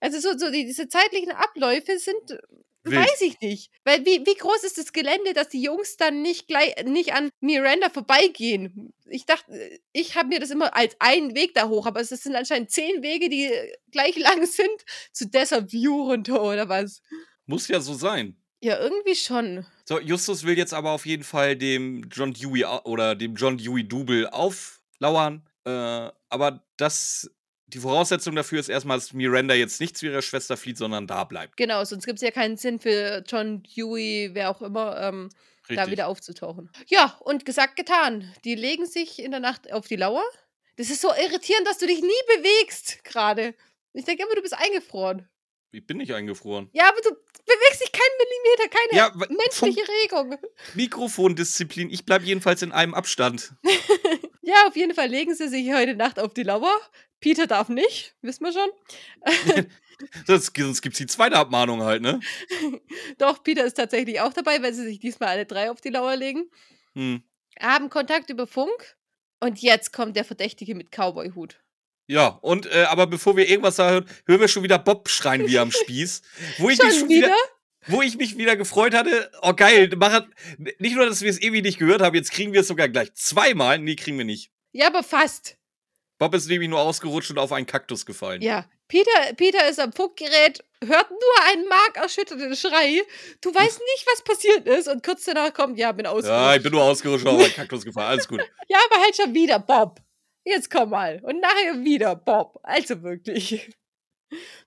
Also 0.00 0.18
so, 0.18 0.38
so 0.38 0.50
die, 0.50 0.64
diese 0.64 0.88
zeitlichen 0.88 1.32
Abläufe 1.32 1.98
sind, 1.98 2.38
Wild. 2.82 3.00
weiß 3.00 3.20
ich 3.20 3.40
nicht. 3.40 3.70
Weil 3.84 4.04
wie, 4.06 4.24
wie 4.24 4.34
groß 4.34 4.64
ist 4.64 4.78
das 4.78 4.92
Gelände, 4.92 5.34
dass 5.34 5.48
die 5.48 5.62
Jungs 5.62 5.96
dann 5.96 6.22
nicht 6.22 6.48
gleich 6.48 6.74
nicht 6.84 7.12
an 7.12 7.30
Miranda 7.40 7.90
vorbeigehen? 7.90 8.92
Ich 9.06 9.26
dachte, 9.26 9.80
ich 9.92 10.16
habe 10.16 10.28
mir 10.28 10.40
das 10.40 10.50
immer 10.50 10.74
als 10.74 10.96
einen 10.98 11.34
Weg 11.34 11.54
da 11.54 11.68
hoch, 11.68 11.86
aber 11.86 12.00
es 12.00 12.08
sind 12.08 12.34
anscheinend 12.34 12.70
zehn 12.70 13.02
Wege, 13.02 13.28
die 13.28 13.50
gleich 13.90 14.16
lang 14.18 14.46
sind 14.46 14.84
zu 15.12 15.28
Desert 15.28 15.72
View 15.72 16.10
runter 16.10 16.42
oder 16.42 16.68
was. 16.68 17.02
Muss 17.46 17.68
ja 17.68 17.80
so 17.80 17.94
sein. 17.94 18.36
Ja, 18.62 18.78
irgendwie 18.78 19.14
schon. 19.14 19.66
So, 19.86 19.98
Justus 19.98 20.44
will 20.44 20.56
jetzt 20.56 20.74
aber 20.74 20.90
auf 20.90 21.06
jeden 21.06 21.24
Fall 21.24 21.56
dem 21.56 22.08
John 22.10 22.32
Dewey 22.32 22.64
oder 22.84 23.14
dem 23.14 23.34
John 23.34 23.56
Dewey 23.56 23.88
Double 23.88 24.28
auflauern. 24.28 25.48
Äh, 25.64 26.10
aber 26.28 26.62
das, 26.76 27.30
die 27.72 27.78
Voraussetzung 27.78 28.34
dafür 28.34 28.60
ist 28.60 28.68
erstmal, 28.68 28.98
dass 28.98 29.12
Miranda 29.12 29.54
jetzt 29.54 29.80
nicht 29.80 29.96
zu 29.96 30.06
ihrer 30.06 30.22
Schwester 30.22 30.56
flieht, 30.56 30.78
sondern 30.78 31.06
da 31.06 31.24
bleibt. 31.24 31.56
Genau, 31.56 31.84
sonst 31.84 32.06
gibt 32.06 32.18
es 32.18 32.22
ja 32.22 32.30
keinen 32.30 32.56
Sinn 32.56 32.78
für 32.78 33.22
John 33.26 33.62
Dewey, 33.62 34.30
wer 34.32 34.50
auch 34.50 34.62
immer, 34.62 35.00
ähm, 35.00 35.30
da 35.68 35.90
wieder 35.90 36.08
aufzutauchen. 36.08 36.70
Ja, 36.88 37.16
und 37.20 37.44
gesagt, 37.44 37.76
getan. 37.76 38.32
Die 38.44 38.54
legen 38.56 38.86
sich 38.86 39.22
in 39.22 39.30
der 39.30 39.40
Nacht 39.40 39.72
auf 39.72 39.86
die 39.86 39.96
Lauer. 39.96 40.24
Das 40.76 40.90
ist 40.90 41.00
so 41.00 41.08
irritierend, 41.08 41.66
dass 41.66 41.78
du 41.78 41.86
dich 41.86 42.00
nie 42.00 42.36
bewegst 42.36 43.04
gerade. 43.04 43.54
Ich 43.92 44.04
denke 44.04 44.22
immer, 44.24 44.34
du 44.34 44.42
bist 44.42 44.54
eingefroren. 44.54 45.28
Ich 45.72 45.86
bin 45.86 45.98
nicht 45.98 46.12
eingefroren. 46.12 46.68
Ja, 46.72 46.88
aber 46.88 47.00
du 47.00 47.10
bewegst 47.10 47.82
dich 47.82 47.92
keinen 47.92 48.16
Millimeter, 48.18 48.76
keine 48.76 48.98
Ja, 48.98 49.28
menschliche 49.28 49.82
Regung. 50.02 50.36
Mikrofondisziplin. 50.74 51.90
Ich 51.90 52.04
bleibe 52.04 52.24
jedenfalls 52.24 52.62
in 52.62 52.72
einem 52.72 52.94
Abstand. 52.94 53.52
Ja, 54.42 54.66
auf 54.66 54.76
jeden 54.76 54.94
Fall 54.94 55.08
legen 55.08 55.34
sie 55.34 55.48
sich 55.48 55.72
heute 55.72 55.94
Nacht 55.94 56.18
auf 56.18 56.32
die 56.32 56.42
Lauer. 56.42 56.72
Peter 57.20 57.46
darf 57.46 57.68
nicht, 57.68 58.14
wissen 58.22 58.44
wir 58.44 58.52
schon. 58.52 58.70
Das, 60.26 60.46
sonst 60.56 60.82
gibt 60.82 60.94
es 60.94 60.98
die 60.98 61.06
zweite 61.06 61.36
Abmahnung 61.36 61.82
halt, 61.82 62.00
ne? 62.00 62.20
Doch, 63.18 63.42
Peter 63.42 63.64
ist 63.64 63.74
tatsächlich 63.74 64.20
auch 64.20 64.32
dabei, 64.32 64.62
weil 64.62 64.72
sie 64.72 64.84
sich 64.84 64.98
diesmal 64.98 65.28
alle 65.30 65.46
drei 65.46 65.70
auf 65.70 65.80
die 65.80 65.90
Lauer 65.90 66.16
legen. 66.16 66.50
Hm. 66.94 67.22
Haben 67.60 67.90
Kontakt 67.90 68.30
über 68.30 68.46
Funk. 68.46 68.96
Und 69.42 69.60
jetzt 69.62 69.92
kommt 69.92 70.16
der 70.16 70.24
Verdächtige 70.24 70.74
mit 70.74 70.90
Cowboy-Hut. 70.90 71.60
Ja, 72.06 72.26
und 72.42 72.66
äh, 72.66 72.84
aber 72.88 73.06
bevor 73.06 73.36
wir 73.36 73.48
irgendwas 73.48 73.76
da 73.76 73.88
hören, 73.88 74.06
hören 74.26 74.40
wir 74.40 74.48
schon 74.48 74.62
wieder 74.62 74.78
Bob 74.78 75.08
schreien 75.08 75.46
wie 75.46 75.58
am 75.58 75.70
Spieß. 75.70 76.22
Wo 76.58 76.68
ich 76.68 76.78
mich 76.78 76.90
Schon 76.90 77.00
schon 77.00 77.08
wieder, 77.08 77.28
wieder? 77.28 77.36
Wo 77.86 78.02
ich 78.02 78.16
mich 78.16 78.36
wieder 78.36 78.56
gefreut 78.56 78.94
hatte, 78.94 79.30
oh 79.42 79.54
geil, 79.54 79.90
mach, 79.96 80.22
nicht 80.78 80.96
nur, 80.96 81.06
dass 81.06 81.22
wir 81.22 81.30
es 81.30 81.40
ewig 81.40 81.62
nicht 81.62 81.78
gehört 81.78 82.02
haben, 82.02 82.14
jetzt 82.14 82.32
kriegen 82.32 82.52
wir 82.52 82.60
es 82.60 82.68
sogar 82.68 82.88
gleich 82.88 83.14
zweimal. 83.14 83.78
Nee, 83.78 83.96
kriegen 83.96 84.18
wir 84.18 84.24
nicht. 84.24 84.50
Ja, 84.72 84.86
aber 84.86 85.02
fast. 85.02 85.56
Bob 86.18 86.34
ist 86.34 86.48
nämlich 86.48 86.68
nur 86.68 86.80
ausgerutscht 86.80 87.30
und 87.30 87.38
auf 87.38 87.52
einen 87.52 87.66
Kaktus 87.66 88.04
gefallen. 88.04 88.42
Ja. 88.42 88.68
Peter, 88.88 89.34
Peter 89.36 89.68
ist 89.68 89.78
am 89.78 89.92
Funkgerät, 89.92 90.64
hört 90.84 91.10
nur 91.10 91.46
einen 91.46 91.66
markerschütternden 91.66 92.56
Schrei. 92.56 93.00
Du 93.40 93.54
weißt 93.54 93.78
nicht, 93.78 94.06
was 94.06 94.22
passiert 94.24 94.66
ist. 94.66 94.88
Und 94.88 95.02
kurz 95.04 95.24
danach 95.24 95.54
kommt, 95.54 95.78
ja, 95.78 95.92
bin 95.92 96.06
ausgerutscht. 96.06 96.28
Ja, 96.28 96.56
ich 96.56 96.62
bin 96.62 96.72
nur 96.72 96.82
ausgerutscht 96.82 97.24
und 97.24 97.36
auf 97.36 97.42
einen 97.44 97.54
Kaktus 97.54 97.84
gefallen. 97.84 98.08
Alles 98.08 98.28
gut. 98.28 98.40
Ja, 98.68 98.78
aber 98.90 99.02
halt 99.02 99.16
schon 99.16 99.34
wieder, 99.34 99.58
Bob. 99.58 100.00
Jetzt 100.44 100.70
komm 100.70 100.90
mal. 100.90 101.20
Und 101.22 101.40
nachher 101.40 101.82
wieder, 101.84 102.16
Bob. 102.16 102.58
Also 102.62 103.02
wirklich. 103.02 103.70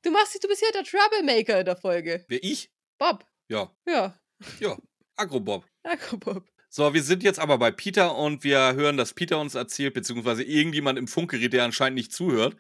Du 0.02 0.12
machst, 0.12 0.44
du 0.44 0.48
bist 0.48 0.62
ja 0.62 0.72
der 0.74 0.84
Troublemaker 0.84 1.60
in 1.60 1.66
der 1.66 1.78
Folge. 1.78 2.26
Wer 2.28 2.44
ich? 2.44 2.70
Bob. 3.04 3.26
Ja, 3.50 3.70
Ja. 3.86 4.18
ja. 4.62 4.78
Agro-Bob. 5.18 5.66
Danke, 5.84 6.18
Bob. 6.18 6.50
So, 6.70 6.94
wir 6.94 7.04
sind 7.04 7.22
jetzt 7.22 7.38
aber 7.38 7.58
bei 7.58 7.70
Peter 7.70 8.16
und 8.16 8.46
wir 8.46 8.76
hören, 8.76 8.96
dass 8.96 9.14
Peter 9.14 9.40
uns 9.40 9.56
erzählt, 9.56 9.94
beziehungsweise 9.94 10.42
irgendjemand 10.44 10.98
im 10.98 11.10
Funkgerät, 11.10 11.52
der 11.52 11.66
anscheinend 11.66 11.96
nicht 11.96 12.14
zuhört. 12.14 12.56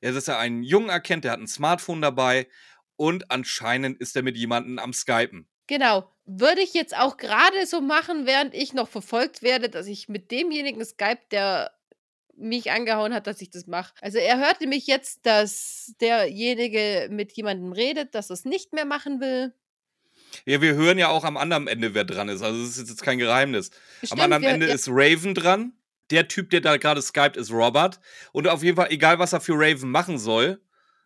Er 0.00 0.14
ist 0.14 0.26
ja 0.26 0.36
einen 0.38 0.64
Jungen 0.64 0.88
erkennt, 0.88 1.22
der 1.24 1.30
hat 1.30 1.38
ein 1.38 1.46
Smartphone 1.46 2.02
dabei 2.02 2.48
und 2.96 3.30
anscheinend 3.30 4.00
ist 4.00 4.16
er 4.16 4.22
mit 4.22 4.36
jemandem 4.36 4.80
am 4.80 4.92
Skypen. 4.92 5.48
Genau. 5.68 6.10
Würde 6.26 6.60
ich 6.60 6.74
jetzt 6.74 6.96
auch 6.96 7.16
gerade 7.16 7.64
so 7.64 7.80
machen, 7.80 8.26
während 8.26 8.52
ich 8.52 8.74
noch 8.74 8.88
verfolgt 8.88 9.42
werde, 9.42 9.68
dass 9.68 9.86
ich 9.86 10.08
mit 10.08 10.32
demjenigen 10.32 10.84
Skype, 10.84 11.20
der 11.30 11.70
mich 12.36 12.72
angehauen 12.72 13.14
hat, 13.14 13.28
dass 13.28 13.40
ich 13.40 13.50
das 13.50 13.68
mache. 13.68 13.94
Also 14.00 14.18
er 14.18 14.38
hört 14.38 14.60
nämlich 14.60 14.88
jetzt, 14.88 15.24
dass 15.24 15.94
derjenige 16.00 17.08
mit 17.10 17.32
jemandem 17.32 17.72
redet, 17.72 18.14
dass 18.14 18.30
er 18.30 18.34
es 18.34 18.44
nicht 18.44 18.72
mehr 18.72 18.84
machen 18.84 19.20
will. 19.20 19.54
Ja, 20.46 20.60
wir 20.60 20.74
hören 20.74 20.98
ja 20.98 21.08
auch 21.08 21.24
am 21.24 21.36
anderen 21.36 21.66
Ende, 21.68 21.94
wer 21.94 22.04
dran 22.04 22.28
ist. 22.28 22.42
Also, 22.42 22.60
das 22.62 22.76
ist 22.78 22.88
jetzt 22.88 23.02
kein 23.02 23.18
Geheimnis. 23.18 23.70
am 24.02 24.06
Stimmt, 24.06 24.20
anderen 24.22 24.42
wir- 24.42 24.50
Ende 24.50 24.68
ja, 24.68 24.74
ist 24.74 24.88
Raven 24.88 25.34
dran. 25.34 25.72
Der 26.10 26.28
Typ, 26.28 26.50
der 26.50 26.60
da 26.60 26.76
gerade 26.76 27.00
skypt, 27.00 27.36
ist 27.36 27.50
Robert. 27.50 27.98
Und 28.32 28.46
auf 28.48 28.62
jeden 28.62 28.76
Fall, 28.76 28.90
egal 28.90 29.18
was 29.18 29.32
er 29.32 29.40
für 29.40 29.54
Raven 29.54 29.90
machen 29.90 30.18
soll, 30.18 30.60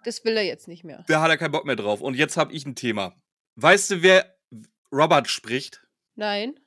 das 0.04 0.24
will 0.24 0.36
er 0.36 0.44
jetzt 0.44 0.68
nicht 0.68 0.84
mehr. 0.84 1.04
da 1.08 1.20
hat 1.20 1.30
er 1.30 1.36
keinen 1.36 1.52
Bock 1.52 1.64
mehr 1.64 1.76
drauf. 1.76 2.00
Und 2.00 2.14
jetzt 2.14 2.36
habe 2.36 2.52
ich 2.52 2.64
ein 2.66 2.74
Thema. 2.74 3.14
Weißt 3.56 3.90
du, 3.90 4.02
wer 4.02 4.36
Robert 4.92 5.28
spricht? 5.28 5.82
Nein. 6.14 6.58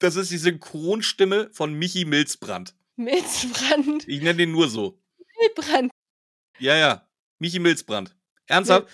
Das 0.00 0.16
ist 0.16 0.30
die 0.30 0.38
Synchronstimme 0.38 1.50
von 1.52 1.74
Michi 1.74 2.04
Milzbrand. 2.04 2.74
Milzbrand. 2.96 4.06
Ich 4.08 4.20
nenne 4.22 4.36
den 4.38 4.52
nur 4.52 4.68
so. 4.68 5.00
Milzbrand. 5.40 5.90
Ja, 6.58 6.76
ja. 6.76 7.08
Michi 7.38 7.58
Milzbrand. 7.58 8.16
Ernsthaft? 8.46 8.88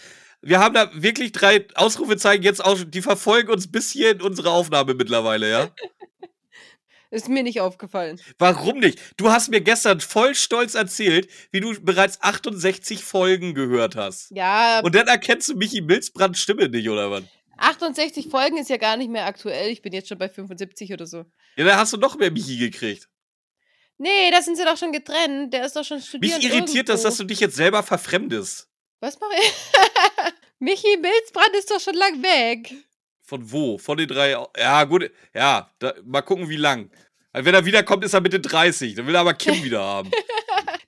Wir 0.44 0.60
haben 0.60 0.74
da 0.74 0.90
wirklich 0.94 1.32
drei 1.32 1.66
Ausrufezeichen 1.74 2.42
jetzt 2.42 2.62
auch, 2.64 2.78
die 2.86 3.00
verfolgen 3.02 3.50
uns 3.50 3.70
bis 3.70 3.90
hier 3.90 4.10
in 4.12 4.20
unsere 4.22 4.50
Aufnahme 4.50 4.94
mittlerweile, 4.94 5.50
ja? 5.50 5.70
Ist 7.10 7.28
mir 7.28 7.44
nicht 7.44 7.60
aufgefallen. 7.60 8.20
Warum 8.38 8.80
nicht? 8.80 8.98
Du 9.16 9.30
hast 9.30 9.48
mir 9.48 9.60
gestern 9.60 10.00
voll 10.00 10.34
stolz 10.34 10.74
erzählt, 10.74 11.28
wie 11.52 11.60
du 11.60 11.72
bereits 11.80 12.20
68 12.20 13.04
Folgen 13.04 13.54
gehört 13.54 13.94
hast. 13.94 14.32
Ja, 14.32 14.80
Und 14.80 14.96
dann 14.96 15.06
erkennst 15.06 15.48
du 15.48 15.54
Michi 15.54 15.80
Milzbrands 15.80 16.40
Stimme 16.40 16.68
nicht, 16.68 16.88
oder 16.88 17.10
was? 17.12 17.22
68 17.56 18.28
Folgen 18.30 18.58
ist 18.58 18.68
ja 18.68 18.78
gar 18.78 18.96
nicht 18.96 19.10
mehr 19.10 19.26
aktuell. 19.26 19.70
Ich 19.70 19.80
bin 19.80 19.92
jetzt 19.92 20.08
schon 20.08 20.18
bei 20.18 20.28
75 20.28 20.92
oder 20.92 21.06
so. 21.06 21.18
Ja, 21.56 21.64
dann 21.64 21.76
hast 21.76 21.92
du 21.92 21.98
noch 21.98 22.18
mehr 22.18 22.32
Michi 22.32 22.56
gekriegt. 22.58 23.08
Nee, 23.96 24.32
da 24.32 24.42
sind 24.42 24.56
sie 24.56 24.64
doch 24.64 24.76
schon 24.76 24.90
getrennt. 24.90 25.54
Der 25.54 25.64
ist 25.64 25.76
doch 25.76 25.84
schon 25.84 25.98
Mich 25.98 26.06
studiert. 26.08 26.42
irritiert 26.42 26.88
das, 26.88 27.02
irgendwo. 27.02 27.08
dass 27.10 27.16
du 27.18 27.24
dich 27.24 27.38
jetzt 27.38 27.54
selber 27.54 27.84
verfremdest. 27.84 28.68
Was 29.04 29.20
mache 29.20 29.32
ich? 29.38 29.52
Michi 30.60 30.96
Milzbrand 30.96 31.54
ist 31.58 31.70
doch 31.70 31.78
schon 31.78 31.92
lang 31.94 32.22
weg. 32.22 32.72
Von 33.22 33.52
wo? 33.52 33.76
Von 33.76 33.98
den 33.98 34.08
drei. 34.08 34.30
Ja, 34.56 34.84
gut. 34.84 35.10
Ja, 35.34 35.70
da, 35.78 35.92
mal 36.04 36.22
gucken, 36.22 36.48
wie 36.48 36.56
lang. 36.56 36.90
Also 37.30 37.44
wenn 37.44 37.54
er 37.54 37.66
wiederkommt, 37.66 38.02
ist 38.02 38.14
er 38.14 38.22
Mitte 38.22 38.40
30. 38.40 38.94
Dann 38.94 39.06
will 39.06 39.14
er 39.14 39.20
aber 39.20 39.34
Kim 39.34 39.62
wieder 39.62 39.82
haben. 39.82 40.10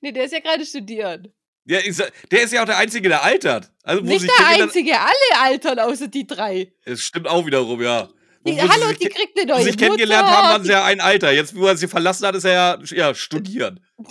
Nee, 0.01 0.13
der 0.13 0.25
ist 0.27 0.33
ja 0.33 0.41
gerade 0.41 0.65
studiert. 0.65 1.29
Der 1.65 1.85
ist, 1.85 2.03
der 2.31 2.43
ist 2.43 2.53
ja 2.53 2.63
auch 2.63 2.67
der 2.67 2.77
Einzige, 2.77 3.09
der 3.09 3.25
altert. 3.25 3.73
Also, 3.83 4.03
wo 4.03 4.07
Nicht 4.07 4.23
der 4.23 4.29
kennengelernt- 4.35 4.63
einzige, 4.63 5.01
alle 5.01 5.41
altern 5.43 5.79
außer 5.81 6.09
die 6.09 6.27
drei. 6.27 6.73
Es 6.85 7.01
stimmt 7.01 7.27
auch 7.27 7.45
wiederum, 7.45 7.83
ja. 7.83 8.09
Die, 8.47 8.57
wo 8.57 8.69
hallo, 8.69 8.89
sich 8.89 8.99
die 8.99 9.09
kriegt 9.09 9.37
eine 9.39 9.49
wo 9.51 9.55
neue 9.55 9.65
sie 9.65 9.71
sich 9.71 9.79
kennengelernt 9.79 10.29
haben, 10.29 10.49
waren 10.49 10.65
sie 10.65 10.71
ja 10.71 10.85
ein 10.85 11.01
Alter. 11.01 11.33
Jetzt, 11.33 11.57
wo 11.57 11.67
er 11.67 11.77
sie 11.77 11.89
verlassen 11.89 12.27
hat, 12.27 12.37
ist 12.37 12.45
er 12.45 12.53
ja, 12.53 12.79
ja 12.95 13.15
studieren. 13.15 13.85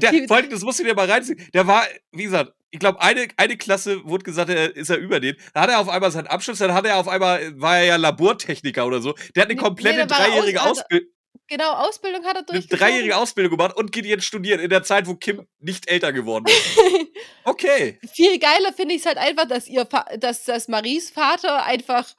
Der, 0.00 0.10
Die- 0.12 0.26
vor 0.26 0.36
allem, 0.36 0.50
das 0.50 0.62
musst 0.62 0.78
du 0.78 0.84
dir 0.84 0.94
mal 0.94 1.10
reinziehen. 1.10 1.40
Der 1.54 1.66
war, 1.66 1.84
wie 2.12 2.24
gesagt, 2.24 2.52
ich 2.70 2.80
glaube, 2.80 3.00
eine, 3.00 3.28
eine 3.36 3.56
Klasse 3.56 4.04
wurde 4.04 4.24
gesagt, 4.24 4.50
er 4.50 4.74
ist 4.76 4.90
er 4.90 4.98
über 4.98 5.20
den. 5.20 5.36
Da 5.54 5.62
hat 5.62 5.70
er 5.70 5.78
auf 5.80 5.88
einmal 5.88 6.10
seinen 6.10 6.26
Abschluss, 6.26 6.58
dann 6.58 6.74
hat 6.74 6.84
er 6.86 6.98
auf 6.98 7.08
einmal, 7.08 7.58
war 7.60 7.78
er 7.78 7.84
ja 7.84 7.96
Labortechniker 7.96 8.86
oder 8.86 9.00
so. 9.00 9.14
Der 9.34 9.42
hat 9.42 9.50
eine 9.50 9.58
komplette 9.58 10.00
nee, 10.00 10.06
dreijährige 10.06 10.60
aus- 10.62 10.80
Ausbildung. 10.80 11.08
genau, 11.46 11.72
Ausbildung 11.72 12.24
hat 12.24 12.32
er 12.34 12.38
eine 12.38 12.46
durchgezogen. 12.46 12.78
dreijährige 12.78 13.16
Ausbildung 13.16 13.56
gemacht 13.56 13.76
und 13.76 13.92
geht 13.92 14.04
jetzt 14.04 14.24
studieren 14.24 14.60
in 14.60 14.68
der 14.68 14.82
Zeit, 14.82 15.06
wo 15.06 15.14
Kim 15.14 15.46
nicht 15.58 15.88
älter 15.90 16.12
geworden 16.12 16.44
ist. 16.46 16.78
Okay. 17.44 17.98
Viel 18.12 18.38
geiler 18.38 18.72
finde 18.72 18.94
ich 18.94 19.00
es 19.00 19.06
halt 19.06 19.18
einfach, 19.18 19.46
dass 19.46 19.68
ihr, 19.68 19.84
dass, 20.18 20.44
dass 20.44 20.68
Maries 20.68 21.10
Vater 21.10 21.64
einfach 21.64 22.12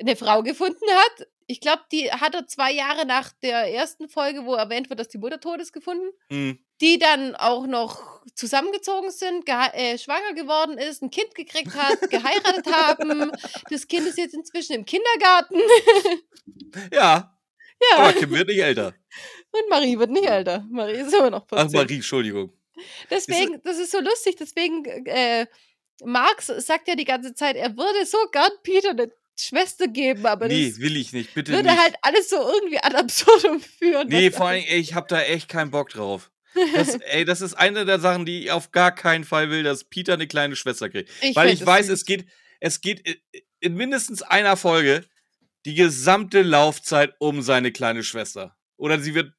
eine 0.00 0.16
Frau 0.16 0.42
gefunden 0.42 0.86
hat, 0.90 1.26
Ich 1.46 1.60
glaube, 1.60 1.82
die 1.92 2.10
hat 2.10 2.34
er 2.34 2.46
zwei 2.46 2.72
Jahre 2.72 3.06
nach 3.06 3.32
der 3.42 3.72
ersten 3.72 4.08
Folge, 4.08 4.44
wo 4.44 4.54
erwähnt 4.54 4.88
wird, 4.90 5.00
dass 5.00 5.08
die 5.08 5.18
Mutter 5.18 5.38
tot 5.40 5.60
ist, 5.60 5.72
gefunden. 5.72 6.08
Hm. 6.30 6.58
Die 6.80 6.98
dann 6.98 7.34
auch 7.36 7.66
noch 7.66 8.20
zusammengezogen 8.34 9.10
sind, 9.10 9.48
äh, 9.48 9.98
schwanger 9.98 10.32
geworden 10.34 10.78
ist, 10.78 11.02
ein 11.02 11.10
Kind 11.10 11.34
gekriegt 11.34 11.74
hat, 11.74 12.08
geheiratet 12.10 12.66
haben. 12.72 13.32
Das 13.70 13.88
Kind 13.88 14.06
ist 14.06 14.18
jetzt 14.18 14.34
inzwischen 14.34 14.74
im 14.74 14.84
Kindergarten. 14.84 15.56
Ja, 16.92 17.34
ja. 17.90 17.98
aber 17.98 18.12
Kim 18.12 18.30
wird 18.30 18.48
nicht 18.48 18.58
älter. 18.60 18.94
Und 19.52 19.70
Marie 19.70 19.98
wird 19.98 20.10
nicht 20.10 20.26
älter. 20.26 20.66
Marie 20.70 20.98
ist 21.00 21.14
immer 21.14 21.30
noch 21.30 21.46
Ach, 21.50 21.58
14. 21.60 21.80
Marie, 21.80 21.94
Entschuldigung. 21.96 22.52
Deswegen, 23.10 23.60
das 23.64 23.78
ist 23.78 23.90
so 23.92 24.00
lustig. 24.00 24.36
Deswegen, 24.36 24.84
äh, 25.06 25.46
Marx 26.04 26.46
sagt 26.46 26.88
ja 26.88 26.94
die 26.94 27.04
ganze 27.04 27.34
Zeit, 27.34 27.56
er 27.56 27.76
würde 27.76 28.04
so 28.06 28.18
gern 28.32 28.50
Peter 28.62 28.90
eine 28.90 29.10
Schwester 29.38 29.86
geben, 29.88 30.26
aber 30.26 30.48
Nee, 30.48 30.68
das 30.70 30.80
will 30.80 30.96
ich 30.96 31.12
nicht, 31.12 31.32
bitte 31.32 31.52
würde 31.52 31.70
nicht. 31.70 31.80
halt 31.80 31.94
alles 32.02 32.28
so 32.28 32.36
irgendwie 32.36 32.78
ad 32.78 32.96
absurdum 32.96 33.60
führen. 33.60 34.08
Nee, 34.08 34.30
vor 34.30 34.48
allem, 34.48 34.64
ich 34.68 34.94
hab 34.94 35.08
da 35.08 35.20
echt 35.22 35.48
keinen 35.48 35.70
Bock 35.70 35.90
drauf. 35.90 36.30
Das, 36.74 36.94
ey, 36.96 37.24
das 37.24 37.40
ist 37.40 37.54
eine 37.54 37.84
der 37.84 38.00
Sachen, 38.00 38.24
die 38.26 38.44
ich 38.44 38.50
auf 38.50 38.70
gar 38.72 38.92
keinen 38.92 39.24
Fall 39.24 39.50
will, 39.50 39.62
dass 39.62 39.84
Peter 39.84 40.14
eine 40.14 40.26
kleine 40.26 40.56
Schwester 40.56 40.88
kriegt. 40.88 41.10
Ich 41.22 41.36
Weil 41.36 41.52
ich 41.52 41.64
weiß, 41.64 41.88
es 41.88 42.04
geht, 42.04 42.26
es 42.60 42.80
geht 42.80 43.20
in 43.60 43.74
mindestens 43.74 44.22
einer 44.22 44.56
Folge 44.56 45.04
die 45.66 45.74
gesamte 45.74 46.42
Laufzeit 46.42 47.14
um 47.18 47.42
seine 47.42 47.72
kleine 47.72 48.02
Schwester. 48.02 48.56
Oder 48.76 48.98
sie 49.00 49.14
wird 49.14 49.32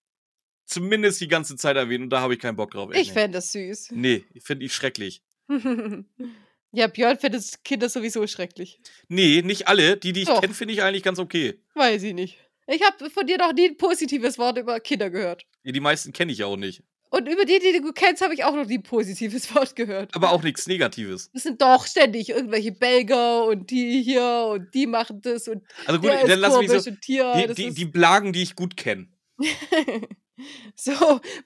zumindest 0.66 1.20
die 1.22 1.28
ganze 1.28 1.56
Zeit 1.56 1.76
erwähnt 1.76 2.04
und 2.04 2.10
da 2.10 2.22
habe 2.22 2.34
ich 2.34 2.40
keinen 2.40 2.56
Bock 2.56 2.72
drauf. 2.72 2.92
echt 2.92 3.02
Ich 3.02 3.08
nicht. 3.08 3.14
fände 3.14 3.38
das 3.38 3.52
süß. 3.52 3.90
Nee, 3.92 4.26
finde 4.42 4.66
ich 4.66 4.74
schrecklich. 4.74 5.24
ja, 6.72 6.88
Björn 6.88 7.18
findet 7.18 7.64
Kinder 7.64 7.90
sowieso 7.90 8.26
schrecklich. 8.28 8.80
Nee, 9.08 9.42
nicht 9.42 9.68
alle. 9.68 9.98
Die, 9.98 10.14
die 10.14 10.22
ich 10.24 10.28
kenne, 10.40 10.54
finde 10.54 10.74
ich 10.74 10.84
eigentlich 10.84 11.04
ganz 11.04 11.20
okay. 11.20 11.60
Weiß 11.74 12.04
ich 12.04 12.14
nicht. 12.14 12.38
Ich 12.68 12.84
habe 12.84 13.10
von 13.10 13.26
dir 13.26 13.38
noch 13.38 13.54
nie 13.54 13.70
ein 13.70 13.78
positives 13.78 14.38
Wort 14.38 14.60
über 14.60 14.80
Kinder 14.80 15.10
gehört. 15.10 15.46
Ja, 15.64 15.72
Die 15.72 15.80
meisten 15.80 16.14
kenne 16.14 16.32
ich 16.32 16.38
ja 16.38 16.46
auch 16.46 16.58
nicht. 16.58 16.84
Und 17.12 17.28
über 17.28 17.44
die, 17.46 17.60
die 17.60 17.82
du 17.82 17.92
kennst, 17.92 18.22
habe 18.22 18.34
ich 18.36 18.44
auch 18.44 18.54
noch 18.54 18.66
nie 18.66 18.78
ein 18.78 18.84
positives 18.84 19.54
Wort 19.56 19.76
gehört. 19.76 20.14
Aber 20.16 20.32
auch 20.32 20.44
nichts 20.44 20.68
Negatives. 20.68 21.32
Das 21.34 21.44
sind 21.44 21.62
doch 21.62 21.88
ständig 21.88 22.30
irgendwelche 22.30 22.72
Belger 22.72 23.46
und 23.46 23.72
die 23.72 24.02
hier 24.04 24.48
und 24.54 24.74
die 24.76 24.86
machen 24.86 25.22
das 25.22 25.48
und 25.48 25.64
Also 25.88 26.00
gut, 26.02 26.12
der 26.12 26.28
dann 26.28 26.40
lass 26.40 26.58
mich 26.60 26.70
so. 26.70 26.90
und 26.92 27.00
hier. 27.04 27.48
Die, 27.48 27.54
die, 27.56 27.74
die 27.74 27.86
Blagen, 27.86 28.32
die 28.32 28.44
ich 28.44 28.56
gut 28.56 28.78
kenne. 28.78 29.08
so, 30.76 30.92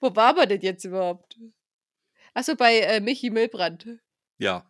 wo 0.01 0.15
war 0.15 0.33
man 0.35 0.49
denn 0.49 0.61
jetzt 0.61 0.83
überhaupt? 0.85 1.37
Achso, 2.33 2.55
bei 2.55 2.79
äh, 2.79 2.99
Michi 2.99 3.29
Milbrand. 3.29 3.87
Ja. 4.37 4.69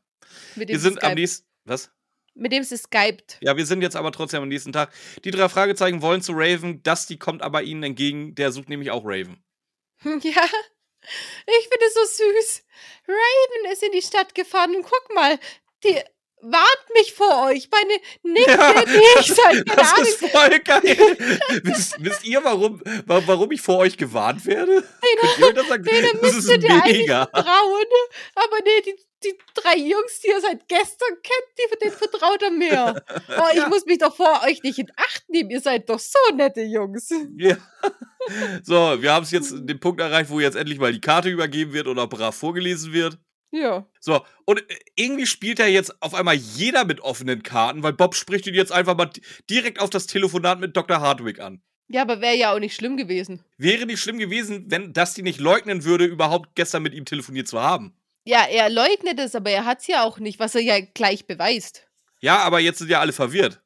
Mit 0.56 0.70
dem 0.70 0.74
Wir 0.74 0.80
sind 0.80 1.02
am 1.04 1.10
Skype- 1.12 1.16
nächsten. 1.16 1.48
Was? 1.66 1.92
Mit 2.36 2.52
dem 2.52 2.64
sie 2.64 2.78
skypt. 2.78 3.38
Ja, 3.42 3.56
wir 3.58 3.66
sind 3.66 3.82
jetzt 3.84 3.96
aber 3.96 4.12
trotzdem 4.12 4.42
am 4.42 4.50
nächsten 4.50 4.74
Tag. 4.74 4.92
Die 5.24 5.30
drei 5.32 5.48
Fragezeichen 5.50 6.02
wollen 6.02 6.22
zu 6.22 6.32
Raven. 6.36 6.82
Dusty 6.82 7.18
kommt 7.18 7.44
aber 7.44 7.62
ihnen 7.62 7.84
entgegen. 7.84 8.34
Der 8.36 8.52
sucht 8.52 8.70
nämlich 8.70 8.92
auch 8.92 9.04
Raven. 9.06 9.44
Ja, 10.24 10.44
ich 11.48 11.68
finde 11.70 11.86
es 11.88 11.94
so 11.94 12.06
süß. 12.06 12.64
Raven 13.08 13.72
ist 13.72 13.84
in 13.84 13.92
die 13.92 14.02
Stadt 14.02 14.34
gefahren 14.36 14.76
und 14.76 14.84
guck 14.84 15.14
mal, 15.16 15.38
die 15.84 16.00
warnt 16.46 16.90
mich 16.96 17.14
vor 17.14 17.46
euch. 17.46 17.70
Meine 17.72 18.00
Nichte, 18.24 18.52
Ja, 18.52 18.84
die 18.86 19.20
ich 19.20 19.34
seit 19.34 19.68
Das 19.78 19.94
Ahnung. 19.94 20.06
ist 20.06 20.20
voll 20.28 20.60
geil. 20.60 21.18
wisst, 21.64 21.96
wisst 22.04 22.26
ihr, 22.26 22.44
warum, 22.44 22.82
wa- 23.06 23.24
warum 23.26 23.52
ich 23.52 23.62
vor 23.62 23.78
euch 23.80 23.98
gewarnt 23.98 24.46
werde? 24.46 24.84
Könnt 25.38 25.40
ihr 25.40 25.54
das 25.54 25.68
sagen? 25.68 25.84
Denen 25.84 26.20
Das 26.22 26.34
ist 26.36 26.48
mega. 26.48 27.28
vertrauen. 27.32 27.86
Aber 28.36 28.58
nee, 28.66 28.82
die, 28.82 28.96
die 29.24 29.34
drei 29.56 29.78
Jungs, 29.78 30.20
die 30.22 30.28
ihr 30.28 30.42
seit 30.42 30.68
gestern 30.68 31.10
kennt, 31.24 31.48
die, 31.58 31.80
denen 31.80 31.92
vertraut 31.96 32.42
er 32.42 32.52
mehr. 32.52 33.04
Oh, 33.38 33.44
ich 33.52 33.58
Ja. 33.58 33.68
muss 33.70 33.86
mich 33.86 33.98
doch 33.98 34.16
vor 34.16 34.42
euch 34.46 34.62
nicht 34.64 34.78
in 34.80 34.92
Acht 34.96 35.24
nehmen. 35.30 35.50
Ihr 35.50 35.62
seid 35.62 35.90
doch 35.90 36.00
so 36.00 36.18
nette 36.36 36.62
Jungs. 36.62 37.10
Ja. 37.38 37.58
So, 38.64 39.02
wir 39.02 39.12
haben 39.12 39.24
es 39.24 39.32
jetzt 39.32 39.52
den 39.54 39.80
Punkt 39.82 40.00
erreicht, 40.00 40.30
wo 40.30 40.40
jetzt 40.40 40.56
endlich 40.56 40.80
mal 40.80 40.94
die 40.94 41.02
Karte 41.02 41.30
übergeben 41.30 41.74
wird 41.74 41.88
oder 41.88 42.08
brav 42.08 42.34
vorgelesen 42.34 42.94
wird. 42.94 43.18
Ja. 43.52 43.86
So, 44.00 44.22
und 44.46 44.60
äh, 44.62 44.76
irgendwie 44.96 45.26
spielt 45.28 45.60
da 45.60 45.66
jetzt 45.68 46.02
auf 46.02 46.14
einmal 46.14 46.36
jeder 46.36 46.86
mit 46.86 47.02
offenen 47.02 47.44
Karten, 47.44 47.84
weil 47.84 47.92
Bob 47.92 48.16
spricht 48.16 48.48
ihn 48.48 48.54
jetzt 48.54 48.72
einfach 48.72 48.96
mal 48.96 49.08
di- 49.08 49.22
direkt 49.50 49.82
auf 49.82 49.90
das 49.90 50.08
Telefonat 50.08 50.60
mit 50.62 50.76
Dr. 50.78 51.02
Hardwick 51.02 51.40
an. 51.40 51.62
Ja, 51.90 52.02
aber 52.04 52.22
wäre 52.22 52.36
ja 52.38 52.54
auch 52.56 52.60
nicht 52.60 52.76
schlimm 52.76 52.96
gewesen. 52.96 53.44
Wäre 53.58 53.86
nicht 53.86 54.00
schlimm 54.00 54.18
gewesen, 54.20 54.66
wenn 54.70 54.94
Dusty 54.94 55.22
nicht 55.22 55.42
leugnen 55.42 55.84
würde, 55.84 56.06
überhaupt 56.06 56.56
gestern 56.56 56.82
mit 56.82 56.94
ihm 56.94 57.04
telefoniert 57.04 57.50
zu 57.50 57.62
haben. 57.62 57.94
Ja, 58.26 58.46
er 58.46 58.70
leugnet 58.70 59.20
es, 59.20 59.36
aber 59.36 59.52
er 59.52 59.66
hat 59.66 59.82
es 59.82 59.88
ja 59.88 60.04
auch 60.04 60.20
nicht, 60.20 60.40
was 60.40 60.56
er 60.56 60.62
ja 60.62 60.80
gleich 60.80 61.28
beweist. 61.28 61.88
Ja, 62.22 62.40
aber 62.40 62.60
jetzt 62.60 62.80
sind 62.80 62.90
ja 62.90 63.00
alle 63.00 63.12
verwirrt. 63.12 63.62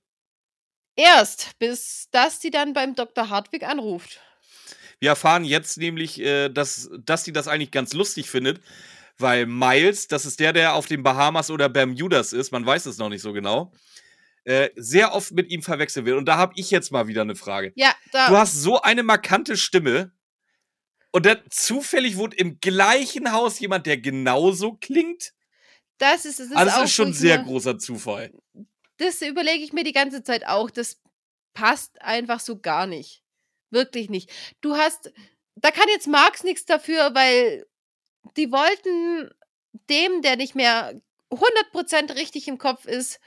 Erst, 0.95 1.60
bis 1.60 2.10
Dusty 2.12 2.49
dann 2.49 2.74
beim 2.74 2.95
Dr. 2.95 3.30
Hartwig 3.30 3.64
anruft. 3.64 4.20
Wir 4.99 5.10
erfahren 5.10 5.43
jetzt 5.43 5.78
nämlich, 5.78 6.20
äh, 6.20 6.49
dass 6.49 6.89
Dusty 7.05 7.32
das 7.32 7.47
eigentlich 7.47 7.70
ganz 7.70 7.93
lustig 7.93 8.32
findet, 8.32 8.62
weil 9.20 9.45
Miles, 9.45 10.08
das 10.08 10.26
ist 10.26 10.39
der, 10.39 10.53
der 10.53 10.74
auf 10.74 10.88
den 10.88 11.03
Bahamas 11.03 11.51
oder 11.51 11.70
Bermudas 11.70 12.34
ist, 12.34 12.51
man 12.51 12.66
weiß 12.66 12.88
es 12.88 12.97
noch 12.97 13.10
nicht 13.10 13.22
so 13.22 13.32
genau, 13.32 13.72
äh, 14.43 14.70
sehr 14.76 15.14
oft 15.14 15.34
mit 15.34 15.51
ihm 15.51 15.62
verwechselt 15.62 16.05
wird. 16.05 16.18
Und 16.18 16.26
da 16.26 16.38
habe 16.38 16.53
ich 16.55 16.72
jetzt 16.72 16.91
mal 16.91 17.08
wieder 17.08 17.22
eine 17.22 17.36
Frage. 17.36 17.74
Ja, 17.76 17.93
da. 18.12 18.30
Du 18.30 18.38
hast 18.38 18.53
so 18.53 18.82
eine 18.82 19.03
markante 19.03 19.55
Stimme 19.55 20.12
und 21.18 21.26
dann 21.26 21.41
zufällig 21.49 22.15
wohnt 22.18 22.36
im 22.36 22.59
gleichen 22.59 23.32
Haus 23.32 23.59
jemand, 23.59 23.88
der 23.88 23.97
genauso 23.97 24.74
klingt. 24.74 25.34
das 25.97 26.26
ist, 26.26 26.39
das 26.39 26.45
ist 26.45 26.55
Also 26.55 26.72
auch 26.72 26.82
das 26.82 26.89
ist 26.91 26.95
schon 26.95 27.11
sehr 27.11 27.39
großer 27.39 27.80
Zufall. 27.80 28.32
Das 28.97 29.24
überlege 29.24 29.63
ich 29.63 29.74
mir 29.74 29.84
die 29.84 29.93
ganze 29.93 30.22
Zeit 30.22 30.45
auch. 30.45 30.70
Das 30.70 31.01
passt 31.55 31.99
einfach 32.03 32.39
so 32.39 32.59
gar 32.59 32.86
nicht. 32.86 33.24
Wirklich 33.72 34.11
nicht. 34.11 34.30
Du 34.61 34.76
hast, 34.76 35.11
da 35.55 35.72
kann 35.72 35.88
jetzt 35.89 36.05
Marx 36.05 36.43
nichts 36.43 36.65
dafür, 36.65 37.15
weil 37.15 37.65
die 38.36 38.51
wollten 38.51 39.32
dem, 39.89 40.22
der 40.22 40.36
nicht 40.36 40.53
mehr 40.53 41.01
100% 41.32 42.13
richtig 42.13 42.47
im 42.47 42.59
Kopf 42.59 42.86
ist, 42.86 43.20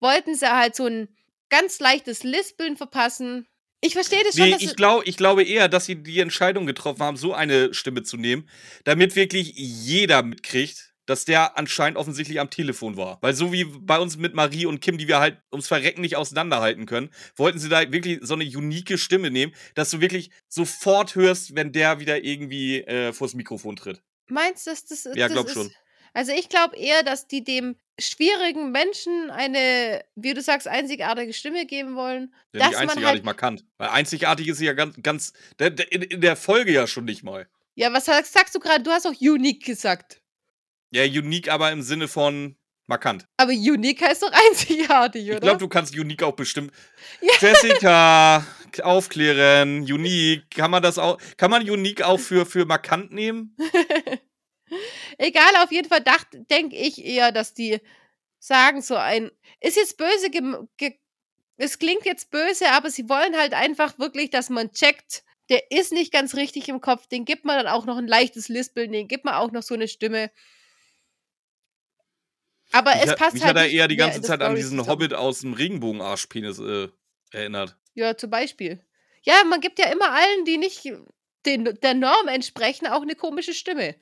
wollten 0.00 0.34
sie 0.34 0.54
halt 0.54 0.76
so 0.76 0.84
ein 0.84 1.08
ganz 1.48 1.80
leichtes 1.80 2.24
Lispeln 2.24 2.76
verpassen. 2.76 3.48
Ich 3.80 3.92
verstehe 3.92 4.22
das 4.24 4.36
schon, 4.36 4.50
Nee, 4.50 4.56
ich, 4.58 4.74
glaub, 4.74 5.06
ich 5.06 5.16
glaube 5.16 5.44
eher, 5.44 5.68
dass 5.68 5.86
sie 5.86 6.02
die 6.02 6.18
Entscheidung 6.18 6.66
getroffen 6.66 7.00
haben, 7.00 7.16
so 7.16 7.32
eine 7.32 7.72
Stimme 7.74 8.02
zu 8.02 8.16
nehmen, 8.16 8.48
damit 8.84 9.14
wirklich 9.14 9.52
jeder 9.54 10.22
mitkriegt, 10.22 10.94
dass 11.06 11.24
der 11.24 11.56
anscheinend 11.56 11.96
offensichtlich 11.96 12.38
am 12.38 12.50
Telefon 12.50 12.96
war. 12.96 13.18
Weil 13.22 13.34
so 13.34 13.52
wie 13.52 13.64
bei 13.64 13.98
uns 13.98 14.18
mit 14.18 14.34
Marie 14.34 14.66
und 14.66 14.80
Kim, 14.80 14.98
die 14.98 15.08
wir 15.08 15.20
halt 15.20 15.40
ums 15.50 15.68
Verrecken 15.68 16.02
nicht 16.02 16.16
auseinanderhalten 16.16 16.86
können, 16.86 17.10
wollten 17.36 17.58
sie 17.58 17.68
da 17.68 17.90
wirklich 17.90 18.18
so 18.22 18.34
eine 18.34 18.44
unique 18.44 18.98
Stimme 18.98 19.30
nehmen, 19.30 19.54
dass 19.74 19.90
du 19.90 20.00
wirklich 20.00 20.30
sofort 20.48 21.14
hörst, 21.14 21.54
wenn 21.54 21.72
der 21.72 21.98
wieder 21.98 22.22
irgendwie 22.24 22.82
äh, 22.82 23.12
vors 23.12 23.34
Mikrofon 23.34 23.76
tritt. 23.76 24.02
Meinst 24.26 24.66
du, 24.66 24.70
dass 24.70 24.84
das 24.84 25.04
Ja, 25.14 25.28
das 25.28 25.32
glaub 25.32 25.46
ist, 25.46 25.54
schon. 25.54 25.72
Also 26.12 26.32
ich 26.32 26.48
glaube 26.48 26.76
eher, 26.76 27.02
dass 27.02 27.26
die 27.26 27.42
dem 27.42 27.76
schwierigen 27.98 28.70
Menschen 28.70 29.30
eine, 29.30 30.04
wie 30.14 30.34
du 30.34 30.40
sagst, 30.40 30.68
einzigartige 30.68 31.32
Stimme 31.32 31.66
geben 31.66 31.96
wollen. 31.96 32.34
Ja, 32.52 32.60
dass 32.60 32.68
nicht 32.68 32.78
man 32.78 32.88
einzigartig 32.90 33.06
halt, 33.06 33.24
markant. 33.24 33.64
Weil 33.78 33.88
einzigartig 33.88 34.48
ist 34.48 34.60
ja 34.60 34.72
ganz, 34.72 34.96
ganz 35.02 35.32
der, 35.58 35.70
der, 35.70 35.90
in, 35.92 36.02
in 36.02 36.20
der 36.20 36.36
Folge 36.36 36.72
ja 36.72 36.86
schon 36.86 37.04
nicht 37.04 37.22
mal. 37.22 37.48
ja, 37.74 37.92
was 37.92 38.04
sagst, 38.04 38.32
sagst 38.32 38.54
du 38.54 38.60
gerade? 38.60 38.82
Du 38.82 38.90
hast 38.90 39.06
auch 39.06 39.20
unique 39.20 39.64
gesagt. 39.64 40.20
Ja, 40.90 41.04
unique, 41.04 41.50
aber 41.50 41.70
im 41.70 41.82
Sinne 41.82 42.08
von 42.08 42.56
markant. 42.86 43.26
Aber 43.36 43.52
unique 43.52 44.02
heißt 44.02 44.22
doch 44.22 44.32
einzigartig, 44.48 45.24
oder? 45.26 45.34
Ich 45.34 45.40
glaube, 45.40 45.58
du 45.58 45.68
kannst 45.68 45.96
Unique 45.96 46.22
auch 46.22 46.34
bestimmen. 46.34 46.70
Ja. 47.20 47.32
Jessica, 47.40 48.46
aufklären, 48.82 49.80
Unique. 49.80 50.50
Kann 50.50 50.70
man 50.70 50.82
das 50.82 50.98
auch, 50.98 51.18
kann 51.36 51.50
man 51.50 51.68
Unique 51.68 52.02
auch 52.02 52.20
für, 52.20 52.46
für 52.46 52.64
markant 52.64 53.12
nehmen? 53.12 53.56
Egal, 55.18 55.56
auf 55.62 55.72
jeden 55.72 55.88
Fall 55.88 56.04
denke 56.50 56.76
ich 56.76 57.04
eher, 57.04 57.32
dass 57.32 57.54
die 57.54 57.80
sagen 58.38 58.82
so 58.82 58.96
ein, 58.96 59.30
ist 59.60 59.76
jetzt 59.76 59.96
böse, 59.96 60.30
es 61.56 61.78
klingt 61.78 62.04
jetzt 62.04 62.30
böse, 62.30 62.70
aber 62.70 62.90
sie 62.90 63.08
wollen 63.08 63.36
halt 63.36 63.52
einfach 63.52 63.98
wirklich, 63.98 64.30
dass 64.30 64.48
man 64.48 64.72
checkt, 64.72 65.24
der 65.48 65.70
ist 65.70 65.92
nicht 65.92 66.12
ganz 66.12 66.34
richtig 66.34 66.68
im 66.68 66.80
Kopf, 66.80 67.06
den 67.06 67.24
gibt 67.24 67.44
man 67.44 67.56
dann 67.56 67.72
auch 67.72 67.86
noch 67.86 67.96
ein 67.96 68.06
leichtes 68.06 68.48
Lispeln, 68.48 68.92
den 68.92 69.08
gibt 69.08 69.24
man 69.24 69.34
auch 69.34 69.50
noch 69.50 69.62
so 69.62 69.74
eine 69.74 69.88
Stimme. 69.88 70.30
Aber 72.70 72.94
Mich 72.94 73.06
es 73.06 73.16
passt 73.16 73.34
mich 73.34 73.42
halt 73.42 73.56
hat 73.56 73.62
er 73.62 73.64
nicht 73.64 73.74
eher 73.74 73.88
die 73.88 73.96
ganze 73.96 74.20
Zeit 74.20 74.42
an 74.42 74.54
diesen 74.54 74.78
zusammen. 74.78 74.88
Hobbit 74.88 75.14
aus 75.14 75.40
dem 75.40 75.54
Regenbogenarschpenis 75.54 76.58
äh, 76.58 76.88
erinnert. 77.32 77.76
Ja, 77.94 78.16
zum 78.16 78.30
Beispiel. 78.30 78.84
Ja, 79.22 79.42
man 79.44 79.60
gibt 79.60 79.78
ja 79.78 79.90
immer 79.90 80.12
allen, 80.12 80.44
die 80.44 80.58
nicht 80.58 80.84
den, 81.46 81.64
der 81.64 81.94
Norm 81.94 82.28
entsprechen, 82.28 82.86
auch 82.86 83.02
eine 83.02 83.14
komische 83.14 83.54
Stimme. 83.54 83.96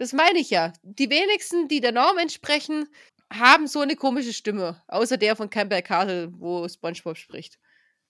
Das 0.00 0.14
meine 0.14 0.38
ich 0.38 0.48
ja. 0.48 0.72
Die 0.82 1.10
wenigsten, 1.10 1.68
die 1.68 1.82
der 1.82 1.92
Norm 1.92 2.16
entsprechen, 2.16 2.88
haben 3.30 3.66
so 3.66 3.80
eine 3.80 3.96
komische 3.96 4.32
Stimme. 4.32 4.82
Außer 4.88 5.18
der 5.18 5.36
von 5.36 5.50
Campbell 5.50 5.82
Castle, 5.82 6.32
wo 6.38 6.66
SpongeBob 6.66 7.18
spricht. 7.18 7.58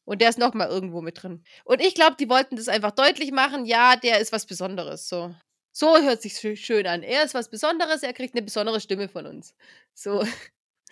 Und 0.05 0.21
der 0.21 0.29
ist 0.29 0.39
noch 0.39 0.55
mal 0.55 0.69
irgendwo 0.69 1.03
mit 1.03 1.21
drin. 1.21 1.43
Und 1.65 1.81
ich 1.81 1.97
glaube, 1.97 2.15
die 2.17 2.29
wollten 2.29 2.55
das 2.55 2.69
einfach 2.69 2.93
deutlich 2.93 3.33
machen. 3.33 3.67
Ja, 3.67 3.97
der 3.97 4.21
ist 4.21 4.31
was 4.31 4.47
Besonderes. 4.47 5.09
So, 5.09 5.35
so 5.73 6.01
hört 6.01 6.23
sich 6.23 6.39
schön 6.61 6.87
an. 6.87 7.03
Er 7.03 7.25
ist 7.25 7.35
was 7.35 7.51
Besonderes. 7.51 8.05
Er 8.05 8.13
kriegt 8.13 8.37
eine 8.37 8.43
besondere 8.43 8.81
Stimme 8.81 9.09
von 9.09 9.27
uns. 9.27 9.57
So. 9.93 10.25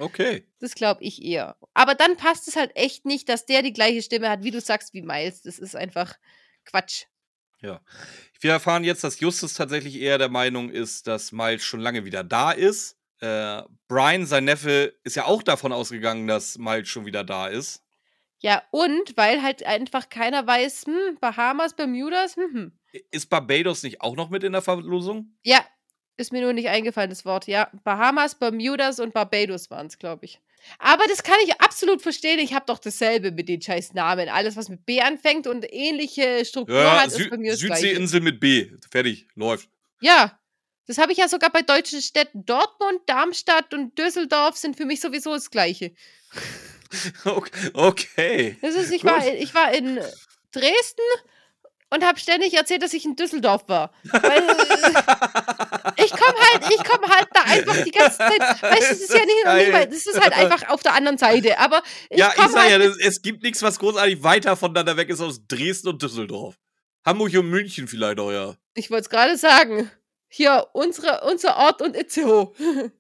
Okay. 0.01 0.49
Das 0.59 0.75
glaube 0.75 1.05
ich 1.05 1.23
eher. 1.23 1.57
Aber 1.75 1.95
dann 1.95 2.17
passt 2.17 2.49
es 2.49 2.57
halt 2.57 2.73
echt 2.75 3.05
nicht, 3.05 3.29
dass 3.29 3.47
der 3.47 3.63
die 3.63 3.73
gleiche 3.73 4.03
Stimme 4.03 4.31
hat, 4.31 4.43
wie 4.43 4.51
du 4.51 4.61
sagst, 4.61 4.95
wie 4.95 5.03
Miles. 5.03 5.43
Das 5.43 5.61
ist 5.61 5.77
einfach 5.77 6.17
Quatsch. 6.65 7.05
Ja. 7.61 7.81
Wir 8.41 8.53
erfahren 8.53 8.85
jetzt, 8.85 9.03
dass 9.05 9.21
Justus 9.21 9.55
tatsächlich 9.55 10.01
eher 10.01 10.19
der 10.19 10.29
Meinung 10.29 10.71
ist, 10.71 11.07
dass 11.07 11.33
Miles 11.33 11.65
schon 11.65 11.81
lange 11.81 12.05
wieder 12.05 12.23
da 12.23 12.53
ist. 12.53 12.97
Äh, 13.21 13.63
Brian, 13.89 14.27
sein 14.27 14.45
Neffe, 14.45 14.95
ist 15.03 15.17
ja 15.17 15.25
auch 15.25 15.43
davon 15.43 15.73
ausgegangen, 15.73 16.29
dass 16.29 16.57
Miles 16.57 16.89
schon 16.89 17.05
wieder 17.05 17.25
da 17.25 17.49
ist. 17.49 17.85
Ja, 18.41 18.63
und 18.71 19.17
weil 19.17 19.43
halt 19.43 19.65
einfach 19.65 20.09
keiner 20.09 20.47
weiß, 20.47 20.87
hm, 20.87 21.19
Bahamas, 21.21 21.75
Bermudas, 21.75 22.37
hm, 22.37 22.53
hm. 22.53 22.73
Ist 23.11 23.29
Barbados 23.29 23.83
nicht 23.83 24.01
auch 24.01 24.17
noch 24.17 24.31
mit 24.31 24.45
in 24.45 24.53
der 24.53 24.63
Verlosung? 24.63 25.37
Ja, 25.43 25.65
ist 26.17 26.33
mir 26.33 26.41
nur 26.41 26.53
nicht 26.53 26.69
eingefallen, 26.69 27.11
das 27.11 27.25
Wort. 27.25 27.47
Ja, 27.47 27.71
Bahamas, 27.85 28.37
Bermudas 28.37 29.01
und 29.01 29.13
Barbados 29.13 29.71
waren 29.71 29.89
es, 29.89 29.99
glaube 29.99 30.25
ich. 30.25 30.41
Aber 30.79 31.05
das 31.09 31.23
kann 31.23 31.37
ich 31.45 31.61
absolut 31.61 32.03
verstehen. 32.03 32.39
Ich 32.39 32.55
habe 32.55 32.67
doch 32.67 32.79
dasselbe 32.79 33.33
mit 33.33 33.49
den 33.49 33.61
scheiß 33.61 33.95
Namen. 33.95 34.29
Alles, 34.29 34.57
was 34.57 34.69
mit 34.69 34.85
B 34.87 35.01
anfängt 35.01 35.47
und 35.47 35.67
ähnliche 35.73 36.45
Struktur 36.45 36.81
Ja, 36.81 37.03
hat, 37.03 37.11
Sü 37.11 37.23
ist 37.23 37.31
bei 37.31 37.37
mir. 37.39 37.57
Südseeinsel 37.57 38.21
mit 38.21 38.41
B. 38.41 38.71
Fertig, 38.91 39.29
läuft. 39.35 39.69
Ja, 40.01 40.39
das 40.87 40.99
habe 40.99 41.13
ich 41.13 41.19
ja 41.19 41.29
sogar 41.29 41.51
bei 41.51 41.63
deutschen 41.63 42.01
Städten. 42.01 42.45
Dortmund, 42.45 43.01
Darmstadt 43.07 43.75
und 43.75 43.99
Düsseldorf 43.99 44.57
sind 44.57 44.77
für 44.77 44.87
mich 44.87 45.01
sowieso 45.01 45.35
das 45.35 45.51
Gleiche. 45.51 45.93
Okay. 47.75 48.57
Das 48.63 48.75
ist, 48.75 48.91
ich, 48.91 49.03
Gut. 49.03 49.11
war, 49.11 49.27
ich 49.27 49.55
war 49.55 49.75
in 49.75 50.01
Dresden 50.53 51.03
und 51.91 52.05
habe 52.05 52.19
ständig 52.19 52.55
erzählt, 52.55 52.83
dass 52.83 52.95
ich 52.95 53.05
in 53.05 53.17
Düsseldorf 53.17 53.69
war. 53.69 53.93
Weil, 54.05 54.43
ich 55.97 56.11
komme 56.11 56.39
halt, 56.53 56.73
ich 56.73 56.85
komme 56.85 57.09
halt 57.09 57.29
da 57.33 57.43
einfach 57.43 57.85
die 57.85 57.91
ganze 57.91 58.19
Zeit. 58.19 58.41
Weißt 58.41 58.63
du, 58.63 58.89
das 58.89 59.01
ist 59.01 59.13
ja 59.13 59.25
nicht, 59.25 59.45
nicht 59.45 59.73
weil, 59.73 59.87
das 59.87 60.07
ist 60.07 60.21
halt 60.21 60.33
einfach 60.33 60.69
auf 60.69 60.83
der 60.83 60.95
anderen 60.95 61.19
Seite. 61.19 61.59
Aber 61.59 61.83
ich 62.11 62.19
ja, 62.19 62.31
ich 62.31 62.43
sag 62.43 62.63
halt 62.63 62.71
ja, 62.71 62.79
das, 62.79 62.99
es 62.99 63.23
gibt 63.23 63.43
nichts, 63.43 63.63
was 63.63 63.79
großartig 63.79 64.23
weiter 64.23 64.57
voneinander 64.57 64.97
weg 64.97 65.09
ist 65.09 65.21
aus 65.21 65.47
Dresden 65.47 65.89
und 65.89 66.03
Düsseldorf. 66.03 66.57
Hamburg 67.05 67.33
und 67.35 67.49
München 67.49 67.89
vielleicht 67.89 68.21
auch, 68.21 68.31
ja. 68.31 68.57
Ich 68.75 68.91
wollte 68.91 69.03
es 69.03 69.11
gerade 69.11 69.37
sagen. 69.37 69.91
Hier, 70.29 70.67
unsere, 70.75 71.23
unser 71.31 71.57
Ort 71.57 71.81
und 71.81 71.97
Itzehoe. 71.97 72.53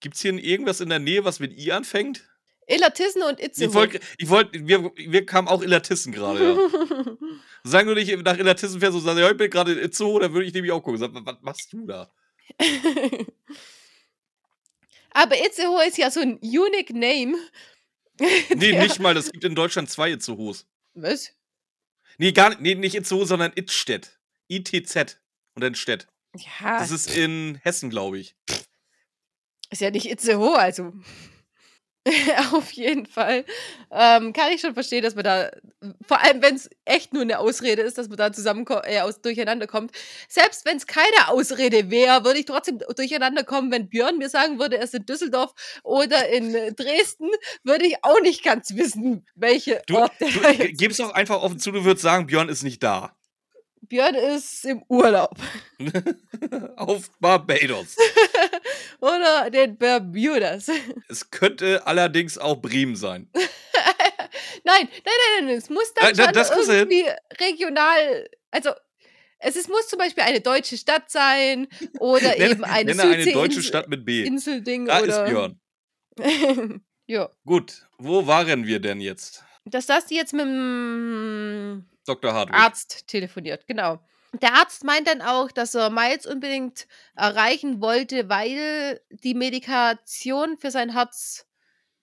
Gibt's 0.00 0.20
hier 0.20 0.34
irgendwas 0.34 0.80
in 0.80 0.88
der 0.88 0.98
Nähe, 0.98 1.24
was 1.24 1.38
mit 1.38 1.56
I 1.56 1.72
anfängt? 1.72 2.28
Illertissen 2.66 3.22
und 3.22 3.38
Ich 3.40 3.46
Itzehoe. 3.46 3.74
wollte, 3.74 4.00
ich 4.18 4.28
wollt, 4.28 4.48
wir, 4.52 4.90
wir 4.96 5.26
kamen 5.26 5.48
auch 5.48 5.62
Illertissen 5.62 6.12
gerade, 6.12 6.44
ja. 6.54 7.16
Sagen 7.64 7.88
du 7.88 7.94
nicht 7.94 8.14
nach 8.24 8.36
Illertissen 8.38 8.80
fährst 8.80 8.94
und 8.96 9.02
sagst, 9.02 9.18
ja, 9.18 9.30
ich 9.30 9.36
bin 9.36 9.50
gerade 9.50 9.72
in 9.72 9.78
Itzehoe, 9.78 10.20
dann 10.20 10.32
würde 10.34 10.46
ich 10.46 10.52
nämlich 10.54 10.70
auch 10.72 10.80
gucken. 10.82 10.98
Sag, 10.98 11.10
was 11.14 11.36
machst 11.42 11.72
du 11.72 11.86
da? 11.86 12.12
Aber 15.10 15.36
Itzehoe 15.44 15.86
ist 15.86 15.96
ja 15.98 16.10
so 16.10 16.20
ein 16.20 16.38
unique 16.38 16.90
Name. 16.90 17.36
Nee, 18.54 18.78
nicht 18.78 19.00
mal, 19.00 19.16
es 19.16 19.32
gibt 19.32 19.42
in 19.42 19.56
Deutschland 19.56 19.90
zwei 19.90 20.12
Itzehoes. 20.12 20.66
Was? 20.94 21.32
Nee, 22.16 22.30
gar 22.30 22.50
nicht, 22.50 22.60
nee, 22.60 22.76
nicht 22.76 22.94
Itzehoe, 22.94 23.26
sondern 23.26 23.50
Itstedt. 23.56 24.20
ITZ 24.46 25.18
und 25.56 25.64
dann 25.64 25.74
Stedt. 25.74 26.06
Ja, 26.36 26.78
Das 26.78 26.92
ist 26.92 27.16
in 27.16 27.58
Hessen, 27.64 27.90
glaube 27.90 28.18
ich. 28.20 28.36
ist 29.70 29.80
ja 29.80 29.90
nicht 29.90 30.08
Itzehoe, 30.08 30.56
also. 30.56 30.92
Auf 32.52 32.70
jeden 32.72 33.06
Fall 33.06 33.44
ähm, 33.90 34.32
kann 34.32 34.52
ich 34.52 34.60
schon 34.60 34.74
verstehen, 34.74 35.02
dass 35.02 35.14
man 35.14 35.24
da, 35.24 35.50
vor 36.06 36.20
allem 36.22 36.42
wenn 36.42 36.54
es 36.54 36.68
echt 36.84 37.14
nur 37.14 37.22
eine 37.22 37.38
Ausrede 37.38 37.82
ist, 37.82 37.96
dass 37.96 38.08
man 38.08 38.18
da 38.18 38.32
zusammen 38.32 38.66
äh, 38.84 39.00
aus, 39.00 39.22
durcheinander 39.22 39.66
kommt. 39.66 39.92
Selbst 40.28 40.66
wenn 40.66 40.76
es 40.76 40.86
keine 40.86 41.28
Ausrede 41.28 41.90
wäre, 41.90 42.24
würde 42.24 42.40
ich 42.40 42.44
trotzdem 42.44 42.80
durcheinander 42.94 43.42
kommen. 43.42 43.70
Wenn 43.72 43.88
Björn 43.88 44.18
mir 44.18 44.28
sagen 44.28 44.58
würde, 44.58 44.76
er 44.76 44.84
ist 44.84 44.94
in 44.94 45.06
Düsseldorf 45.06 45.54
oder 45.82 46.28
in 46.28 46.54
äh, 46.54 46.72
Dresden, 46.74 47.30
würde 47.62 47.86
ich 47.86 47.96
auch 48.02 48.20
nicht 48.20 48.42
ganz 48.42 48.74
wissen, 48.76 49.26
welche 49.34 49.82
Du, 49.86 49.96
Ort 49.96 50.12
der 50.20 50.28
du 50.28 50.72
gib's 50.72 50.98
doch 50.98 51.12
einfach 51.12 51.42
offen 51.42 51.58
zu, 51.58 51.72
du 51.72 51.84
würdest 51.84 52.02
sagen, 52.02 52.26
Björn 52.26 52.48
ist 52.48 52.62
nicht 52.62 52.82
da. 52.82 53.16
Björn 53.88 54.14
ist 54.14 54.64
im 54.64 54.82
Urlaub. 54.88 55.34
Auf 56.76 57.10
Barbados. 57.20 57.96
Oder 59.00 59.50
den 59.50 59.76
Bermudas. 59.76 60.70
es 61.08 61.30
könnte 61.30 61.86
allerdings 61.86 62.38
auch 62.38 62.56
Bremen 62.56 62.96
sein. 62.96 63.28
nein, 63.34 63.44
nein, 64.64 64.88
nein, 65.04 65.46
nein, 65.46 65.56
es 65.56 65.68
muss 65.70 65.92
dann 65.94 66.14
da- 66.14 66.24
schon 66.24 66.32
das 66.32 66.50
irgendwie 66.68 67.04
regional, 67.40 68.28
also 68.50 68.70
es 69.38 69.56
ist, 69.56 69.68
muss 69.68 69.88
zum 69.88 69.98
Beispiel 69.98 70.22
eine 70.24 70.40
deutsche 70.40 70.78
Stadt 70.78 71.10
sein 71.10 71.68
oder 71.98 72.30
Nenne, 72.30 72.50
eben 72.50 72.64
eine 72.64 72.94
nenne 72.94 73.02
eine 73.12 73.32
deutsche 73.32 73.60
Südseeinsel- 73.60 73.62
Stadt 73.62 73.88
mit 73.88 74.04
B. 74.06 74.22
Inselding 74.24 74.86
Da 74.86 75.02
oder 75.02 75.24
ist 75.26 75.30
Björn. 75.30 75.60
ja, 77.06 77.28
Gut, 77.44 77.86
wo 77.98 78.26
waren 78.26 78.66
wir 78.66 78.80
denn 78.80 79.00
jetzt? 79.00 79.44
dass 79.66 79.86
das 79.86 80.10
jetzt 80.10 80.32
mit 80.34 80.42
dem 80.46 81.86
Dr. 82.06 82.32
Hardwick. 82.32 82.56
Arzt 82.58 83.06
telefoniert, 83.08 83.66
genau. 83.66 83.98
Der 84.42 84.54
Arzt 84.54 84.82
meint 84.84 85.06
dann 85.06 85.22
auch, 85.22 85.52
dass 85.52 85.74
er 85.74 85.90
Miles 85.90 86.26
unbedingt 86.26 86.86
erreichen 87.14 87.80
wollte, 87.80 88.28
weil 88.28 89.00
die 89.10 89.34
Medikation 89.34 90.58
für 90.58 90.70
sein 90.70 90.92
Herz 90.92 91.46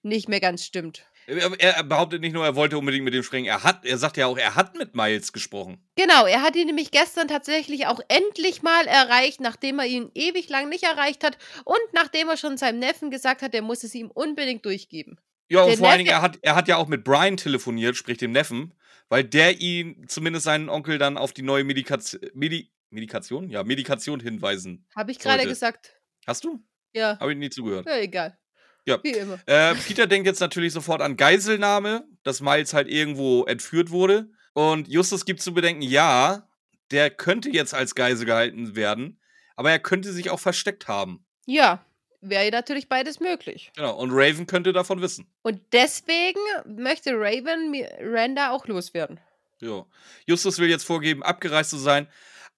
nicht 0.01 0.29
mehr 0.29 0.39
ganz 0.39 0.65
stimmt. 0.65 1.05
Er, 1.27 1.83
behauptet 1.83 2.19
nicht 2.21 2.33
nur, 2.33 2.43
er 2.43 2.55
wollte 2.55 2.77
unbedingt 2.77 3.05
mit 3.05 3.13
dem 3.13 3.21
sprechen. 3.23 3.45
Er 3.45 3.63
hat, 3.63 3.85
er 3.85 3.97
sagt 3.97 4.17
ja 4.17 4.25
auch, 4.25 4.37
er 4.37 4.55
hat 4.55 4.75
mit 4.75 4.95
Miles 4.95 5.31
gesprochen. 5.31 5.77
Genau, 5.95 6.25
er 6.25 6.41
hat 6.41 6.55
ihn 6.55 6.65
nämlich 6.65 6.89
gestern 6.91 7.27
tatsächlich 7.27 7.85
auch 7.87 7.99
endlich 8.07 8.63
mal 8.63 8.87
erreicht, 8.87 9.39
nachdem 9.39 9.79
er 9.79 9.85
ihn 9.85 10.09
ewig 10.15 10.49
lang 10.49 10.67
nicht 10.69 10.83
erreicht 10.83 11.23
hat 11.23 11.37
und 11.63 11.79
nachdem 11.93 12.27
er 12.29 12.37
schon 12.37 12.57
seinem 12.57 12.79
Neffen 12.79 13.11
gesagt 13.11 13.43
hat, 13.43 13.53
er 13.53 13.61
muss 13.61 13.83
es 13.83 13.93
ihm 13.93 14.09
unbedingt 14.09 14.65
durchgeben. 14.65 15.19
Ja, 15.47 15.61
und 15.61 15.69
Der 15.69 15.77
vor 15.77 15.89
allen 15.89 15.95
Neffe- 15.95 16.05
Dingen, 16.05 16.09
er 16.09 16.21
hat, 16.21 16.39
er 16.41 16.55
hat 16.55 16.67
ja 16.67 16.77
auch 16.77 16.87
mit 16.87 17.03
Brian 17.03 17.37
telefoniert, 17.37 17.95
sprich 17.95 18.17
dem 18.17 18.31
Neffen, 18.31 18.73
weil 19.11 19.25
der 19.25 19.59
ihn, 19.59 20.05
zumindest 20.07 20.45
seinen 20.45 20.69
Onkel, 20.69 20.97
dann 20.97 21.17
auf 21.17 21.33
die 21.33 21.41
neue 21.41 21.65
Medikation, 21.65 22.21
Medi 22.33 22.71
Medikation? 22.89 23.49
Ja, 23.49 23.63
Medikation 23.63 24.21
hinweisen. 24.21 24.87
Habe 24.95 25.11
ich 25.11 25.19
gerade 25.19 25.45
gesagt. 25.45 25.99
Hast 26.25 26.45
du? 26.45 26.63
Ja, 26.93 27.19
Habe 27.19 27.33
ich 27.33 27.37
nie 27.37 27.49
zugehört. 27.49 27.85
ja, 27.85 27.97
egal. 27.97 28.37
Ja. 28.85 28.99
Wie 29.03 29.11
immer. 29.11 29.37
Äh, 29.47 29.75
Peter 29.75 30.07
denkt 30.07 30.27
jetzt 30.27 30.39
natürlich 30.39 30.71
sofort 30.71 31.01
an 31.01 31.17
Geiselnahme, 31.17 32.05
dass 32.23 32.39
Miles 32.39 32.73
halt 32.73 32.87
irgendwo 32.87 33.43
entführt 33.43 33.91
wurde. 33.91 34.29
Und 34.53 34.87
Justus 34.87 35.25
gibt 35.25 35.41
zu 35.41 35.53
bedenken, 35.53 35.81
ja, 35.81 36.47
der 36.91 37.09
könnte 37.09 37.49
jetzt 37.49 37.73
als 37.73 37.95
Geisel 37.95 38.25
gehalten 38.25 38.75
werden, 38.77 39.19
aber 39.55 39.71
er 39.71 39.79
könnte 39.79 40.13
sich 40.13 40.29
auch 40.29 40.39
versteckt 40.39 40.87
haben. 40.87 41.25
Ja, 41.45 41.85
wäre 42.21 42.49
natürlich 42.51 42.87
beides 42.87 43.19
möglich. 43.19 43.71
Genau, 43.75 43.97
und 43.97 44.11
Raven 44.11 44.47
könnte 44.47 44.73
davon 44.73 45.01
wissen. 45.01 45.27
Und 45.41 45.61
deswegen 45.73 46.39
möchte 46.65 47.11
Raven 47.13 47.71
Miranda 47.71 48.51
auch 48.51 48.67
loswerden. 48.67 49.19
Ja. 49.59 49.85
Justus 50.25 50.57
will 50.59 50.69
jetzt 50.69 50.85
vorgeben, 50.85 51.23
abgereist 51.23 51.71
zu 51.71 51.77
sein, 51.77 52.07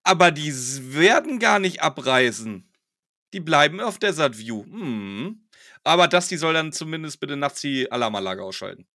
aber 0.04 0.32
die 0.32 0.54
werden 0.94 1.40
gar 1.40 1.60
nicht 1.60 1.82
abreisen. 1.82 2.70
Die 3.34 3.40
bleiben 3.40 3.82
auf 3.82 3.98
Desert 3.98 4.38
View. 4.38 4.64
Hm. 4.66 5.48
Aber 5.84 6.08
das, 6.08 6.28
die 6.28 6.38
soll 6.38 6.54
dann 6.54 6.72
zumindest 6.72 7.20
bitte 7.20 7.36
nachts 7.36 7.62
die 7.62 7.92
Alarmanlage 7.92 8.44
ausschalten. 8.44 8.88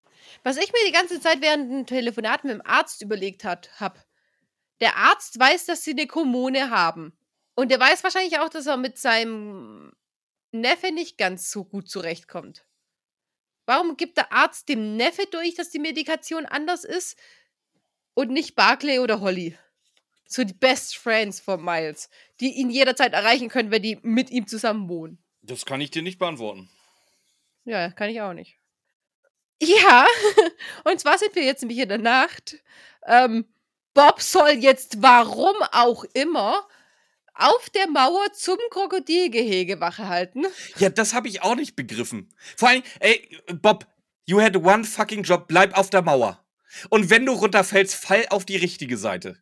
Was 0.45 0.57
ich 0.57 0.73
mir 0.73 0.85
die 0.87 0.93
ganze 0.93 1.21
Zeit 1.21 1.41
während 1.41 1.71
dem 1.73 1.87
Telefonat 1.87 2.45
mit 2.45 2.53
dem 2.53 2.63
Arzt 2.65 3.03
überlegt 3.03 3.45
hat, 3.45 3.71
hab. 3.81 4.05
Der 4.81 4.97
Arzt 4.97 5.39
weiß, 5.39 5.67
dass 5.67 5.85
sie 5.85 5.93
eine 5.93 6.07
Kommune 6.07 6.71
haben. 6.71 7.17
Und 7.55 7.73
er 7.73 7.81
weiß 7.81 8.05
wahrscheinlich 8.05 8.39
auch, 8.39 8.51
dass 8.51 8.67
er 8.67 8.77
mit 8.77 8.99
seinem 8.99 9.93
Neffe 10.61 10.93
nicht 10.93 11.19
ganz 11.19 11.51
so 11.51 11.65
gut 11.65 11.89
zurechtkommt. 11.89 12.67
Warum 13.67 13.97
gibt 13.97 14.17
der 14.17 14.33
Arzt 14.33 14.69
dem 14.69 14.97
Neffe 14.97 15.27
durch, 15.31 15.55
dass 15.55 15.71
die 15.71 15.81
Medikation 15.81 16.47
anders 16.47 16.85
ist 16.85 17.19
und 18.15 18.31
nicht 18.31 18.55
Barclay 18.55 19.01
oder 19.01 19.21
Holly? 19.21 19.59
So 20.29 20.45
die 20.45 20.55
Best 20.55 20.97
Friends 20.97 21.41
von 21.41 21.65
Miles, 21.65 22.09
die 22.41 22.53
ihn 22.55 22.71
jederzeit 22.71 23.13
erreichen 23.13 23.49
können, 23.49 23.71
wenn 23.71 23.83
die 23.83 23.99
mit 24.03 24.31
ihm 24.31 24.47
zusammen 24.47 24.89
wohnen. 24.89 25.19
Das 25.43 25.67
kann 25.67 25.81
ich 25.81 25.91
dir 25.91 26.03
nicht 26.03 26.19
beantworten. 26.19 26.69
Ja, 27.65 27.91
kann 27.91 28.11
ich 28.11 28.21
auch 28.21 28.33
nicht. 28.33 28.59
Ja, 29.61 30.07
und 30.85 31.01
zwar 31.01 31.19
sind 31.19 31.35
wir 31.35 31.45
jetzt 31.45 31.63
nämlich 31.63 31.79
in 31.79 31.89
der 31.89 31.99
Nacht. 31.99 32.57
Ähm, 33.07 33.47
Bob 33.95 34.21
soll 34.21 34.51
jetzt, 34.51 35.03
warum 35.03 35.57
auch 35.73 36.05
immer, 36.13 36.67
auf 37.39 37.71
der 37.71 37.89
Mauer 37.89 38.33
zum 38.33 38.59
Krokodilgehege 38.71 39.81
Wache 39.81 40.09
halten. 40.09 40.47
Ja, 40.79 40.89
das 40.89 41.15
habe 41.15 41.29
ich 41.29 41.43
auch 41.43 41.55
nicht 41.55 41.77
begriffen. 41.77 42.33
Vor 42.57 42.69
allem, 42.69 42.83
ey, 43.01 43.39
Bob, 43.55 43.87
you 44.25 44.41
had 44.41 44.57
one 44.57 44.85
fucking 44.85 45.23
job, 45.23 45.49
bleib 45.49 45.77
auf 45.77 45.91
der 45.91 46.03
Mauer. 46.03 46.45
Und 46.91 47.11
wenn 47.11 47.25
du 47.27 47.33
runterfällst, 47.33 47.95
fall 47.95 48.27
auf 48.31 48.45
die 48.45 48.57
richtige 48.57 48.97
Seite. 48.97 49.39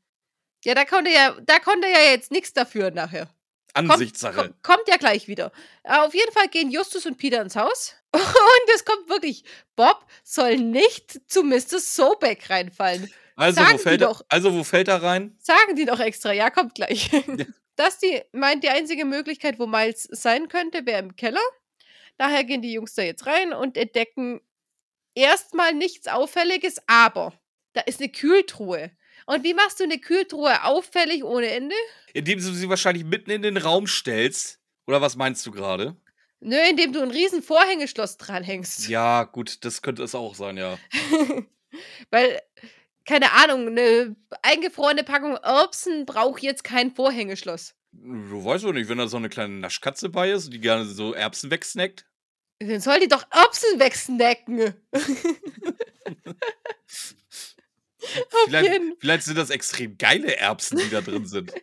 Ja, 0.64 0.74
da 0.74 0.84
konnte 0.84 1.10
ja, 1.10 1.36
da 1.42 1.58
konnte 1.58 1.88
ja 1.88 2.10
jetzt 2.10 2.30
nichts 2.30 2.52
dafür 2.52 2.90
nachher. 2.90 3.28
Ansichtssache. 3.74 4.36
Kommt, 4.36 4.62
kommt 4.62 4.88
ja 4.88 4.96
gleich 4.96 5.26
wieder. 5.28 5.52
Auf 5.82 6.14
jeden 6.14 6.32
Fall 6.32 6.48
gehen 6.48 6.70
Justus 6.70 7.06
und 7.06 7.18
Peter 7.18 7.42
ins 7.42 7.56
Haus. 7.56 7.94
Und 8.14 8.74
es 8.74 8.84
kommt 8.84 9.08
wirklich, 9.08 9.44
Bob 9.74 10.06
soll 10.22 10.56
nicht 10.58 11.20
zu 11.28 11.42
Mr. 11.42 11.80
Sobeck 11.80 12.48
reinfallen. 12.48 13.12
Also 13.34 13.60
sagen 13.60 13.74
wo, 13.74 13.82
fällt 13.82 14.00
er, 14.00 14.08
doch. 14.08 14.24
also, 14.28 14.54
wo 14.54 14.62
fällt 14.62 14.86
er 14.86 15.02
rein? 15.02 15.36
Sagen 15.40 15.74
die 15.74 15.84
doch 15.84 15.98
extra, 15.98 16.32
ja, 16.32 16.50
kommt 16.50 16.76
gleich. 16.76 17.10
Das 17.76 17.98
die 17.98 18.22
meint, 18.32 18.62
die 18.62 18.68
einzige 18.68 19.04
Möglichkeit, 19.04 19.58
wo 19.58 19.66
Miles 19.66 20.04
sein 20.10 20.48
könnte, 20.48 20.86
wäre 20.86 21.00
im 21.00 21.16
Keller. 21.16 21.40
Daher 22.16 22.44
gehen 22.44 22.62
die 22.62 22.72
Jungs 22.72 22.94
da 22.94 23.02
jetzt 23.02 23.26
rein 23.26 23.52
und 23.52 23.76
entdecken 23.76 24.40
erstmal 25.14 25.74
nichts 25.74 26.06
Auffälliges, 26.06 26.76
aber 26.86 27.32
da 27.72 27.80
ist 27.82 28.00
eine 28.00 28.10
Kühltruhe. 28.10 28.90
Und 29.26 29.42
wie 29.42 29.54
machst 29.54 29.80
du 29.80 29.84
eine 29.84 29.98
Kühltruhe 29.98 30.64
auffällig 30.64 31.24
ohne 31.24 31.48
Ende? 31.48 31.74
Indem 32.12 32.38
du 32.38 32.52
sie 32.52 32.68
wahrscheinlich 32.68 33.04
mitten 33.04 33.30
in 33.30 33.42
den 33.42 33.56
Raum 33.56 33.86
stellst. 33.86 34.60
Oder 34.86 35.00
was 35.00 35.16
meinst 35.16 35.46
du 35.46 35.50
gerade? 35.50 35.96
Nö, 36.40 36.56
indem 36.68 36.92
du 36.92 37.00
ein 37.00 37.10
riesen 37.10 37.42
Vorhängeschloss 37.42 38.18
dranhängst. 38.18 38.88
Ja, 38.88 39.24
gut, 39.24 39.64
das 39.64 39.80
könnte 39.80 40.02
es 40.02 40.14
auch 40.14 40.34
sein, 40.34 40.58
ja. 40.58 40.78
Weil, 42.10 42.40
keine 43.04 43.32
Ahnung, 43.32 43.68
eine 43.68 44.16
eingefrorene 44.42 45.04
Packung 45.04 45.36
Erbsen 45.36 46.06
braucht 46.06 46.42
jetzt 46.42 46.64
kein 46.64 46.90
Vorhängeschloss. 46.90 47.74
Du 47.92 48.44
weißt 48.44 48.64
doch 48.64 48.72
nicht, 48.72 48.88
wenn 48.88 48.98
da 48.98 49.06
so 49.06 49.16
eine 49.18 49.28
kleine 49.28 49.54
Naschkatze 49.54 50.08
bei 50.08 50.30
ist, 50.30 50.52
die 50.52 50.60
gerne 50.60 50.84
so 50.84 51.12
Erbsen 51.12 51.50
wegsnackt. 51.50 52.06
Dann 52.58 52.80
soll 52.80 53.00
die 53.00 53.08
doch 53.08 53.26
Erbsen 53.30 53.78
wegsnacken. 53.78 54.74
vielleicht, 58.46 58.82
vielleicht 58.98 59.24
sind 59.24 59.38
das 59.38 59.50
extrem 59.50 59.98
geile 59.98 60.36
Erbsen, 60.36 60.78
die 60.78 60.90
da 60.90 61.00
drin 61.00 61.26
sind. 61.26 61.52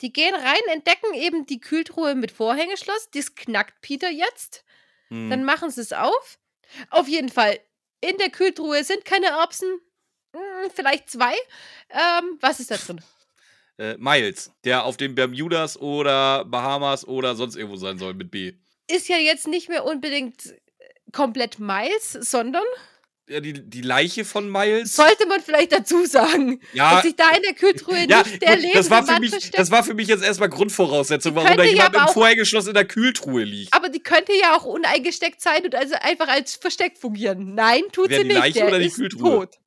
Die 0.00 0.12
gehen 0.14 0.34
rein, 0.34 0.62
entdecken 0.72 1.12
eben 1.12 1.44
die 1.44 1.60
Kühltruhe 1.60 2.14
mit 2.14 2.30
Vorhängeschloss. 2.32 3.10
Das 3.12 3.34
knackt 3.34 3.82
Peter 3.82 4.08
jetzt. 4.08 4.64
Hm. 5.08 5.28
Dann 5.28 5.44
machen 5.44 5.68
sie 5.70 5.82
es 5.82 5.92
auf. 5.92 6.38
Auf 6.88 7.06
jeden 7.06 7.28
Fall, 7.28 7.60
in 8.00 8.16
der 8.16 8.30
Kühltruhe 8.30 8.82
sind 8.82 9.04
keine 9.04 9.26
Erbsen. 9.26 9.68
Hm, 10.34 10.70
vielleicht 10.74 11.10
zwei. 11.10 11.32
Ähm, 11.90 12.38
was 12.40 12.60
ist 12.60 12.70
da 12.70 12.76
drin? 12.76 13.00
Äh, 13.78 13.96
Miles, 13.98 14.52
der 14.64 14.84
auf 14.84 14.96
den 14.96 15.14
Bermudas 15.14 15.78
oder 15.80 16.44
Bahamas 16.44 17.06
oder 17.06 17.34
sonst 17.34 17.56
irgendwo 17.56 17.76
sein 17.76 17.98
soll 17.98 18.14
mit 18.14 18.30
B. 18.30 18.52
Ist 18.88 19.08
ja 19.08 19.16
jetzt 19.16 19.46
nicht 19.46 19.68
mehr 19.68 19.84
unbedingt 19.84 20.54
komplett 21.12 21.58
Miles, 21.58 22.12
sondern 22.12 22.64
ja, 23.30 23.38
die, 23.38 23.52
die 23.52 23.80
Leiche 23.80 24.24
von 24.24 24.50
Miles. 24.50 24.96
Sollte 24.96 25.24
man 25.26 25.40
vielleicht 25.40 25.70
dazu 25.70 26.04
sagen. 26.04 26.60
Ja. 26.72 26.94
Dass 26.94 27.04
sich 27.04 27.14
da 27.14 27.30
in 27.30 27.42
der 27.42 27.54
Kühltruhe 27.54 28.04
ja, 28.08 28.24
nicht 28.24 28.42
der 28.42 28.56
gut, 28.56 28.74
das 28.74 28.90
war 28.90 29.06
für 29.06 29.20
mich, 29.20 29.30
versteckt. 29.30 29.56
Das 29.58 29.70
war 29.70 29.84
für 29.84 29.94
mich 29.94 30.08
jetzt 30.08 30.24
erstmal 30.24 30.48
Grundvoraussetzung, 30.48 31.36
warum 31.36 31.56
da 31.56 31.62
jemand 31.62 31.94
ja 31.94 32.06
im 32.06 32.12
Vorhängeschloss 32.12 32.66
in 32.66 32.74
der 32.74 32.86
Kühltruhe 32.86 33.44
liegt. 33.44 33.72
Aber 33.72 33.88
die 33.88 34.00
könnte 34.00 34.32
ja 34.32 34.56
auch 34.56 34.64
uneingesteckt 34.64 35.40
sein 35.40 35.64
und 35.64 35.76
also 35.76 35.94
einfach 36.00 36.26
als 36.26 36.56
Versteck 36.56 36.98
fungieren. 36.98 37.54
Nein, 37.54 37.82
tut 37.92 38.10
Wer, 38.10 38.18
sie 38.18 38.22
die 38.24 38.28
nicht. 38.30 38.38
Leiche 38.38 38.58
der 38.58 38.66
oder 38.66 38.78
die 38.80 38.86
ist 38.86 38.96
Kühltruhe? 38.96 39.48
Tot. 39.48 39.58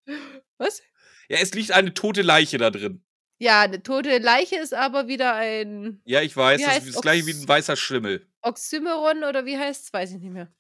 Was? 0.57 0.81
Ja, 1.29 1.37
es 1.39 1.53
liegt 1.53 1.71
eine 1.71 1.93
tote 1.93 2.21
Leiche 2.21 2.57
da 2.57 2.69
drin. 2.69 3.03
Ja, 3.39 3.61
eine 3.61 3.81
tote 3.81 4.19
Leiche 4.19 4.57
ist 4.57 4.73
aber 4.73 5.07
wieder 5.07 5.35
ein. 5.35 6.01
Ja, 6.05 6.21
ich 6.21 6.35
weiß, 6.35 6.61
das 6.61 6.85
ist 6.85 6.95
das 6.95 7.01
gleiche 7.01 7.25
wie 7.25 7.33
ein 7.33 7.47
weißer 7.47 7.75
Schimmel. 7.75 8.27
Oxymeron 8.41 9.23
oder 9.23 9.45
wie 9.45 9.57
heißt 9.57 9.85
es? 9.85 9.93
Weiß 9.93 10.11
ich 10.11 10.19
nicht 10.19 10.31
mehr. 10.31 10.51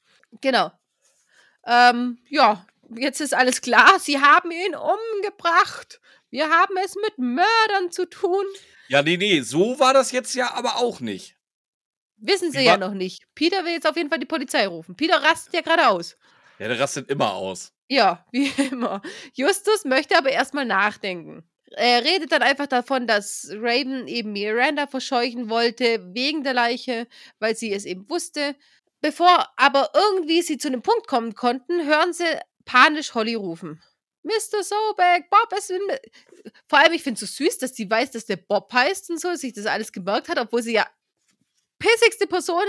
Genau. 0.41 0.71
Ähm, 1.65 2.17
ja, 2.29 2.65
jetzt 2.95 3.21
ist 3.21 3.33
alles 3.33 3.61
klar. 3.61 3.99
Sie 3.99 4.19
haben 4.19 4.51
ihn 4.51 4.75
umgebracht. 4.75 6.01
Wir 6.29 6.49
haben 6.49 6.75
es 6.83 6.95
mit 6.95 7.17
Mördern 7.17 7.91
zu 7.91 8.09
tun. 8.09 8.45
Ja, 8.87 9.01
nee, 9.01 9.17
nee, 9.17 9.41
so 9.41 9.79
war 9.79 9.93
das 9.93 10.11
jetzt 10.11 10.33
ja 10.33 10.53
aber 10.53 10.77
auch 10.77 10.99
nicht. 10.99 11.37
Wissen 12.17 12.51
Sie 12.51 12.61
ja 12.61 12.77
noch 12.77 12.93
nicht. 12.93 13.23
Peter 13.35 13.65
will 13.65 13.73
jetzt 13.73 13.87
auf 13.87 13.97
jeden 13.97 14.09
Fall 14.09 14.19
die 14.19 14.25
Polizei 14.25 14.65
rufen. 14.65 14.95
Peter 14.95 15.21
rastet 15.21 15.53
ja 15.53 15.61
gerade 15.61 15.89
aus. 15.89 16.17
Ja, 16.57 16.67
der 16.69 16.79
rastet 16.79 17.09
immer 17.09 17.33
aus. 17.33 17.73
Ja, 17.89 18.25
wie 18.31 18.47
immer. 18.71 19.01
Justus 19.33 19.85
möchte 19.85 20.17
aber 20.17 20.31
erstmal 20.31 20.65
nachdenken. 20.65 21.43
Er 21.75 22.03
redet 22.03 22.31
dann 22.31 22.43
einfach 22.43 22.67
davon, 22.67 23.07
dass 23.07 23.49
Raven 23.51 24.07
eben 24.07 24.31
Miranda 24.31 24.85
verscheuchen 24.85 25.49
wollte 25.49 26.13
wegen 26.13 26.43
der 26.43 26.53
Leiche, 26.53 27.07
weil 27.39 27.55
sie 27.55 27.73
es 27.73 27.85
eben 27.85 28.07
wusste. 28.09 28.55
Bevor 29.01 29.49
aber 29.57 29.89
irgendwie 29.93 30.43
sie 30.43 30.57
zu 30.57 30.67
einem 30.67 30.81
Punkt 30.81 31.07
kommen 31.07 31.33
konnten, 31.33 31.85
hören 31.85 32.13
sie 32.13 32.39
panisch 32.65 33.15
Holly 33.15 33.35
rufen. 33.35 33.81
Mr. 34.23 34.63
Sobeck, 34.63 35.29
Bob 35.29 35.51
ist. 35.57 35.73
Vor 36.67 36.79
allem, 36.79 36.93
ich 36.93 37.03
finde 37.03 37.23
es 37.23 37.35
so 37.35 37.43
süß, 37.43 37.57
dass 37.57 37.75
sie 37.75 37.89
weiß, 37.89 38.11
dass 38.11 38.25
der 38.25 38.37
Bob 38.37 38.71
heißt 38.71 39.09
und 39.09 39.19
so, 39.19 39.33
sich 39.35 39.53
das 39.53 39.65
alles 39.65 39.91
gemerkt 39.91 40.29
hat, 40.29 40.37
obwohl 40.39 40.63
sie 40.63 40.73
ja 40.73 40.87
pissigste 41.79 42.27
Person 42.27 42.63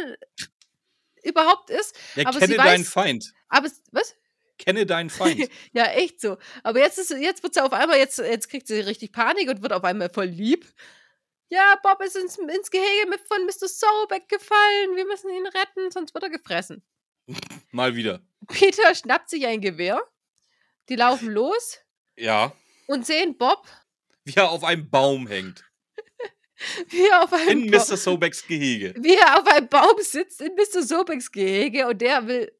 überhaupt 1.23 1.71
ist. 1.71 1.97
Ja, 2.17 2.27
aber 2.27 2.41
kenne 2.41 2.57
deinen 2.57 2.85
Feind. 2.85 3.33
Aber 3.49 3.71
was? 3.93 4.17
Kenne 4.59 4.87
deinen 4.87 5.11
Feind. 5.11 5.49
ja, 5.73 5.87
echt 5.87 6.21
so. 6.21 6.39
Aber 6.63 6.79
jetzt, 6.79 6.99
ist, 6.99 7.11
jetzt 7.11 7.43
wird 7.43 7.55
sie 7.55 7.63
auf 7.63 7.73
einmal, 7.73 7.99
jetzt, 7.99 8.19
jetzt 8.19 8.49
kriegt 8.49 8.67
sie 8.67 8.81
richtig 8.81 9.13
Panik 9.13 9.49
und 9.49 9.63
wird 9.63 9.73
auf 9.73 9.85
einmal 9.85 10.11
voll 10.11 10.27
lieb. 10.27 10.67
Ja, 11.49 11.79
Bob 11.83 12.01
ist 12.03 12.17
ins, 12.17 12.39
ins 12.39 12.71
Gehege 12.71 13.09
mit 13.09 13.21
von 13.27 13.45
Mr. 13.45 13.69
Sobeck 13.69 14.29
gefallen. 14.29 14.97
Wir 14.97 15.07
müssen 15.07 15.31
ihn 15.31 15.47
retten, 15.47 15.91
sonst 15.91 16.15
wird 16.15 16.25
er 16.25 16.31
gefressen. 16.31 16.83
Mal 17.71 17.97
wieder. 17.97 18.21
Peter 18.49 18.95
schnappt 18.95 19.31
sich 19.31 19.47
ein 19.47 19.61
Gewehr. 19.61 20.03
Die 20.89 20.97
laufen 20.97 21.31
los. 21.31 21.79
Ja. 22.17 22.53
Und 22.87 23.07
sehen 23.07 23.37
Bob. 23.37 23.67
Wie 24.25 24.35
er 24.35 24.51
auf 24.51 24.65
einem 24.65 24.89
Baum 24.91 25.27
hängt. 25.27 25.65
wie 26.89 27.07
er 27.07 27.25
auf 27.25 27.33
einem 27.33 27.65
In 27.65 27.71
Mr. 27.71 27.97
Sobecks 27.97 28.47
Gehege. 28.47 28.95
Wie 28.99 29.15
er 29.15 29.41
auf 29.41 29.47
einem 29.47 29.69
Baum 29.69 29.97
sitzt 30.01 30.41
in 30.41 30.55
Mr. 30.55 30.83
Sobecks 30.83 31.31
Gehege 31.31 31.87
und 31.89 32.01
der 32.01 32.27
will. 32.27 32.53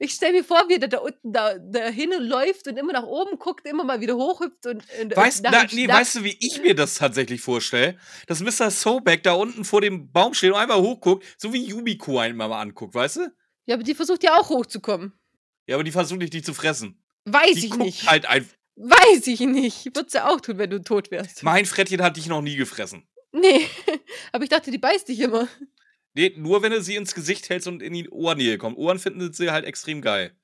Ich 0.00 0.12
stelle 0.12 0.34
mir 0.34 0.44
vor, 0.44 0.64
wie 0.68 0.78
der 0.78 0.88
da 0.88 0.98
unten 0.98 1.32
da, 1.32 1.58
dahin 1.58 2.12
läuft 2.20 2.68
und 2.68 2.76
immer 2.76 2.92
nach 2.92 3.02
oben 3.02 3.38
guckt, 3.38 3.66
immer 3.66 3.82
mal 3.82 4.00
wieder 4.00 4.14
hochhüpft 4.14 4.66
und. 4.66 4.84
und 5.00 5.16
weißt, 5.16 5.42
na, 5.42 5.66
nee, 5.72 5.88
weißt 5.88 6.16
du, 6.16 6.24
wie 6.24 6.36
ich 6.38 6.62
mir 6.62 6.74
das 6.74 6.94
tatsächlich 6.94 7.40
vorstelle? 7.40 7.98
Dass 8.26 8.40
Mr. 8.40 8.70
Sobeck 8.70 9.24
da 9.24 9.32
unten 9.32 9.64
vor 9.64 9.80
dem 9.80 10.12
Baum 10.12 10.34
steht 10.34 10.52
und 10.52 10.58
einmal 10.58 10.80
hochguckt, 10.80 11.24
so 11.36 11.52
wie 11.52 11.64
Yumiko 11.64 12.18
einmal 12.18 12.48
mal 12.48 12.60
anguckt, 12.60 12.94
weißt 12.94 13.16
du? 13.16 13.20
Ja, 13.66 13.74
aber 13.74 13.82
die 13.82 13.94
versucht 13.94 14.22
ja 14.22 14.38
auch 14.38 14.48
hochzukommen. 14.48 15.12
Ja, 15.66 15.74
aber 15.74 15.84
die 15.84 15.92
versucht 15.92 16.20
nicht, 16.20 16.32
dich 16.32 16.44
zu 16.44 16.54
fressen. 16.54 17.02
Weiß 17.24 17.54
die 17.54 17.66
ich 17.66 17.74
nicht. 17.74 18.08
Halt 18.08 18.26
ein 18.26 18.48
Weiß 18.80 19.26
ich 19.26 19.40
nicht. 19.40 19.86
Würde 19.86 20.08
sie 20.08 20.24
auch 20.24 20.40
tun, 20.40 20.58
wenn 20.58 20.70
du 20.70 20.80
tot 20.80 21.10
wärst. 21.10 21.42
Mein 21.42 21.66
Frettchen 21.66 22.00
hat 22.00 22.16
dich 22.16 22.28
noch 22.28 22.40
nie 22.40 22.54
gefressen. 22.54 23.08
Nee, 23.32 23.66
aber 24.32 24.44
ich 24.44 24.50
dachte, 24.50 24.70
die 24.70 24.78
beißt 24.78 25.08
dich 25.08 25.20
immer. 25.20 25.48
Nee, 26.18 26.34
nur 26.36 26.62
wenn 26.62 26.72
du 26.72 26.82
sie 26.82 26.96
ins 26.96 27.14
Gesicht 27.14 27.48
hältst 27.48 27.68
und 27.68 27.80
in 27.80 27.92
die 27.92 28.10
Ohrnähe 28.10 28.58
kommt. 28.58 28.76
Ohren 28.76 28.98
finden 28.98 29.32
sie 29.32 29.52
halt 29.52 29.64
extrem 29.64 30.02
geil. 30.02 30.36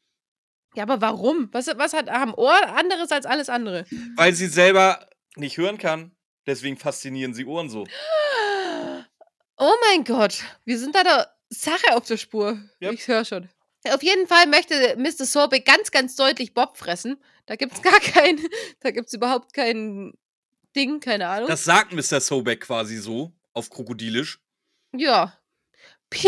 Ja, 0.76 0.84
aber 0.84 1.00
warum? 1.00 1.48
Was, 1.50 1.66
was 1.66 1.92
hat 1.92 2.08
am 2.08 2.32
Ohr 2.32 2.56
anderes 2.76 3.10
als 3.10 3.26
alles 3.26 3.48
andere? 3.48 3.84
Weil 4.14 4.34
sie 4.34 4.46
selber 4.46 5.08
nicht 5.34 5.56
hören 5.56 5.76
kann. 5.76 6.14
Deswegen 6.46 6.76
faszinieren 6.76 7.34
sie 7.34 7.44
Ohren 7.44 7.70
so. 7.70 7.88
Oh 9.56 9.72
mein 9.88 10.04
Gott, 10.04 10.44
wir 10.64 10.78
sind 10.78 10.94
da 10.94 11.02
der 11.02 11.34
Sache 11.48 11.96
auf 11.96 12.06
der 12.06 12.18
Spur. 12.18 12.56
Yep. 12.80 12.92
Ich 12.92 13.08
höre 13.08 13.24
schon. 13.24 13.48
Auf 13.88 14.04
jeden 14.04 14.28
Fall 14.28 14.46
möchte 14.46 14.96
Mr. 14.96 15.24
Sorbe 15.24 15.60
ganz, 15.60 15.90
ganz 15.90 16.14
deutlich 16.14 16.54
Bob 16.54 16.76
fressen. 16.76 17.20
Da 17.46 17.56
gibt 17.56 17.72
es 17.72 17.82
gar 17.82 17.98
kein, 17.98 18.38
da 18.78 18.92
gibt 18.92 19.08
es 19.08 19.14
überhaupt 19.14 19.52
kein 19.52 20.12
Ding, 20.76 21.00
keine 21.00 21.26
Ahnung. 21.26 21.48
Das 21.48 21.64
sagt 21.64 21.92
Mr. 21.92 22.20
Sobeck 22.20 22.60
quasi 22.60 22.96
so, 22.96 23.32
auf 23.52 23.70
Krokodilisch. 23.70 24.38
Ja. 24.92 25.36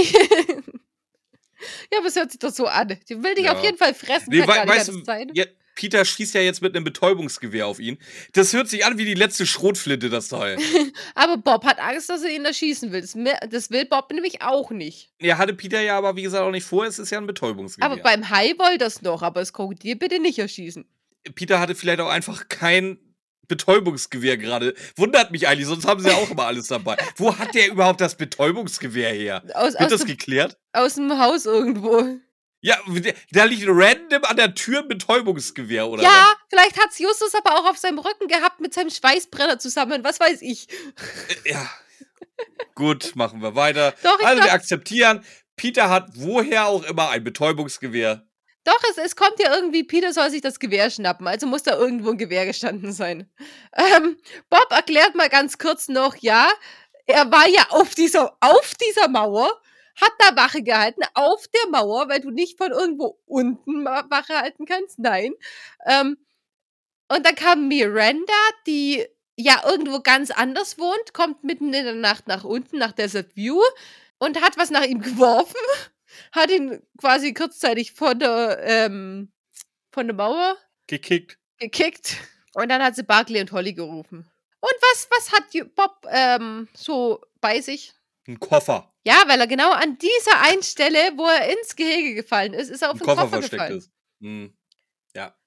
ja, 1.92 1.98
aber 1.98 2.06
es 2.06 2.16
hört 2.16 2.30
sich 2.30 2.40
doch 2.40 2.52
so 2.52 2.66
an. 2.66 2.98
Die 3.08 3.22
will 3.22 3.34
dich 3.34 3.46
ja. 3.46 3.54
auf 3.54 3.62
jeden 3.62 3.78
Fall 3.78 3.94
fressen. 3.94 4.30
Nee, 4.30 4.42
we 4.42 4.46
weißt 4.46 4.88
du, 4.88 5.02
ja, 5.34 5.44
Peter 5.76 6.04
schießt 6.04 6.34
ja 6.34 6.40
jetzt 6.40 6.62
mit 6.62 6.74
einem 6.74 6.84
Betäubungsgewehr 6.84 7.66
auf 7.66 7.78
ihn. 7.78 7.98
Das 8.32 8.52
hört 8.52 8.68
sich 8.68 8.84
an 8.84 8.98
wie 8.98 9.04
die 9.04 9.14
letzte 9.14 9.46
Schrotflinte, 9.46 10.10
das 10.10 10.28
Teil. 10.28 10.58
aber 11.14 11.36
Bob 11.36 11.64
hat 11.64 11.78
Angst, 11.78 12.08
dass 12.08 12.22
er 12.22 12.30
ihn 12.30 12.44
erschießen 12.44 12.90
will. 12.90 13.02
Das, 13.02 13.14
das, 13.50 13.70
will 13.70 13.84
Bob 13.84 14.10
nämlich 14.10 14.42
auch 14.42 14.70
nicht. 14.70 15.10
Ja, 15.20 15.38
hatte 15.38 15.54
Peter 15.54 15.80
ja 15.80 15.98
aber, 15.98 16.16
wie 16.16 16.22
gesagt, 16.22 16.42
auch 16.42 16.50
nicht 16.50 16.64
vor. 16.64 16.86
Es 16.86 16.98
ist 16.98 17.10
ja 17.10 17.18
ein 17.18 17.26
Betäubungsgewehr. 17.26 17.90
Aber 17.90 18.00
beim 18.02 18.28
Hai 18.30 18.54
wollte 18.58 18.78
das 18.78 19.02
noch, 19.02 19.22
aber 19.22 19.40
das 19.40 19.52
Krokodil 19.52 19.96
bitte 19.96 20.18
nicht 20.18 20.38
erschießen. 20.38 20.86
Peter 21.34 21.60
hatte 21.60 21.74
vielleicht 21.74 22.00
auch 22.00 22.08
einfach 22.08 22.48
kein 22.48 22.98
Betäubungsgewehr 23.48 24.36
gerade. 24.36 24.74
Wundert 24.96 25.30
mich 25.30 25.48
eigentlich, 25.48 25.66
sonst 25.66 25.86
haben 25.86 26.00
sie 26.00 26.08
ja 26.08 26.16
auch 26.16 26.30
immer 26.30 26.46
alles 26.46 26.68
dabei. 26.68 26.96
Wo 27.16 27.36
hat 27.36 27.54
der 27.54 27.70
überhaupt 27.70 28.00
das 28.00 28.16
Betäubungsgewehr 28.16 29.12
her? 29.12 29.42
Aus, 29.54 29.74
Wird 29.74 29.82
aus 29.82 29.90
das 29.90 30.00
dem, 30.00 30.08
geklärt? 30.08 30.58
Aus 30.72 30.94
dem 30.94 31.18
Haus 31.18 31.46
irgendwo. 31.46 32.18
Ja, 32.60 32.78
da 33.30 33.44
liegt 33.44 33.64
random 33.68 34.24
an 34.24 34.36
der 34.36 34.54
Tür 34.54 34.80
ein 34.80 34.88
Betäubungsgewehr, 34.88 35.88
oder? 35.88 36.02
Ja, 36.02 36.08
was? 36.08 36.36
vielleicht 36.48 36.78
hat 36.78 36.90
es 36.90 36.98
Justus 36.98 37.34
aber 37.34 37.54
auch 37.54 37.70
auf 37.70 37.78
seinem 37.78 37.98
Rücken 37.98 38.26
gehabt 38.28 38.60
mit 38.60 38.74
seinem 38.74 38.90
Schweißbrenner 38.90 39.58
zusammen. 39.58 40.02
Was 40.02 40.18
weiß 40.18 40.42
ich. 40.42 40.68
Äh, 41.44 41.52
ja. 41.52 41.70
Gut, 42.74 43.14
machen 43.14 43.40
wir 43.40 43.54
weiter. 43.54 43.94
Doch, 44.02 44.20
also, 44.22 44.42
wir 44.42 44.52
akzeptieren, 44.52 45.24
Peter 45.56 45.88
hat 45.88 46.10
woher 46.14 46.66
auch 46.66 46.82
immer 46.82 47.10
ein 47.10 47.24
Betäubungsgewehr. 47.24 48.25
Doch, 48.66 48.82
es, 48.90 48.98
es 48.98 49.14
kommt 49.14 49.38
ja 49.38 49.54
irgendwie, 49.54 49.84
Peter 49.84 50.12
soll 50.12 50.28
sich 50.28 50.40
das 50.40 50.58
Gewehr 50.58 50.90
schnappen, 50.90 51.28
also 51.28 51.46
muss 51.46 51.62
da 51.62 51.78
irgendwo 51.78 52.10
ein 52.10 52.18
Gewehr 52.18 52.44
gestanden 52.46 52.92
sein. 52.92 53.30
Ähm, 53.78 54.16
Bob 54.48 54.68
erklärt 54.70 55.14
mal 55.14 55.28
ganz 55.28 55.58
kurz 55.58 55.88
noch, 55.88 56.16
ja, 56.16 56.48
er 57.06 57.30
war 57.30 57.46
ja 57.46 57.66
auf 57.70 57.94
dieser, 57.94 58.36
auf 58.40 58.72
dieser 58.74 59.08
Mauer 59.08 59.50
hat 60.00 60.12
da 60.18 60.36
Wache 60.36 60.62
gehalten 60.62 61.02
auf 61.14 61.46
der 61.48 61.70
Mauer, 61.70 62.08
weil 62.08 62.20
du 62.20 62.30
nicht 62.30 62.58
von 62.58 62.72
irgendwo 62.72 63.18
unten 63.26 63.84
Wache 63.84 64.38
halten 64.40 64.66
kannst. 64.66 64.98
Nein. 64.98 65.34
Ähm, 65.86 66.16
und 67.08 67.24
dann 67.24 67.34
kam 67.34 67.68
Miranda, 67.68 68.32
die 68.66 69.06
ja 69.36 69.62
irgendwo 69.66 70.00
ganz 70.00 70.30
anders 70.30 70.78
wohnt, 70.78 71.12
kommt 71.12 71.44
mitten 71.44 71.72
in 71.72 71.84
der 71.84 71.94
Nacht 71.94 72.26
nach 72.26 72.44
unten, 72.44 72.78
nach 72.78 72.92
Desert 72.92 73.36
View 73.36 73.60
und 74.18 74.40
hat 74.40 74.58
was 74.58 74.70
nach 74.70 74.84
ihm 74.84 75.00
geworfen. 75.00 75.56
Hat 76.32 76.50
ihn 76.50 76.82
quasi 76.98 77.32
kurzzeitig 77.34 77.92
von 77.92 78.18
der, 78.18 78.58
ähm, 78.62 79.32
von 79.92 80.06
der 80.06 80.16
Mauer 80.16 80.56
Gekickt. 80.86 81.38
gekickt. 81.58 82.16
Und 82.54 82.68
dann 82.70 82.82
hat 82.82 82.96
sie 82.96 83.02
Barclay 83.02 83.40
und 83.40 83.52
Holly 83.52 83.72
gerufen. 83.74 84.30
Und 84.60 84.72
was, 84.80 85.08
was 85.10 85.32
hat 85.32 85.74
Bob 85.74 86.06
ähm, 86.10 86.68
so 86.74 87.20
bei 87.40 87.60
sich? 87.60 87.92
Ein 88.26 88.40
Koffer. 88.40 88.92
Ja, 89.04 89.22
weil 89.26 89.40
er 89.40 89.46
genau 89.46 89.70
an 89.70 89.98
dieser 89.98 90.40
einen 90.42 90.62
Stelle, 90.62 91.12
wo 91.16 91.26
er 91.26 91.50
ins 91.50 91.76
Gehege 91.76 92.14
gefallen 92.14 92.54
ist, 92.54 92.70
ist 92.70 92.82
er 92.82 92.88
auf 92.90 92.94
Ein 92.94 92.98
den 92.98 93.06
Koffer, 93.06 93.22
Koffer, 93.22 93.36
versteckt 93.38 93.52
gefallen. 93.62 93.78
ist. 93.78 93.90
Hm. 94.20 94.56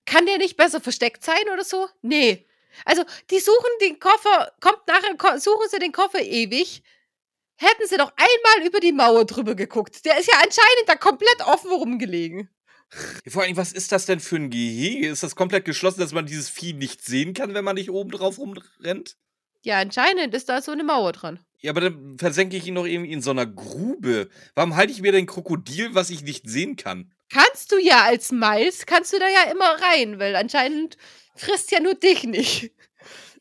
Kann 0.10 0.26
der 0.26 0.40
nicht 0.40 0.58
besser 0.58 0.82
versteckt 0.82 1.24
sein 1.24 1.48
oder 1.54 1.64
so? 1.64 1.88
Nee. 2.02 2.48
Also, 2.84 3.04
die 3.30 3.40
suchen 3.40 3.70
den 3.82 4.00
Koffer, 4.00 4.52
kommt 4.60 4.88
nachher, 4.88 5.40
suchen 5.40 5.70
sie 5.70 5.78
den 5.78 5.92
Koffer 5.92 6.20
ewig. 6.22 6.82
Hätten 7.60 7.88
sie 7.88 7.98
doch 7.98 8.14
einmal 8.16 8.68
über 8.68 8.80
die 8.80 8.94
Mauer 8.94 9.26
drüber 9.26 9.54
geguckt. 9.54 10.06
Der 10.06 10.18
ist 10.18 10.28
ja 10.28 10.38
anscheinend 10.38 10.88
da 10.88 10.96
komplett 10.96 11.42
offen 11.46 11.72
rumgelegen. 11.72 12.50
Vor 13.28 13.44
allem, 13.44 13.58
was 13.58 13.74
ist 13.74 13.92
das 13.92 14.06
denn 14.06 14.22
für 14.22 14.38
ein 14.38 14.50
Gehege? 14.50 15.10
Ist 15.10 15.24
das 15.24 15.36
komplett 15.36 15.66
geschlossen, 15.66 16.00
dass 16.00 16.14
man 16.14 16.26
dieses 16.26 16.50
Vieh 16.50 16.74
nicht 16.74 17.04
sehen 17.04 17.34
kann, 17.34 17.54
wenn 17.54 17.66
man 17.66 17.76
nicht 17.76 17.92
oben 17.92 18.12
drauf 18.12 18.38
rumrennt? 18.40 19.18
Ja, 19.62 19.80
anscheinend 19.80 20.34
ist 20.34 20.48
da 20.48 20.62
so 20.62 20.72
eine 20.72 20.86
Mauer 20.86 21.12
dran. 21.12 21.40
Ja, 21.60 21.72
aber 21.72 21.82
dann 21.82 22.18
versenke 22.18 22.56
ich 22.56 22.66
ihn 22.66 22.76
doch 22.76 22.86
irgendwie 22.86 23.12
in 23.12 23.22
so 23.22 23.32
einer 23.32 23.46
Grube. 23.46 24.30
Warum 24.56 24.78
halte 24.78 24.94
ich 24.94 25.02
mir 25.02 25.12
denn 25.12 25.26
Krokodil, 25.26 25.94
was 25.94 26.10
ich 26.10 26.24
nicht 26.24 26.50
sehen 26.50 26.78
kann? 26.78 27.12
Kannst 27.30 27.74
du 27.74 27.78
ja 27.78 28.06
als 28.06 28.32
Miles, 28.32 28.86
kannst 28.86 29.12
du 29.12 29.20
da 29.20 29.28
ja 29.28 29.52
immer 29.52 29.82
rein, 29.82 30.18
weil 30.18 30.38
anscheinend 30.38 30.98
frisst 31.36 31.72
ja 31.72 31.82
nur 31.82 31.96
dich 31.96 32.24
nicht. 32.24 32.72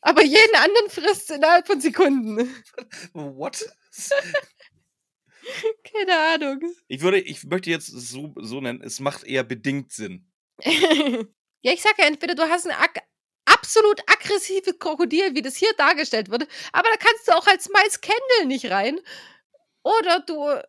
Aber 0.01 0.23
jeden 0.23 0.55
anderen 0.55 0.89
frisst 0.89 1.31
innerhalb 1.31 1.67
von 1.67 1.81
Sekunden. 1.81 2.63
What? 3.13 3.65
Keine 5.83 6.17
Ahnung. 6.17 6.61
Ich 6.87 7.01
würde, 7.01 7.19
ich 7.19 7.43
möchte 7.45 7.69
jetzt 7.69 7.87
so, 7.87 8.33
so 8.37 8.61
nennen, 8.61 8.81
es 8.81 8.99
macht 8.99 9.23
eher 9.23 9.43
bedingt 9.43 9.91
Sinn. 9.91 10.29
ja, 10.63 11.71
ich 11.73 11.81
sag 11.81 11.97
ja, 11.97 12.05
entweder 12.05 12.35
du 12.35 12.43
hast 12.43 12.67
ein 12.67 12.75
ak 12.75 13.01
absolut 13.45 14.01
aggressives 14.07 14.77
Krokodil, 14.77 15.33
wie 15.35 15.41
das 15.41 15.55
hier 15.55 15.73
dargestellt 15.77 16.29
wird, 16.29 16.47
aber 16.71 16.89
da 16.89 16.97
kannst 16.97 17.27
du 17.27 17.31
auch 17.31 17.47
als 17.47 17.69
Miles 17.69 17.99
Kendall 17.99 18.45
nicht 18.45 18.69
rein. 18.69 18.99
Oder 19.83 20.19
du 20.19 20.61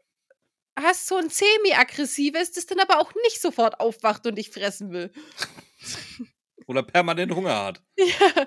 hast 0.78 1.06
so 1.06 1.16
ein 1.16 1.28
semi-aggressives, 1.28 2.52
das 2.52 2.66
dann 2.66 2.80
aber 2.80 3.00
auch 3.00 3.12
nicht 3.24 3.40
sofort 3.40 3.80
aufwacht 3.80 4.26
und 4.26 4.36
dich 4.36 4.50
fressen 4.50 4.92
will. 4.92 5.12
Oder 6.66 6.82
permanent 6.82 7.34
Hunger 7.34 7.64
hat. 7.64 7.82
Ja. 7.96 8.46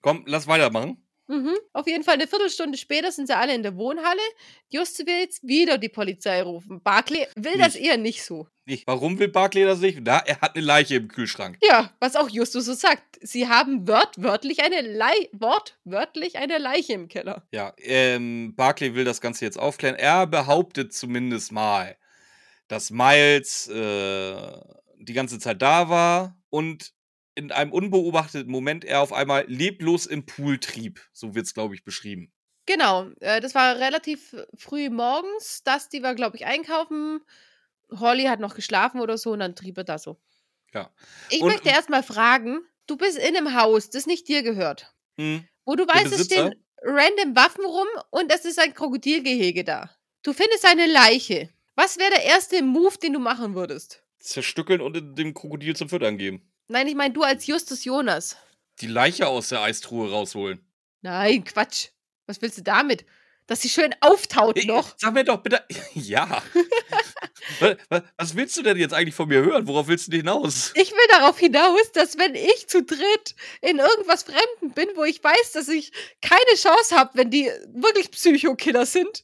Komm, 0.00 0.24
lass 0.26 0.46
weitermachen. 0.46 1.00
Mhm. 1.26 1.56
Auf 1.72 1.86
jeden 1.86 2.04
Fall 2.04 2.14
eine 2.14 2.26
Viertelstunde 2.26 2.76
später 2.76 3.10
sind 3.10 3.28
sie 3.28 3.36
alle 3.36 3.54
in 3.54 3.62
der 3.62 3.76
Wohnhalle. 3.76 4.20
Just 4.68 4.98
will 5.06 5.20
jetzt 5.20 5.42
wieder 5.42 5.78
die 5.78 5.88
Polizei 5.88 6.42
rufen. 6.42 6.82
Barclay 6.82 7.26
will 7.34 7.56
das 7.56 7.74
Nicht. 7.74 7.86
eher 7.86 7.96
nicht 7.96 8.22
so. 8.22 8.46
Nicht. 8.66 8.86
Warum 8.86 9.18
will 9.18 9.28
Barclay 9.28 9.64
das 9.64 9.80
nicht? 9.80 10.00
Da, 10.06 10.18
er 10.18 10.40
hat 10.42 10.54
eine 10.54 10.64
Leiche 10.64 10.96
im 10.96 11.08
Kühlschrank. 11.08 11.58
Ja, 11.62 11.92
was 11.98 12.16
auch 12.16 12.28
Justus 12.28 12.66
so 12.66 12.74
sagt. 12.74 13.18
Sie 13.22 13.48
haben 13.48 13.88
wörtwörtlich 13.88 14.62
eine, 14.62 14.82
Lei 14.82 15.14
wortwörtlich 15.32 16.36
eine 16.36 16.58
Leiche 16.58 16.92
im 16.92 17.08
Keller. 17.08 17.46
Ja, 17.52 17.72
ähm, 17.78 18.54
Barclay 18.54 18.94
will 18.94 19.04
das 19.04 19.22
Ganze 19.22 19.46
jetzt 19.46 19.58
aufklären. 19.58 19.96
Er 19.96 20.26
behauptet 20.26 20.92
zumindest 20.92 21.52
mal, 21.52 21.96
dass 22.68 22.90
Miles 22.90 23.66
äh, 23.68 24.60
die 24.98 25.12
ganze 25.14 25.38
Zeit 25.38 25.62
da 25.62 25.88
war 25.88 26.36
und 26.50 26.92
in 27.34 27.50
einem 27.52 27.72
unbeobachteten 27.72 28.50
Moment 28.50 28.84
er 28.84 29.00
auf 29.00 29.12
einmal 29.12 29.44
leblos 29.48 30.06
im 30.06 30.26
Pool 30.26 30.58
trieb. 30.58 31.00
So 31.12 31.34
wird 31.34 31.46
es, 31.46 31.54
glaube 31.54 31.74
ich, 31.74 31.84
beschrieben. 31.84 32.32
Genau, 32.66 33.10
äh, 33.20 33.40
das 33.40 33.54
war 33.54 33.76
relativ 33.78 34.34
früh 34.56 34.88
morgens. 34.88 35.62
Dusty 35.64 36.02
war, 36.02 36.14
glaube 36.14 36.36
ich, 36.36 36.46
einkaufen. 36.46 37.20
Holly 37.90 38.24
hat 38.24 38.40
noch 38.40 38.54
geschlafen 38.54 39.00
oder 39.00 39.18
so 39.18 39.32
und 39.32 39.40
dann 39.40 39.54
trieb 39.54 39.76
er 39.76 39.84
da 39.84 39.98
so. 39.98 40.18
Ja. 40.72 40.90
Ich 41.30 41.42
Und- 41.42 41.48
möchte 41.48 41.68
erstmal 41.68 42.02
fragen, 42.02 42.60
du 42.86 42.96
bist 42.96 43.18
in 43.18 43.36
einem 43.36 43.54
Haus, 43.54 43.90
das 43.90 44.06
nicht 44.06 44.28
dir 44.28 44.42
gehört. 44.42 44.94
Hm. 45.16 45.46
Wo 45.64 45.76
du 45.76 45.86
weißt, 45.86 46.12
es 46.12 46.24
stehen 46.26 46.54
random 46.82 47.36
Waffen 47.36 47.64
rum 47.64 47.86
und 48.10 48.32
es 48.32 48.44
ist 48.44 48.58
ein 48.58 48.74
Krokodilgehege 48.74 49.64
da. 49.64 49.90
Du 50.22 50.32
findest 50.32 50.64
eine 50.66 50.86
Leiche. 50.86 51.50
Was 51.74 51.98
wäre 51.98 52.10
der 52.10 52.24
erste 52.24 52.62
Move, 52.62 52.98
den 52.98 53.12
du 53.12 53.18
machen 53.18 53.54
würdest? 53.54 54.02
Zerstückeln 54.18 54.80
und 54.80 55.16
dem 55.18 55.34
Krokodil 55.34 55.76
zum 55.76 55.88
Füttern 55.88 56.16
geben. 56.18 56.50
Nein, 56.68 56.86
ich 56.88 56.94
meine 56.94 57.12
du 57.14 57.22
als 57.22 57.46
Justus 57.46 57.84
Jonas. 57.84 58.36
Die 58.80 58.86
Leiche 58.86 59.26
aus 59.26 59.48
der 59.50 59.60
Eistruhe 59.62 60.10
rausholen. 60.10 60.60
Nein, 61.02 61.44
Quatsch. 61.44 61.88
Was 62.26 62.40
willst 62.40 62.58
du 62.58 62.62
damit? 62.62 63.04
Dass 63.46 63.60
sie 63.60 63.68
schön 63.68 63.94
auftaut 64.00 64.56
noch. 64.64 64.94
Sag 64.96 65.12
mir 65.12 65.24
doch 65.24 65.42
bitte. 65.42 65.62
Ja. 65.94 66.42
was, 67.60 67.76
was- 67.90 68.02
was 68.16 68.34
willst 68.36 68.56
du 68.56 68.62
denn 68.62 68.78
jetzt 68.78 68.94
eigentlich 68.94 69.14
von 69.14 69.28
mir 69.28 69.42
hören? 69.44 69.66
Worauf 69.68 69.86
willst 69.88 70.10
du 70.10 70.16
hinaus? 70.16 70.72
Ich 70.74 70.90
will 70.92 71.06
darauf 71.10 71.38
hinaus, 71.38 71.92
dass 71.92 72.16
wenn 72.16 72.34
ich 72.34 72.66
zu 72.68 72.82
dritt 72.82 73.34
in 73.60 73.78
irgendwas 73.78 74.22
Fremden 74.22 74.72
bin, 74.74 74.88
wo 74.96 75.04
ich 75.04 75.22
weiß, 75.22 75.52
dass 75.52 75.68
ich 75.68 75.92
keine 76.22 76.56
Chance 76.56 76.96
habe, 76.96 77.10
wenn 77.18 77.30
die 77.30 77.50
wirklich 77.74 78.10
Psychokiller 78.10 78.86
sind, 78.86 79.22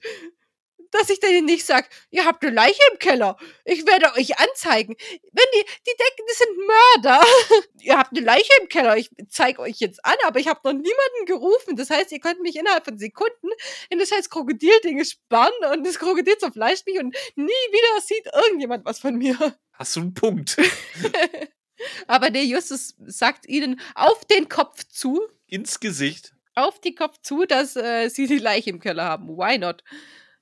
dass 0.91 1.11
ich 1.11 1.21
denen 1.21 1.47
nicht 1.47 1.65
sage, 1.65 1.89
ihr 2.11 2.25
habt 2.25 2.45
eine 2.45 2.55
Leiche 2.55 2.81
im 2.93 2.99
Keller. 2.99 3.37
Ich 3.65 3.87
werde 3.87 4.13
euch 4.17 4.39
anzeigen. 4.39 4.97
Wenn 4.99 5.45
die, 5.55 5.65
die 5.87 5.97
denken, 5.97 6.23
das 6.27 6.39
sind 6.39 6.57
Mörder. 6.67 7.25
ihr 7.81 7.99
habt 7.99 8.17
eine 8.17 8.25
Leiche 8.27 8.51
im 8.61 8.69
Keller. 8.69 8.97
Ich 8.97 9.11
zeige 9.29 9.61
euch 9.61 9.77
jetzt 9.79 10.05
an, 10.05 10.17
aber 10.25 10.41
ich 10.41 10.49
habe 10.49 10.61
noch 10.65 10.73
niemanden 10.73 11.27
gerufen. 11.27 11.77
Das 11.77 11.91
heißt, 11.91 12.13
ihr 12.13 12.21
könnt 12.21 12.41
mich 12.41 12.57
innerhalb 12.57 12.85
von 12.85 12.99
Sekunden 12.99 13.49
in 13.89 13.99
das 13.99 14.09
scheiß 14.09 14.31
Krokodilding 14.31 15.05
sperren 15.05 15.53
und 15.73 15.87
das 15.87 15.99
Krokodil 15.99 16.37
zerfleischt 16.39 16.87
mich 16.87 16.99
und 16.99 17.15
nie 17.37 17.47
wieder 17.47 18.01
sieht 18.01 18.27
irgendjemand 18.33 18.85
was 18.85 18.99
von 18.99 19.17
mir. 19.17 19.37
Hast 19.73 19.97
du 19.97 20.01
einen 20.01 20.15
Punkt? 20.15 20.57
Aber 22.07 22.31
der 22.31 22.45
Justus 22.45 22.95
sagt 23.07 23.47
ihnen 23.49 23.81
auf 23.95 24.25
den 24.27 24.49
Kopf 24.49 24.85
zu, 24.85 25.21
Ins 25.47 25.81
Gesicht. 25.81 26.35
auf 26.55 26.81
den 26.81 26.95
Kopf 26.95 27.19
zu, 27.23 27.47
dass 27.47 27.75
äh, 27.77 28.09
sie 28.09 28.27
die 28.27 28.39
Leiche 28.39 28.71
im 28.71 28.81
Keller 28.81 29.05
haben. 29.05 29.29
Why 29.29 29.57
not? 29.57 29.83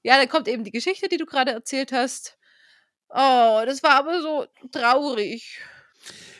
Ja, 0.08 0.16
dann 0.16 0.30
kommt 0.30 0.48
eben 0.48 0.64
die 0.64 0.70
Geschichte, 0.70 1.06
die 1.10 1.18
du 1.18 1.26
gerade 1.26 1.50
erzählt 1.50 1.92
hast. 1.92 2.38
Oh, 3.10 3.60
das 3.66 3.82
war 3.82 3.96
aber 3.96 4.22
so 4.22 4.46
traurig. 4.72 5.60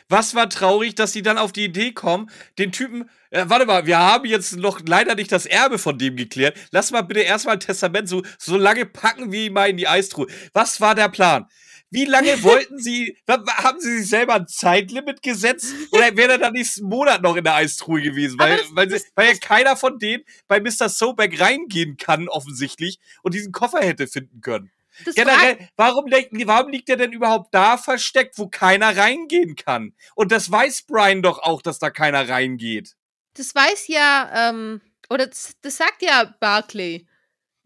Was 0.07 0.33
war 0.33 0.49
traurig, 0.49 0.95
dass 0.95 1.13
sie 1.13 1.21
dann 1.21 1.37
auf 1.37 1.51
die 1.51 1.65
Idee 1.65 1.91
kommen, 1.91 2.31
den 2.57 2.71
Typen. 2.71 3.11
Äh, 3.29 3.45
warte 3.45 3.67
mal, 3.67 3.85
wir 3.85 3.99
haben 3.99 4.25
jetzt 4.25 4.57
noch 4.57 4.81
leider 4.83 5.13
nicht 5.13 5.31
das 5.31 5.45
Erbe 5.45 5.77
von 5.77 5.99
dem 5.99 6.15
geklärt. 6.15 6.57
Lass 6.71 6.89
mal 6.89 7.03
bitte 7.03 7.19
erstmal 7.19 7.57
ein 7.57 7.59
Testament 7.59 8.09
so, 8.09 8.23
so 8.39 8.57
lange 8.57 8.87
packen 8.87 9.31
wie 9.31 9.51
mal 9.51 9.69
in 9.69 9.77
die 9.77 9.87
Eistruhe. 9.87 10.25
Was 10.53 10.81
war 10.81 10.95
der 10.95 11.09
Plan? 11.09 11.45
Wie 11.91 12.05
lange 12.05 12.43
wollten 12.43 12.77
sie, 12.77 13.17
haben 13.27 13.79
sie 13.79 13.99
sich 13.99 14.09
selber 14.09 14.35
ein 14.35 14.47
Zeitlimit 14.47 15.23
gesetzt? 15.23 15.73
Oder 15.91 16.15
wäre 16.15 16.33
er 16.33 16.37
dann 16.37 16.53
nächsten 16.53 16.87
Monat 16.87 17.21
noch 17.23 17.35
in 17.35 17.43
der 17.43 17.55
Eistruhe 17.55 18.01
gewesen? 18.01 18.37
Weil, 18.37 18.57
das- 18.57 18.67
weil, 18.75 18.89
sie, 18.89 19.01
weil 19.15 19.27
ja 19.27 19.33
keiner 19.39 19.75
von 19.75 19.97
denen 19.97 20.23
bei 20.47 20.59
Mr. 20.59 20.87
Sobeck 20.89 21.39
reingehen 21.41 21.97
kann, 21.97 22.27
offensichtlich, 22.29 22.99
und 23.23 23.33
diesen 23.33 23.51
Koffer 23.51 23.79
hätte 23.79 24.07
finden 24.07 24.41
können. 24.41 24.71
Das 25.05 25.15
Generell, 25.15 25.57
warum, 25.77 26.07
liegt- 26.07 26.31
warum 26.45 26.71
liegt 26.71 26.89
der 26.89 26.97
denn 26.97 27.11
überhaupt 27.13 27.53
da 27.55 27.77
versteckt, 27.77 28.37
wo 28.37 28.47
keiner 28.47 28.95
reingehen 28.97 29.55
kann? 29.55 29.93
Und 30.13 30.31
das 30.31 30.51
weiß 30.51 30.83
Brian 30.83 31.21
doch 31.23 31.39
auch, 31.39 31.61
dass 31.61 31.79
da 31.79 31.89
keiner 31.89 32.27
reingeht. 32.29 32.95
das 33.35 33.55
weiß 33.55 33.87
ja, 33.87 34.49
ähm, 34.49 34.81
oder 35.09 35.25
das, 35.25 35.53
das 35.61 35.77
sagt 35.77 36.01
ja 36.03 36.35
Barclay. 36.39 37.05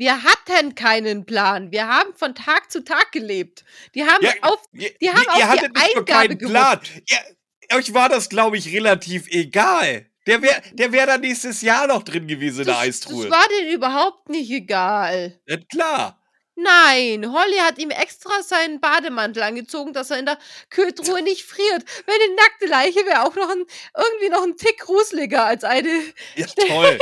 Wir 0.04 0.22
hatten 0.22 0.76
keinen 0.76 1.26
Plan. 1.26 1.72
Wir 1.72 1.88
haben 1.88 2.14
von 2.14 2.36
Tag 2.36 2.70
zu 2.70 2.84
Tag 2.84 3.14
gelebt. 3.14 3.64
Die 3.96 4.04
haben 4.04 4.22
Ja, 4.22 4.34
auf. 4.42 4.60
Ihr, 4.74 4.92
Die 5.00 5.10
haben 5.10 5.22
ihr 5.24 5.30
auf 5.32 5.38
die 5.38 5.44
hattet 5.46 5.74
nur 5.74 5.82
Eingabe 5.84 6.06
keinen 6.06 6.38
Plan. 6.40 6.80
Ihr, 7.08 7.78
euch 7.78 7.94
war 7.94 8.10
das, 8.10 8.28
glaube 8.28 8.58
ich, 8.58 8.74
relativ 8.74 9.28
egal. 9.30 10.06
Der 10.28 10.42
wäre 10.42 10.62
der 10.74 10.92
wär 10.92 11.06
da 11.06 11.18
nächstes 11.18 11.62
Jahr 11.62 11.88
noch 11.88 12.04
drin 12.04 12.28
gewesen 12.28 12.60
in 12.60 12.66
der 12.66 12.74
Das, 12.76 12.84
Eistruhe. 12.84 13.30
das 13.30 13.32
war 13.32 13.48
denen 13.48 13.72
überhaupt 13.72 14.28
nicht 14.28 14.52
egal. 14.52 15.40
ja, 15.48 15.56
klar. 15.72 16.20
Nein, 16.56 17.32
Holly 17.32 17.58
hat 17.60 17.78
ihm 17.80 17.90
extra 17.90 18.44
seinen 18.44 18.82
Bademantel 18.82 19.42
angezogen, 19.42 19.94
dass 19.94 20.12
er 20.12 20.20
in 20.20 20.26
der 20.26 20.38
Kühltruhe 20.70 21.22
nicht 21.24 21.44
friert. 21.46 21.86
Weil 22.06 22.16
eine 22.16 22.36
nackte 22.36 22.66
Leiche 22.66 23.06
wäre 23.06 23.24
auch 23.24 23.36
noch 23.36 23.50
ein, 23.50 23.64
irgendwie 23.98 24.30
noch 24.30 24.44
ein 24.44 24.58
Tick 24.58 24.80
gruseliger 24.80 25.46
als 25.46 25.64
eine. 25.64 25.90
Ja, 26.36 26.46
toll. 26.68 27.00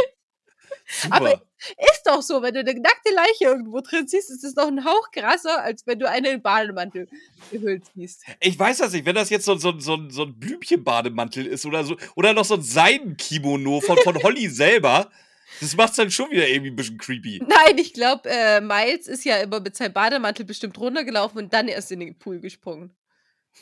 Super. 0.86 1.16
Aber- 1.16 1.42
Ist 1.78 2.04
doch 2.06 2.22
so, 2.22 2.42
wenn 2.42 2.54
du 2.54 2.62
eine 2.62 2.74
nackte 2.74 3.14
Leiche 3.14 3.44
irgendwo 3.46 3.82
drin 3.82 4.08
siehst, 4.08 4.32
ist 4.32 4.44
es 4.44 4.56
noch 4.56 4.68
ein 4.68 4.84
Hauch 4.84 5.12
krasser, 5.12 5.62
als 5.62 5.86
wenn 5.86 6.00
du 6.00 6.10
eine 6.10 6.30
in 6.32 6.42
Bademantel 6.42 7.08
gehüllt 7.52 7.84
siehst. 7.96 8.24
Ich 8.40 8.58
weiß 8.58 8.80
das 8.80 8.94
nicht, 8.94 9.06
wenn 9.06 9.16
das 9.16 9.30
jetzt 9.30 9.46
so, 9.46 9.56
so, 9.58 9.80
so, 9.80 10.10
so 10.10 10.24
ein 10.24 10.40
Blümchenbademantel 10.40 11.46
ist 11.46 11.66
oder 11.66 11.84
so, 11.84 11.98
oder 12.16 12.34
noch 12.34 12.46
so 12.46 12.56
ein 12.56 12.62
Seidenkimono 12.64 13.82
von, 13.82 13.98
von 14.00 14.16
Holly 14.24 14.50
selber, 14.50 15.12
das 15.60 15.76
macht's 15.76 15.98
dann 15.98 16.10
schon 16.10 16.32
wieder 16.32 16.48
irgendwie 16.48 16.72
ein 16.72 16.76
bisschen 16.76 16.98
creepy. 16.98 17.44
Nein, 17.48 17.78
ich 17.78 17.94
glaube, 17.94 18.30
äh, 18.30 18.62
Miles 18.62 19.08
ist 19.08 19.26
ja 19.26 19.38
immer 19.38 19.60
mit 19.60 19.76
seinem 19.76 19.94
Bademantel 19.94 20.46
bestimmt 20.46 20.78
runtergelaufen 20.80 21.38
und 21.44 21.54
dann 21.54 21.68
erst 21.68 21.92
in 21.92 22.00
den 22.00 22.18
Pool 22.18 22.40
gesprungen. 22.40 22.96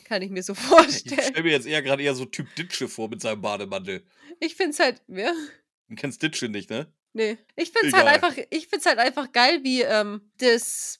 Kann 0.05 0.21
ich 0.21 0.29
mir 0.29 0.43
so 0.43 0.53
Ich 0.53 0.59
vorstellen. 0.59 1.21
stelle 1.21 1.43
mir 1.43 1.51
jetzt 1.51 1.65
eher 1.65 1.81
gerade 1.81 2.03
eher 2.03 2.13
so 2.15 2.25
Typ 2.25 2.53
Ditsche 2.55 2.87
vor 2.87 3.09
mit 3.09 3.21
seinem 3.21 3.41
Bademantel. 3.41 4.03
Ich 4.39 4.55
finde 4.55 4.71
es 4.71 4.79
halt, 4.79 5.01
ja, 5.07 5.31
Du 5.89 5.95
kennst 5.95 6.21
Ditsche 6.21 6.47
nicht, 6.49 6.69
ne? 6.69 6.85
Nee. 7.13 7.37
Ich 7.55 7.71
finde 7.71 7.87
es 7.87 7.93
halt 7.93 8.03
Egal. 8.03 8.15
einfach, 8.15 8.43
ich 8.49 8.67
find's 8.67 8.85
halt 8.85 8.99
einfach 8.99 9.31
geil, 9.31 9.59
wie 9.63 9.81
ähm, 9.81 10.21
das 10.37 10.99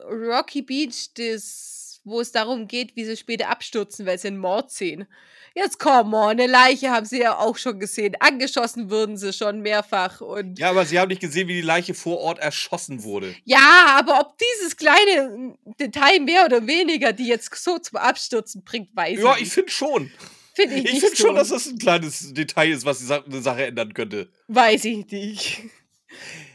Rocky 0.00 0.62
Beach, 0.62 1.10
das, 1.14 2.00
wo 2.04 2.20
es 2.20 2.32
darum 2.32 2.68
geht, 2.68 2.94
wie 2.96 3.04
sie 3.04 3.16
später 3.16 3.48
abstürzen, 3.50 4.06
weil 4.06 4.18
sie 4.18 4.28
einen 4.28 4.38
Mord 4.38 4.70
sehen. 4.70 5.06
Jetzt 5.54 5.80
come 5.80 6.16
on, 6.16 6.30
eine 6.30 6.46
Leiche 6.46 6.90
haben 6.90 7.04
sie 7.06 7.20
ja 7.20 7.36
auch 7.36 7.56
schon 7.56 7.80
gesehen. 7.80 8.14
Angeschossen 8.20 8.90
wurden 8.90 9.16
sie 9.16 9.32
schon 9.32 9.60
mehrfach 9.60 10.20
und. 10.20 10.56
Ja, 10.58 10.70
aber 10.70 10.86
sie 10.86 11.00
haben 11.00 11.08
nicht 11.08 11.20
gesehen, 11.20 11.48
wie 11.48 11.54
die 11.54 11.62
Leiche 11.62 11.94
vor 11.94 12.18
Ort 12.20 12.38
erschossen 12.38 13.02
wurde. 13.02 13.34
Ja, 13.44 13.96
aber 13.98 14.20
ob 14.20 14.36
dieses 14.38 14.76
kleine 14.76 15.56
Detail 15.80 16.20
mehr 16.20 16.44
oder 16.44 16.64
weniger 16.66 17.12
die 17.12 17.26
jetzt 17.26 17.52
so 17.56 17.78
zum 17.78 17.96
Abstürzen 17.96 18.62
bringt, 18.62 18.94
weiß 18.94 19.18
Ja, 19.18 19.32
ich 19.32 19.36
ich 19.38 19.40
nicht. 19.44 19.52
finde 19.54 19.70
schon. 19.72 20.12
Finde 20.58 20.76
ich 20.76 20.84
Ich 20.94 21.00
finde 21.00 21.16
so. 21.16 21.26
schon, 21.26 21.36
dass 21.36 21.50
das 21.50 21.66
ein 21.66 21.78
kleines 21.78 22.34
Detail 22.34 22.70
ist, 22.72 22.84
was 22.84 22.98
die 22.98 23.04
Sa 23.04 23.22
eine 23.24 23.40
Sache 23.40 23.66
ändern 23.66 23.94
könnte. 23.94 24.28
Weiß 24.48 24.84
ich 24.86 25.06
nicht. 25.10 25.60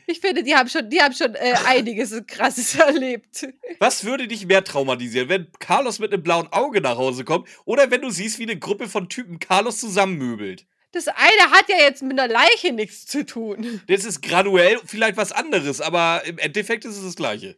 Ich 0.05 0.19
finde, 0.19 0.43
die 0.43 0.53
haben 0.55 0.67
schon, 0.67 0.89
die 0.89 1.01
haben 1.01 1.13
schon 1.13 1.33
äh, 1.35 1.53
einiges 1.65 2.13
Krasses 2.27 2.75
erlebt. 2.79 3.47
Was 3.79 4.03
würde 4.03 4.27
dich 4.27 4.45
mehr 4.45 4.63
traumatisieren, 4.63 5.29
wenn 5.29 5.47
Carlos 5.59 5.99
mit 5.99 6.11
einem 6.11 6.21
blauen 6.23 6.47
Auge 6.51 6.81
nach 6.81 6.97
Hause 6.97 7.23
kommt 7.23 7.47
oder 7.63 7.89
wenn 7.91 8.01
du 8.01 8.09
siehst, 8.09 8.39
wie 8.39 8.43
eine 8.43 8.59
Gruppe 8.59 8.89
von 8.89 9.07
Typen 9.07 9.39
Carlos 9.39 9.77
zusammenmöbelt? 9.77 10.65
Das 10.91 11.07
eine 11.07 11.51
hat 11.51 11.69
ja 11.69 11.77
jetzt 11.77 12.03
mit 12.03 12.19
einer 12.19 12.31
Leiche 12.31 12.73
nichts 12.73 13.05
zu 13.05 13.25
tun. 13.25 13.81
Das 13.87 14.03
ist 14.05 14.21
graduell 14.21 14.79
vielleicht 14.85 15.15
was 15.17 15.31
anderes, 15.31 15.79
aber 15.81 16.23
im 16.25 16.37
Endeffekt 16.37 16.83
ist 16.85 16.97
es 16.97 17.03
das 17.03 17.15
Gleiche. 17.15 17.55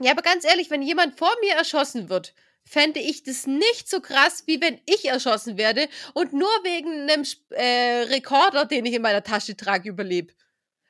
Ja, 0.00 0.10
aber 0.12 0.22
ganz 0.22 0.44
ehrlich, 0.44 0.70
wenn 0.70 0.82
jemand 0.82 1.16
vor 1.16 1.32
mir 1.42 1.54
erschossen 1.54 2.08
wird, 2.08 2.34
fände 2.64 3.00
ich 3.00 3.22
das 3.22 3.46
nicht 3.46 3.88
so 3.88 4.00
krass, 4.00 4.44
wie 4.46 4.60
wenn 4.60 4.80
ich 4.86 5.06
erschossen 5.06 5.58
werde 5.58 5.88
und 6.14 6.32
nur 6.32 6.48
wegen 6.62 7.10
einem 7.10 7.24
äh, 7.50 8.02
Rekorder, 8.02 8.64
den 8.64 8.86
ich 8.86 8.94
in 8.94 9.02
meiner 9.02 9.22
Tasche 9.22 9.56
trage, 9.56 9.88
überlebe. 9.88 10.32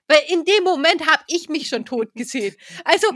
Weil 0.09 0.21
in 0.29 0.45
dem 0.45 0.65
Moment 0.65 1.07
habe 1.07 1.23
ich 1.29 1.49
mich 1.49 1.69
schon 1.69 1.85
tot 1.85 2.13
gesehen. 2.15 2.55
Also. 2.85 3.07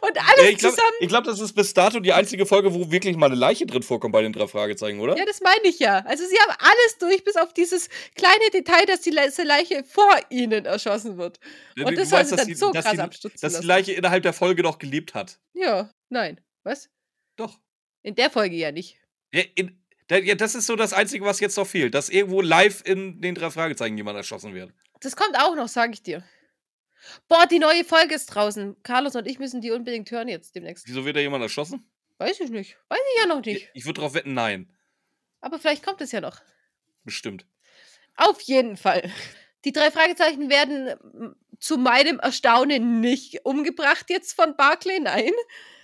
Und 0.00 0.18
alles 0.18 0.42
Ja, 0.42 0.48
ich 0.48 0.58
glaube, 0.58 0.76
zusammen. 0.76 1.08
glaub, 1.08 1.24
das 1.24 1.40
ist 1.40 1.52
bis 1.54 1.72
dato 1.74 2.00
die 2.00 2.12
einzige 2.12 2.46
Folge, 2.46 2.72
wo 2.74 2.90
wirklich 2.90 3.16
mal 3.16 3.26
eine 3.26 3.34
Leiche 3.34 3.66
drin 3.66 3.82
vorkommt 3.82 4.12
bei 4.12 4.22
den 4.22 4.32
drei 4.32 4.46
Fragezeichen, 4.46 5.00
oder? 5.00 5.16
Ja, 5.16 5.24
das 5.24 5.40
meine 5.40 5.64
ich 5.64 5.78
ja. 5.78 5.98
Also 6.06 6.24
sie 6.26 6.36
haben 6.38 6.56
alles 6.58 6.98
durch, 6.98 7.24
bis 7.24 7.36
auf 7.36 7.52
dieses 7.52 7.88
kleine 8.14 8.50
Detail, 8.52 8.84
dass 8.86 9.00
die 9.00 9.10
Le 9.10 9.30
Leiche 9.44 9.84
vor 9.84 10.14
ihnen 10.30 10.64
erschossen 10.64 11.18
wird. 11.18 11.38
Und 11.78 11.90
du 11.90 11.94
das 11.96 12.12
weißt, 12.12 12.30
sie 12.30 12.36
dass 12.36 12.44
dann 12.44 12.48
die- 12.48 12.54
so 12.54 12.72
dass 12.72 12.84
krass 12.84 12.94
die- 12.94 13.00
abstürzen 13.00 13.38
Dass 13.40 13.60
die. 13.60 13.66
Leiche 13.66 13.92
innerhalb 13.92 14.22
der 14.22 14.32
Folge 14.32 14.62
noch 14.62 14.78
gelebt 14.78 15.14
hat. 15.14 15.38
Ja, 15.54 15.90
nein. 16.08 16.40
Was? 16.64 16.88
Doch. 17.36 17.58
In 18.02 18.14
der 18.14 18.30
Folge 18.30 18.56
ja 18.56 18.72
nicht. 18.72 18.98
Ja, 19.32 19.42
in, 19.54 19.80
ja, 20.10 20.34
das 20.34 20.54
ist 20.54 20.66
so 20.66 20.76
das 20.76 20.92
Einzige, 20.92 21.24
was 21.24 21.40
jetzt 21.40 21.56
noch 21.56 21.66
fehlt. 21.66 21.94
Dass 21.94 22.08
irgendwo 22.08 22.40
live 22.40 22.82
in 22.84 23.20
den 23.20 23.34
drei 23.34 23.50
Fragezeichen 23.50 23.96
jemand 23.96 24.16
erschossen 24.16 24.54
wird. 24.54 24.72
Das 25.00 25.16
kommt 25.16 25.36
auch 25.38 25.54
noch, 25.56 25.68
sage 25.68 25.92
ich 25.92 26.02
dir. 26.02 26.22
Boah, 27.28 27.46
die 27.46 27.58
neue 27.58 27.84
Folge 27.84 28.14
ist 28.14 28.26
draußen. 28.26 28.76
Carlos 28.82 29.16
und 29.16 29.26
ich 29.26 29.38
müssen 29.38 29.60
die 29.60 29.70
unbedingt 29.70 30.10
hören 30.10 30.28
jetzt 30.28 30.54
demnächst. 30.54 30.86
Wieso 30.86 31.04
wird 31.04 31.16
da 31.16 31.20
jemand 31.20 31.42
erschossen? 31.42 31.88
Weiß 32.18 32.40
ich 32.40 32.50
nicht. 32.50 32.76
Weiß 32.88 32.98
ich 33.14 33.22
ja 33.22 33.28
noch 33.28 33.44
nicht. 33.44 33.70
Ich, 33.74 33.84
würde 33.84 34.00
darauf 34.00 34.14
wetten, 34.14 34.34
nein. 34.34 34.72
Aber 35.40 35.58
vielleicht 35.58 35.84
kommt 35.84 36.00
es 36.00 36.12
ja 36.12 36.20
noch. 36.20 36.40
Bestimmt. 37.04 37.46
Auf 38.16 38.40
jeden 38.40 38.76
Fall. 38.76 39.10
Die 39.64 39.72
drei 39.72 39.90
Fragezeichen 39.90 40.48
werden 40.48 40.94
mm, 41.12 41.36
zu 41.58 41.76
meinem 41.76 42.18
Erstaunen 42.20 43.00
nicht 43.00 43.44
umgebracht 43.44 44.06
jetzt 44.08 44.32
von 44.32 44.56
Barclay, 44.56 45.00
nein. 45.00 45.32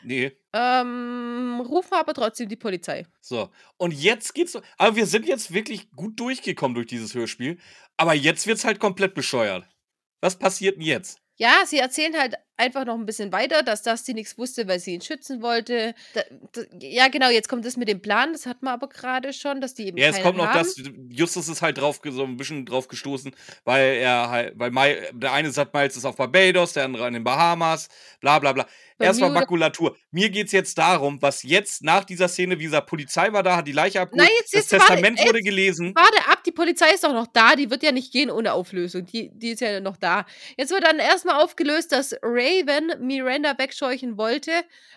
Nee. 0.04 0.32
Ähm, 0.52 1.62
rufen 1.66 1.94
aber 1.94 2.14
trotzdem 2.14 2.48
die 2.48 2.56
Polizei. 2.56 3.06
So. 3.20 3.50
Und 3.76 3.92
jetzt 3.92 4.34
geht's. 4.34 4.58
Aber 4.78 4.96
wir 4.96 5.06
sind 5.06 5.26
jetzt 5.26 5.52
wirklich 5.52 5.90
gut 5.90 6.18
durchgekommen 6.18 6.74
durch 6.74 6.86
dieses 6.86 7.14
Hörspiel. 7.14 7.58
Aber 7.96 8.14
jetzt 8.14 8.46
wird's 8.46 8.64
halt 8.64 8.78
komplett 8.78 9.14
bescheuert. 9.14 9.68
Was 10.22 10.38
passiert 10.38 10.76
denn 10.76 10.82
jetzt? 10.84 11.18
Ja, 11.36 11.64
sie 11.66 11.78
erzählen 11.78 12.16
halt 12.16 12.36
einfach 12.62 12.84
noch 12.86 12.94
ein 12.94 13.04
bisschen 13.06 13.32
weiter, 13.32 13.62
dass 13.62 13.82
Dusty 13.82 14.14
nichts 14.14 14.38
wusste, 14.38 14.66
weil 14.68 14.78
sie 14.78 14.94
ihn 14.94 15.00
schützen 15.00 15.42
wollte. 15.42 15.94
Da, 16.14 16.22
da, 16.52 16.60
ja, 16.80 17.08
genau, 17.08 17.28
jetzt 17.28 17.48
kommt 17.48 17.64
das 17.66 17.76
mit 17.76 17.88
dem 17.88 18.00
Plan, 18.00 18.32
das 18.32 18.46
hatten 18.46 18.64
wir 18.64 18.72
aber 18.72 18.88
gerade 18.88 19.32
schon, 19.32 19.60
dass 19.60 19.74
die 19.74 19.86
eben 19.88 19.96
Ja, 19.98 20.06
jetzt 20.06 20.22
kommt 20.22 20.38
noch 20.38 20.46
haben. 20.46 20.58
das, 20.58 20.76
Justus 21.10 21.48
ist 21.48 21.62
halt 21.62 21.78
drauf, 21.78 22.00
so 22.04 22.24
ein 22.24 22.36
bisschen 22.36 22.64
drauf 22.64 22.88
gestoßen, 22.88 23.32
weil 23.64 23.96
er 23.96 24.30
halt, 24.30 24.52
weil 24.58 24.70
Mai, 24.70 25.08
der 25.12 25.32
eine 25.32 25.50
sagt, 25.50 25.74
Miles 25.74 25.96
ist 25.96 26.04
auf 26.04 26.16
Barbados, 26.16 26.72
der 26.72 26.84
andere 26.84 27.06
in 27.08 27.14
den 27.14 27.24
Bahamas, 27.24 27.88
bla 28.20 28.38
bla 28.38 28.52
bla. 28.52 28.66
Erstmal. 28.98 29.30
Makulatur. 29.30 29.96
Mir 30.12 30.30
geht's 30.30 30.52
jetzt 30.52 30.78
darum, 30.78 31.20
was 31.20 31.42
jetzt 31.42 31.82
nach 31.82 32.04
dieser 32.04 32.28
Szene, 32.28 32.60
wie 32.60 32.64
gesagt, 32.64 32.86
Polizei 32.86 33.32
war 33.32 33.42
da, 33.42 33.56
hat 33.56 33.66
die 33.66 33.72
Leiche 33.72 34.00
abgeholt, 34.00 34.28
Nein, 34.28 34.36
jetzt- 34.38 34.54
das 34.54 34.70
jetzt 34.70 34.72
warte, 34.74 34.84
Testament 34.92 35.18
jetzt- 35.18 35.28
wurde 35.28 35.40
gelesen. 35.42 35.92
Warte 35.96 36.28
ab, 36.30 36.44
die 36.44 36.52
Polizei 36.52 36.90
ist 36.94 37.02
doch 37.02 37.12
noch 37.12 37.26
da, 37.26 37.56
die 37.56 37.68
wird 37.68 37.82
ja 37.82 37.90
nicht 37.90 38.12
gehen 38.12 38.30
ohne 38.30 38.52
Auflösung. 38.52 39.04
Die, 39.06 39.30
die 39.34 39.50
ist 39.50 39.60
ja 39.60 39.80
noch 39.80 39.96
da. 39.96 40.24
Jetzt 40.56 40.70
wird 40.70 40.84
dann 40.84 41.00
erstmal 41.00 41.42
aufgelöst, 41.42 41.90
dass 41.90 42.14
Raven 42.52 43.06
Miranda 43.06 43.56
wegscheuchen 43.58 44.16
wollte, 44.16 44.52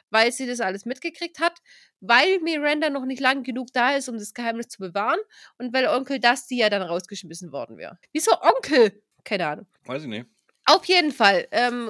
weil 0.10 0.32
sie 0.32 0.48
das 0.48 0.60
alles 0.60 0.86
mitgekriegt 0.86 1.40
hat, 1.40 1.60
weil 2.00 2.40
Miranda 2.40 2.90
noch 2.90 3.06
nicht 3.06 3.20
lang 3.22 3.44
genug 3.44 3.70
da 3.74 3.96
ist, 3.96 4.10
um 4.10 4.18
das 4.18 4.34
Geheimnis 4.34 4.68
zu 4.68 4.80
bewahren 4.80 5.20
und 5.58 5.74
weil 5.74 5.88
Onkel 5.88 6.20
Dusty 6.20 6.58
ja 6.58 6.70
dann 6.70 6.82
rausgeschmissen 6.82 7.52
worden 7.52 7.78
wäre. 7.78 7.98
Wieso 8.12 8.32
Onkel? 8.42 9.02
Keine 9.24 9.48
Ahnung. 9.48 9.68
Weiß 9.86 10.04
ich 10.04 10.10
nicht. 10.10 10.28
Auf 10.66 10.86
jeden 10.86 11.12
Fall. 11.12 11.48
Ähm, 11.52 11.90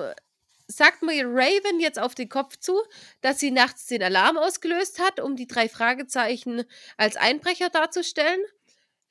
sagt 0.68 1.04
mir 1.04 1.26
Raven 1.26 1.80
jetzt 1.80 2.00
auf 2.00 2.16
den 2.16 2.30
Kopf 2.30 2.58
zu, 2.58 2.82
dass 3.22 3.40
sie 3.40 3.52
nachts 3.52 3.88
den 3.88 4.04
Alarm 4.04 4.38
ausgelöst 4.38 5.00
hat, 5.00 5.20
um 5.20 5.36
die 5.36 5.48
drei 5.48 5.70
Fragezeichen 5.70 6.64
als 6.98 7.18
Einbrecher 7.18 7.70
darzustellen. 7.70 8.40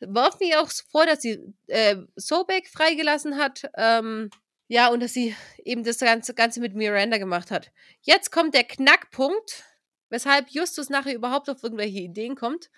Wirft 0.00 0.40
mir 0.40 0.60
auch 0.60 0.70
vor, 0.90 1.06
dass 1.06 1.22
sie 1.22 1.54
äh, 1.68 1.96
Sobek 2.16 2.68
freigelassen 2.68 3.38
hat. 3.38 3.70
Ähm, 3.76 4.30
ja, 4.66 4.88
und 4.88 5.00
dass 5.00 5.12
sie 5.12 5.34
eben 5.64 5.84
das 5.84 5.98
Ganze, 5.98 6.34
Ganze 6.34 6.60
mit 6.60 6.74
Miranda 6.74 7.18
gemacht 7.18 7.50
hat. 7.50 7.70
Jetzt 8.00 8.30
kommt 8.30 8.54
der 8.54 8.64
Knackpunkt, 8.64 9.64
weshalb 10.08 10.48
Justus 10.48 10.88
nachher 10.88 11.14
überhaupt 11.14 11.50
auf 11.50 11.62
irgendwelche 11.62 12.00
Ideen 12.00 12.34
kommt. 12.34 12.70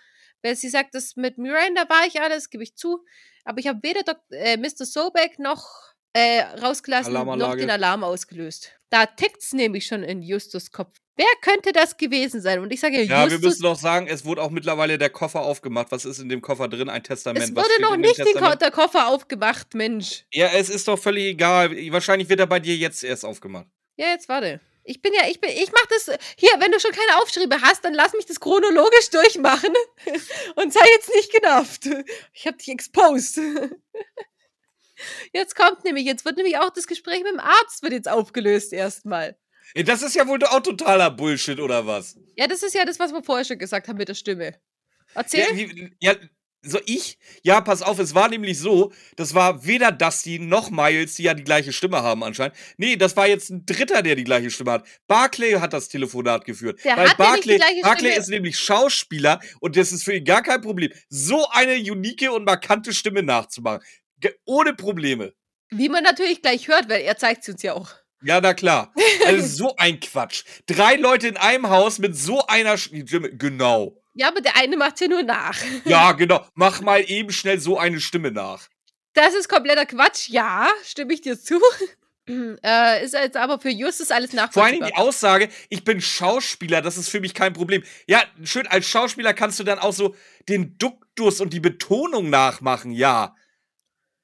Weil 0.43 0.57
sie 0.57 0.69
sagt, 0.69 0.95
das 0.95 1.17
mit 1.17 1.39
Miranda 1.39 1.89
war 1.89 2.07
ich 2.07 2.21
alles, 2.21 2.51
gebe 2.51 2.63
ich 2.63 2.77
zu. 2.77 3.05
Aber 3.45 3.59
ich 3.59 3.69
habe 3.69 3.83
weder 3.83 4.03
Dok 4.03 4.19
äh, 4.31 4.57
Mr. 4.57 4.85
Sobek 4.85 5.39
noch 5.39 5.95
äh, 6.17 6.41
rausgelassen, 6.63 7.13
noch 7.13 7.21
Alarmanlage. 7.21 7.61
den 7.61 7.71
Alarm 7.71 8.03
ausgelöst. 8.05 8.73
Da 8.91 9.05
tickt's 9.07 9.53
nämlich 9.53 9.87
schon 9.87 10.03
in 10.03 10.23
Justus 10.23 10.71
Kopf. 10.71 10.97
Wer 11.17 11.27
könnte 11.41 11.73
das 11.73 11.97
gewesen 11.97 12.41
sein? 12.41 12.61
Und 12.61 12.73
ich 12.73 12.81
sage 12.81 13.03
Ja, 13.03 13.25
wir 13.25 13.33
Justus, 13.33 13.41
müssen 13.43 13.63
doch 13.63 13.79
sagen, 13.79 14.07
es 14.07 14.25
wurde 14.25 14.43
auch 14.43 14.51
mittlerweile 14.51 14.99
der 14.99 15.11
Koffer 15.11 15.41
aufgemacht. 15.41 15.89
Was 15.91 16.05
ist 16.05 16.19
in 16.19 16.29
dem 16.29 16.43
Koffer 16.43 16.69
drin? 16.69 16.89
Ein 16.89 17.03
Testament. 17.03 17.45
es 17.45 17.55
Was 17.55 17.65
wurde 17.65 17.83
noch 17.83 17.97
nicht 17.97 18.19
Ko 18.19 18.55
der 18.55 18.71
Koffer 18.71 19.09
aufgemacht, 19.09 19.75
Mensch. 19.75 20.25
Ja, 20.33 20.49
es 20.55 20.69
ist 20.69 20.89
doch 20.89 20.99
völlig 20.99 21.25
egal. 21.25 21.71
Wahrscheinlich 21.91 22.29
wird 22.29 22.41
er 22.41 22.47
bei 22.47 22.61
dir 22.61 22.77
jetzt 22.77 23.03
erst 23.03 23.25
aufgemacht. 23.25 23.67
Ja, 23.97 24.09
jetzt 24.09 24.29
warte. 24.29 24.61
Ich 24.85 25.03
bin 25.03 25.13
ja, 25.15 25.23
ich 25.29 25.41
bin, 25.41 25.51
ich 25.51 25.73
mach 25.73 25.87
das. 25.87 26.17
Hier, 26.37 26.51
wenn 26.59 26.71
du 26.71 26.79
schon 26.79 26.93
keine 26.93 27.21
Aufschriebe 27.21 27.61
hast, 27.61 27.85
dann 27.85 27.95
lass 27.95 28.13
mich 28.13 28.27
das 28.27 28.39
chronologisch 28.39 29.11
durchmachen. 29.11 29.73
Und 30.55 30.73
sei 30.73 30.85
jetzt 30.95 31.13
nicht 31.15 31.33
genervt. 31.33 31.89
Ich 32.35 32.47
hab 32.47 32.59
dich 32.59 32.69
exposed. 32.69 33.41
Jetzt 35.33 35.55
kommt 35.57 35.85
nämlich, 35.85 36.05
jetzt 36.05 36.25
wird 36.25 36.37
nämlich 36.37 36.59
auch 36.59 36.71
das 36.71 36.87
Gespräch 36.87 37.23
mit 37.23 37.33
dem 37.33 37.41
Arzt 37.41 37.83
wird 37.83 37.93
jetzt 37.93 38.09
aufgelöst 38.09 38.73
erstmal. 38.73 39.37
Das 39.75 40.03
ist 40.03 40.15
ja 40.15 40.27
wohl 40.27 40.43
auch 40.45 40.61
totaler 40.61 41.11
Bullshit, 41.11 41.59
oder 41.59 41.87
was? 41.87 42.17
Ja, 42.37 42.47
das 42.47 42.63
ist 42.63 42.75
ja 42.75 42.85
das, 42.85 42.99
was 42.99 43.13
wir 43.13 43.23
vorher 43.23 43.45
schon 43.45 43.59
gesagt 43.59 43.89
haben 43.89 43.97
mit 43.97 44.09
der 44.09 44.15
Stimme. 44.15 44.55
Erzähl. 45.15 45.41
Ja, 45.41 45.57
wie, 45.57 45.97
ja, 46.01 46.15
so 46.63 46.81
ich? 46.85 47.19
Ja, 47.43 47.61
pass 47.61 47.83
auf, 47.83 47.99
es 47.99 48.15
war 48.15 48.29
nämlich 48.29 48.59
so, 48.59 48.93
das 49.17 49.35
war 49.35 49.65
weder 49.67 49.93
Dusty 49.93 50.39
noch 50.39 50.71
Miles, 50.71 51.15
die 51.15 51.25
ja 51.25 51.35
die 51.35 51.45
gleiche 51.45 51.73
Stimme 51.73 52.03
haben 52.03 52.25
anscheinend. 52.25 52.57
Nee, 52.77 52.97
das 52.97 53.17
war 53.17 53.27
jetzt 53.27 53.51
ein 53.51 53.65
Dritter, 53.67 54.03
der 54.03 54.17
die 54.17 54.25
gleiche 54.25 54.51
Stimme 54.51 54.73
hat. 54.73 54.87
Barclay 55.07 55.55
hat 55.55 55.73
das 55.73 55.89
Telefonat 55.89 56.45
geführt. 56.45 56.83
Der 56.85 56.97
weil 56.97 57.09
hat 57.09 57.19
ja 57.19 57.33
nicht 57.33 57.45
die 57.45 57.49
Barclay, 57.49 57.57
gleiche 57.57 57.81
Barclay 57.83 58.11
Stimme. 58.11 58.23
ist 58.23 58.29
nämlich 58.29 58.59
Schauspieler 58.59 59.41
und 59.61 59.77
das 59.77 59.93
ist 59.93 60.05
für 60.05 60.15
ihn 60.15 60.25
gar 60.25 60.43
kein 60.43 60.61
Problem, 60.61 60.93
so 61.09 61.47
eine 61.51 61.75
unique 61.75 62.31
und 62.31 62.45
markante 62.45 62.93
Stimme 62.93 63.23
nachzumachen. 63.23 63.83
Ohne 64.45 64.75
Probleme. 64.75 65.35
Wie 65.71 65.89
man 65.89 66.05
natürlich 66.05 66.43
gleich 66.43 66.69
hört, 66.69 66.89
weil 66.89 67.03
er 67.03 67.17
zeigt 67.17 67.45
sie 67.45 67.53
uns 67.53 67.63
ja 67.63 67.75
auch. 67.75 67.91
Ja, 68.23 68.41
na 68.41 68.55
klar. 68.55 68.93
Also 69.27 69.47
so 69.67 69.77
ein 69.77 70.01
Quatsch. 70.01 70.45
Drei 70.67 70.97
Leute 70.97 71.29
in 71.29 71.37
einem 71.37 71.69
Haus 71.69 71.99
mit 71.99 72.17
so 72.17 72.47
einer 72.47 72.79
Stimme. 72.79 73.37
Genau. 73.37 74.03
Ja, 74.15 74.29
aber 74.29 74.41
der 74.41 74.57
eine 74.57 74.77
macht 74.77 75.01
ja 75.01 75.09
nur 75.09 75.23
nach. 75.23 75.59
Ja, 75.85 76.13
genau. 76.13 76.47
Mach 76.55 76.81
mal 76.81 77.03
eben 77.07 77.31
schnell 77.31 77.61
so 77.61 77.79
eine 77.79 78.01
Stimme 78.01 78.31
nach. 78.31 78.69
Das 79.13 79.35
ist 79.35 79.49
kompletter 79.49 79.87
Quatsch, 79.87 80.29
ja, 80.29 80.69
stimme 80.85 81.15
ich 81.15 81.23
dir 81.23 81.39
zu. 81.39 81.61
äh, 82.29 83.05
ist 83.05 83.15
jetzt 83.15 83.37
aber 83.37 83.59
für 83.59 83.71
Justus 83.71 84.11
alles 84.11 84.31
Vor 84.31 84.41
allen 84.41 84.47
nachvollziehbar. 84.47 84.73
Dingen 84.73 84.87
die 84.89 85.01
Aussage, 85.01 85.49
ich 85.69 85.85
bin 85.85 86.01
Schauspieler, 86.01 86.83
das 86.83 86.97
ist 86.97 87.09
für 87.09 87.21
mich 87.21 87.33
kein 87.33 87.53
Problem. 87.53 87.83
Ja, 88.07 88.23
schön, 88.43 88.67
als 88.67 88.87
Schauspieler 88.87 89.33
kannst 89.33 89.59
du 89.59 89.65
dann 89.65 89.79
auch 89.79 89.93
so 89.93 90.15
den 90.49 90.77
Duktus 90.77 91.41
und 91.41 91.53
die 91.53 91.61
Betonung 91.61 92.29
nachmachen, 92.31 92.91
ja. 92.91 93.35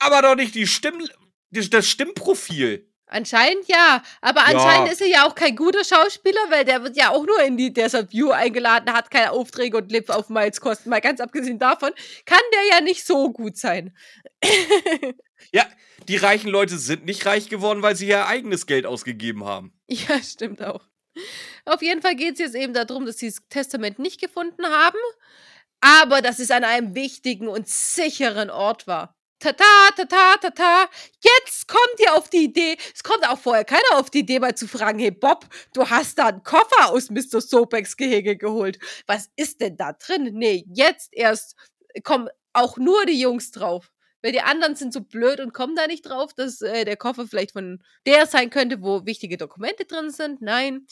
Aber 0.04 0.22
doch 0.22 0.34
nicht 0.34 0.54
die 0.54 0.66
Stimm, 0.66 1.06
das 1.50 1.88
Stimmprofil. 1.88 2.88
Anscheinend 3.06 3.68
ja, 3.68 4.02
aber 4.22 4.40
Ja. 4.40 4.46
anscheinend 4.46 4.90
ist 4.90 5.02
er 5.02 5.06
ja 5.06 5.26
auch 5.26 5.34
kein 5.34 5.54
guter 5.54 5.84
Schauspieler, 5.84 6.40
weil 6.48 6.64
der 6.64 6.82
wird 6.82 6.96
ja 6.96 7.10
auch 7.10 7.26
nur 7.26 7.42
in 7.42 7.58
die 7.58 7.70
Desert 7.70 8.10
View 8.10 8.30
eingeladen, 8.30 8.90
hat 8.94 9.10
keine 9.10 9.32
Aufträge 9.32 9.76
und 9.76 9.92
lebt 9.92 10.10
auf 10.10 10.30
Miles 10.30 10.62
Kosten. 10.62 10.88
Mal 10.88 11.02
ganz 11.02 11.20
abgesehen 11.20 11.58
davon, 11.58 11.90
kann 12.24 12.40
der 12.54 12.76
ja 12.76 12.80
nicht 12.80 13.06
so 13.06 13.30
gut 13.32 13.56
sein. 13.56 13.96
Ja, 15.52 15.66
die 16.08 16.16
reichen 16.16 16.48
Leute 16.48 16.78
sind 16.78 17.04
nicht 17.04 17.26
reich 17.26 17.48
geworden, 17.48 17.82
weil 17.82 17.96
sie 17.96 18.06
ihr 18.06 18.26
eigenes 18.28 18.64
Geld 18.66 18.86
ausgegeben 18.86 19.44
haben. 19.44 19.72
Ja, 19.88 20.22
stimmt 20.22 20.62
auch. 20.62 20.86
Auf 21.64 21.82
jeden 21.82 22.00
Fall 22.00 22.14
geht 22.14 22.34
es 22.34 22.38
jetzt 22.38 22.54
eben 22.54 22.72
darum, 22.72 23.04
dass 23.04 23.18
sie 23.18 23.26
das 23.28 23.42
Testament 23.50 23.98
nicht 23.98 24.20
gefunden 24.20 24.64
haben, 24.64 24.98
aber 25.80 26.22
dass 26.22 26.38
es 26.38 26.50
an 26.52 26.62
einem 26.64 26.94
wichtigen 26.94 27.48
und 27.48 27.68
sicheren 27.68 28.50
Ort 28.50 28.86
war. 28.86 29.16
Tata, 29.42 29.90
tata, 29.96 30.36
tata. 30.36 30.88
Jetzt 31.20 31.66
kommt 31.66 31.98
ihr 31.98 32.14
auf 32.14 32.30
die 32.30 32.44
Idee. 32.44 32.76
Es 32.94 33.02
kommt 33.02 33.28
auch 33.28 33.40
vorher 33.40 33.64
keiner 33.64 33.94
auf 33.94 34.08
die 34.08 34.20
Idee, 34.20 34.38
mal 34.38 34.54
zu 34.54 34.68
fragen: 34.68 35.00
Hey 35.00 35.10
Bob, 35.10 35.48
du 35.74 35.90
hast 35.90 36.16
da 36.20 36.28
einen 36.28 36.44
Koffer 36.44 36.90
aus 36.90 37.10
Mr. 37.10 37.40
Sobeks 37.40 37.96
Gehege 37.96 38.36
geholt. 38.36 38.78
Was 39.08 39.30
ist 39.34 39.60
denn 39.60 39.76
da 39.76 39.94
drin? 39.94 40.30
Nee, 40.34 40.64
jetzt 40.72 41.08
erst 41.12 41.56
kommen 42.04 42.28
auch 42.52 42.76
nur 42.76 43.04
die 43.04 43.18
Jungs 43.18 43.50
drauf. 43.50 43.90
Weil 44.22 44.30
die 44.30 44.42
anderen 44.42 44.76
sind 44.76 44.92
so 44.92 45.00
blöd 45.00 45.40
und 45.40 45.52
kommen 45.52 45.74
da 45.74 45.88
nicht 45.88 46.02
drauf, 46.02 46.32
dass 46.34 46.62
äh, 46.62 46.84
der 46.84 46.96
Koffer 46.96 47.26
vielleicht 47.26 47.50
von 47.50 47.82
der 48.06 48.26
sein 48.28 48.48
könnte, 48.48 48.80
wo 48.80 49.04
wichtige 49.06 49.36
Dokumente 49.36 49.86
drin 49.86 50.10
sind. 50.10 50.40
Nein. 50.40 50.86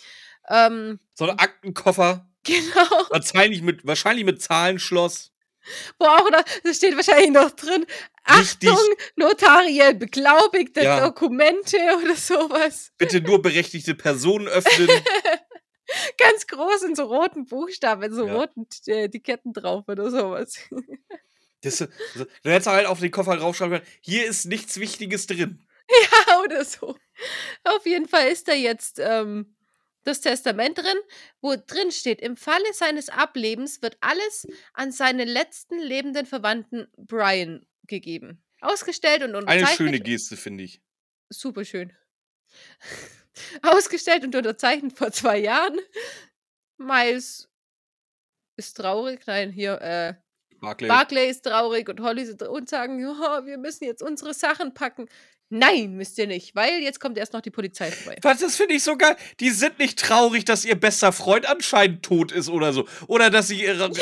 Ähm, 0.48 0.98
So 1.14 1.27
ein 1.31 1.39
Aktenkoffer, 1.39 2.28
genau. 2.43 3.06
wahrscheinlich 3.10 3.62
mit, 3.62 3.86
wahrscheinlich 3.86 4.24
mit 4.24 4.43
Zahlenschloss. 4.43 5.31
Wo 5.99 6.07
auch 6.07 6.31
noch, 6.31 6.43
das 6.65 6.77
steht 6.77 6.97
wahrscheinlich 6.97 7.31
noch 7.31 7.51
drin. 7.51 7.85
Wichtig. 8.27 8.70
Achtung, 8.70 8.87
notariell 9.16 9.95
beglaubigte 9.95 10.82
Ja. 10.82 11.01
Dokumente 11.07 11.77
oder 12.03 12.15
sowas. 12.15 12.93
Bitte 12.99 13.20
nur 13.20 13.43
berechtigte 13.43 13.95
Personen 13.95 14.49
öffnen. 14.49 14.89
Ganz 16.19 16.47
groß 16.47 16.82
in 16.82 16.95
so 16.95 17.05
roten 17.05 17.47
Buchstaben, 17.47 18.03
in 18.05 18.15
so 18.15 18.27
Ja. 18.27 18.35
roten 18.37 18.66
äh, 18.87 19.05
Etiketten 19.05 19.53
drauf 19.53 19.85
oder 19.89 20.11
sowas. 20.11 20.55
Das, 21.62 21.77
das, 21.77 21.89
du 22.15 22.51
hättest 22.51 22.69
halt 22.69 22.87
auf 22.87 23.01
den 23.01 23.11
Koffer 23.11 23.37
draufschreiben 23.37 23.81
können, 23.81 23.91
hier 24.01 24.24
ist 24.24 24.47
nichts 24.47 24.81
Wichtiges 24.81 25.27
drin. 25.27 25.62
ja, 26.28 26.41
oder 26.41 26.65
so. 26.65 26.97
Auf 27.65 27.85
jeden 27.85 28.09
Fall 28.09 28.28
ist 28.28 28.49
da 28.49 28.55
jetzt 28.55 28.99
ähm, 28.99 29.55
das 30.05 30.20
Testament 30.20 30.78
drin, 30.78 30.98
wo 31.40 31.55
drin 31.55 31.90
steht, 31.93 32.20
im 32.20 32.36
Falle 32.36 32.72
seines 32.72 33.09
Ablebens 33.09 33.82
wird 33.82 33.97
alles 34.01 34.47
an 34.72 34.93
seine 34.93 35.24
letzten 35.24 35.78
lebenden 35.78 36.27
Verwandten 36.27 36.89
Brian 36.97 37.66
gegeben. 37.86 38.43
Ausgestellt 38.60 39.22
und 39.22 39.31
Eine 39.31 39.39
unterzeichnet. 39.39 39.77
schöne 39.77 40.01
Geste, 40.01 40.36
finde 40.36 40.64
ich. 40.64 40.82
Super 41.28 41.64
schön. 41.64 41.93
Ausgestellt 43.62 44.24
und 44.24 44.35
unterzeichnet 44.35 44.97
vor 44.97 45.12
zwei 45.12 45.39
Jahren. 45.39 45.78
Miles 46.77 47.48
ist 48.56 48.77
traurig. 48.77 49.20
Nein, 49.27 49.51
hier, 49.51 49.81
äh, 49.81 50.14
Barclay. 50.60 50.89
Barclay 50.89 51.31
ist 51.31 51.43
traurig 51.43 51.89
und 51.89 52.01
Holly 52.01 52.31
und 52.48 52.68
sagen, 52.68 53.01
ja, 53.01 53.47
wir 53.47 53.59
müssen 53.59 53.85
jetzt 53.85 54.02
unsere 54.02 54.35
Sachen 54.35 54.74
packen. 54.74 55.09
Nein, 55.52 55.94
müsst 55.97 56.16
ihr 56.18 56.28
nicht, 56.28 56.55
weil 56.55 56.78
jetzt 56.81 57.01
kommt 57.01 57.18
erst 57.18 57.32
noch 57.32 57.40
die 57.40 57.51
Polizei 57.51 57.90
vorbei. 57.90 58.18
Was, 58.22 58.39
das 58.39 58.55
finde 58.56 58.74
ich 58.77 58.85
so 58.85 58.97
geil. 58.97 59.16
Die 59.40 59.51
sind 59.51 59.78
nicht 59.81 59.98
traurig, 59.98 60.44
dass 60.44 60.64
ihr 60.64 60.77
bester 60.77 61.10
Freund 61.12 61.44
anscheinend 61.47 62.05
tot 62.05 62.31
ist 62.31 62.48
oder 62.48 62.72
so. 62.72 62.86
Oder 63.09 63.31
dass 63.31 63.48
sie 63.48 63.62
ihre. 63.62 63.90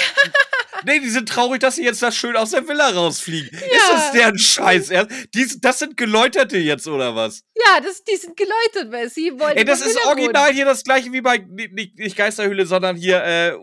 Nee, 0.84 1.00
die 1.00 1.08
sind 1.10 1.28
traurig, 1.28 1.58
dass 1.58 1.74
sie 1.74 1.82
jetzt 1.82 2.00
da 2.04 2.12
schön 2.12 2.36
aus 2.36 2.52
der 2.52 2.68
Villa 2.68 2.90
rausfliegen. 2.90 3.50
Ist 3.50 3.88
das 3.90 4.06
Ja. 4.06 4.12
deren 4.12 4.38
Scheiß? 4.38 4.90
Die, 5.34 5.60
das 5.60 5.80
sind 5.80 5.96
Geläuterte 5.96 6.56
jetzt, 6.56 6.86
oder 6.86 7.16
was? 7.16 7.42
Ja, 7.56 7.80
das, 7.80 8.04
die 8.04 8.14
sind 8.14 8.36
geläutert, 8.36 8.92
weil 8.92 9.10
sie 9.10 9.32
wollen. 9.40 9.56
Ey, 9.56 9.64
das 9.64 9.80
ist 9.80 9.88
Villa 9.96 10.00
wohnen. 10.10 10.18
original 10.20 10.52
hier 10.52 10.66
das 10.66 10.84
gleiche 10.84 11.10
wie 11.12 11.20
bei. 11.20 11.38
Nicht, 11.38 11.98
nicht- 11.98 12.16
Geisterhöhle, 12.16 12.64
sondern 12.64 12.94
hier, 12.96 13.24
äh. 13.24 13.56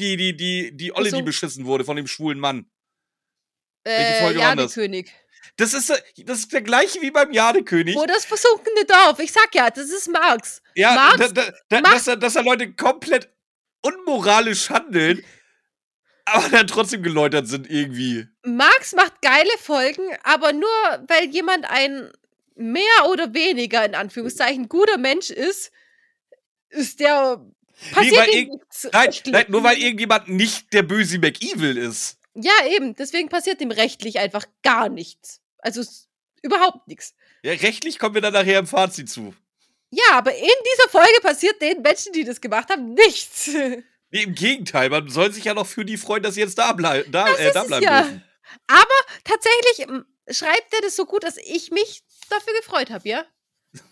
Die, 0.00 0.16
die, 0.16 0.36
die, 0.36 0.76
die 0.76 0.92
Olle, 0.92 1.10
so. 1.10 1.18
die 1.18 1.22
beschissen 1.22 1.66
wurde 1.66 1.84
von 1.84 1.94
dem 1.96 2.08
schwulen 2.08 2.40
Mann. 2.40 2.66
Welche 3.84 4.02
Äh, 4.16 4.22
Folge 4.24 4.38
war 4.40 4.56
das? 4.56 4.74
Jadekönig. 4.74 5.12
Das 5.58 5.74
ist, 5.74 5.90
das 6.24 6.38
ist 6.38 6.52
der 6.52 6.62
gleiche 6.62 7.00
wie 7.02 7.10
beim 7.10 7.32
Jadekönig. 7.32 7.94
Wo 7.96 8.06
das 8.06 8.24
versunkene 8.24 8.84
Dorf. 8.86 9.18
Ich 9.18 9.32
sag 9.32 9.54
ja, 9.54 9.68
das 9.70 9.90
ist 9.90 10.08
Marx. 10.08 10.62
Ja, 10.74 10.94
Marx 10.94 11.32
da, 11.34 11.52
da, 11.68 11.80
macht- 11.80 11.94
dass, 11.94 12.04
da, 12.04 12.16
dass 12.16 12.32
da 12.34 12.40
Leute 12.40 12.72
komplett 12.74 13.28
unmoralisch 13.82 14.70
handeln, 14.70 15.24
aber 16.24 16.48
dann 16.48 16.66
trotzdem 16.66 17.02
geläutert 17.02 17.48
sind 17.48 17.68
irgendwie. 17.70 18.26
Marx 18.44 18.92
macht 18.94 19.20
geile 19.20 19.50
Folgen, 19.60 20.02
aber 20.22 20.52
nur 20.52 20.68
weil 21.08 21.26
jemand 21.30 21.68
ein 21.68 22.10
mehr 22.54 23.08
oder 23.10 23.34
weniger 23.34 23.84
in 23.84 23.94
Anführungszeichen 23.94 24.68
guter 24.68 24.98
Mensch 24.98 25.30
ist, 25.30 25.70
ist 26.70 27.00
der 27.00 27.44
passiert 27.92 28.28
irg- 28.28 28.48
nichts 28.48 28.88
Nein, 28.92 29.10
nein, 29.26 29.46
nur 29.48 29.62
weil 29.64 29.78
irgendjemand 29.78 30.28
nicht 30.28 30.72
der 30.72 30.82
böse 30.82 31.18
McEvil 31.18 31.76
ist. 31.76 32.18
Ja, 32.34 32.52
eben, 32.68 32.94
deswegen 32.94 33.28
passiert 33.28 33.60
ihm 33.60 33.70
rechtlich 33.70 34.18
einfach 34.18 34.44
gar 34.62 34.88
nichts. 34.88 35.40
Also 35.58 35.82
überhaupt 36.42 36.86
nichts. 36.88 37.14
Ja, 37.42 37.52
rechtlich 37.52 37.98
kommen 37.98 38.14
wir 38.14 38.22
dann 38.22 38.32
nachher 38.32 38.58
im 38.58 38.66
Fazit 38.66 39.10
zu. 39.10 39.34
Ja, 39.90 40.04
aber 40.18 40.34
in 40.34 40.42
dieser 40.44 40.88
Folge 40.90 41.20
passiert 41.22 41.60
den 41.62 41.80
Menschen, 41.82 42.12
die 42.12 42.24
das 42.24 42.40
gemacht 42.40 42.68
haben, 42.70 42.94
nichts. 42.94 43.50
Nee, 44.10 44.22
im 44.22 44.34
Gegenteil, 44.34 44.88
man 44.88 45.10
soll 45.10 45.30
sich 45.34 45.44
ja 45.44 45.52
noch 45.52 45.66
für 45.66 45.84
die 45.84 45.98
freuen, 45.98 46.22
dass 46.22 46.32
sie 46.34 46.40
jetzt 46.40 46.56
da, 46.56 46.72
blei 46.72 47.02
da, 47.10 47.26
Das 47.26 47.38
äh, 47.40 47.52
da 47.52 47.64
bleiben 47.64 47.84
ja. 47.84 48.00
dürfen. 48.00 48.24
Aber 48.66 48.94
tatsächlich 49.22 49.80
ähm, 49.80 50.06
schreibt 50.30 50.72
er 50.72 50.80
das 50.80 50.96
so 50.96 51.04
gut, 51.04 51.24
dass 51.24 51.36
ich 51.36 51.70
mich 51.72 52.02
dafür 52.30 52.54
gefreut 52.54 52.88
habe, 52.88 53.06
ja? 53.06 53.26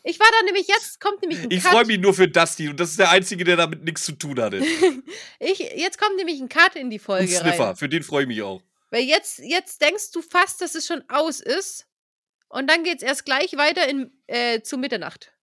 Ich 0.05 0.19
war 0.19 0.27
da 0.39 0.45
nämlich, 0.47 0.69
jetzt 0.69 1.01
kommt 1.01 1.21
nämlich 1.21 1.41
ein 1.43 1.51
Ich 1.51 1.63
Cut. 1.63 1.71
freue 1.73 1.85
mich 1.85 1.99
nur 1.99 2.15
für 2.15 2.29
Dusty 2.29 2.71
und 2.71 2.81
das 2.81 2.93
ist 2.93 2.99
der 2.99 3.11
Einzige, 3.11 3.45
der 3.45 3.57
damit 3.57 3.85
nichts 3.85 4.05
zu 4.07 4.13
tun 4.13 4.41
hatte. 4.41 4.63
Ich, 5.39 5.59
jetzt 5.59 5.99
kommt 5.99 6.17
nämlich 6.17 6.41
ein 6.41 6.49
Cut 6.49 6.77
in 6.77 6.89
die 6.89 6.99
Folge 6.99 7.29
Sniffer, 7.29 7.69
rein. 7.69 7.77
für 7.77 7.91
den 7.91 8.03
freue 8.03 8.23
ich 8.23 8.29
mich 8.29 8.41
auch. 8.41 8.63
Weil 8.97 9.05
jetzt, 9.05 9.41
jetzt 9.41 9.83
denkst 9.83 10.11
du 10.13 10.23
fast, 10.23 10.63
dass 10.63 10.75
es 10.75 10.87
schon 10.87 11.05
aus 11.11 11.41
ist. 11.41 11.87
Und 12.49 12.71
dann 12.71 12.83
geht's 12.83 13.03
erst 13.03 13.27
gleich 13.27 13.55
weiter 13.59 13.87
in, 13.87 14.11
äh, 14.27 14.63
zu 14.63 14.79
Mitternacht. 14.79 15.35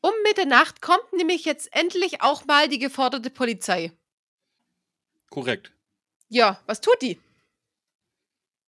Um 0.00 0.12
Mitternacht 0.22 0.80
kommt 0.80 1.12
nämlich 1.12 1.44
jetzt 1.44 1.68
endlich 1.76 2.22
auch 2.22 2.46
mal 2.46 2.70
die 2.70 2.78
geforderte 2.78 3.28
Polizei. 3.28 3.92
Korrekt. 5.28 5.72
Ja, 6.30 6.62
was 6.64 6.80
tut 6.80 7.02
die? 7.02 7.20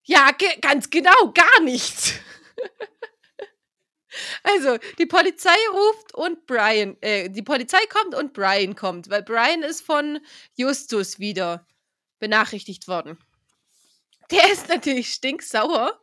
Ja, 0.02 0.30
ge 0.32 0.58
ganz 0.60 0.90
genau, 0.90 1.32
gar 1.32 1.60
nichts. 1.62 2.12
also, 4.42 4.76
die 4.98 5.06
Polizei 5.06 5.56
ruft 5.72 6.14
und 6.14 6.44
Brian, 6.44 6.98
äh, 7.00 7.30
die 7.30 7.42
Polizei 7.42 7.80
kommt 7.86 8.14
und 8.14 8.34
Brian 8.34 8.76
kommt, 8.76 9.08
weil 9.08 9.22
Brian 9.22 9.62
ist 9.62 9.80
von 9.80 10.20
Justus 10.54 11.18
wieder 11.18 11.66
benachrichtigt 12.18 12.88
worden. 12.88 13.23
Der 14.30 14.52
ist 14.52 14.68
natürlich 14.68 15.12
stinksauer. 15.12 16.00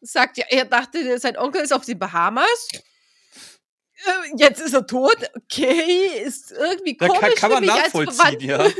Sagt 0.00 0.38
ja, 0.38 0.46
er 0.48 0.64
dachte, 0.64 1.18
sein 1.18 1.36
Onkel 1.36 1.62
ist 1.62 1.72
auf 1.72 1.84
den 1.84 1.98
Bahamas. 1.98 2.68
Äh, 4.04 4.36
Jetzt 4.36 4.60
ist 4.60 4.72
er 4.72 4.86
tot. 4.86 5.16
Okay, 5.36 6.22
ist 6.24 6.52
irgendwie 6.52 6.96
Da 6.96 7.06
komisch 7.08 7.20
kann, 7.20 7.34
kann 7.34 7.50
man 7.50 7.64
nachvollziehen, 7.64 8.40
ja. 8.40 8.70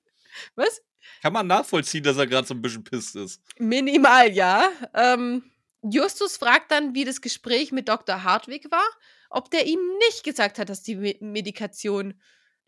Was? 0.54 0.82
Kann 1.22 1.32
man 1.32 1.46
nachvollziehen, 1.46 2.04
dass 2.04 2.16
er 2.18 2.26
gerade 2.26 2.46
so 2.46 2.54
ein 2.54 2.62
bisschen 2.62 2.84
pisst 2.84 3.16
ist. 3.16 3.40
Minimal, 3.58 4.32
ja. 4.32 4.70
Ähm, 4.94 5.50
Justus 5.82 6.36
fragt 6.36 6.70
dann, 6.70 6.94
wie 6.94 7.04
das 7.04 7.20
Gespräch 7.20 7.72
mit 7.72 7.88
Dr. 7.88 8.22
Hartwig 8.22 8.70
war, 8.70 8.86
ob 9.30 9.50
der 9.50 9.66
ihm 9.66 9.80
nicht 9.98 10.24
gesagt 10.24 10.58
hat, 10.58 10.68
dass 10.68 10.82
die 10.82 10.96
Me 10.96 11.16
Medikation 11.20 12.20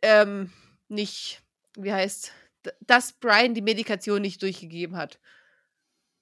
ähm, 0.02 0.52
nicht, 0.88 1.42
wie 1.76 1.92
heißt, 1.92 2.32
dass 2.80 3.12
Brian 3.12 3.54
die 3.54 3.62
Medikation 3.62 4.22
nicht 4.22 4.42
durchgegeben 4.42 4.96
hat. 4.96 5.18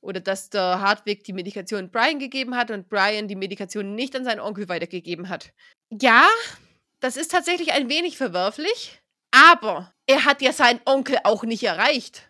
Oder 0.07 0.21
dass 0.21 0.51
der 0.51 0.81
Hartwig 0.81 1.25
die 1.25 1.33
Medikation 1.33 1.91
Brian 1.91 2.21
gegeben 2.21 2.55
hat 2.57 2.71
und 2.71 2.89
Brian 2.89 3.27
die 3.27 3.35
Medikation 3.35 3.97
nicht 3.97 4.15
an 4.15 4.25
seinen 4.25 4.39
Onkel 4.41 4.69
weitergegeben 4.69 5.29
hat. 5.29 5.53
Ja, 5.91 6.29
das 7.01 7.17
ist 7.17 7.33
tatsächlich 7.33 7.73
ein 7.73 7.89
wenig 7.89 8.17
verwerflich, 8.17 9.01
aber 9.33 9.93
er 10.07 10.25
hat 10.25 10.43
ja 10.43 10.53
seinen 10.53 10.81
Onkel 10.85 11.19
auch 11.25 11.43
nicht 11.43 11.65
erreicht. 11.65 12.23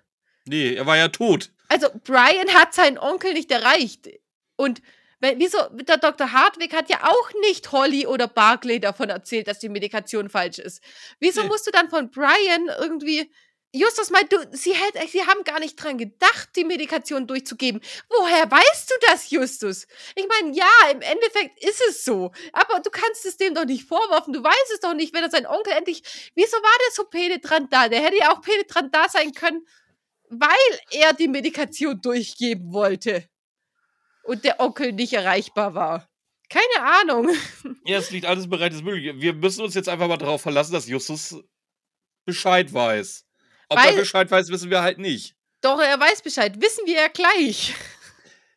Nee, 0.47 0.75
er 0.75 0.87
war 0.87 0.97
ja 0.97 1.09
tot. 1.09 1.51
Also 1.69 1.89
Brian 2.05 2.49
hat 2.55 2.73
seinen 2.73 2.99
Onkel 2.99 3.35
nicht 3.35 3.51
erreicht. 3.51 4.09
Und 4.57 4.81
wenn, 5.21 5.39
wieso, 5.39 5.59
der 5.71 5.99
Dr. 5.99 6.33
Hartwig 6.33 6.75
hat 6.75 6.89
ja 6.89 7.05
auch 7.05 7.31
nicht 7.43 7.73
Holly 7.73 8.07
oder 8.07 8.29
Barclay 8.29 8.79
davon 8.79 9.11
erzählt, 9.11 9.49
dass 9.49 9.59
die 9.59 9.69
Medikation 9.69 10.31
falsch 10.31 10.59
ist. 10.59 10.83
Wieso 11.21 11.43
Nee. 11.43 11.49
musst 11.49 11.67
du 11.67 11.71
dann 11.71 11.91
von 11.91 12.11
Brian 12.11 12.69
irgendwie. 12.79 13.31
Justus 13.73 14.11
meint, 14.11 14.33
du, 14.33 14.39
sie, 14.53 14.75
hätt, 14.75 15.11
sie 15.11 15.27
haben 15.27 15.45
gar 15.45 15.61
nicht 15.61 15.77
dran 15.77 15.99
gedacht, 15.99 16.51
die 16.57 16.65
Medikation 16.65 17.27
durchzugeben. 17.27 17.81
Woher 18.09 18.51
weißt 18.51 18.91
du 18.91 18.95
das, 19.09 19.31
Justus? 19.31 19.87
Ich 20.15 20.27
meine, 20.29 20.57
ja, 20.57 20.71
im 20.91 21.03
Endeffekt 21.03 21.63
ist 21.63 21.83
es 21.89 22.05
so. 22.05 22.33
Aber 22.53 22.81
du 22.81 22.91
kannst 22.91 23.27
es 23.27 23.37
dem 23.37 23.55
doch 23.55 23.67
nicht 23.67 23.87
vorwerfen. 23.87 24.33
Du 24.33 24.43
weißt 24.43 24.73
es 24.73 24.81
doch 24.81 24.95
nicht, 24.95 25.13
wenn 25.13 25.25
er 25.25 25.31
sein 25.31 25.47
Onkel 25.47 25.73
endlich. 25.75 26.03
Wieso 26.35 26.57
war 26.57 26.79
der 26.87 26.95
so 26.95 27.05
penetrant 27.05 27.73
da? 27.73 27.89
Der 27.89 28.01
hätte 28.01 28.17
ja 28.17 28.33
auch 28.33 28.41
penetrant 28.41 28.95
da 28.95 29.09
sein 29.09 29.33
können, 29.33 29.67
weil 30.31 30.51
er 30.91 31.13
die 31.13 31.29
Medikation 31.29 32.01
durchgeben 32.01 32.73
wollte 32.73 33.29
und 34.23 34.45
der 34.45 34.61
Onkel 34.61 34.93
nicht 34.93 35.13
erreichbar 35.13 35.75
war. 35.75 36.09
Keine 36.49 36.83
Ahnung. 37.01 37.29
Ja, 37.85 37.99
es 37.99 38.11
liegt 38.11 38.27
alles 38.27 38.49
des 38.49 38.83
Möglichen. 38.83 39.21
Wir 39.21 39.33
müssen 39.33 39.63
uns 39.63 39.75
jetzt 39.75 39.89
einfach 39.89 40.09
mal 40.09 40.17
darauf 40.17 40.43
verlassen, 40.43 40.73
dass 40.73 40.89
Justus 40.89 41.37
Bescheid 42.25 42.73
weiß. 42.73 43.26
Ob 43.69 43.79
Weil- 43.79 43.95
er 43.95 44.01
Bescheid 44.01 44.31
weiß, 44.31 44.49
wissen 44.49 44.71
wir 44.71 44.83
halt 44.83 44.99
nicht. 44.99 45.35
Doch, 45.61 45.81
er 45.81 45.99
weiß 45.99 46.23
Bescheid. 46.23 46.61
Wissen 46.61 46.87
wir 46.87 46.95
ja 46.95 47.09
gleich. 47.09 47.75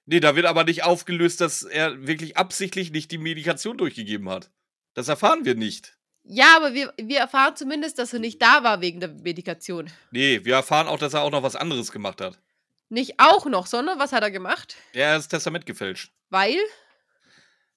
Nee, 0.06 0.20
da 0.20 0.36
wird 0.36 0.46
aber 0.46 0.64
nicht 0.64 0.84
aufgelöst, 0.84 1.40
dass 1.42 1.64
er 1.64 2.08
wirklich 2.08 2.36
absichtlich 2.38 2.92
nicht 2.92 3.12
die 3.12 3.18
Medikation 3.18 3.78
durchgegeben 3.78 4.30
hat. 4.30 4.50
Das 4.96 5.08
erfahren 5.08 5.46
wir 5.46 5.56
nicht. 5.56 5.96
Ja, 6.24 6.56
aber 6.58 6.74
wir, 6.74 6.94
wir 7.00 7.20
erfahren 7.20 7.56
zumindest, 7.56 7.98
dass 8.00 8.14
er 8.14 8.20
nicht 8.20 8.42
da 8.42 8.64
war 8.64 8.82
wegen 8.82 9.00
der 9.00 9.10
Medikation. 9.10 9.90
Nee, 10.12 10.42
wir 10.44 10.56
erfahren 10.56 10.88
auch, 10.88 11.00
dass 11.00 11.14
er 11.14 11.22
auch 11.22 11.32
noch 11.32 11.44
was 11.44 11.56
anderes 11.56 11.92
gemacht 11.92 12.22
hat. 12.22 12.40
Nicht 12.90 13.20
auch 13.20 13.46
noch, 13.46 13.68
sondern 13.68 13.98
was 14.00 14.12
hat 14.12 14.24
er 14.24 14.32
gemacht? 14.32 14.76
Er 14.94 15.12
hat 15.12 15.18
das 15.20 15.28
Testament 15.28 15.66
gefälscht. 15.66 16.12
Weil, 16.30 16.58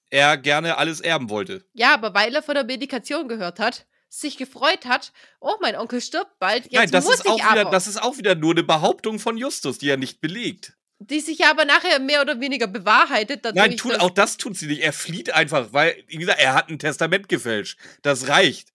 Er 0.09 0.37
gerne 0.37 0.77
alles 0.77 1.01
erben 1.01 1.29
wollte. 1.29 1.63
ja, 1.73 1.93
aber 1.93 2.13
weil 2.13 2.35
er 2.35 2.43
von 2.43 2.55
der 2.55 2.63
Medikation 2.65 3.27
gehört 3.27 3.59
hat, 3.59 3.85
sich 4.19 4.37
gefreut 4.37 4.85
hat, 4.85 5.11
oh, 5.39 5.55
mein 5.61 5.75
Onkel 5.75 5.99
stirbt 5.99 6.37
bald, 6.39 6.65
jetzt 6.65 6.73
Nein, 6.73 6.91
das 6.91 7.05
muss 7.05 7.15
ist, 7.15 7.27
auch 7.27 7.37
ich 7.37 7.43
wieder, 7.43 7.61
aber. 7.61 7.71
das 7.71 7.87
ist 7.87 8.01
auch 8.01 8.17
wieder 8.17 8.35
nur 8.35 8.51
eine 8.51 8.63
Behauptung 8.63 9.17
von 9.19 9.37
Justus, 9.37 9.79
die 9.79 9.89
er 9.89 9.97
nicht 9.97 10.21
belegt. 10.21 10.73
die 10.99 11.19
sich 11.19 11.39
ja 11.39 11.49
aber 11.49 11.65
nachher 11.65 11.99
mehr 11.99 12.21
oder 12.21 12.39
weniger 12.39 12.67
bewahrheitet. 12.67 13.43
Nein, 13.55 13.75
tut, 13.75 13.99
auch 13.99 14.11
das 14.11 14.37
tut 14.37 14.55
sie 14.55 14.67
nicht. 14.67 14.81
Er 14.81 14.93
flieht 14.93 15.33
einfach, 15.33 15.73
weil, 15.73 16.01
wie 16.07 16.17
gesagt, 16.17 16.39
er 16.39 16.53
hat 16.53 16.69
ein 16.69 16.79
Testament 16.79 17.27
gefälscht. 17.27 17.79
Das 18.03 18.27
reicht. 18.27 18.69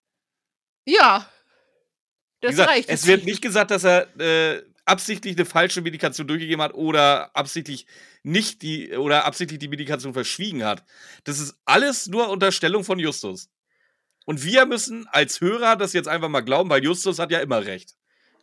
Ja. 0.84 1.30
Das 2.40 2.50
gesagt, 2.50 2.70
reicht. 2.70 2.88
es 2.88 3.06
wird 3.06 3.24
nicht 3.24 3.40
gesagt, 3.40 3.70
dass 3.70 3.84
er 3.84 4.08
äh, 4.20 4.62
absichtlich 4.84 5.36
eine 5.36 5.46
falsche 5.46 5.80
Medikation 5.80 6.26
durchgegeben 6.26 6.62
hat 6.62 6.74
oder 6.74 7.34
absichtlich 7.36 7.86
nicht 8.24 8.62
die 8.62 8.92
oder 8.92 9.24
absichtlich 9.24 9.58
die 9.60 9.68
Medikation 9.68 10.12
verschwiegen 10.12 10.64
hat. 10.64 10.84
Das 11.24 11.38
ist 11.38 11.56
alles 11.64 12.08
nur 12.08 12.28
Unterstellung 12.28 12.84
von 12.84 12.98
Justus. 12.98 13.48
Und 14.28 14.44
wir 14.44 14.66
müssen 14.66 15.06
als 15.06 15.40
Hörer 15.40 15.76
das 15.76 15.94
jetzt 15.94 16.06
einfach 16.06 16.28
mal 16.28 16.42
glauben, 16.42 16.68
weil 16.68 16.84
Justus 16.84 17.18
hat 17.18 17.30
ja 17.30 17.38
immer 17.38 17.64
recht. 17.64 17.96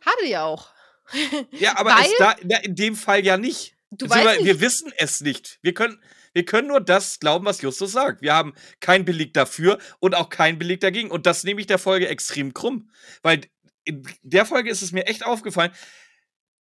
Hatte 0.04 0.26
ja 0.26 0.42
auch. 0.42 0.72
Ja, 1.52 1.78
aber 1.78 1.94
da, 2.18 2.34
na, 2.42 2.56
in 2.56 2.74
dem 2.74 2.96
Fall 2.96 3.24
ja 3.24 3.36
nicht. 3.36 3.76
Du 3.92 4.06
wir, 4.06 4.16
weißt 4.16 4.44
wir 4.44 4.54
nicht, 4.54 4.60
wissen 4.60 4.92
es 4.98 5.20
nicht. 5.20 5.60
Wir 5.62 5.74
können, 5.74 6.02
wir 6.32 6.44
können 6.44 6.66
nur 6.66 6.80
das 6.80 7.20
glauben, 7.20 7.44
was 7.44 7.62
Justus 7.62 7.92
sagt. 7.92 8.20
Wir 8.20 8.34
haben 8.34 8.52
keinen 8.80 9.04
Beleg 9.04 9.32
dafür 9.32 9.78
und 10.00 10.16
auch 10.16 10.28
keinen 10.28 10.58
Beleg 10.58 10.80
dagegen. 10.80 11.12
Und 11.12 11.24
das 11.24 11.44
nehme 11.44 11.60
ich 11.60 11.68
der 11.68 11.78
Folge 11.78 12.08
extrem 12.08 12.52
krumm. 12.52 12.90
Weil 13.22 13.42
in 13.84 14.04
der 14.22 14.44
Folge 14.44 14.70
ist 14.70 14.82
es 14.82 14.90
mir 14.90 15.06
echt 15.06 15.24
aufgefallen, 15.24 15.70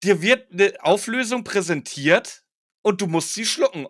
dir 0.03 0.20
wird 0.20 0.51
eine 0.51 0.74
Auflösung 0.81 1.44
präsentiert 1.44 2.43
und 2.82 3.01
du 3.01 3.07
musst 3.07 3.35
sie 3.35 3.47
schlucken. 3.47 3.86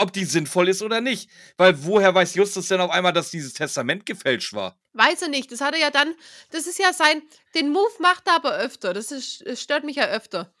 Ob 0.00 0.12
die 0.12 0.24
sinnvoll 0.24 0.68
ist 0.68 0.82
oder 0.82 1.00
nicht. 1.00 1.28
Weil 1.56 1.84
woher 1.84 2.14
weiß 2.14 2.34
Justus 2.34 2.68
denn 2.68 2.80
auf 2.80 2.90
einmal, 2.90 3.12
dass 3.12 3.30
dieses 3.30 3.52
Testament 3.52 4.06
gefälscht 4.06 4.52
war? 4.54 4.78
weiß 4.92 5.22
er 5.22 5.28
nicht. 5.28 5.52
Das 5.52 5.60
hat 5.60 5.74
er 5.74 5.80
ja 5.80 5.90
dann, 5.90 6.14
das 6.50 6.66
ist 6.66 6.78
ja 6.78 6.92
sein, 6.92 7.22
den 7.54 7.68
Move 7.70 7.92
macht 8.00 8.26
er 8.26 8.34
aber 8.36 8.56
öfter. 8.56 8.92
Das, 8.94 9.12
ist, 9.12 9.46
das 9.46 9.60
stört 9.62 9.84
mich 9.84 9.96
ja 9.96 10.06
öfter. 10.08 10.52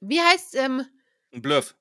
Wie 0.00 0.20
heißt, 0.20 0.54
ähm, 0.54 0.86
Ein 1.32 1.42
Bluff. 1.42 1.74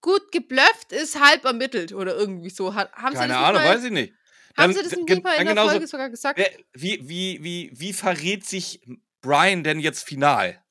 gut 0.00 0.30
geblufft 0.32 0.92
ist 0.92 1.18
halb 1.20 1.44
ermittelt 1.44 1.92
oder 1.92 2.14
irgendwie 2.16 2.50
so. 2.50 2.74
Haben 2.74 2.88
sie 2.92 3.00
Keine 3.00 3.14
das 3.14 3.26
nicht 3.28 3.36
Ahnung, 3.36 3.62
mal, 3.62 3.74
weiß 3.76 3.84
ich 3.84 3.90
nicht. 3.90 4.12
Haben 4.56 4.74
Dann- 4.74 4.84
sie 4.84 4.90
das 4.90 4.98
nicht 4.98 5.24
mal 5.24 5.34
in 5.36 5.46
der 5.46 5.56
Folge 5.64 5.86
sogar 5.86 6.10
gesagt? 6.10 6.38
Wer- 6.38 6.52
Wie, 6.74 7.08
wie, 7.08 7.42
wie, 7.42 7.70
wie 7.74 7.92
verrät 7.92 8.44
sich 8.44 8.82
Brian 9.22 9.64
denn 9.64 9.80
jetzt 9.80 10.04
final? 10.04 10.62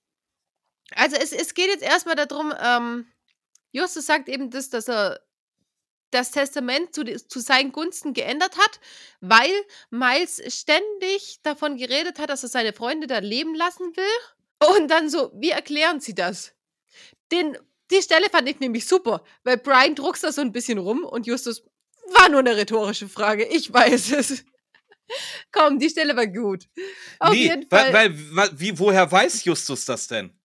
Also 0.93 1.15
es, 1.15 1.31
es 1.31 1.53
geht 1.53 1.67
jetzt 1.69 1.83
erstmal 1.83 2.15
darum, 2.15 2.53
ähm, 2.61 3.07
Justus 3.72 4.06
sagt 4.06 4.30
eben 4.30 4.49
das, 4.49 4.69
dass 4.69 4.89
er 4.89 5.22
das 6.11 6.31
Testament 6.31 6.93
zu, 6.93 7.06
zu 7.06 7.39
seinen 7.39 7.72
Gunsten 7.72 8.14
geändert 8.14 8.57
hat, 8.57 8.80
weil 9.22 9.52
Miles 9.89 10.41
ständig 10.53 11.39
davon 11.41 11.77
geredet 11.77 12.19
hat, 12.19 12.30
dass 12.30 12.43
er 12.43 12.49
seine 12.49 12.73
Freunde 12.73 13.07
da 13.07 13.19
leben 13.19 13.56
lassen 13.56 13.95
will. 13.95 14.76
Und 14.76 14.89
dann 14.89 15.10
so, 15.10 15.31
wie 15.34 15.49
erklären 15.49 16.02
sie 16.02 16.14
das? 16.14 16.53
Den, 17.31 17.57
die 17.89 18.02
Stelle 18.02 18.30
fand 18.30 18.48
ich 18.49 18.60
nämlich 18.60 18.85
super, 18.85 19.23
weil 19.43 19.57
Brian 19.57 19.95
druckst 19.95 20.23
da 20.23 20.31
so 20.31 20.41
ein 20.41 20.52
bisschen 20.52 20.77
rum 20.77 21.03
und 21.03 21.26
Justus 21.26 21.64
war 22.14 22.30
nur 22.30 22.39
eine 22.39 22.56
rhetorische 22.57 23.07
Frage. 23.07 23.45
Ich 23.45 23.72
weiß 23.72 24.11
es. 24.11 24.43
Komm, 25.52 25.80
die 25.80 25.89
Stelle 25.89 26.15
war 26.15 26.27
gut. 26.27 26.68
Auf 27.19 27.34
jeden 27.34 27.68
Fall. 27.69 27.93
Weil, 27.93 28.14
weil, 28.14 28.35
weil, 28.35 28.60
wie, 28.60 28.77
woher 28.77 29.10
weiß 29.10 29.45
Justus 29.45 29.85
das 29.85 30.07
denn? 30.07 30.38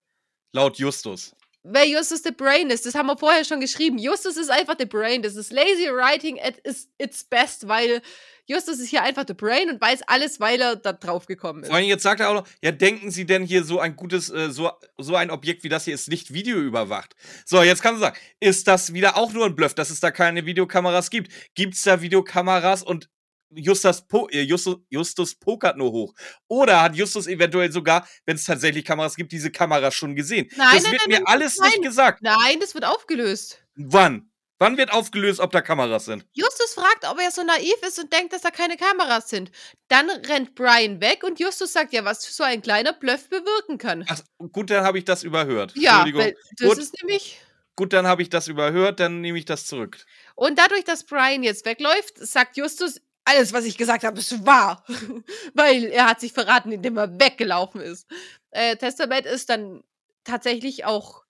Laut 0.52 0.78
Justus. 0.78 1.34
Wer 1.68 1.86
Justus 1.86 2.22
the 2.22 2.30
Brain 2.30 2.70
ist, 2.70 2.86
das 2.86 2.94
haben 2.94 3.06
wir 3.06 3.18
vorher 3.18 3.44
schon 3.44 3.60
geschrieben. 3.60 3.98
Justus 3.98 4.36
ist 4.36 4.50
einfach 4.50 4.76
the 4.78 4.86
Brain. 4.86 5.22
Das 5.22 5.34
ist 5.34 5.52
lazy 5.52 5.88
writing 5.90 6.38
at 6.40 6.54
its, 6.64 6.88
its 6.98 7.24
best, 7.24 7.66
weil 7.66 8.02
Justus 8.46 8.78
ist 8.78 8.90
hier 8.90 9.02
einfach 9.02 9.24
the 9.26 9.34
Brain 9.34 9.68
und 9.70 9.80
weiß 9.80 10.02
alles, 10.06 10.38
weil 10.38 10.60
er 10.60 10.76
da 10.76 10.92
drauf 10.92 11.26
gekommen 11.26 11.62
ist. 11.62 11.68
Vor 11.68 11.76
allem 11.76 11.88
jetzt 11.88 12.04
sagt 12.04 12.20
er 12.20 12.30
auch 12.30 12.34
noch, 12.34 12.48
ja, 12.62 12.70
denken 12.70 13.10
Sie 13.10 13.26
denn 13.26 13.42
hier 13.42 13.64
so 13.64 13.80
ein 13.80 13.96
gutes, 13.96 14.30
äh, 14.30 14.50
so, 14.50 14.70
so 14.98 15.16
ein 15.16 15.30
Objekt 15.30 15.64
wie 15.64 15.68
das 15.68 15.84
hier 15.84 15.94
ist 15.94 16.08
nicht 16.08 16.32
videoüberwacht? 16.32 17.16
So, 17.44 17.62
jetzt 17.62 17.82
kannst 17.82 18.00
du 18.00 18.04
sagen, 18.04 18.16
ist 18.38 18.68
das 18.68 18.92
wieder 18.92 19.16
auch 19.16 19.32
nur 19.32 19.46
ein 19.46 19.56
Bluff, 19.56 19.74
dass 19.74 19.90
es 19.90 19.98
da 19.98 20.12
keine 20.12 20.46
Videokameras 20.46 21.10
gibt? 21.10 21.32
Gibt 21.56 21.74
es 21.74 21.82
da 21.82 22.00
Videokameras 22.00 22.84
und 22.84 23.08
Justus, 23.50 24.06
po 24.06 24.28
äh, 24.28 24.42
Justus, 24.42 24.78
Justus 24.88 25.34
pokert 25.34 25.76
nur 25.76 25.92
hoch? 25.92 26.14
Oder 26.48 26.82
hat 26.82 26.96
Justus 26.96 27.26
eventuell 27.26 27.70
sogar, 27.70 28.06
wenn 28.24 28.36
es 28.36 28.44
tatsächlich 28.44 28.84
Kameras 28.84 29.16
gibt, 29.16 29.32
diese 29.32 29.50
Kameras 29.50 29.94
schon 29.94 30.14
gesehen? 30.14 30.48
Nein, 30.56 30.68
das 30.74 30.82
nein, 30.82 30.92
wird 30.92 31.08
nein, 31.08 31.22
mir 31.22 31.28
alles 31.28 31.58
nicht 31.60 31.82
gesagt. 31.82 32.22
Nein, 32.22 32.58
das 32.60 32.74
wird 32.74 32.84
aufgelöst. 32.84 33.58
Wann? 33.76 34.30
Wann 34.58 34.78
wird 34.78 34.90
aufgelöst, 34.90 35.40
ob 35.40 35.52
da 35.52 35.60
Kameras 35.60 36.06
sind? 36.06 36.24
Justus 36.32 36.72
fragt, 36.72 37.04
ob 37.04 37.20
er 37.20 37.30
so 37.30 37.42
naiv 37.42 37.74
ist 37.86 37.98
und 37.98 38.10
denkt, 38.10 38.32
dass 38.32 38.40
da 38.40 38.50
keine 38.50 38.78
Kameras 38.78 39.28
sind. 39.28 39.50
Dann 39.88 40.08
rennt 40.08 40.54
Brian 40.54 41.00
weg 41.02 41.24
und 41.24 41.38
Justus 41.38 41.74
sagt 41.74 41.92
ja, 41.92 42.04
was 42.06 42.22
so 42.22 42.42
ein 42.42 42.62
kleiner 42.62 42.94
Bluff 42.94 43.28
bewirken 43.28 43.76
kann. 43.76 44.06
Ach, 44.08 44.20
gut, 44.52 44.70
dann 44.70 44.82
habe 44.82 44.96
ich 44.96 45.04
das 45.04 45.22
überhört. 45.24 45.74
Ja, 45.76 46.06
das 46.06 46.68
Gut. 46.68 46.78
ist 46.78 46.94
nämlich. 47.02 47.38
Gut, 47.76 47.92
dann 47.92 48.06
habe 48.06 48.22
ich 48.22 48.30
das 48.30 48.48
überhört, 48.48 49.00
dann 49.00 49.20
nehme 49.20 49.38
ich 49.38 49.44
das 49.44 49.66
zurück. 49.66 50.02
Und 50.34 50.58
dadurch, 50.58 50.84
dass 50.84 51.04
Brian 51.04 51.42
jetzt 51.42 51.66
wegläuft, 51.66 52.16
sagt 52.16 52.56
Justus, 52.56 53.02
alles, 53.26 53.52
was 53.52 53.64
ich 53.64 53.76
gesagt 53.76 54.04
habe, 54.04 54.18
ist 54.18 54.46
wahr. 54.46 54.84
Weil 55.54 55.84
er 55.84 56.08
hat 56.08 56.20
sich 56.20 56.32
verraten, 56.32 56.72
indem 56.72 56.96
er 56.96 57.18
weggelaufen 57.20 57.80
ist. 57.80 58.06
Äh, 58.50 58.76
Testament 58.76 59.26
ist 59.26 59.50
dann 59.50 59.82
tatsächlich 60.24 60.84
auch, 60.84 61.24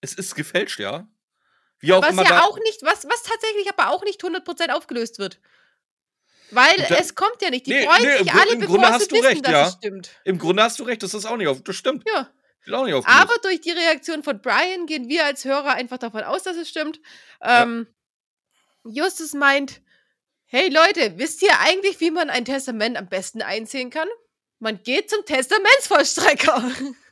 Es 0.00 0.14
ist 0.14 0.34
gefälscht, 0.34 0.78
ja. 0.80 1.06
Wie 1.80 1.92
auch 1.92 2.02
was 2.02 2.16
ja 2.28 2.42
auch 2.44 2.58
nicht, 2.60 2.82
was, 2.82 3.04
was 3.04 3.22
tatsächlich 3.24 3.68
aber 3.68 3.90
auch 3.90 4.04
nicht 4.04 4.22
100% 4.22 4.70
aufgelöst 4.70 5.18
wird. 5.18 5.40
Weil 6.50 6.74
Da- 6.88 6.96
es 6.96 7.14
kommt 7.14 7.42
ja 7.42 7.50
nicht. 7.50 7.66
Die 7.66 7.72
Nee, 7.72 7.84
freuen 7.86 8.02
nee, 8.02 8.18
sich 8.18 8.32
alle, 8.32 8.52
im 8.52 8.60
bevor 8.60 8.76
Grunde 8.76 8.86
sie 8.86 8.92
hast 8.94 9.10
du 9.10 9.16
wissen, 9.16 9.26
recht, 9.26 9.44
dass 9.44 9.52
ja. 9.52 9.66
es 9.66 9.72
stimmt. 9.74 10.10
Im 10.24 10.38
Grunde 10.38 10.62
hast 10.62 10.78
du 10.78 10.84
recht, 10.84 11.02
das 11.02 11.14
ist 11.14 11.26
auch 11.26 11.36
nicht 11.36 11.48
auf. 11.48 11.62
Das 11.62 11.76
stimmt. 11.76 12.04
Ja. 12.08 12.30
Auch 12.72 12.84
nicht 12.84 12.94
aufgelöst. 12.94 13.20
Aber 13.22 13.34
durch 13.42 13.60
die 13.60 13.72
Reaktion 13.72 14.22
von 14.22 14.40
Brian 14.40 14.86
gehen 14.86 15.08
wir 15.08 15.26
als 15.26 15.44
Hörer 15.44 15.72
einfach 15.74 15.98
davon 15.98 16.22
aus, 16.22 16.44
dass 16.44 16.56
es 16.56 16.68
stimmt. 16.68 17.00
Ähm, 17.42 17.86
Justus 18.84 19.34
meint, 19.34 19.82
hey 20.54 20.68
Leute, 20.68 21.18
wisst 21.18 21.42
ihr 21.42 21.58
eigentlich, 21.58 21.98
wie 21.98 22.12
man 22.12 22.30
ein 22.30 22.44
Testament 22.44 22.96
am 22.96 23.08
besten 23.08 23.42
einsehen 23.42 23.90
kann? 23.90 24.06
Man 24.60 24.80
geht 24.84 25.10
zum 25.10 25.24
Testamentsvollstrecker 25.24 26.70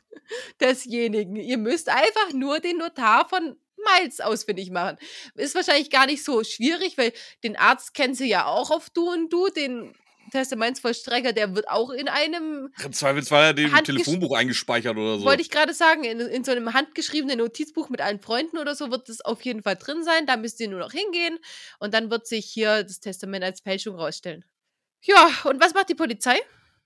desjenigen. 0.61 1.35
Ihr 1.35 1.57
müsst 1.57 1.89
einfach 1.89 2.31
nur 2.31 2.61
den 2.61 2.77
Notar 2.77 3.27
von 3.27 3.57
Miles 3.99 4.21
ausfindig 4.21 4.71
machen. 4.71 4.97
Ist 5.35 5.55
wahrscheinlich 5.55 5.89
gar 5.89 6.05
nicht 6.05 6.23
so 6.23 6.45
schwierig, 6.45 6.97
weil 6.97 7.11
den 7.43 7.57
Arzt 7.57 7.93
kennen 7.93 8.15
sie 8.15 8.29
ja 8.29 8.45
auch 8.45 8.71
auf 8.71 8.89
Du 8.89 9.11
und 9.11 9.33
Du, 9.33 9.49
den 9.49 9.93
Testamentsvollstrecker, 10.33 11.31
der 11.31 11.55
wird 11.55 11.69
auch 11.69 11.91
in 11.91 12.07
einem 12.07 12.73
Im 12.83 12.91
Zweifelsfall 12.93 13.57
er 13.57 13.71
Handgesch- 13.71 13.83
Telefonbuch 13.85 14.35
eingespeichert 14.35 14.97
oder 14.97 15.19
so. 15.19 15.25
wollte 15.25 15.41
ich 15.43 15.49
gerade 15.49 15.73
sagen, 15.73 16.03
in, 16.03 16.19
in 16.19 16.43
so 16.43 16.51
einem 16.51 16.73
handgeschriebenen 16.73 17.37
Notizbuch 17.37 17.89
mit 17.89 18.01
allen 18.01 18.19
Freunden 18.19 18.57
oder 18.57 18.75
so 18.75 18.89
wird 18.91 19.09
das 19.09 19.21
auf 19.21 19.41
jeden 19.43 19.61
Fall 19.61 19.75
drin 19.75 20.03
sein. 20.03 20.25
Da 20.25 20.35
müsst 20.35 20.59
ihr 20.59 20.69
nur 20.69 20.79
noch 20.79 20.91
hingehen 20.91 21.37
und 21.79 21.93
dann 21.93 22.09
wird 22.09 22.27
sich 22.27 22.45
hier 22.45 22.83
das 22.83 22.99
Testament 22.99 23.43
als 23.43 23.61
Fälschung 23.61 23.95
rausstellen. 23.95 24.43
Ja, 25.03 25.29
und 25.43 25.61
was 25.61 25.73
macht 25.73 25.89
die 25.89 25.95
Polizei? 25.95 26.35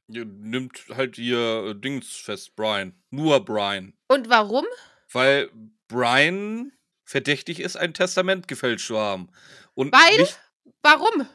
Ja, 0.09 0.23
Nimmt 0.25 0.83
halt 0.95 1.17
ihr 1.17 1.73
Dings 1.73 2.15
fest, 2.15 2.55
Brian. 2.55 2.93
Nur 3.11 3.43
Brian. 3.45 3.93
Und 4.07 4.29
warum? 4.29 4.65
Weil 5.11 5.49
Brian 5.87 6.73
verdächtig 7.05 7.61
ist, 7.61 7.77
ein 7.77 7.93
Testament 7.93 8.47
gefälscht 8.47 8.87
zu 8.87 8.97
haben. 8.97 9.29
Und 9.73 9.93
Weil? 9.93 10.27
Warum? 10.81 11.27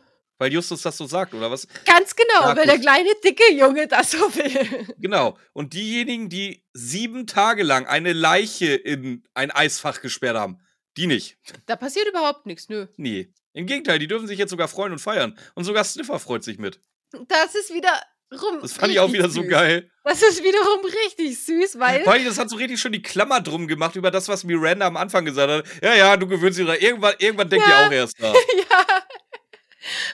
Weil 0.42 0.52
Justus 0.52 0.82
das 0.82 0.96
so 0.96 1.06
sagt, 1.06 1.32
oder 1.34 1.50
was? 1.50 1.66
Ganz 1.86 2.14
genau, 2.16 2.48
Ja, 2.48 2.56
weil 2.56 2.66
der 2.66 2.78
kleine, 2.78 3.10
dicke 3.24 3.52
Junge 3.54 3.86
das 3.86 4.10
so 4.10 4.18
will. 4.34 4.86
Genau. 4.98 5.38
Und 5.52 5.72
diejenigen, 5.72 6.28
die 6.28 6.64
sieben 6.72 7.26
Tage 7.26 7.62
lang 7.62 7.86
eine 7.86 8.12
Leiche 8.12 8.74
in 8.74 9.22
ein 9.34 9.50
Eisfach 9.50 10.00
gesperrt 10.02 10.36
haben, 10.36 10.58
die 10.96 11.06
nicht. 11.06 11.38
Da 11.66 11.76
passiert 11.76 12.08
überhaupt 12.08 12.46
nichts, 12.46 12.68
nö. 12.68 12.86
Nee. 12.96 13.32
Im 13.54 13.66
Gegenteil, 13.66 13.98
die 13.98 14.08
dürfen 14.08 14.26
sich 14.26 14.38
jetzt 14.38 14.50
sogar 14.50 14.66
freuen 14.68 14.92
und 14.92 14.98
feiern. 14.98 15.38
Und 15.54 15.64
sogar 15.64 15.84
Sniffer 15.84 16.18
freut 16.18 16.42
sich 16.42 16.58
mit. 16.58 16.80
Das 17.28 17.54
ist 17.54 17.72
wiederum. 17.72 18.60
Das 18.62 18.72
fand 18.72 18.90
ich 18.92 18.98
auch 18.98 19.12
wieder 19.12 19.28
so 19.28 19.42
süß. 19.42 19.50
geil. 19.50 19.90
Das 20.04 20.22
ist 20.22 20.42
wiederum 20.42 20.80
richtig 20.84 21.38
süß, 21.44 21.78
weil. 21.78 22.04
Weil 22.06 22.24
das 22.24 22.38
hat 22.38 22.48
so 22.48 22.56
richtig 22.56 22.80
schon 22.80 22.92
die 22.92 23.02
Klammer 23.02 23.40
drum 23.42 23.68
gemacht 23.68 23.94
über 23.94 24.10
das, 24.10 24.28
was 24.28 24.44
Miranda 24.44 24.86
am 24.86 24.96
Anfang 24.96 25.26
gesagt 25.26 25.50
hat. 25.52 25.82
Ja, 25.82 25.94
ja, 25.94 26.16
du 26.16 26.26
gewöhnst 26.26 26.58
dich 26.58 26.66
dran. 26.66 26.78
Irgendwann, 26.80 27.14
irgendwann 27.18 27.50
denkt 27.50 27.66
Ja. 27.68 27.82
ihr 27.82 27.86
auch 27.88 27.92
erst 27.92 28.18
nach. 28.20 28.32
ja, 28.70 28.86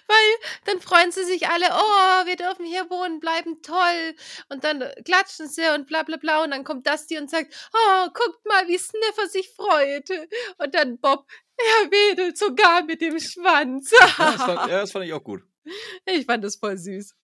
Weil 0.06 0.50
dann 0.64 0.80
freuen 0.80 1.12
sie 1.12 1.24
sich 1.24 1.48
alle, 1.48 1.66
oh, 1.70 2.26
wir 2.26 2.36
dürfen 2.36 2.64
hier 2.64 2.88
wohnen 2.90 3.20
bleiben, 3.20 3.62
toll. 3.62 4.14
Und 4.48 4.64
dann 4.64 4.84
klatschen 5.04 5.48
sie 5.48 5.68
und 5.74 5.86
bla 5.86 6.02
bla 6.02 6.16
bla. 6.16 6.44
Und 6.44 6.50
dann 6.50 6.64
kommt 6.64 6.86
Dusty 6.86 7.18
und 7.18 7.30
sagt, 7.30 7.54
oh, 7.72 8.08
guckt 8.12 8.44
mal, 8.46 8.66
wie 8.68 8.78
Sniffer 8.78 9.28
sich 9.28 9.50
freut. 9.50 10.10
Und 10.58 10.74
dann 10.74 10.98
Bob, 10.98 11.26
er 11.56 11.90
wedelt 11.90 12.38
sogar 12.38 12.84
mit 12.84 13.00
dem 13.00 13.18
Schwanz. 13.18 13.90
ja, 13.90 14.32
das 14.32 14.42
fand, 14.42 14.70
ja, 14.70 14.80
das 14.80 14.92
fand 14.92 15.04
ich 15.04 15.12
auch 15.12 15.24
gut. 15.24 15.42
Ich 16.06 16.24
fand 16.24 16.42
das 16.42 16.56
voll 16.56 16.78
süß. 16.78 17.14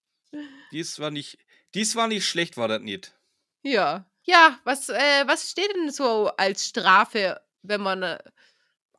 Dies 0.70 0.98
war 0.98 1.10
nicht, 1.10 1.38
dies 1.74 1.96
war 1.96 2.08
nicht 2.08 2.26
schlecht, 2.26 2.58
war 2.58 2.68
das 2.68 2.82
nicht. 2.82 3.14
Ja. 3.62 4.06
Ja, 4.26 4.58
was, 4.64 4.88
äh, 4.88 5.26
was 5.26 5.50
steht 5.50 5.74
denn 5.74 5.90
so 5.90 6.28
als 6.36 6.66
Strafe, 6.66 7.40
wenn 7.62 7.80
man 7.82 8.02
äh, 8.02 8.18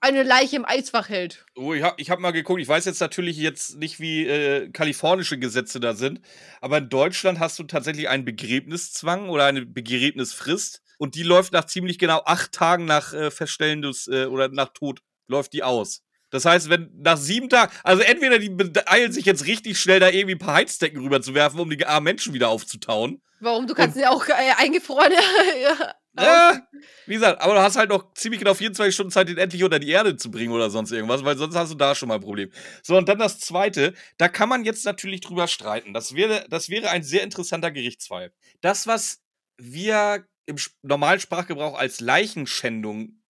eine 0.06 0.24
Leiche 0.24 0.56
im 0.56 0.66
Eisfach 0.66 1.10
hält? 1.10 1.46
Oh, 1.56 1.74
ich 1.74 1.84
habe 1.84 1.96
ich 2.00 2.10
hab 2.10 2.20
mal 2.20 2.32
geguckt. 2.32 2.62
Ich 2.62 2.68
weiß 2.68 2.86
jetzt 2.86 3.00
natürlich 3.00 3.38
jetzt 3.38 3.78
nicht, 3.78 4.00
wie 4.00 4.26
äh, 4.28 4.70
kalifornische 4.70 5.38
Gesetze 5.40 5.80
da 5.80 5.96
sind, 5.96 6.22
aber 6.62 6.78
in 6.78 6.90
Deutschland 6.90 7.40
hast 7.40 7.58
du 7.60 7.64
tatsächlich 7.64 8.08
einen 8.08 8.26
Begräbniszwang 8.26 9.30
oder 9.30 9.46
eine 9.46 9.66
Begräbnisfrist 9.66 10.82
und 10.98 11.16
die 11.16 11.24
läuft 11.24 11.54
nach 11.54 11.66
ziemlich 11.66 11.98
genau 11.98 12.22
acht 12.26 12.52
Tagen 12.52 12.86
nach 12.86 13.14
äh, 13.14 13.32
Feststellen 13.32 13.82
des 13.82 14.08
äh, 14.08 14.26
oder 14.26 14.48
nach 14.50 14.70
Tod 14.70 15.02
läuft 15.28 15.54
die 15.54 15.64
aus. 15.64 16.04
Das 16.30 16.46
heißt, 16.46 16.70
wenn 16.70 16.92
nach 16.98 17.18
sieben 17.18 17.50
Tagen, 17.50 17.72
also 17.84 18.02
entweder 18.04 18.40
die 18.40 18.50
beeilen 18.50 19.12
sich 19.12 19.26
jetzt 19.26 19.46
richtig 19.46 19.80
schnell, 19.80 20.00
da 20.00 20.10
irgendwie 20.10 20.36
ein 20.36 20.40
paar 20.40 20.56
Heizdecken 20.56 21.02
rüberzuwerfen, 21.02 21.60
um 21.60 21.70
die 21.70 21.86
armen 21.86 22.04
Menschen 22.04 22.34
wieder 22.34 22.50
aufzutauen. 22.50 23.22
Warum? 23.40 23.68
Du 23.68 23.74
kannst 23.74 23.98
ja 23.98 24.10
auch 24.10 24.28
äh, 24.28 24.34
eingefrorene. 24.58 25.16
ja, 26.18 26.68
wie 27.06 27.14
gesagt, 27.16 27.42
aber 27.42 27.56
du 27.56 27.62
hast 27.62 27.76
halt 27.76 27.90
noch 27.90 28.14
ziemlich 28.14 28.40
genau 28.40 28.54
24 28.54 28.94
Stunden 28.94 29.12
Zeit, 29.12 29.30
den 29.30 29.38
endlich 29.38 29.64
unter 29.64 29.80
die 29.80 29.90
Erde 29.90 30.16
zu 30.16 30.32
bringen 30.32 30.54
oder 30.54 30.70
sonst 30.70 30.92
irgendwas, 30.92 31.24
weil 31.24 31.38
sonst 31.38 31.56
hast 31.56 31.72
du 31.72 31.76
da 31.76 31.96
schon 31.96 32.08
mal 32.08 32.16
ein 32.16 32.22
Problem. 32.22 32.52
So, 32.84 32.98
und 32.98 33.10
dann 33.10 33.20
das 33.20 33.40
zweite, 33.40 33.94
da 34.18 34.28
kann 34.28 34.50
man 34.50 34.66
jetzt 34.66 34.86
natürlich 34.86 35.22
drüber 35.22 35.48
streiten. 35.48 35.94
Das 35.94 36.16
wäre, 36.16 36.46
das 36.50 36.70
wäre 36.70 36.90
ein 36.90 37.04
sehr 37.04 37.24
interessanter 37.24 37.72
Gerichtsfall. 37.72 38.32
Das, 38.62 38.88
was 38.88 39.22
wir 39.58 40.28
im 40.46 40.58
normalen 40.82 41.20
Sprachgebrauch 41.20 41.78
als 41.78 42.00
Leichenschändung 42.00 43.22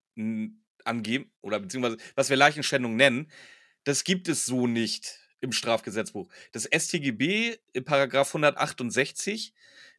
angeben, 0.84 1.32
oder 1.40 1.60
beziehungsweise 1.60 1.96
was 2.14 2.30
wir 2.30 2.36
Leichenschändung 2.36 2.96
nennen, 2.96 3.30
das 3.84 4.04
gibt 4.04 4.28
es 4.28 4.46
so 4.46 4.66
nicht 4.66 5.23
im 5.44 5.52
Strafgesetzbuch. 5.52 6.28
Das 6.52 6.64
StGB 6.64 7.56
in 7.72 7.84
Paragraph 7.84 8.28
168 8.28 9.54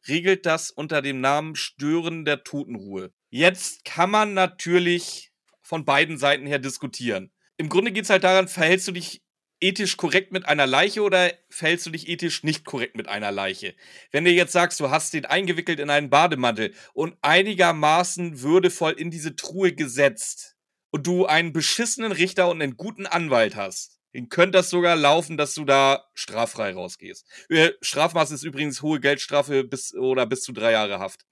regelt 0.08 0.44
das 0.44 0.70
unter 0.70 1.00
dem 1.02 1.20
Namen 1.20 1.56
Stören 1.56 2.24
der 2.24 2.44
Totenruhe. 2.44 3.12
Jetzt 3.30 3.84
kann 3.84 4.10
man 4.10 4.34
natürlich 4.34 5.32
von 5.62 5.84
beiden 5.84 6.18
Seiten 6.18 6.46
her 6.46 6.58
diskutieren. 6.58 7.32
Im 7.56 7.68
Grunde 7.68 7.92
geht 7.92 8.04
es 8.04 8.10
halt 8.10 8.24
daran, 8.24 8.48
verhältst 8.48 8.86
du 8.88 8.92
dich 8.92 9.22
ethisch 9.58 9.96
korrekt 9.96 10.32
mit 10.32 10.46
einer 10.46 10.66
Leiche 10.66 11.02
oder 11.02 11.32
verhältst 11.48 11.86
du 11.86 11.90
dich 11.90 12.08
ethisch 12.08 12.44
nicht 12.44 12.66
korrekt 12.66 12.94
mit 12.94 13.08
einer 13.08 13.32
Leiche? 13.32 13.74
Wenn 14.12 14.24
du 14.24 14.30
jetzt 14.30 14.52
sagst, 14.52 14.78
du 14.80 14.90
hast 14.90 15.14
den 15.14 15.24
eingewickelt 15.24 15.80
in 15.80 15.88
einen 15.88 16.10
Bademantel 16.10 16.74
und 16.92 17.16
einigermaßen 17.22 18.42
würdevoll 18.42 18.92
in 18.92 19.10
diese 19.10 19.34
Truhe 19.34 19.72
gesetzt, 19.72 20.56
und 20.96 21.06
du 21.06 21.26
einen 21.26 21.52
beschissenen 21.52 22.10
Richter 22.10 22.48
und 22.48 22.62
einen 22.62 22.78
guten 22.78 23.06
Anwalt 23.06 23.54
hast, 23.54 23.95
dann 24.16 24.30
könnte 24.30 24.52
das 24.52 24.70
sogar 24.70 24.96
laufen, 24.96 25.36
dass 25.36 25.52
du 25.52 25.66
da 25.66 26.06
straffrei 26.14 26.72
rausgehst. 26.72 27.26
Äh, 27.50 27.72
Strafmaß 27.82 28.30
ist 28.30 28.44
übrigens 28.44 28.80
hohe 28.80 28.98
Geldstrafe 28.98 29.62
bis 29.62 29.94
oder 29.94 30.24
bis 30.24 30.40
zu 30.40 30.52
drei 30.52 30.72
Jahre 30.72 30.98
Haft. 30.98 31.26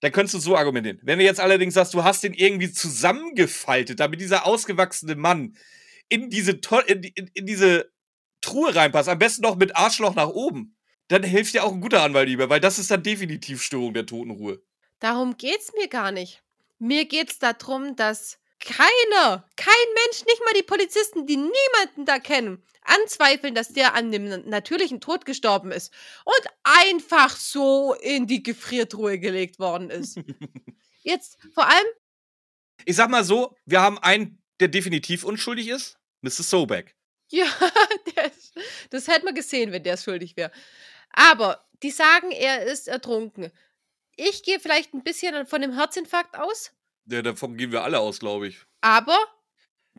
Dann 0.00 0.10
könntest 0.10 0.34
du 0.34 0.38
so 0.40 0.56
argumentieren. 0.56 0.98
Wenn 1.02 1.20
du 1.20 1.24
jetzt 1.24 1.38
allerdings 1.38 1.74
sagst, 1.74 1.94
du 1.94 2.02
hast 2.02 2.24
den 2.24 2.34
irgendwie 2.34 2.72
zusammengefaltet, 2.72 4.00
damit 4.00 4.20
dieser 4.20 4.44
ausgewachsene 4.44 5.14
Mann 5.14 5.56
in 6.08 6.30
diese, 6.30 6.58
in, 6.86 7.02
in, 7.04 7.30
in 7.32 7.46
diese 7.46 7.92
Truhe 8.40 8.74
reinpasst, 8.74 9.08
am 9.08 9.20
besten 9.20 9.42
noch 9.42 9.54
mit 9.54 9.76
Arschloch 9.76 10.16
nach 10.16 10.30
oben, 10.30 10.76
dann 11.06 11.22
hilft 11.22 11.54
dir 11.54 11.62
auch 11.62 11.72
ein 11.72 11.80
guter 11.80 12.02
Anwalt 12.02 12.28
lieber, 12.28 12.50
weil 12.50 12.60
das 12.60 12.80
ist 12.80 12.90
dann 12.90 13.04
definitiv 13.04 13.62
Störung 13.62 13.94
der 13.94 14.06
Totenruhe. 14.06 14.60
Darum 14.98 15.36
geht's 15.36 15.72
mir 15.78 15.86
gar 15.86 16.10
nicht. 16.10 16.42
Mir 16.80 17.04
geht 17.04 17.30
es 17.30 17.38
darum, 17.38 17.94
dass 17.94 18.40
keiner, 18.60 19.48
kein 19.56 19.74
Mensch, 19.94 20.24
nicht 20.26 20.42
mal 20.44 20.54
die 20.54 20.62
Polizisten, 20.62 21.26
die 21.26 21.36
niemanden 21.36 22.04
da 22.04 22.18
kennen, 22.18 22.62
anzweifeln, 22.82 23.54
dass 23.54 23.72
der 23.72 23.94
an 23.94 24.10
dem 24.10 24.48
natürlichen 24.48 25.00
Tod 25.00 25.24
gestorben 25.24 25.72
ist 25.72 25.92
und 26.24 26.42
einfach 26.64 27.36
so 27.36 27.94
in 27.94 28.26
die 28.26 28.42
Gefriertruhe 28.42 29.18
gelegt 29.18 29.58
worden 29.58 29.90
ist. 29.90 30.18
Jetzt 31.02 31.38
vor 31.54 31.66
allem. 31.66 31.86
Ich 32.84 32.96
sag 32.96 33.10
mal 33.10 33.24
so, 33.24 33.56
wir 33.64 33.80
haben 33.80 33.98
einen, 33.98 34.42
der 34.60 34.68
definitiv 34.68 35.24
unschuldig 35.24 35.68
ist, 35.68 35.98
Mrs. 36.22 36.50
Sobeck. 36.50 36.96
Ja, 37.30 37.46
ist, 38.26 38.54
das 38.90 39.06
hätte 39.06 39.24
man 39.24 39.34
gesehen, 39.34 39.72
wenn 39.72 39.82
der 39.82 39.96
schuldig 39.96 40.36
wäre. 40.36 40.50
Aber 41.10 41.66
die 41.82 41.90
sagen, 41.90 42.30
er 42.30 42.64
ist 42.64 42.88
ertrunken. 42.88 43.52
Ich 44.16 44.42
gehe 44.42 44.58
vielleicht 44.58 44.94
ein 44.94 45.02
bisschen 45.02 45.46
von 45.46 45.62
dem 45.62 45.74
Herzinfarkt 45.74 46.36
aus. 46.36 46.72
Ja, 47.10 47.22
davon 47.22 47.56
gehen 47.56 47.72
wir 47.72 47.82
alle 47.82 48.00
aus, 48.00 48.20
glaube 48.20 48.48
ich. 48.48 48.58
Aber 48.80 49.18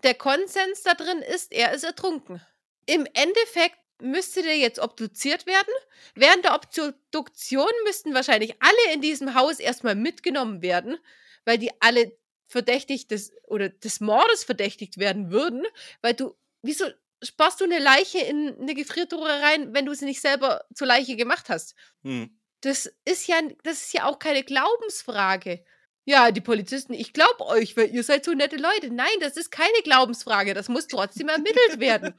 der 0.03 0.14
Konsens 0.14 0.84
da 0.84 0.94
drin 0.94 1.19
ist, 1.19 1.52
er 1.52 1.73
ist 1.73 1.84
ertrunken. 1.84 2.41
Im 2.86 3.07
Endeffekt 3.14 3.77
müsste 4.02 4.41
der 4.44 4.57
jetzt 4.57 4.80
obduziert 4.80 5.45
werden. 5.45 5.73
Während 6.15 6.45
der 6.45 6.56
Obduktion 6.56 7.72
müssten 7.84 8.14
wahrscheinlich 8.14 8.56
alle 8.61 8.94
in 8.94 9.02
diesem 9.02 9.36
Haus 9.36 9.60
erstmal 9.60 9.95
mitgenommen 9.95 10.61
werden, 10.61 10.98
weil 11.45 11.57
die 11.57 11.72
alle 11.81 12.18
verdächtigt 12.48 13.11
des 13.11 13.31
oder 13.48 13.69
des 13.69 13.99
Mordes 13.99 14.44
verdächtigt 14.44 14.98
werden 14.98 15.31
würden, 15.31 15.65
weil 16.02 16.14
du 16.14 16.36
wieso 16.61 16.86
sparst 17.22 17.60
du 17.60 17.65
eine 17.65 17.80
Leiche 17.80 18.19
in 18.19 18.57
eine 18.60 18.73
Gefriertruhe 18.73 19.30
rein, 19.30 19.73
wenn 19.73 19.86
du 19.86 19.94
sie 19.94 20.06
nicht 20.06 20.22
selber 20.22 20.65
zur 20.73 20.88
Leiche 20.88 21.15
gemacht 21.15 21.49
hast? 21.49 21.76
Hm. 22.03 22.40
Das 22.61 22.91
ist 23.06 23.27
ja, 23.27 23.40
das 23.64 23.81
ist 23.81 23.94
ja 23.94 24.06
auch 24.06 24.19
keine 24.19 24.44
Glaubensfrage. 24.44 25.64
Ja, 26.10 26.31
die 26.31 26.41
Polizisten, 26.41 26.95
ich 26.95 27.14
glaube 27.14 27.45
euch, 27.45 27.77
weil 27.77 27.94
ihr 27.94 28.02
seid 28.02 28.26
so 28.26 28.31
nette 28.31 28.56
Leute. 28.56 28.91
Nein, 28.91 29.19
das 29.19 29.38
ist 29.38 29.52
keine 29.52 29.80
Glaubensfrage. 29.84 30.56
Das 30.56 30.68
muss 30.68 30.88
trotzdem 30.88 31.30
ermittelt 31.30 31.80
werden. 31.80 32.15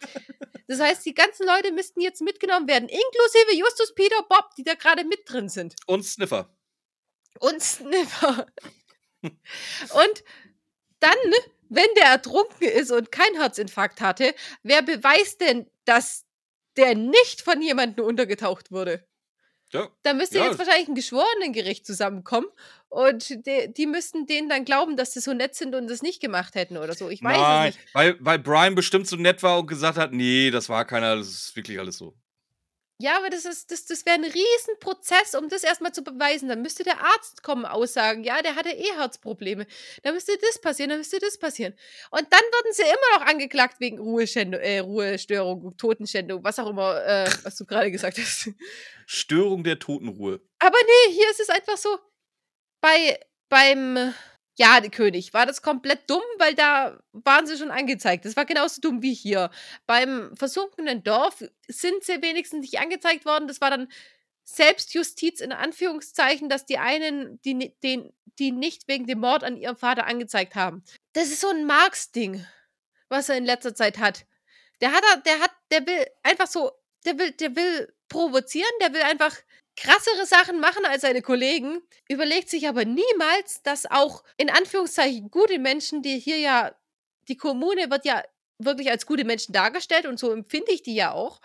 Das 0.69 0.79
heißt, 0.79 1.05
die 1.05 1.15
ganzen 1.15 1.45
Leute 1.45 1.73
müssten 1.73 2.01
jetzt 2.01 2.23
mitgenommen 2.23 2.69
werden, 2.69 2.89
inklusive 2.89 3.57
Justus, 3.59 3.93
Peter, 3.93 4.23
Bob, 4.29 4.55
die 4.57 4.63
da 4.63 4.75
gerade 4.75 5.03
mit 5.03 5.29
drin 5.29 5.49
sind. 5.49 5.75
Und 5.89 6.05
Sniffer. 6.05 6.57
Und 7.41 7.61
Sniffer. 7.61 8.47
und 9.23 10.25
dann, 11.01 11.17
wenn 11.69 11.93
der 11.97 12.11
ertrunken 12.11 12.69
ist 12.69 12.93
und 12.93 13.11
kein 13.11 13.35
Herzinfarkt 13.35 14.01
hatte, 14.01 14.37
wer 14.63 14.83
beweist 14.83 15.41
denn, 15.41 15.69
dass 15.85 16.25
der 16.77 16.95
nicht 16.95 17.41
von 17.41 17.61
jemandem 17.61 18.05
untergetaucht 18.05 18.71
wurde? 18.71 19.05
Ja. 19.73 19.89
Da 20.03 20.15
müsste 20.15 20.39
ja. 20.39 20.47
jetzt 20.47 20.59
wahrscheinlich 20.59 20.89
ein 20.89 20.95
Geschworenengericht 20.95 21.87
zusammenkommen 21.87 22.49
und 22.89 23.47
die, 23.47 23.73
die 23.73 23.87
müssten 23.87 24.27
denen 24.27 24.49
dann 24.49 24.65
glauben, 24.65 24.97
dass 24.97 25.13
sie 25.13 25.21
so 25.21 25.33
nett 25.33 25.55
sind 25.55 25.75
und 25.75 25.89
das 25.89 26.03
nicht 26.03 26.21
gemacht 26.21 26.57
hätten 26.57 26.77
oder 26.77 26.95
so. 26.95 27.09
Ich 27.09 27.23
weiß 27.23 27.37
Nein, 27.37 27.69
es 27.69 27.77
nicht. 27.77 27.95
Weil, 27.95 28.17
weil 28.19 28.39
Brian 28.41 28.75
bestimmt 28.75 29.07
so 29.07 29.17
nett 29.17 29.43
war 29.43 29.61
und 29.61 29.67
gesagt 29.67 29.97
hat, 29.97 30.13
nee, 30.13 30.51
das 30.51 30.69
war 30.69 30.85
keiner, 30.85 31.17
das 31.17 31.29
ist 31.29 31.57
wirklich 31.57 31.79
alles 31.79 31.99
so. 31.99 32.15
Ja, 33.01 33.17
aber 33.17 33.31
das 33.31 33.47
ist, 33.47 33.71
das, 33.71 33.87
das 33.87 34.05
wäre 34.05 34.17
ein 34.17 34.25
Riesenprozess, 34.25 35.35
um 35.35 35.49
das 35.49 35.65
erstmal 35.65 35.93
zu 35.93 36.05
beweisen. 36.05 36.51
Dann 36.51 36.61
müsste 36.61 36.85
der 36.85 37.03
Arzt 37.03 37.43
kommen, 37.43 37.65
aussagen, 37.65 38.25
ja, 38.25 38.43
der 38.43 38.57
hatte 38.57 38.69
eh 38.69 38.93
Herzprobleme. 38.95 39.67
Dann 40.03 40.13
müsste 40.13 40.37
das 40.37 40.61
passieren, 40.61 40.91
dann 40.91 40.99
müsste 40.99 41.19
das 41.19 41.39
passieren. 41.39 41.73
Und 42.11 42.27
dann 42.31 42.41
würden 42.41 42.73
sie 42.75 42.83
immer 42.83 43.19
noch 43.19 43.27
angeklagt 43.27 43.81
wegen 43.81 43.99
Ruheschändung, 43.99 44.61
äh, 44.61 44.81
Ruhestörung, 44.81 45.79
Totenschändung, 45.79 46.45
was 46.45 46.59
auch 46.59 46.69
immer, 46.69 47.03
äh, 47.03 47.27
was 47.43 47.57
du 47.57 47.65
gerade 47.65 47.91
gesagt 47.91 48.19
hast. 48.19 48.51
Störung 49.07 49.65
der 49.65 49.79
Totenruhe. 49.79 50.43
Aber 50.59 50.79
nee, 50.79 51.15
hier 51.15 51.31
ist 51.31 51.41
es 51.41 51.49
einfach 51.49 51.79
so, 51.79 51.99
bei, 52.83 53.19
beim 53.49 54.13
ja, 54.61 54.79
der 54.79 54.91
König 54.91 55.33
war 55.33 55.47
das 55.47 55.63
komplett 55.63 56.11
dumm, 56.11 56.21
weil 56.37 56.55
da 56.55 57.01
waren 57.13 57.47
sie 57.47 57.57
schon 57.57 57.71
angezeigt. 57.71 58.27
Das 58.27 58.37
war 58.37 58.45
genauso 58.45 58.83
dumm 58.83 59.01
wie 59.01 59.15
hier. 59.15 59.51
Beim 59.87 60.37
versunkenen 60.37 61.03
Dorf 61.03 61.43
sind 61.67 62.05
sie 62.05 62.21
wenigstens 62.21 62.61
nicht 62.61 62.79
angezeigt 62.79 63.25
worden. 63.25 63.49
Das 63.49 63.63
war 63.63 63.71
dann 63.71 63.89
Selbstjustiz 64.45 65.41
in 65.41 65.53
Anführungszeichen, 65.53 66.51
dass 66.51 66.67
die 66.67 66.77
einen, 66.77 67.41
die, 67.41 67.73
den, 67.83 68.13
die 68.39 68.53
nicht 68.53 68.87
wegen 68.87 69.07
dem 69.07 69.21
Mord 69.21 69.45
an 69.45 69.57
ihrem 69.57 69.77
Vater 69.77 70.07
angezeigt 70.07 70.55
haben. 70.55 70.85
Das 71.15 71.29
ist 71.29 71.41
so 71.41 71.49
ein 71.49 71.65
Marx-Ding, 71.65 72.45
was 73.09 73.31
er 73.31 73.39
in 73.39 73.47
letzter 73.47 73.75
Zeit 73.75 73.97
hat. 73.97 74.27
Der 74.83 74.93
hat, 74.93 75.03
der 75.25 75.41
hat, 75.41 75.53
der 75.71 75.87
will 75.87 76.05
einfach 76.23 76.47
so, 76.47 76.71
der 77.07 77.19
will, 77.19 77.31
der 77.31 77.57
will 77.57 77.95
provozieren, 78.11 78.71
der 78.83 78.93
will 78.93 79.03
einfach 79.03 79.35
krassere 79.81 80.27
Sachen 80.27 80.61
machen 80.61 80.85
als 80.85 81.03
seine 81.03 81.23
Kollegen, 81.23 81.81
überlegt 82.09 82.51
sich 82.51 82.69
aber 82.69 82.85
niemals, 82.85 83.63
dass 83.63 83.91
auch 83.91 84.23
in 84.37 84.51
Anführungszeichen 84.51 85.31
gute 85.31 85.59
Menschen, 85.59 86.03
die 86.03 86.19
hier 86.19 86.39
ja, 86.39 86.75
die 87.29 87.37
Kommune 87.37 87.91
wird 87.91 88.05
ja 88.05 88.23
wirklich 88.59 88.91
als 88.91 89.07
gute 89.07 89.25
Menschen 89.25 89.53
dargestellt 89.53 90.07
und 90.07 90.19
so 90.19 90.33
empfinde 90.33 90.73
ich 90.73 90.83
die 90.83 90.95
ja 90.95 91.13
auch. 91.13 91.41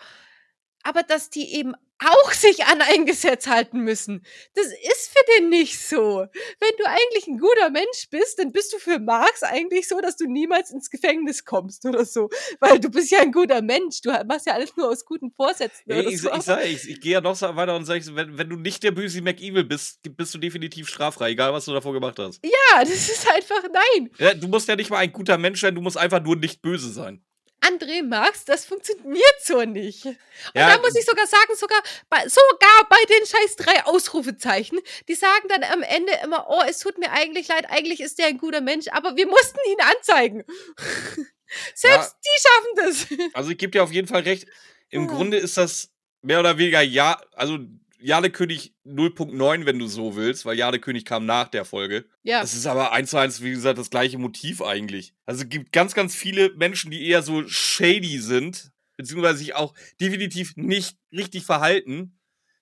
Aber 0.86 1.02
dass 1.02 1.30
die 1.30 1.54
eben 1.54 1.74
auch 1.98 2.32
sich 2.32 2.64
an 2.66 2.82
ein 2.82 3.06
Gesetz 3.06 3.46
halten 3.46 3.80
müssen. 3.80 4.24
Das 4.54 4.66
ist 4.66 5.10
für 5.10 5.24
den 5.38 5.48
nicht 5.48 5.80
so. 5.80 6.26
Wenn 6.60 6.70
du 6.78 6.84
eigentlich 6.84 7.26
ein 7.26 7.38
guter 7.38 7.70
Mensch 7.70 8.08
bist, 8.10 8.38
dann 8.38 8.52
bist 8.52 8.72
du 8.72 8.78
für 8.78 8.98
Marx 8.98 9.42
eigentlich 9.42 9.88
so, 9.88 10.00
dass 10.00 10.16
du 10.16 10.26
niemals 10.26 10.70
ins 10.70 10.90
Gefängnis 10.90 11.44
kommst 11.44 11.86
oder 11.86 12.04
so. 12.04 12.28
Weil 12.60 12.78
du 12.78 12.90
bist 12.90 13.10
ja 13.10 13.20
ein 13.20 13.32
guter 13.32 13.62
Mensch. 13.62 14.02
Du 14.02 14.10
machst 14.26 14.46
ja 14.46 14.52
alles 14.52 14.76
nur 14.76 14.90
aus 14.90 15.04
guten 15.04 15.32
Vorsätzen. 15.32 15.84
Ja, 15.86 16.00
ich, 16.00 16.20
so. 16.20 16.30
ich, 16.34 16.42
sag, 16.42 16.64
ich, 16.66 16.88
ich 16.88 17.00
gehe 17.00 17.12
ja 17.12 17.20
noch 17.20 17.34
so 17.34 17.54
weiter 17.56 17.74
und 17.74 17.86
sage, 17.86 18.04
wenn, 18.14 18.36
wenn 18.36 18.50
du 18.50 18.56
nicht 18.56 18.82
der 18.82 18.90
böse 18.90 19.22
McEvil 19.22 19.64
bist, 19.64 20.00
bist 20.16 20.34
du 20.34 20.38
definitiv 20.38 20.88
straffrei, 20.88 21.30
egal 21.30 21.52
was 21.52 21.64
du 21.64 21.72
davor 21.72 21.94
gemacht 21.94 22.18
hast. 22.18 22.44
Ja, 22.44 22.80
das 22.80 22.90
ist 22.90 23.26
einfach 23.30 23.62
nein. 23.72 24.10
Ja, 24.18 24.34
du 24.34 24.48
musst 24.48 24.68
ja 24.68 24.76
nicht 24.76 24.90
mal 24.90 24.98
ein 24.98 25.12
guter 25.12 25.38
Mensch 25.38 25.60
sein, 25.60 25.74
du 25.74 25.80
musst 25.80 25.96
einfach 25.96 26.22
nur 26.22 26.36
nicht 26.36 26.60
böse 26.60 26.92
sein. 26.92 27.24
André 27.66 28.02
Max, 28.02 28.44
das 28.44 28.64
funktioniert 28.64 29.36
so 29.42 29.62
nicht. 29.62 30.04
Und 30.04 30.16
ja, 30.54 30.76
da 30.76 30.78
muss 30.80 30.94
ich 30.94 31.04
sogar 31.04 31.26
sagen, 31.26 31.54
sogar 31.56 31.82
bei, 32.08 32.28
sogar 32.28 32.88
bei 32.88 32.98
den 33.08 33.26
scheiß 33.26 33.56
drei 33.56 33.84
Ausrufezeichen, 33.84 34.78
die 35.08 35.14
sagen 35.14 35.48
dann 35.48 35.64
am 35.64 35.82
Ende 35.82 36.12
immer, 36.22 36.46
oh, 36.48 36.62
es 36.68 36.78
tut 36.78 36.98
mir 36.98 37.10
eigentlich 37.10 37.48
leid, 37.48 37.66
eigentlich 37.68 38.00
ist 38.00 38.18
der 38.18 38.26
ein 38.26 38.38
guter 38.38 38.60
Mensch, 38.60 38.86
aber 38.90 39.16
wir 39.16 39.26
mussten 39.26 39.58
ihn 39.70 39.80
anzeigen. 39.80 40.44
Selbst 41.74 42.14
ja, 42.14 42.20
die 42.24 42.42
schaffen 42.42 43.18
das. 43.20 43.34
Also 43.34 43.50
ich 43.50 43.58
gebe 43.58 43.70
dir 43.70 43.82
auf 43.82 43.92
jeden 43.92 44.08
Fall 44.08 44.22
recht. 44.22 44.46
Im 44.90 45.06
ja. 45.06 45.14
Grunde 45.14 45.36
ist 45.36 45.56
das 45.56 45.90
mehr 46.22 46.40
oder 46.40 46.58
weniger 46.58 46.82
ja, 46.82 47.20
also 47.32 47.58
Jade 47.98 48.30
König 48.30 48.74
0.9, 48.84 49.66
wenn 49.66 49.78
du 49.78 49.86
so 49.86 50.16
willst, 50.16 50.44
weil 50.44 50.56
Jade 50.56 50.78
König 50.80 51.04
kam 51.04 51.26
nach 51.26 51.48
der 51.48 51.64
Folge. 51.64 52.06
Ja. 52.22 52.40
Das 52.40 52.54
ist 52.54 52.66
aber 52.66 52.92
eins 52.92 53.10
zu 53.10 53.18
eins, 53.18 53.42
wie 53.42 53.50
gesagt, 53.50 53.78
das 53.78 53.90
gleiche 53.90 54.18
Motiv 54.18 54.62
eigentlich. 54.62 55.14
Also 55.24 55.44
es 55.44 55.48
gibt 55.48 55.72
ganz, 55.72 55.94
ganz 55.94 56.14
viele 56.14 56.52
Menschen, 56.54 56.90
die 56.90 57.06
eher 57.06 57.22
so 57.22 57.46
shady 57.46 58.18
sind, 58.18 58.70
beziehungsweise 58.96 59.38
sich 59.38 59.54
auch 59.54 59.74
definitiv 60.00 60.56
nicht 60.56 60.96
richtig 61.12 61.44
verhalten, 61.44 62.18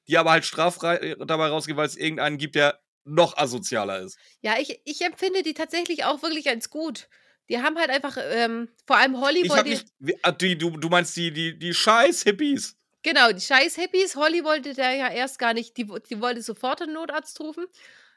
die 0.08 0.18
aber 0.18 0.30
halt 0.30 0.44
straffrei 0.44 1.16
dabei 1.26 1.48
rausgehen, 1.48 1.76
weil 1.76 1.86
es 1.86 1.96
irgendeinen 1.96 2.38
gibt, 2.38 2.54
der 2.54 2.80
noch 3.04 3.36
asozialer 3.36 4.00
ist. 4.00 4.18
Ja, 4.40 4.58
ich, 4.58 4.80
ich 4.84 5.02
empfinde 5.02 5.42
die 5.42 5.54
tatsächlich 5.54 6.04
auch 6.04 6.22
wirklich 6.22 6.48
als 6.48 6.70
gut. 6.70 7.08
Die 7.50 7.58
haben 7.58 7.76
halt 7.76 7.90
einfach, 7.90 8.16
ähm, 8.20 8.68
vor 8.86 8.96
allem 8.96 9.20
Hollywood. 9.20 9.44
Ich 9.44 9.56
hab 9.56 9.66
nicht, 9.66 9.86
ah, 10.22 10.32
die, 10.32 10.56
du, 10.56 10.70
du 10.70 10.88
meinst 10.88 11.14
die, 11.16 11.30
die, 11.30 11.58
die 11.58 11.74
Scheiß-Hippies. 11.74 12.76
Genau, 13.04 13.30
die 13.32 13.40
scheiß 13.40 13.76
Hippies. 13.76 14.16
Holly 14.16 14.42
wollte 14.44 14.72
der 14.74 14.92
ja 14.94 15.10
erst 15.10 15.38
gar 15.38 15.52
nicht, 15.52 15.76
die, 15.76 15.86
die 16.08 16.20
wollte 16.20 16.42
sofort 16.42 16.80
einen 16.82 16.94
Notarzt 16.94 17.38
rufen, 17.38 17.66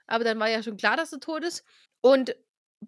aber 0.08 0.24
dann 0.24 0.40
war 0.40 0.50
ja 0.50 0.64
schon 0.64 0.78
klar, 0.78 0.96
dass 0.96 1.12
er 1.12 1.20
tot 1.20 1.44
ist. 1.44 1.64
Und 2.02 2.36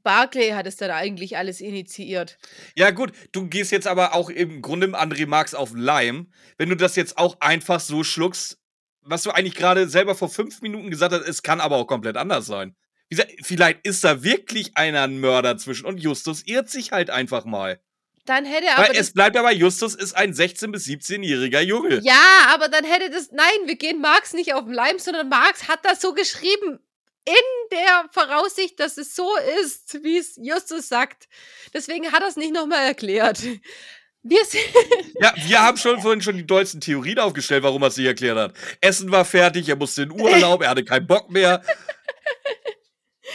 Barclay 0.02 0.52
hat 0.52 0.66
es 0.66 0.78
dann 0.78 0.92
eigentlich 0.92 1.36
alles 1.36 1.60
initiiert. 1.60 2.38
Ja, 2.76 2.92
gut, 2.92 3.12
du 3.34 3.48
gehst 3.48 3.72
jetzt 3.72 3.88
aber 3.88 4.14
auch 4.14 4.30
im 4.30 4.62
Grunde 4.62 4.88
im 4.88 4.96
André 4.96 5.28
Marx 5.28 5.54
auf 5.54 5.72
Leim. 5.76 6.32
Wenn 6.58 6.70
du 6.70 6.76
das 6.76 6.96
jetzt 6.96 7.18
auch 7.18 7.42
einfach 7.42 7.82
so 7.82 8.04
schluckst, 8.04 8.60
was 9.02 9.24
du 9.24 9.32
eigentlich 9.32 9.56
gerade 9.56 9.90
selber 9.90 10.16
vor 10.16 10.30
fünf 10.30 10.62
Minuten 10.62 10.90
gesagt 10.90 11.14
hast, 11.14 11.28
es 11.28 11.44
kann 11.44 11.60
aber 11.60 11.76
auch 11.76 11.88
komplett 11.88 12.16
anders 12.16 12.46
sein. 12.46 12.78
Wie 13.10 13.16
gesagt, 13.16 13.34
vielleicht 13.42 13.86
ist 13.86 14.04
da 14.04 14.24
wirklich 14.24 14.78
einer 14.78 15.02
ein 15.02 15.20
Mörder 15.20 15.58
zwischen 15.58 15.86
und 15.86 16.00
Justus 16.00 16.44
irrt 16.46 16.70
sich 16.70 16.92
halt 16.92 17.10
einfach 17.10 17.44
mal. 17.44 17.82
Dann 18.30 18.46
hätte 18.46 18.68
er 18.68 18.78
aber. 18.78 18.96
Es 18.96 19.12
bleibt 19.12 19.36
aber, 19.38 19.52
Justus 19.52 19.96
ist 19.96 20.14
ein 20.16 20.36
16- 20.36 20.72
bis 20.72 20.86
17-jähriger 20.86 21.62
Junge. 21.62 22.00
Ja, 22.04 22.50
aber 22.50 22.68
dann 22.68 22.84
hätte 22.84 23.10
das. 23.10 23.32
Nein, 23.32 23.48
wir 23.66 23.76
gehen 23.76 24.00
Marx 24.02 24.34
nicht 24.34 24.54
auf 24.54 24.66
den 24.66 24.74
Leim, 24.74 25.00
sondern 25.00 25.30
Marx 25.30 25.68
hat 25.68 25.80
das 25.84 26.00
so 26.00 26.14
geschrieben. 26.14 26.78
In 27.26 27.70
der 27.72 28.06
Voraussicht, 28.12 28.80
dass 28.80 28.98
es 29.00 29.16
so 29.16 29.28
ist, 29.62 30.04
wie 30.04 30.20
es 30.20 30.40
Justus 30.40 30.90
sagt. 30.90 31.28
Deswegen 31.74 32.12
hat 32.12 32.22
er 32.22 32.28
es 32.28 32.36
nicht 32.36 32.54
nochmal 32.54 32.86
erklärt. 32.86 33.42
Wir 34.22 34.46
sind 34.46 34.62
ja, 35.20 35.34
wir 35.48 35.62
haben 35.64 35.78
schon 35.78 36.00
vorhin 36.00 36.22
schon 36.22 36.38
die 36.38 36.46
dollsten 36.46 36.82
Theorien 36.82 37.18
aufgestellt, 37.20 37.64
warum 37.64 37.82
er 37.82 37.88
es 37.88 37.98
nicht 37.98 38.06
erklärt 38.06 38.38
hat. 38.38 38.54
Essen 38.80 39.12
war 39.12 39.26
fertig, 39.26 39.70
er 39.70 39.76
musste 39.76 40.04
in 40.04 40.12
Urlaub, 40.12 40.62
er 40.62 40.70
hatte 40.70 40.84
keinen 40.84 41.08
Bock 41.08 41.32
mehr. 41.32 41.64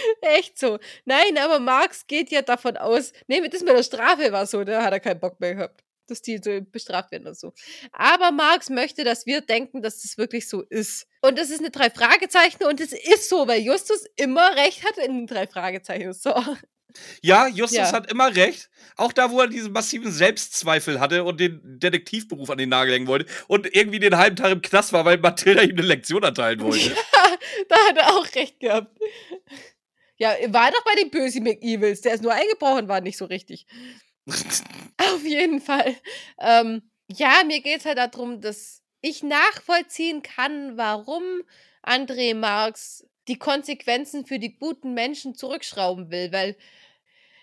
Echt 0.21 0.59
so. 0.59 0.79
Nein, 1.05 1.39
aber 1.39 1.59
Marx 1.59 2.07
geht 2.07 2.31
ja 2.31 2.43
davon 2.43 2.77
aus, 2.77 3.13
nee, 3.27 3.41
das 3.49 3.63
mit 3.63 3.75
der 3.75 3.83
Strafe 3.83 4.33
war 4.33 4.47
so, 4.47 4.65
da 4.65 4.83
hat 4.83 4.93
er 4.93 5.01
keinen 5.01 5.21
Bock 5.21 5.41
mehr 5.41 5.55
gehabt, 5.55 5.83
dass 6.07 6.23
die 6.23 6.39
so 6.43 6.61
bestraft 6.61 7.13
werden 7.13 7.23
oder 7.23 7.35
so. 7.35 7.53
Aber 7.93 8.31
Marx 8.31 8.71
möchte, 8.71 9.05
dass 9.05 9.27
wir 9.27 9.41
denken, 9.41 9.83
dass 9.83 10.03
das 10.03 10.19
wirklich 10.19 10.49
so 10.49 10.63
ist. 10.63 11.07
Und 11.23 11.39
das 11.39 11.51
ist 11.51 11.61
eine 11.61 11.71
drei 11.71 11.91
Fragezeichen 11.91 12.65
und 12.65 12.81
es 12.81 12.93
ist 12.93 13.29
so, 13.29 13.49
weil 13.49 13.61
Justus 13.61 14.05
immer 14.17 14.55
recht 14.57 14.85
hat 14.85 14.99
in 14.99 15.19
den 15.19 15.27
drei 15.27 15.47
Fragezeichen. 15.47 16.13
So. 16.13 16.35
Ja, 17.23 17.49
Justus 17.49 17.79
ja. 17.79 17.93
hat 17.93 18.11
immer 18.11 18.35
recht. 18.35 18.71
Auch 18.97 19.13
da, 19.13 19.31
wo 19.31 19.41
er 19.41 19.49
diesen 19.49 19.73
massiven 19.73 20.13
Selbstzweifel 20.13 21.01
hatte 21.01 21.25
und 21.25 21.41
den 21.41 21.61
Detektivberuf 21.81 22.51
an 22.51 22.59
den 22.59 22.69
Nagel 22.69 22.95
hängen 22.95 23.07
wollte 23.07 23.27
und 23.49 23.75
irgendwie 23.75 23.99
den 23.99 24.17
halben 24.17 24.37
Tag 24.37 24.53
im 24.53 24.63
Knast 24.63 24.93
war, 24.93 25.05
weil 25.05 25.19
Mathilda 25.19 25.63
ihm 25.63 25.73
eine 25.73 25.83
Lektion 25.83 26.23
erteilen 26.23 26.61
wollte. 26.61 26.95
Ja, 27.15 27.39
da 27.69 27.77
hat 27.89 27.97
er 27.97 28.17
auch 28.17 28.35
recht 28.35 28.61
gehabt. 28.61 28.97
Ja, 30.17 30.35
war 30.49 30.71
doch 30.71 30.85
bei 30.85 30.95
den 30.95 31.11
bösen 31.11 31.43
McEvils. 31.43 32.03
Der 32.03 32.15
ist 32.15 32.23
nur 32.23 32.33
eingebrochen, 32.33 32.89
war 32.89 33.01
nicht 33.01 33.17
so 33.17 33.25
richtig. 33.25 33.67
Auf 34.97 35.25
jeden 35.25 35.61
Fall. 35.61 35.97
Ähm, 36.39 36.91
ja, 37.09 37.43
mir 37.47 37.61
geht 37.61 37.81
es 37.81 37.85
halt 37.85 37.99
darum, 37.99 38.41
dass 38.41 38.83
ich 39.01 39.23
nachvollziehen 39.23 40.23
kann, 40.23 40.77
warum 40.77 41.23
André 41.83 42.35
Marx 42.35 43.07
die 43.29 43.39
Konsequenzen 43.39 44.27
für 44.27 44.39
die 44.39 44.57
guten 44.57 44.95
Menschen 44.95 45.35
zurückschrauben 45.35 46.11
will, 46.11 46.33
weil 46.33 46.57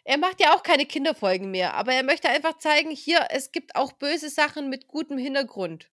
er 0.04 0.18
macht 0.18 0.42
ja 0.42 0.56
auch 0.56 0.64
keine 0.64 0.86
Kinderfolgen 0.86 1.52
mehr, 1.52 1.76
aber 1.76 1.94
er 1.94 2.04
möchte 2.04 2.30
einfach 2.30 2.58
zeigen, 2.58 2.90
hier, 2.90 3.28
es 3.30 3.52
gibt 3.52 3.76
auch 3.76 3.92
böse 3.94 4.30
Sachen 4.30 4.70
mit 4.70 4.88
gutem 4.88 5.18
Hintergrund. 5.18 5.90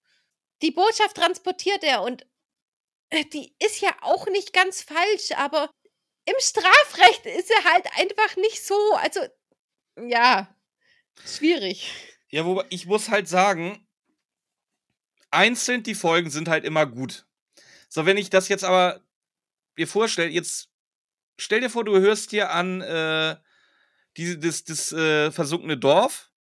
Die 0.63 0.71
Botschaft 0.71 1.17
transportiert 1.17 1.85
er 1.85 2.03
und 2.03 2.27
äh, 3.11 3.25
die 3.27 3.55
ist 3.59 3.81
ja 3.81 3.91
auch 4.01 4.27
nicht 4.29 4.53
ganz 4.53 4.83
falsch, 4.83 5.33
aber 5.37 5.71
im 6.29 6.35
Strafrecht 6.41 7.27
ist 7.27 7.51
er 7.51 7.65
halt 7.65 7.87
einfach 7.97 8.37
nicht 8.37 8.65
so, 8.65 8.75
also 8.95 9.21
ja, 9.97 10.55
schwierig. 11.25 11.91
Ja, 12.29 12.45
wobei 12.45 12.67
ich 12.69 12.87
muss 12.87 13.09
halt 13.09 13.29
sagen, 13.29 13.87
einzeln 15.31 15.83
die 15.83 15.95
Folgen 15.95 16.31
sind 16.31 16.49
halt 16.49 16.65
immer 16.65 16.87
gut. 16.87 17.27
So, 17.89 18.05
wenn 18.05 18.19
ich 18.19 18.31
das 18.31 18.49
jetzt 18.49 18.65
aber 18.65 19.01
dir 19.79 19.89
vorstelle, 19.89 20.31
jetzt 20.31 20.69
stell 21.39 21.61
dir 21.61 21.71
vor, 21.71 21.85
du 21.85 21.99
hörst 21.99 22.33
dir 22.33 22.51
an 22.51 22.83
äh, 22.83 23.37
die, 24.17 24.39
das, 24.39 24.65
das 24.65 24.93
äh, 24.93 25.31
versunkene 25.31 25.79
Dorf, 25.79 26.31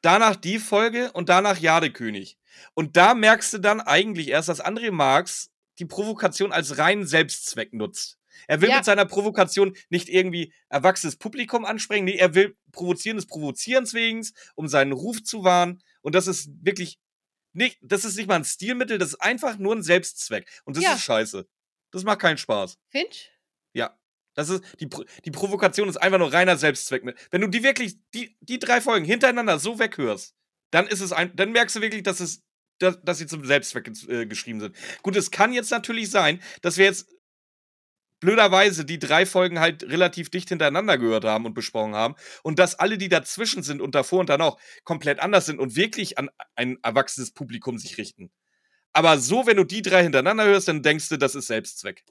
danach 0.00 0.34
die 0.34 0.58
Folge 0.58 1.12
und 1.12 1.28
danach 1.28 1.58
Jadekönig. 1.58 2.38
Und 2.74 2.96
da 2.96 3.14
merkst 3.14 3.52
du 3.52 3.58
dann 3.58 3.80
eigentlich 3.80 4.28
erst, 4.28 4.48
dass 4.48 4.64
André 4.64 4.90
Marx 4.90 5.52
die 5.78 5.84
Provokation 5.84 6.52
als 6.52 6.78
reinen 6.78 7.06
Selbstzweck 7.06 7.72
nutzt. 7.72 8.17
Er 8.46 8.60
will 8.60 8.68
ja. 8.68 8.76
mit 8.76 8.84
seiner 8.84 9.04
Provokation 9.04 9.76
nicht 9.90 10.08
irgendwie 10.08 10.52
erwachsenes 10.68 11.16
Publikum 11.16 11.64
ansprechen. 11.64 12.04
Nee, 12.04 12.16
er 12.16 12.34
will 12.34 12.56
provozieren 12.72 13.16
des 13.16 13.26
Provozierens 13.26 13.94
wegen, 13.94 14.26
um 14.54 14.68
seinen 14.68 14.92
Ruf 14.92 15.22
zu 15.22 15.44
wahren. 15.44 15.82
Und 16.02 16.14
das 16.14 16.26
ist 16.26 16.50
wirklich 16.62 16.98
nicht, 17.52 17.78
das 17.82 18.04
ist 18.04 18.16
nicht 18.16 18.28
mal 18.28 18.36
ein 18.36 18.44
Stilmittel, 18.44 18.98
das 18.98 19.10
ist 19.10 19.22
einfach 19.22 19.58
nur 19.58 19.74
ein 19.74 19.82
Selbstzweck. 19.82 20.48
Und 20.64 20.76
das 20.76 20.84
ja. 20.84 20.94
ist 20.94 21.02
scheiße. 21.02 21.48
Das 21.90 22.04
macht 22.04 22.20
keinen 22.20 22.38
Spaß. 22.38 22.78
Finch? 22.90 23.30
Ja. 23.72 23.98
Das 24.34 24.50
ist, 24.50 24.62
die, 24.78 24.88
die 25.24 25.30
Provokation 25.32 25.88
ist 25.88 25.96
einfach 25.96 26.18
nur 26.18 26.32
reiner 26.32 26.56
Selbstzweck. 26.56 27.02
Wenn 27.30 27.40
du 27.40 27.48
die 27.48 27.64
wirklich, 27.64 27.96
die, 28.14 28.36
die 28.40 28.60
drei 28.60 28.80
Folgen 28.80 29.04
hintereinander 29.04 29.58
so 29.58 29.80
weghörst, 29.80 30.36
dann 30.70 30.86
ist 30.86 31.00
es 31.00 31.12
ein, 31.12 31.34
dann 31.34 31.50
merkst 31.50 31.76
du 31.76 31.80
wirklich, 31.80 32.04
dass 32.04 32.20
es, 32.20 32.44
dass, 32.78 33.02
dass 33.02 33.18
sie 33.18 33.26
zum 33.26 33.44
Selbstzweck 33.44 33.90
äh, 34.08 34.26
geschrieben 34.26 34.60
sind. 34.60 34.76
Gut, 35.02 35.16
es 35.16 35.32
kann 35.32 35.52
jetzt 35.52 35.70
natürlich 35.70 36.10
sein, 36.10 36.40
dass 36.62 36.76
wir 36.76 36.84
jetzt 36.84 37.08
blöderweise 38.20 38.84
die 38.84 38.98
drei 38.98 39.26
Folgen 39.26 39.60
halt 39.60 39.84
relativ 39.84 40.30
dicht 40.30 40.48
hintereinander 40.48 40.98
gehört 40.98 41.24
haben 41.24 41.46
und 41.46 41.54
besprochen 41.54 41.94
haben 41.94 42.14
und 42.42 42.58
dass 42.58 42.74
alle, 42.74 42.98
die 42.98 43.08
dazwischen 43.08 43.62
sind 43.62 43.80
und 43.80 43.94
davor 43.94 44.20
und 44.20 44.28
dann 44.28 44.40
auch 44.40 44.58
komplett 44.84 45.20
anders 45.20 45.46
sind 45.46 45.58
und 45.58 45.76
wirklich 45.76 46.18
an 46.18 46.30
ein 46.56 46.78
erwachsenes 46.82 47.32
Publikum 47.32 47.78
sich 47.78 47.98
richten. 47.98 48.30
Aber 48.92 49.18
so, 49.18 49.46
wenn 49.46 49.56
du 49.56 49.64
die 49.64 49.82
drei 49.82 50.02
hintereinander 50.02 50.44
hörst, 50.44 50.68
dann 50.68 50.82
denkst 50.82 51.08
du, 51.08 51.16
das 51.16 51.34
ist 51.34 51.46
Selbstzweck. 51.46 52.04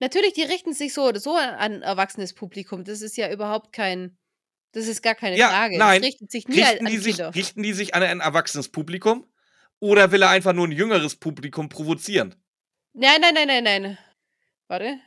Natürlich, 0.00 0.32
die 0.32 0.42
richten 0.42 0.72
sich 0.72 0.92
so 0.92 1.02
oder 1.04 1.20
so 1.20 1.36
an 1.36 1.54
ein 1.54 1.82
erwachsenes 1.82 2.34
Publikum. 2.34 2.84
Das 2.84 3.00
ist 3.00 3.16
ja 3.16 3.32
überhaupt 3.32 3.72
kein, 3.72 4.18
das 4.72 4.88
ist 4.88 5.02
gar 5.02 5.14
keine 5.14 5.36
ja, 5.38 5.48
Frage. 5.50 5.78
Nein, 5.78 6.02
das 6.02 6.08
richtet 6.08 6.30
sich 6.30 6.48
nie 6.48 6.60
richten 6.60 6.86
an 6.86 6.92
die 6.92 6.98
Kinder. 6.98 7.32
Sich, 7.32 7.36
richten 7.36 7.62
die 7.62 7.72
sich 7.72 7.94
an 7.94 8.02
ein 8.02 8.20
erwachsenes 8.20 8.70
Publikum 8.70 9.26
oder 9.78 10.10
will 10.10 10.22
er 10.22 10.30
einfach 10.30 10.52
nur 10.52 10.66
ein 10.66 10.72
jüngeres 10.72 11.16
Publikum 11.16 11.68
provozieren? 11.68 12.34
Nein, 12.92 13.20
nein, 13.20 13.34
nein, 13.34 13.46
nein, 13.46 13.82
nein. 13.82 13.98
Warte. 14.68 14.98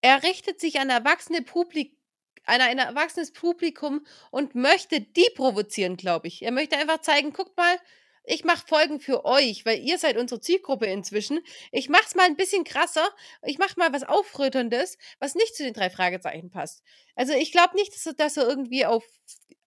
Er 0.00 0.22
richtet 0.22 0.60
sich 0.60 0.80
an 0.80 0.90
erwachsene 0.90 1.42
Publik 1.42 1.96
an 2.44 2.60
ein 2.60 2.78
erwachsenes 2.78 3.32
Publikum 3.32 4.04
und 4.30 4.54
möchte 4.54 5.00
die 5.00 5.28
provozieren, 5.36 5.96
glaube 5.96 6.28
ich. 6.28 6.42
Er 6.42 6.52
möchte 6.52 6.76
einfach 6.76 7.00
zeigen, 7.00 7.32
guckt 7.32 7.56
mal, 7.56 7.76
ich 8.24 8.44
mache 8.44 8.66
Folgen 8.66 9.00
für 9.00 9.24
euch, 9.24 9.66
weil 9.66 9.80
ihr 9.80 9.98
seid 9.98 10.16
unsere 10.16 10.40
Zielgruppe 10.40 10.86
inzwischen. 10.86 11.40
Ich 11.72 11.88
mache 11.88 12.04
es 12.06 12.14
mal 12.14 12.26
ein 12.26 12.36
bisschen 12.36 12.62
krasser. 12.64 13.08
Ich 13.44 13.58
mache 13.58 13.78
mal 13.78 13.92
was 13.92 14.04
Aufrütterndes, 14.04 14.96
was 15.18 15.34
nicht 15.34 15.56
zu 15.56 15.64
den 15.64 15.74
drei 15.74 15.90
Fragezeichen 15.90 16.50
passt. 16.50 16.82
Also 17.16 17.32
ich 17.32 17.50
glaube 17.50 17.74
nicht, 17.76 17.92
dass 17.94 18.06
er, 18.06 18.14
dass 18.14 18.36
er 18.36 18.48
irgendwie 18.48 18.86
auf 18.86 19.04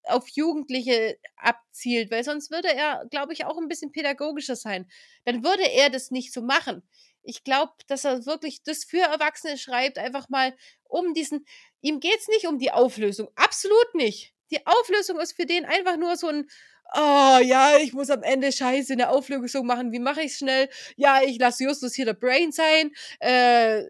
auf 0.08 0.28
Jugendliche 0.28 1.18
abzielt, 1.36 2.12
weil 2.12 2.22
sonst 2.22 2.52
würde 2.52 2.72
er, 2.72 3.06
glaube 3.10 3.32
ich, 3.32 3.44
auch 3.44 3.58
ein 3.58 3.66
bisschen 3.66 3.90
pädagogischer 3.90 4.54
sein. 4.54 4.88
Dann 5.24 5.42
würde 5.42 5.68
er 5.68 5.90
das 5.90 6.12
nicht 6.12 6.32
so 6.32 6.42
machen. 6.42 6.88
Ich 7.26 7.44
glaube, 7.44 7.72
dass 7.88 8.04
er 8.04 8.24
wirklich 8.24 8.62
das 8.62 8.84
für 8.84 9.00
Erwachsene 9.00 9.58
schreibt, 9.58 9.98
einfach 9.98 10.28
mal 10.28 10.56
um 10.84 11.12
diesen. 11.12 11.44
Ihm 11.80 12.00
geht 12.00 12.18
es 12.18 12.28
nicht 12.28 12.46
um 12.46 12.58
die 12.58 12.70
Auflösung. 12.70 13.28
Absolut 13.34 13.94
nicht. 13.94 14.32
Die 14.50 14.64
Auflösung 14.66 15.18
ist 15.20 15.32
für 15.32 15.44
den 15.46 15.64
einfach 15.64 15.96
nur 15.96 16.16
so 16.16 16.28
ein. 16.28 16.48
Oh 16.94 17.38
ja, 17.42 17.78
ich 17.78 17.92
muss 17.92 18.10
am 18.10 18.22
Ende 18.22 18.52
scheiße 18.52 18.92
eine 18.92 19.08
Auflösung 19.08 19.66
machen. 19.66 19.90
Wie 19.90 19.98
mache 19.98 20.20
ich 20.22 20.32
es 20.32 20.38
schnell? 20.38 20.68
Ja, 20.96 21.20
ich 21.22 21.38
lasse 21.38 21.64
Justus 21.64 21.94
hier 21.94 22.04
der 22.04 22.14
Brain 22.14 22.52
sein. 22.52 22.92
Äh, 23.18 23.82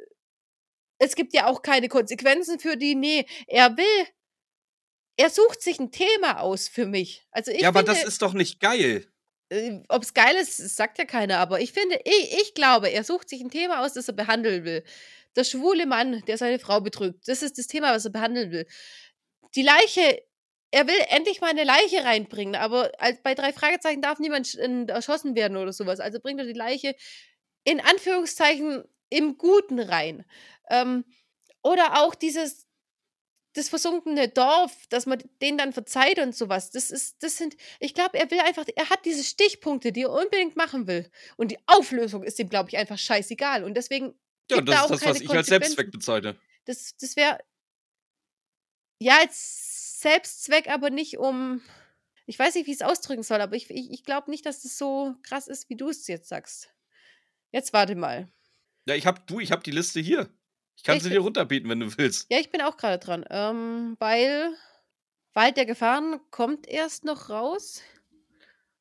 es 0.99 1.15
gibt 1.15 1.35
ja 1.35 1.47
auch 1.47 1.61
keine 1.61 1.89
Konsequenzen 1.89 2.59
für 2.59 2.77
die. 2.77 2.95
Nee, 2.95 3.27
er 3.47 3.77
will. 3.77 4.07
Er 5.19 5.31
sucht 5.31 5.63
sich 5.63 5.79
ein 5.79 5.93
Thema 5.93 6.41
aus 6.41 6.69
für 6.69 6.87
mich. 6.87 7.27
Also 7.31 7.51
ich 7.51 7.61
Ja, 7.61 7.69
aber 7.69 7.81
finde, 7.81 7.93
das 7.93 8.05
ist 8.05 8.23
doch 8.23 8.33
nicht 8.33 8.61
geil. 8.61 9.07
Äh, 9.51 9.81
ob 9.89 10.03
es 10.03 10.15
geil 10.15 10.35
ist, 10.37 10.57
sagt 10.77 10.99
ja 10.99 11.05
keiner, 11.05 11.39
aber 11.39 11.61
ich 11.61 11.73
finde, 11.73 11.99
ich, 12.05 12.33
ich 12.41 12.55
glaube, 12.55 12.89
er 12.89 13.05
sucht 13.05 13.29
sich 13.29 13.41
ein 13.41 13.51
Thema 13.51 13.85
aus, 13.85 13.95
das 13.95 14.09
er 14.09 14.15
behandeln 14.15 14.65
will. 14.65 14.85
Der 15.37 15.45
schwule 15.45 15.87
Mann, 15.87 16.23
der 16.27 16.39
seine 16.39 16.59
Frau 16.59 16.81
betrügt, 16.81 17.29
das 17.29 17.43
ist 17.43 17.59
das 17.59 17.67
Thema, 17.67 17.95
was 17.95 18.05
er 18.05 18.13
behandeln 18.13 18.51
will. 18.51 18.67
Die 19.55 19.63
Leiche, 19.63 20.23
er 20.71 20.87
will 20.87 20.99
endlich 21.09 21.41
mal 21.41 21.51
eine 21.51 21.65
Leiche 21.65 22.05
reinbringen, 22.05 22.57
aber 22.57 22.93
als, 22.99 23.23
bei 23.23 23.35
drei 23.35 23.53
Fragezeichen 23.53 24.03
darf 24.03 24.19
niemand 24.19 24.55
erschossen 24.57 25.35
werden 25.35 25.57
oder 25.57 25.73
sowas. 25.73 26.01
Also 26.01 26.21
bringt 26.21 26.41
er 26.41 26.47
die 26.47 26.53
Leiche 26.53 26.95
in 27.65 27.81
Anführungszeichen 27.81 28.85
im 29.11 29.39
Guten 29.39 29.81
rein. 29.81 30.25
Ähm, 30.71 31.05
oder 31.63 32.03
auch 32.03 32.15
dieses, 32.15 32.66
das 33.57 33.69
versunkene 33.69 34.29
Dorf, 34.29 34.73
dass 34.89 35.07
man 35.07 35.23
den 35.41 35.57
dann 35.59 35.73
verzeiht 35.73 36.19
und 36.19 36.35
sowas. 36.37 36.71
Das 36.71 36.91
ist, 36.91 37.23
das 37.23 37.37
sind, 37.39 37.57
ich 37.81 37.95
glaube, 37.95 38.19
er 38.19 38.31
will 38.31 38.41
einfach, 38.41 38.65
er 38.75 38.91
hat 38.91 39.05
diese 39.05 39.25
Stichpunkte, 39.25 39.93
die 39.93 40.03
er 40.03 40.11
unbedingt 40.11 40.57
machen 40.57 40.87
will. 40.87 41.11
Und 41.37 41.51
die 41.53 41.59
Auflösung 41.67 42.23
ist 42.23 42.39
ihm, 42.39 42.49
glaube 42.49 42.69
ich, 42.71 42.77
einfach 42.77 42.99
scheißegal. 42.99 43.65
Und 43.65 43.75
deswegen 43.75 44.15
Ja, 44.51 44.59
gibt 44.59 44.69
da 44.69 44.73
das 44.73 44.83
auch 44.83 44.91
ist 44.91 45.03
das, 45.03 45.11
was 45.11 45.21
ich 45.21 45.31
als. 45.31 45.47
Selbstzweck 45.47 45.91
bezeichne. 45.91 46.37
Das, 46.67 46.97
das 46.97 47.17
wäre, 47.17 47.39
ja, 49.01 49.19
als 49.19 50.01
Selbstzweck, 50.01 50.69
aber 50.69 50.91
nicht 50.91 51.19
um, 51.19 51.63
ich 52.27 52.39
weiß 52.39 52.55
nicht, 52.55 52.67
wie 52.67 52.73
ich 52.73 52.81
es 52.81 52.87
ausdrücken 52.87 53.23
soll, 53.23 53.41
aber 53.41 53.57
ich, 53.57 53.71
ich, 53.71 53.91
ich 53.91 54.05
glaube 54.05 54.31
nicht, 54.31 54.45
dass 54.47 54.63
das 54.63 54.77
so 54.77 55.15
krass 55.23 55.49
ist, 55.49 55.71
wie 55.71 55.77
du 55.77 55.89
es 55.89 56.07
jetzt 56.07 56.29
sagst. 56.29 56.71
Jetzt 57.53 57.73
warte 57.73 57.95
mal. 57.95 58.29
Ja, 58.87 58.95
ich 58.95 59.07
hab, 59.07 59.27
du, 59.27 59.41
ich 59.41 59.51
hab 59.53 59.65
die 59.65 59.71
Liste 59.71 60.01
hier. 60.01 60.29
Ich 60.77 60.83
kann 60.83 60.97
Ich 60.97 61.03
sie 61.03 61.11
dir 61.11 61.21
runterbieten, 61.21 61.69
wenn 61.69 61.81
du 61.81 61.99
willst. 61.99 62.31
Ja, 62.31 62.39
ich 62.39 62.51
bin 62.51 62.61
auch 62.61 62.77
gerade 62.77 62.99
dran. 62.99 63.25
Ähm, 63.31 63.97
weil 63.99 64.55
Wald 65.33 65.57
der 65.57 65.67
Gefahren 65.67 66.21
kommt 66.31 66.67
erst 66.67 67.05
noch 67.05 67.29
raus. 67.31 67.83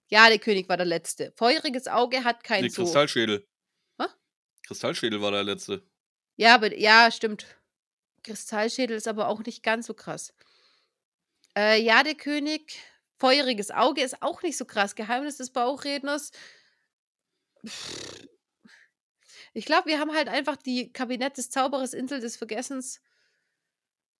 Ja, 0.07 0.29
der 0.29 0.39
König 0.39 0.69
war 0.69 0.77
der 0.77 0.85
letzte. 0.85 1.33
Feuriges 1.35 1.87
Auge 1.87 2.23
hat 2.23 2.43
kein 2.43 2.63
Nee, 2.63 2.69
so. 2.69 2.83
Kristallschädel. 2.83 3.47
Hä? 3.99 4.05
Kristallschädel 4.67 5.21
war 5.21 5.31
der 5.31 5.43
letzte. 5.43 5.83
Ja, 6.37 6.55
aber 6.55 6.77
ja, 6.77 7.09
stimmt. 7.11 7.45
Kristallschädel 8.23 8.97
ist 8.97 9.07
aber 9.07 9.27
auch 9.27 9.43
nicht 9.43 9.63
ganz 9.63 9.87
so 9.87 9.93
krass. 9.93 10.33
Äh, 11.57 11.81
ja, 11.81 12.03
der 12.03 12.15
König. 12.15 12.77
Feuriges 13.17 13.71
Auge 13.71 14.03
ist 14.03 14.21
auch 14.21 14.41
nicht 14.43 14.57
so 14.57 14.65
krass. 14.65 14.95
Geheimnis 14.95 15.37
des 15.37 15.51
Bauchredners. 15.51 16.31
Pff. 17.65 18.27
Ich 19.55 19.65
glaube, 19.65 19.87
wir 19.87 19.99
haben 19.99 20.13
halt 20.13 20.27
einfach 20.27 20.57
die 20.57 20.91
Kabinett 20.91 21.37
des 21.37 21.49
Zauberers, 21.49 21.93
Insel 21.93 22.19
des 22.19 22.35
Vergessens. 22.35 22.99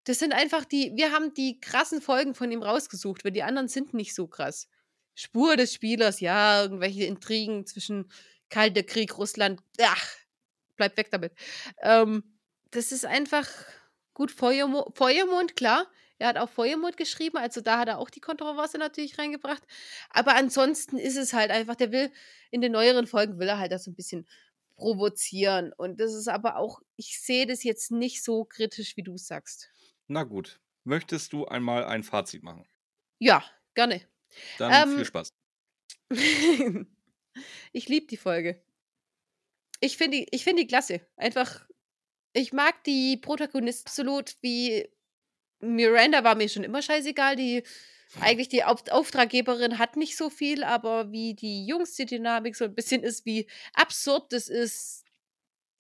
Das 0.06 0.18
sind 0.18 0.32
einfach 0.34 0.64
die, 0.64 0.94
wir 0.95 1.12
haben 1.12 1.34
die 1.34 1.60
krassen 1.60 2.02
Folgen 2.02 2.34
von 2.34 2.49
ihm 2.53 2.64
rausgesucht, 2.64 3.26
weil 3.26 3.34
die 3.34 3.44
anderen 3.44 3.68
sind 3.68 3.94
nicht 3.94 4.16
so 4.16 4.28
krass. 4.28 4.70
Spur 5.14 5.57
des 5.57 5.74
Spielers, 5.74 6.22
ja, 6.22 6.62
irgendwelche 6.62 7.03
Intrigen 7.03 7.66
zwischen 7.66 8.10
Kalter 8.49 8.84
Krieg, 8.84 9.18
Russland, 9.18 9.62
ach, 9.82 10.07
bleib 10.78 10.95
weg 10.95 11.12
damit. 11.12 11.34
Ähm, 11.82 12.24
das 12.72 12.94
ist 12.94 13.06
einfach 13.06 13.49
gut, 14.14 14.32
Feuermo 14.32 14.90
Feuermond, 14.95 15.57
klar. 15.57 15.86
Er 16.18 16.30
hat 16.30 16.38
auch 16.38 16.49
Feuermond 16.49 16.95
geschrieben, 16.95 17.38
also 17.38 17.60
da 17.60 17.80
hat 17.80 17.90
er 17.90 17.98
auch 17.98 18.10
die 18.10 18.22
Kontroverse 18.22 18.78
natürlich 18.78 19.20
reingebracht. 19.20 19.64
Aber 20.12 20.36
ansonsten 20.36 20.98
ist 20.98 21.18
es 21.18 21.34
halt 21.34 21.52
einfach, 21.52 21.76
der 21.76 21.91
will, 21.91 22.10
in 22.52 22.62
den 22.62 22.72
neueren 22.72 23.06
Folgen 23.06 23.38
will 23.38 23.49
er 23.49 23.60
halt 23.60 23.74
das 23.74 23.84
so 23.84 23.91
ein 23.91 23.95
bisschen 23.95 24.26
provozieren. 24.76 25.74
Und 25.74 26.00
das 26.00 26.14
ist 26.14 26.28
aber 26.28 26.58
auch, 26.58 26.82
ich 26.98 27.20
sehe 27.22 27.46
das 27.46 27.64
jetzt 27.64 27.92
nicht 27.92 28.24
so 28.24 28.46
kritisch, 28.46 28.98
wie 28.98 29.04
du 29.04 29.16
es 29.16 29.28
sagst. 29.28 29.70
Na 30.08 30.24
gut. 30.24 30.60
Möchtest 30.84 31.34
du 31.34 31.46
einmal 31.46 31.86
ein 31.86 32.04
Fazit 32.04 32.44
machen? 32.44 32.66
Ja, 33.20 33.44
gerne. 33.74 34.02
Dann 34.58 34.72
Ähm, 34.72 34.96
viel 34.98 35.06
Spaß. 35.06 35.30
ich 37.72 37.90
liebe 37.90 38.08
die 38.08 38.18
Folge. 38.18 38.62
Ich 39.80 39.98
finde 39.98 40.18
die, 40.18 40.28
ich 40.32 40.44
find 40.44 40.60
die 40.60 40.68
klasse. 40.68 41.02
Einfach, 41.18 41.68
ich 42.34 42.54
mag 42.54 42.84
die 42.84 43.18
Protagonisten 43.18 43.88
absolut, 43.88 44.36
wie 44.42 44.90
Miranda 45.60 46.24
war 46.24 46.36
mir 46.36 46.50
schon 46.50 46.64
immer 46.64 46.82
scheißegal. 46.82 47.36
Die, 47.36 47.64
eigentlich 48.22 48.49
die 48.49 48.64
Auf 48.64 48.84
Auftraggeberin 48.90 49.77
hat 49.77 49.98
nicht 49.98 50.18
so 50.18 50.30
viel, 50.30 50.64
aber 50.64 51.11
wie 51.11 51.34
die 51.34 51.65
Jungs 51.65 51.95
die 51.95 52.06
Dynamik 52.06 52.56
so 52.56 52.65
ein 52.65 52.76
bisschen 52.76 53.03
ist, 53.03 53.26
wie 53.26 53.48
absurd 53.73 54.32
das 54.32 54.49
ist. 54.49 55.03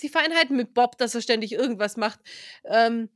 Die 0.01 0.09
Feinheiten 0.09 0.57
mit 0.57 0.73
Bob, 0.73 0.97
dass 0.97 1.15
er 1.15 1.21
ständig 1.21 1.53
irgendwas 1.53 1.95
macht. 1.95 2.19
Ähm, 2.65 3.09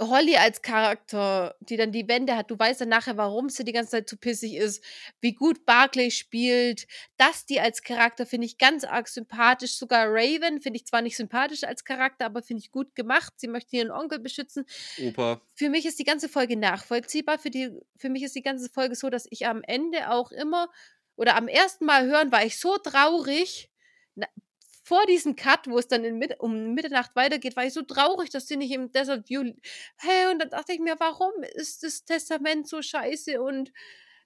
Holly 0.00 0.36
als 0.36 0.62
Charakter, 0.62 1.54
die 1.60 1.76
dann 1.76 1.92
die 1.92 2.08
Wände 2.08 2.36
hat, 2.36 2.50
du 2.50 2.58
weißt 2.58 2.80
dann 2.80 2.88
nachher, 2.88 3.16
warum 3.16 3.48
sie 3.48 3.64
die 3.64 3.72
ganze 3.72 3.92
Zeit 3.92 4.08
zu 4.08 4.16
pissig 4.16 4.54
ist, 4.54 4.82
wie 5.20 5.34
gut 5.34 5.64
Barclay 5.64 6.10
spielt, 6.10 6.86
das 7.16 7.46
die 7.46 7.60
als 7.60 7.82
Charakter 7.82 8.26
finde 8.26 8.46
ich 8.46 8.58
ganz 8.58 8.84
arg 8.84 9.08
sympathisch, 9.08 9.76
sogar 9.76 10.06
Raven 10.08 10.60
finde 10.60 10.78
ich 10.78 10.86
zwar 10.86 11.02
nicht 11.02 11.16
sympathisch 11.16 11.64
als 11.64 11.84
Charakter, 11.84 12.26
aber 12.26 12.42
finde 12.42 12.62
ich 12.62 12.72
gut 12.72 12.94
gemacht, 12.94 13.34
sie 13.36 13.48
möchte 13.48 13.76
ihren 13.76 13.92
Onkel 13.92 14.18
beschützen. 14.18 14.64
Opa. 15.00 15.40
Für 15.54 15.68
mich 15.68 15.86
ist 15.86 15.98
die 15.98 16.04
ganze 16.04 16.28
Folge 16.28 16.56
nachvollziehbar, 16.56 17.38
für, 17.38 17.50
die, 17.50 17.70
für 17.96 18.08
mich 18.08 18.24
ist 18.24 18.34
die 18.34 18.42
ganze 18.42 18.68
Folge 18.68 18.96
so, 18.96 19.10
dass 19.10 19.26
ich 19.30 19.46
am 19.46 19.62
Ende 19.62 20.10
auch 20.10 20.32
immer, 20.32 20.68
oder 21.16 21.36
am 21.36 21.48
ersten 21.48 21.84
Mal 21.84 22.06
hören, 22.06 22.32
war 22.32 22.44
ich 22.44 22.58
so 22.58 22.76
traurig, 22.78 23.70
vor 24.84 25.06
diesem 25.06 25.34
Cut, 25.34 25.66
wo 25.66 25.78
es 25.78 25.88
dann 25.88 26.02
Mit 26.18 26.38
um 26.40 26.74
Mitternacht 26.74 27.16
weitergeht, 27.16 27.56
war 27.56 27.64
ich 27.64 27.72
so 27.72 27.82
traurig, 27.82 28.28
dass 28.28 28.46
sie 28.46 28.58
nicht 28.58 28.70
im 28.70 28.92
Desert 28.92 29.28
View. 29.30 29.54
Hey, 29.96 30.30
und 30.30 30.38
dann 30.40 30.50
dachte 30.50 30.74
ich 30.74 30.78
mir, 30.78 30.96
warum 30.98 31.32
ist 31.54 31.82
das 31.82 32.04
Testament 32.04 32.68
so 32.68 32.82
scheiße? 32.82 33.40
Und 33.42 33.72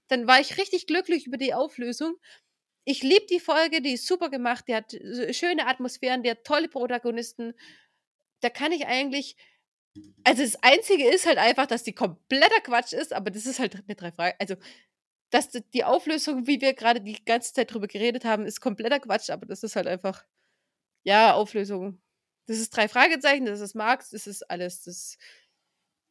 dann 0.09 0.27
war 0.27 0.41
ich 0.41 0.59
richtig 0.59 0.89
glücklich 0.89 1.29
über 1.29 1.37
die 1.37 1.55
Auflösung. 1.55 2.17
Ich 2.85 3.05
liebe 3.05 3.27
die 3.27 3.39
Folge, 3.39 3.81
die 3.81 3.93
ist 3.93 4.07
super 4.09 4.31
gemacht, 4.31 4.65
die 4.67 4.75
hat 4.75 4.95
äh, 4.95 5.33
schöne 5.33 5.67
Atmosphären, 5.69 6.25
die 6.25 6.31
hat 6.31 6.43
tolle 6.45 6.69
Protagonisten. 6.69 7.55
Da 8.41 8.51
kann 8.51 8.73
ich 8.73 8.87
eigentlich. 8.87 9.37
Also 10.25 10.43
das 10.43 10.63
Einzige 10.63 11.09
ist 11.09 11.27
halt 11.27 11.39
einfach, 11.39 11.67
dass 11.67 11.85
die 11.85 11.93
kompletter 11.95 12.61
Quatsch 12.63 12.93
ist, 12.93 13.13
aber 13.13 13.31
das 13.31 13.47
ist 13.47 13.59
halt 13.61 13.87
mit 13.87 14.01
drei 14.01 14.13
Fragen. 14.13 14.37
Also, 14.41 14.57
dass 15.31 15.51
die 15.51 15.85
Auflösung, 15.85 16.47
wie 16.47 16.61
wir 16.61 16.75
gerade 16.75 17.01
die 17.01 17.25
ganze 17.25 17.53
Zeit 17.53 17.73
drüber 17.73 17.87
geredet 17.89 18.25
haben, 18.25 18.47
ist 18.47 18.61
kompletter 18.61 19.01
Quatsch, 19.01 19.31
aber 19.31 19.47
das 19.47 19.63
ist 19.63 19.77
halt 19.77 19.87
einfach. 19.87 20.25
Ja, 21.03 21.35
Auflösung. 21.35 22.01
Das 22.47 22.59
ist 22.59 22.71
drei 22.71 22.89
Fragezeichen, 22.89 23.45
das 23.47 23.61
ist 23.61 23.75
Marx, 23.75 24.11
das 24.11 24.27
ist 24.27 24.43
alles. 24.51 24.83
Das, 24.83 25.19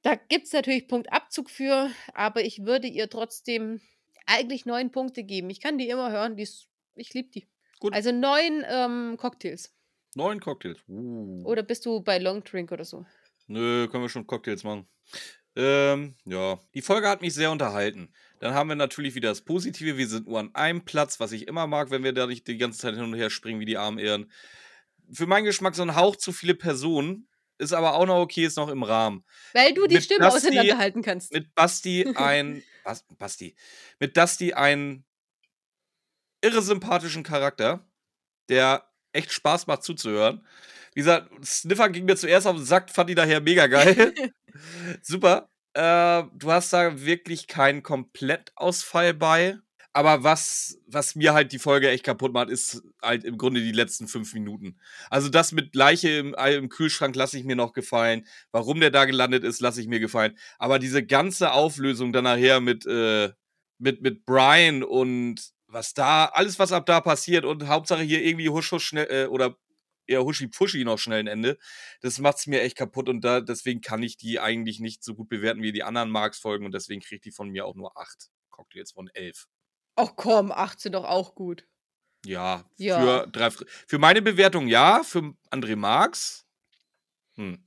da 0.03 0.15
gibt 0.15 0.45
es 0.45 0.53
natürlich 0.53 0.87
Punktabzug 0.87 1.49
für, 1.49 1.89
aber 2.13 2.41
ich 2.41 2.63
würde 2.65 2.87
ihr 2.87 3.09
trotzdem 3.09 3.81
eigentlich 4.27 4.65
neun 4.65 4.91
Punkte 4.91 5.23
geben. 5.23 5.49
Ich 5.49 5.61
kann 5.61 5.77
die 5.77 5.89
immer 5.89 6.11
hören, 6.11 6.35
die 6.35 6.43
ist, 6.43 6.67
ich 6.95 7.13
liebe 7.13 7.29
die. 7.29 7.47
Gut. 7.79 7.93
Also 7.93 8.11
neun 8.11 8.63
ähm, 8.67 9.17
Cocktails. 9.17 9.73
Neun 10.15 10.39
Cocktails. 10.39 10.79
Uh. 10.87 11.43
Oder 11.45 11.63
bist 11.63 11.85
du 11.85 12.01
bei 12.01 12.17
Long 12.17 12.43
Drink 12.43 12.71
oder 12.71 12.85
so? 12.85 13.05
Nö, 13.47 13.87
können 13.87 14.03
wir 14.03 14.09
schon 14.09 14.27
Cocktails 14.27 14.63
machen. 14.63 14.87
Ähm, 15.55 16.15
ja. 16.25 16.59
Die 16.73 16.81
Folge 16.81 17.07
hat 17.09 17.21
mich 17.21 17.33
sehr 17.33 17.51
unterhalten. 17.51 18.13
Dann 18.39 18.53
haben 18.53 18.69
wir 18.69 18.75
natürlich 18.75 19.15
wieder 19.15 19.29
das 19.29 19.41
Positive. 19.41 19.97
Wir 19.97 20.07
sind 20.07 20.27
nur 20.27 20.39
an 20.39 20.53
einem 20.53 20.85
Platz, 20.85 21.19
was 21.19 21.31
ich 21.31 21.47
immer 21.47 21.65
mag, 21.65 21.89
wenn 21.89 22.03
wir 22.03 22.13
da 22.13 22.27
nicht 22.27 22.47
die 22.47 22.57
ganze 22.57 22.79
Zeit 22.79 22.95
hin 22.95 23.03
und 23.03 23.15
her 23.15 23.29
springen 23.29 23.59
wie 23.59 23.65
die 23.65 23.77
armen 23.77 23.97
Ehren. 23.97 24.31
Für 25.11 25.25
meinen 25.27 25.45
Geschmack 25.45 25.75
so 25.75 25.83
ein 25.83 25.95
Hauch 25.95 26.15
zu 26.15 26.31
viele 26.31 26.55
Personen. 26.55 27.27
Ist 27.59 27.73
aber 27.73 27.95
auch 27.95 28.05
noch 28.05 28.19
okay, 28.21 28.45
ist 28.45 28.57
noch 28.57 28.69
im 28.69 28.83
Rahmen. 28.83 29.25
Weil 29.53 29.73
du 29.73 29.87
die 29.87 29.95
Mit 29.95 30.03
Stimme 30.03 30.25
Basti- 30.27 30.47
auseinanderhalten 30.49 31.01
kannst. 31.01 31.33
Mit 31.33 31.55
Basti 31.55 32.05
ein. 32.15 32.61
Bas, 32.83 33.03
Basti. 33.17 33.55
Mit 33.99 34.15
Dusty 34.15 34.53
einen 34.53 35.05
irre 36.41 36.61
sympathischen 36.61 37.23
Charakter, 37.23 37.89
der 38.49 38.87
echt 39.11 39.31
Spaß 39.31 39.65
macht 39.67 39.83
zuzuhören. 39.83 40.45
Wie 40.93 40.99
gesagt, 41.01 41.31
Sniffer 41.43 41.89
ging 41.89 42.05
mir 42.05 42.15
zuerst 42.15 42.45
auf 42.47 42.55
den 42.55 42.65
Sack, 42.65 42.89
fand 42.91 43.09
die 43.09 43.15
daher 43.15 43.41
mega 43.41 43.65
geil. 43.67 44.13
Super. 45.01 45.49
Äh, 45.73 46.23
du 46.35 46.51
hast 46.51 46.73
da 46.73 47.01
wirklich 47.01 47.47
keinen 47.47 47.81
Komplettausfall 47.83 49.13
bei. 49.13 49.57
Aber 49.97 50.23
was, 50.23 50.79
was 50.85 51.15
mir 51.15 51.33
halt 51.33 51.51
die 51.51 51.57
Folge 51.57 51.89
echt 51.89 52.03
kaputt 52.03 52.31
macht, 52.31 52.51
ist 52.51 52.83
halt 53.01 53.23
im 53.23 53.35
Grunde 53.35 53.61
die 53.61 53.71
letzten 53.71 54.07
fünf 54.07 54.31
Minuten. 54.35 54.77
Also 55.09 55.27
das 55.27 55.53
mit 55.53 55.73
Leiche 55.73 56.09
im, 56.09 56.35
im 56.35 56.69
Kühlschrank 56.69 57.15
lasse 57.15 57.39
ich 57.39 57.45
mir 57.45 57.55
noch 57.55 57.73
gefallen. 57.73 58.27
Warum 58.51 58.79
der 58.79 58.91
da 58.91 59.05
gelandet 59.05 59.43
ist, 59.43 59.59
lasse 59.59 59.81
ich 59.81 59.87
mir 59.87 59.99
gefallen. 59.99 60.37
Aber 60.59 60.77
diese 60.77 61.03
ganze 61.03 61.51
Auflösung 61.51 62.13
dann 62.13 62.25
nachher 62.25 62.59
mit, 62.59 62.85
äh, 62.85 63.31
mit, 63.79 64.03
mit 64.03 64.23
Brian 64.23 64.83
und 64.83 65.41
was 65.65 65.95
da, 65.95 66.25
alles 66.25 66.59
was 66.59 66.71
ab 66.73 66.85
da 66.85 67.01
passiert 67.01 67.43
und 67.43 67.67
Hauptsache 67.67 68.03
hier 68.03 68.23
irgendwie 68.23 68.49
husch, 68.49 68.71
husch 68.71 68.85
schnell, 68.85 69.07
äh, 69.09 69.25
oder 69.25 69.57
eher 70.05 70.23
huschi-pfuschi 70.23 70.85
noch 70.85 70.99
schnell 70.99 71.21
ein 71.21 71.27
Ende. 71.27 71.57
Das 72.01 72.19
macht's 72.19 72.45
mir 72.45 72.61
echt 72.61 72.77
kaputt 72.77 73.09
und 73.09 73.21
da, 73.21 73.41
deswegen 73.41 73.81
kann 73.81 74.03
ich 74.03 74.15
die 74.15 74.39
eigentlich 74.39 74.79
nicht 74.79 75.03
so 75.03 75.15
gut 75.15 75.27
bewerten 75.27 75.63
wie 75.63 75.71
die 75.71 75.81
anderen 75.81 76.11
Marx-Folgen 76.11 76.67
und 76.67 76.73
deswegen 76.75 77.01
kriegt 77.01 77.25
die 77.25 77.31
von 77.31 77.49
mir 77.49 77.65
auch 77.65 77.73
nur 77.73 77.97
acht 77.97 78.29
Cocktails 78.51 78.91
von 78.91 79.09
elf. 79.15 79.47
Ach 79.97 80.13
komm, 80.15 80.51
18 80.51 80.91
doch 80.93 81.03
auch 81.03 81.35
gut. 81.35 81.65
Ja, 82.25 82.63
Ja. 82.77 82.99
Für, 83.01 83.27
drei, 83.27 83.49
für 83.51 83.97
meine 83.97 84.21
Bewertung 84.21 84.67
ja, 84.67 85.03
für 85.03 85.33
André 85.51 85.75
Marx. 85.75 86.45
Hm. 87.35 87.63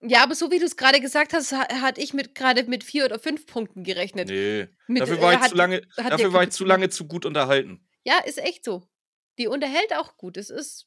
Ja, 0.00 0.22
aber 0.22 0.34
so 0.34 0.50
wie 0.50 0.58
du 0.58 0.64
es 0.66 0.76
gerade 0.76 1.00
gesagt 1.00 1.32
hast, 1.32 1.52
ha 1.52 1.66
hatte 1.80 2.00
ich 2.00 2.14
mit 2.14 2.34
gerade 2.34 2.64
mit 2.64 2.84
vier 2.84 3.04
oder 3.06 3.18
fünf 3.18 3.46
Punkten 3.46 3.82
gerechnet. 3.82 4.28
Nee. 4.28 4.68
Mit, 4.86 5.02
dafür 5.02 5.18
äh, 5.18 5.22
war 5.22 5.32
ich 5.32 5.38
hat- 5.40 5.50
zu 5.50 5.56
lange, 5.56 5.82
dafür 5.96 6.32
war 6.32 6.42
ich 6.44 6.50
zu 6.50 6.64
lange 6.64 6.88
zu 6.88 7.06
gut 7.08 7.24
unterhalten. 7.26 7.86
Ja, 8.04 8.18
ist 8.18 8.38
echt 8.38 8.64
so. 8.64 8.88
Die 9.38 9.48
unterhält 9.48 9.92
auch 9.94 10.16
gut. 10.16 10.36
Es 10.36 10.50
ist, 10.50 10.86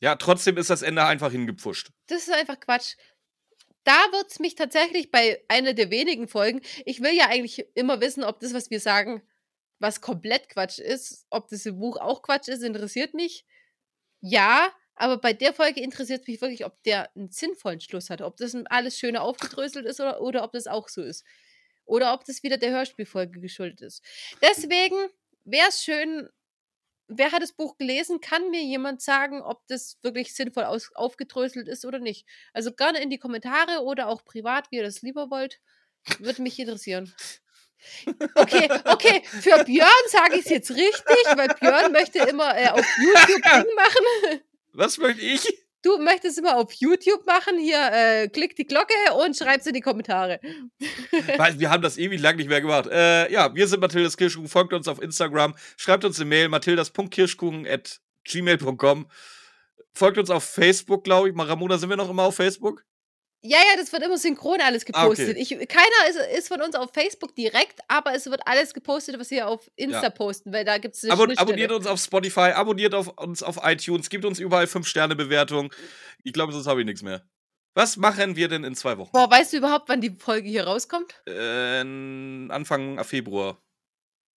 Ja, 0.00 0.14
trotzdem 0.16 0.56
ist 0.58 0.70
das 0.70 0.82
Ende 0.82 1.04
einfach 1.04 1.32
hingepfuscht. 1.32 1.90
das 2.06 2.28
ist 2.28 2.32
einfach 2.32 2.60
Quatsch. 2.60 2.94
Da 3.84 3.98
wird 4.12 4.30
es 4.30 4.38
mich 4.38 4.54
tatsächlich 4.54 5.10
bei 5.10 5.44
einer 5.48 5.72
der 5.74 5.90
wenigen 5.90 6.28
Folgen, 6.28 6.60
ich 6.84 7.00
will 7.02 7.12
ja 7.14 7.26
eigentlich 7.28 7.66
immer 7.74 8.00
wissen, 8.00 8.22
ob 8.22 8.38
das, 8.38 8.54
was 8.54 8.70
wir 8.70 8.78
sagen, 8.78 9.22
was 9.82 10.00
komplett 10.00 10.48
Quatsch 10.48 10.78
ist, 10.78 11.26
ob 11.30 11.48
das 11.48 11.66
im 11.66 11.78
Buch 11.78 11.96
auch 11.96 12.22
Quatsch 12.22 12.48
ist, 12.48 12.62
interessiert 12.62 13.14
mich. 13.14 13.44
Ja, 14.20 14.72
aber 14.94 15.18
bei 15.18 15.32
der 15.32 15.52
Folge 15.52 15.80
interessiert 15.80 16.28
mich 16.28 16.40
wirklich, 16.40 16.64
ob 16.64 16.80
der 16.84 17.14
einen 17.16 17.30
sinnvollen 17.30 17.80
Schluss 17.80 18.08
hat, 18.08 18.22
ob 18.22 18.36
das 18.36 18.54
alles 18.66 18.96
schöne 18.96 19.20
aufgedröselt 19.20 19.84
ist 19.84 20.00
oder, 20.00 20.20
oder 20.20 20.44
ob 20.44 20.52
das 20.52 20.68
auch 20.68 20.88
so 20.88 21.02
ist. 21.02 21.24
Oder 21.84 22.14
ob 22.14 22.24
das 22.24 22.44
wieder 22.44 22.58
der 22.58 22.70
Hörspielfolge 22.70 23.40
geschuldet 23.40 23.80
ist. 23.80 24.04
Deswegen 24.40 24.96
wäre 25.44 25.68
es 25.68 25.82
schön, 25.82 26.28
wer 27.08 27.32
hat 27.32 27.42
das 27.42 27.52
Buch 27.52 27.76
gelesen, 27.76 28.20
kann 28.20 28.50
mir 28.50 28.62
jemand 28.62 29.02
sagen, 29.02 29.42
ob 29.42 29.66
das 29.66 29.98
wirklich 30.02 30.32
sinnvoll 30.32 30.64
aus, 30.64 30.94
aufgedröselt 30.94 31.66
ist 31.66 31.84
oder 31.84 31.98
nicht. 31.98 32.24
Also 32.52 32.72
gerne 32.72 33.02
in 33.02 33.10
die 33.10 33.18
Kommentare 33.18 33.82
oder 33.82 34.06
auch 34.06 34.24
privat, 34.24 34.70
wie 34.70 34.76
ihr 34.76 34.84
das 34.84 35.02
lieber 35.02 35.28
wollt. 35.30 35.60
Würde 36.20 36.42
mich 36.42 36.58
interessieren. 36.60 37.12
Okay, 38.34 38.68
okay, 38.84 39.22
für 39.24 39.64
Björn 39.64 39.88
sage 40.08 40.36
ich 40.36 40.44
es 40.44 40.50
jetzt 40.50 40.70
richtig, 40.70 41.36
weil 41.36 41.48
Björn 41.60 41.92
möchte 41.92 42.18
immer 42.20 42.56
äh, 42.56 42.68
auf 42.68 42.86
YouTube 42.98 43.42
Ding 43.42 43.74
machen. 43.76 44.40
Was 44.72 44.98
möchte 44.98 45.22
ich? 45.22 45.46
Du 45.82 45.98
möchtest 45.98 46.38
immer 46.38 46.56
auf 46.56 46.72
YouTube 46.74 47.26
machen. 47.26 47.58
Hier, 47.58 47.90
äh, 47.92 48.28
klick 48.28 48.54
die 48.54 48.66
Glocke 48.66 48.94
und 49.24 49.36
schreib's 49.36 49.66
in 49.66 49.74
die 49.74 49.80
Kommentare. 49.80 50.40
Weil 51.36 51.58
wir 51.58 51.70
haben 51.70 51.82
das 51.82 51.98
ewig 51.98 52.20
lang 52.20 52.36
nicht 52.36 52.48
mehr 52.48 52.60
gemacht. 52.60 52.86
Äh, 52.86 53.30
ja, 53.32 53.52
wir 53.52 53.66
sind 53.66 53.80
Mathildas 53.80 54.16
Kirschkuchen. 54.16 54.48
Folgt 54.48 54.72
uns 54.72 54.86
auf 54.86 55.02
Instagram. 55.02 55.56
Schreibt 55.76 56.04
uns 56.04 56.20
eine 56.20 56.28
Mail. 56.28 56.48
mathildas.kirschkuchen 56.48 57.66
at 57.66 58.00
gmail.com. 58.24 59.08
Folgt 59.92 60.18
uns 60.18 60.30
auf 60.30 60.44
Facebook, 60.44 61.02
glaube 61.02 61.30
ich. 61.30 61.36
Ramona, 61.36 61.76
sind 61.78 61.90
wir 61.90 61.96
noch 61.96 62.08
immer 62.08 62.22
auf 62.22 62.36
Facebook? 62.36 62.84
Ja, 63.44 63.58
ja, 63.58 63.76
das 63.76 63.92
wird 63.92 64.04
immer 64.04 64.18
synchron 64.18 64.60
alles 64.60 64.84
Ah, 64.92 65.06
okay. 65.06 65.24
gepostet. 65.26 65.36
Ich, 65.36 65.48
keiner 65.68 66.08
ist, 66.08 66.38
ist 66.38 66.48
von 66.48 66.62
uns 66.62 66.76
auf 66.76 66.92
Facebook 66.94 67.34
direkt, 67.34 67.80
aber 67.88 68.14
es 68.14 68.26
wird 68.26 68.40
alles 68.46 68.72
gepostet, 68.72 69.18
was 69.18 69.30
wir 69.32 69.48
auf 69.48 69.68
Insta 69.74 70.02
Ja. 70.04 70.10
posten, 70.10 70.52
weil 70.52 70.64
da 70.64 70.78
gibt 70.78 70.94
es 70.94 71.02
eine 71.02 71.12
Abo 71.12 71.24
Schnittstelle. 71.24 71.48
abonniert 71.48 71.72
uns 71.72 71.86
auf 71.88 71.98
Spotify, 72.00 72.52
abonniert 72.54 72.94
auf 72.94 73.08
uns 73.18 73.42
auf 73.42 73.58
iTunes, 73.64 74.08
gibt 74.10 74.24
uns 74.24 74.38
überall 74.38 74.66
5-Sterne-Bewertungen. 74.66 75.70
Ich 76.22 76.32
glaube, 76.32 76.52
sonst 76.52 76.68
habe 76.68 76.80
ich 76.80 76.86
nichts 76.86 77.02
mehr. 77.02 77.26
Was 77.74 77.96
machen 77.96 78.36
wir 78.36 78.46
denn 78.48 78.62
in 78.64 78.76
zwei 78.76 78.96
Wochen? 78.98 79.10
Boah, 79.12 79.28
weißt 79.30 79.54
du 79.54 79.56
überhaupt, 79.56 79.88
wann 79.88 80.00
die 80.00 80.14
Folge 80.16 80.48
hier 80.48 80.64
rauskommt? 80.64 81.20
Äh, 81.26 81.80
Anfang 81.80 83.02
Februar, 83.02 83.60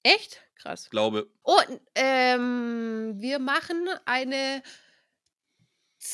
Echt? 0.03 0.41
Krass. 0.56 0.90
glaube. 0.90 1.30
Oh, 1.44 1.60
n- 1.68 1.80
ähm, 1.94 3.14
wir 3.18 3.40
machen 3.40 3.88
eine 4.06 4.64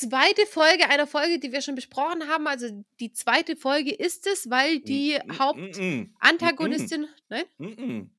zweite 0.00 0.46
Folge 0.46 0.88
einer 0.88 1.06
Folge, 1.06 1.38
die 1.38 1.52
wir 1.52 1.62
schon 1.62 1.74
besprochen 1.74 2.28
haben. 2.28 2.46
Also 2.46 2.84
die 3.00 3.12
zweite 3.12 3.56
Folge 3.56 3.92
ist 3.94 4.26
es, 4.26 4.50
weil 4.50 4.80
die 4.80 5.18
Mm, 5.24 5.30
mm, 5.30 5.38
Hauptantagonistin. 5.38 7.08
Nein? 7.28 7.44
mm, 7.58 7.66
mm, 7.66 7.98
mm. 7.98 8.10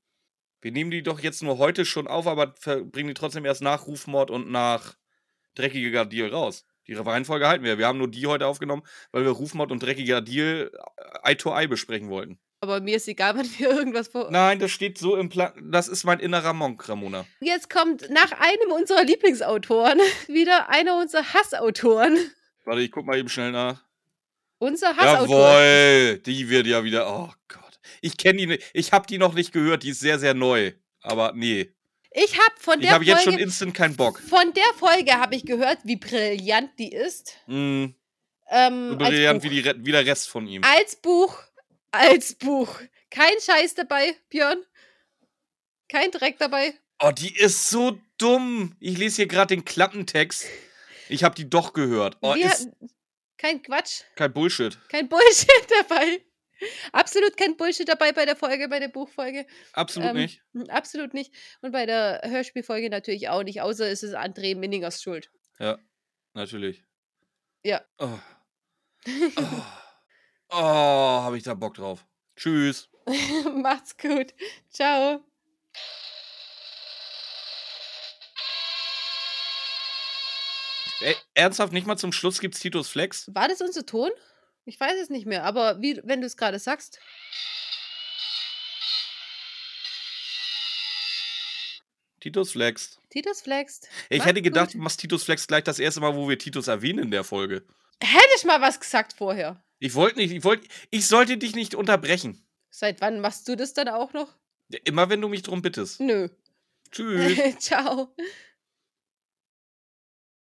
Wir 0.62 0.72
nehmen 0.72 0.92
die 0.92 1.04
doch 1.04 1.20
jetzt 1.20 1.44
nur 1.44 1.58
heute 1.58 1.86
schon 1.86 2.08
auf, 2.08 2.26
aber 2.26 2.48
bringen 2.48 3.10
die 3.10 3.14
trotzdem 3.14 3.46
erst 3.46 3.62
nach 3.62 3.86
Rufmord 3.88 4.32
und 4.32 4.50
nach 4.50 4.96
Dreckiger 5.56 6.06
Deal 6.06 6.30
raus. 6.30 6.66
Die 6.88 6.94
Reihenfolge 6.94 7.48
halten 7.48 7.64
wir. 7.64 7.78
Wir 7.78 7.88
haben 7.88 7.98
nur 7.98 8.10
die 8.10 8.28
heute 8.28 8.48
aufgenommen, 8.48 8.84
weil 9.12 9.24
wir 9.24 9.32
Rufmord 9.32 9.72
und 9.72 9.82
Dreckiger 9.84 10.22
Deal 10.22 10.72
äh, 11.24 11.32
Eye 11.32 11.36
to 11.36 11.52
Eye 11.54 11.68
besprechen 11.68 12.10
wollten. 12.10 12.40
Aber 12.64 12.80
mir 12.80 12.96
ist 12.96 13.10
egal, 13.10 13.36
wann 13.38 13.50
wir 13.58 13.70
irgendwas 13.72 14.08
vor. 14.08 14.32
Nein, 14.32 14.58
das 14.60 14.72
steht 14.72 14.98
so 14.98 15.18
im 15.18 15.28
Plan. 15.28 15.52
Das 15.70 15.90
ist 15.90 16.06
mein 16.06 16.20
innerer 16.22 16.54
Monk, 16.54 16.88
Ramona. 16.88 17.26
Jetzt 17.42 17.70
kommt 17.70 18.10
nach 18.10 18.32
einem 18.40 18.72
unserer 18.72 19.04
Lieblingsautoren 19.04 20.00
wieder 20.28 20.70
einer 20.70 20.98
unserer 20.98 21.34
Hassautoren. 21.34 22.18
Warte, 22.64 22.82
ich 22.82 22.92
guck 22.92 23.06
mal 23.06 23.18
eben 23.18 23.28
schnell 23.28 23.52
nach. 23.52 23.84
Unser 24.60 24.96
Hassautor. 24.96 25.60
Jawohl, 25.60 26.20
die 26.20 26.50
wird 26.50 26.68
ja 26.68 26.86
wieder. 26.86 27.06
Oh 27.14 27.30
Gott. 27.50 27.80
Ich 28.00 28.16
kenne 28.16 28.38
die 28.40 28.48
nicht. 28.48 28.64
Ich 28.74 28.94
habe 28.94 29.06
die 29.08 29.18
noch 29.18 29.34
nicht 29.34 29.52
gehört. 29.52 29.84
Die 29.84 29.90
ist 29.90 30.00
sehr, 30.00 30.18
sehr 30.20 30.34
neu. 30.34 30.72
Aber 31.02 31.34
nee. 31.36 31.70
Ich 32.14 32.38
habe 32.40 32.56
von 32.60 32.76
Ich 32.80 32.86
der 32.86 32.94
habe 32.94 33.04
jetzt 33.04 33.24
schon 33.24 33.34
Folge, 33.34 33.44
instant 33.44 33.74
keinen 33.74 33.98
Bock. 33.98 34.20
von 34.22 34.54
der 34.54 34.64
Folge 34.78 35.12
habe 35.20 35.36
ich 35.36 35.46
gehört, 35.46 35.80
wie 35.84 35.98
brillant 35.98 36.70
die 36.80 36.94
ist. 36.94 37.34
Mm, 37.48 37.88
Ähm, 38.50 38.90
so 38.92 38.98
als 39.00 39.10
brillant 39.10 39.42
Buch. 39.44 39.50
wie, 39.52 39.62
die, 39.62 39.86
wie 39.86 39.92
der 39.92 40.06
Rest 40.06 40.30
von 40.30 40.48
ihm. 40.48 40.62
Als 40.64 40.96
Buch, 40.96 41.38
als 41.94 42.36
Buch. 42.36 42.80
Kein 43.10 43.34
Scheiß 43.40 43.76
dabei, 43.76 44.16
Björn. 44.30 44.64
Kein 45.90 46.12
Dreck 46.12 46.38
dabei. 46.40 46.74
Oh, 47.02 47.12
die 47.12 47.36
ist 47.38 47.70
so 47.70 48.00
dumm. 48.18 48.76
Ich 48.80 48.98
lese 48.98 49.18
hier 49.18 49.28
gerade 49.28 49.56
den 49.56 49.66
Klappentext. 49.66 50.46
Ich 51.10 51.24
habe 51.24 51.36
die 51.36 51.50
doch 51.50 51.74
gehört. 51.74 52.18
Oh, 52.22 52.34
Wir- 52.36 52.46
ist 52.48 52.70
kein 53.38 53.62
Quatsch, 53.62 54.02
kein 54.16 54.32
Bullshit. 54.34 54.78
kein 54.90 55.10
Bullshit 55.10 55.50
dabei. 55.90 56.24
Absolut 56.94 57.36
kein 57.36 57.58
Bullshit 57.58 57.88
dabei 57.90 58.14
bei 58.14 58.26
der 58.26 58.38
Folge, 58.38 58.70
bei 58.70 58.80
der 58.80 58.88
Buchfolge. 58.88 59.46
Absolut 59.74 60.12
Ähm, 60.12 60.16
nicht. 60.16 60.42
Absolut 60.70 61.14
nicht. 61.14 61.34
Und 61.62 61.74
bei 61.74 61.86
der 61.86 62.22
Hörspielfolge 62.24 62.90
natürlich 62.90 63.28
auch 63.28 63.44
nicht, 63.44 63.60
außer 63.62 63.90
es 63.90 64.02
ist 64.02 64.16
André 64.16 64.56
Minningers 64.56 65.02
Schuld. 65.02 65.30
Ja, 65.60 65.78
natürlich. 66.34 66.84
Ja. 67.64 67.84
Oh, 67.98 68.18
oh. 69.38 69.62
Oh 70.54 71.22
habe 71.24 71.38
ich 71.38 71.44
da 71.44 71.54
Bock 71.54 71.76
drauf. 71.76 72.06
Tschüss. 72.36 72.90
Macht's 73.56 73.98
gut. 73.98 74.34
Ciao. 74.70 75.22
Ey, 81.02 81.16
ernsthaft, 81.34 81.74
nicht 81.74 81.86
mal 81.86 81.98
zum 81.98 82.14
Schluss 82.14 82.40
gibt's 82.40 82.60
Titus 82.60 82.88
Flex? 82.90 83.30
War 83.34 83.50
das 83.50 83.62
unser 83.62 83.86
Ton? 83.86 84.10
Ich 84.66 84.80
weiß 84.80 84.94
es 85.02 85.10
nicht 85.10 85.26
mehr, 85.26 85.44
aber 85.44 85.82
wie, 85.82 86.00
wenn 86.06 86.22
du 86.22 86.28
es 86.28 86.38
gerade 86.38 86.60
sagst. 86.60 87.00
Titus 92.22 92.54
Flex. 92.54 93.00
Titus 93.10 93.42
flext. 93.42 93.90
Ich 94.10 94.20
Macht's 94.20 94.30
hätte 94.30 94.42
gedacht, 94.42 94.68
gut. 94.68 94.76
du 94.76 94.78
machst 94.80 95.00
Titus 95.02 95.26
Flex 95.26 95.46
gleich 95.46 95.66
das 95.66 95.78
erste 95.78 96.00
Mal, 96.00 96.16
wo 96.16 96.30
wir 96.30 96.40
Titus 96.40 96.68
erwähnen 96.70 97.00
in 97.04 97.12
der 97.12 97.26
Folge. 97.26 97.66
Hätte 98.02 98.30
ich 98.38 98.46
mal 98.46 98.62
was 98.62 98.80
gesagt 98.80 99.14
vorher. 99.14 99.62
Ich 99.84 99.96
wollte 99.96 100.20
nicht, 100.20 100.32
ich 100.32 100.46
wollte, 100.46 100.66
ich 100.92 101.08
sollte 101.08 101.38
dich 101.38 101.56
nicht 101.56 101.76
unterbrechen. 101.76 102.42
Seit 102.70 103.02
wann 103.02 103.20
machst 103.20 103.50
du 103.50 103.58
das 103.58 103.74
dann 103.74 103.90
auch 103.90 104.14
noch? 104.14 104.34
Immer 104.86 105.10
wenn 105.10 105.20
du 105.20 105.28
mich 105.28 105.42
drum 105.42 105.62
bittest. 105.62 106.00
Nö. 106.00 106.30
Tschüss. 106.90 107.38
Ciao. 107.60 108.16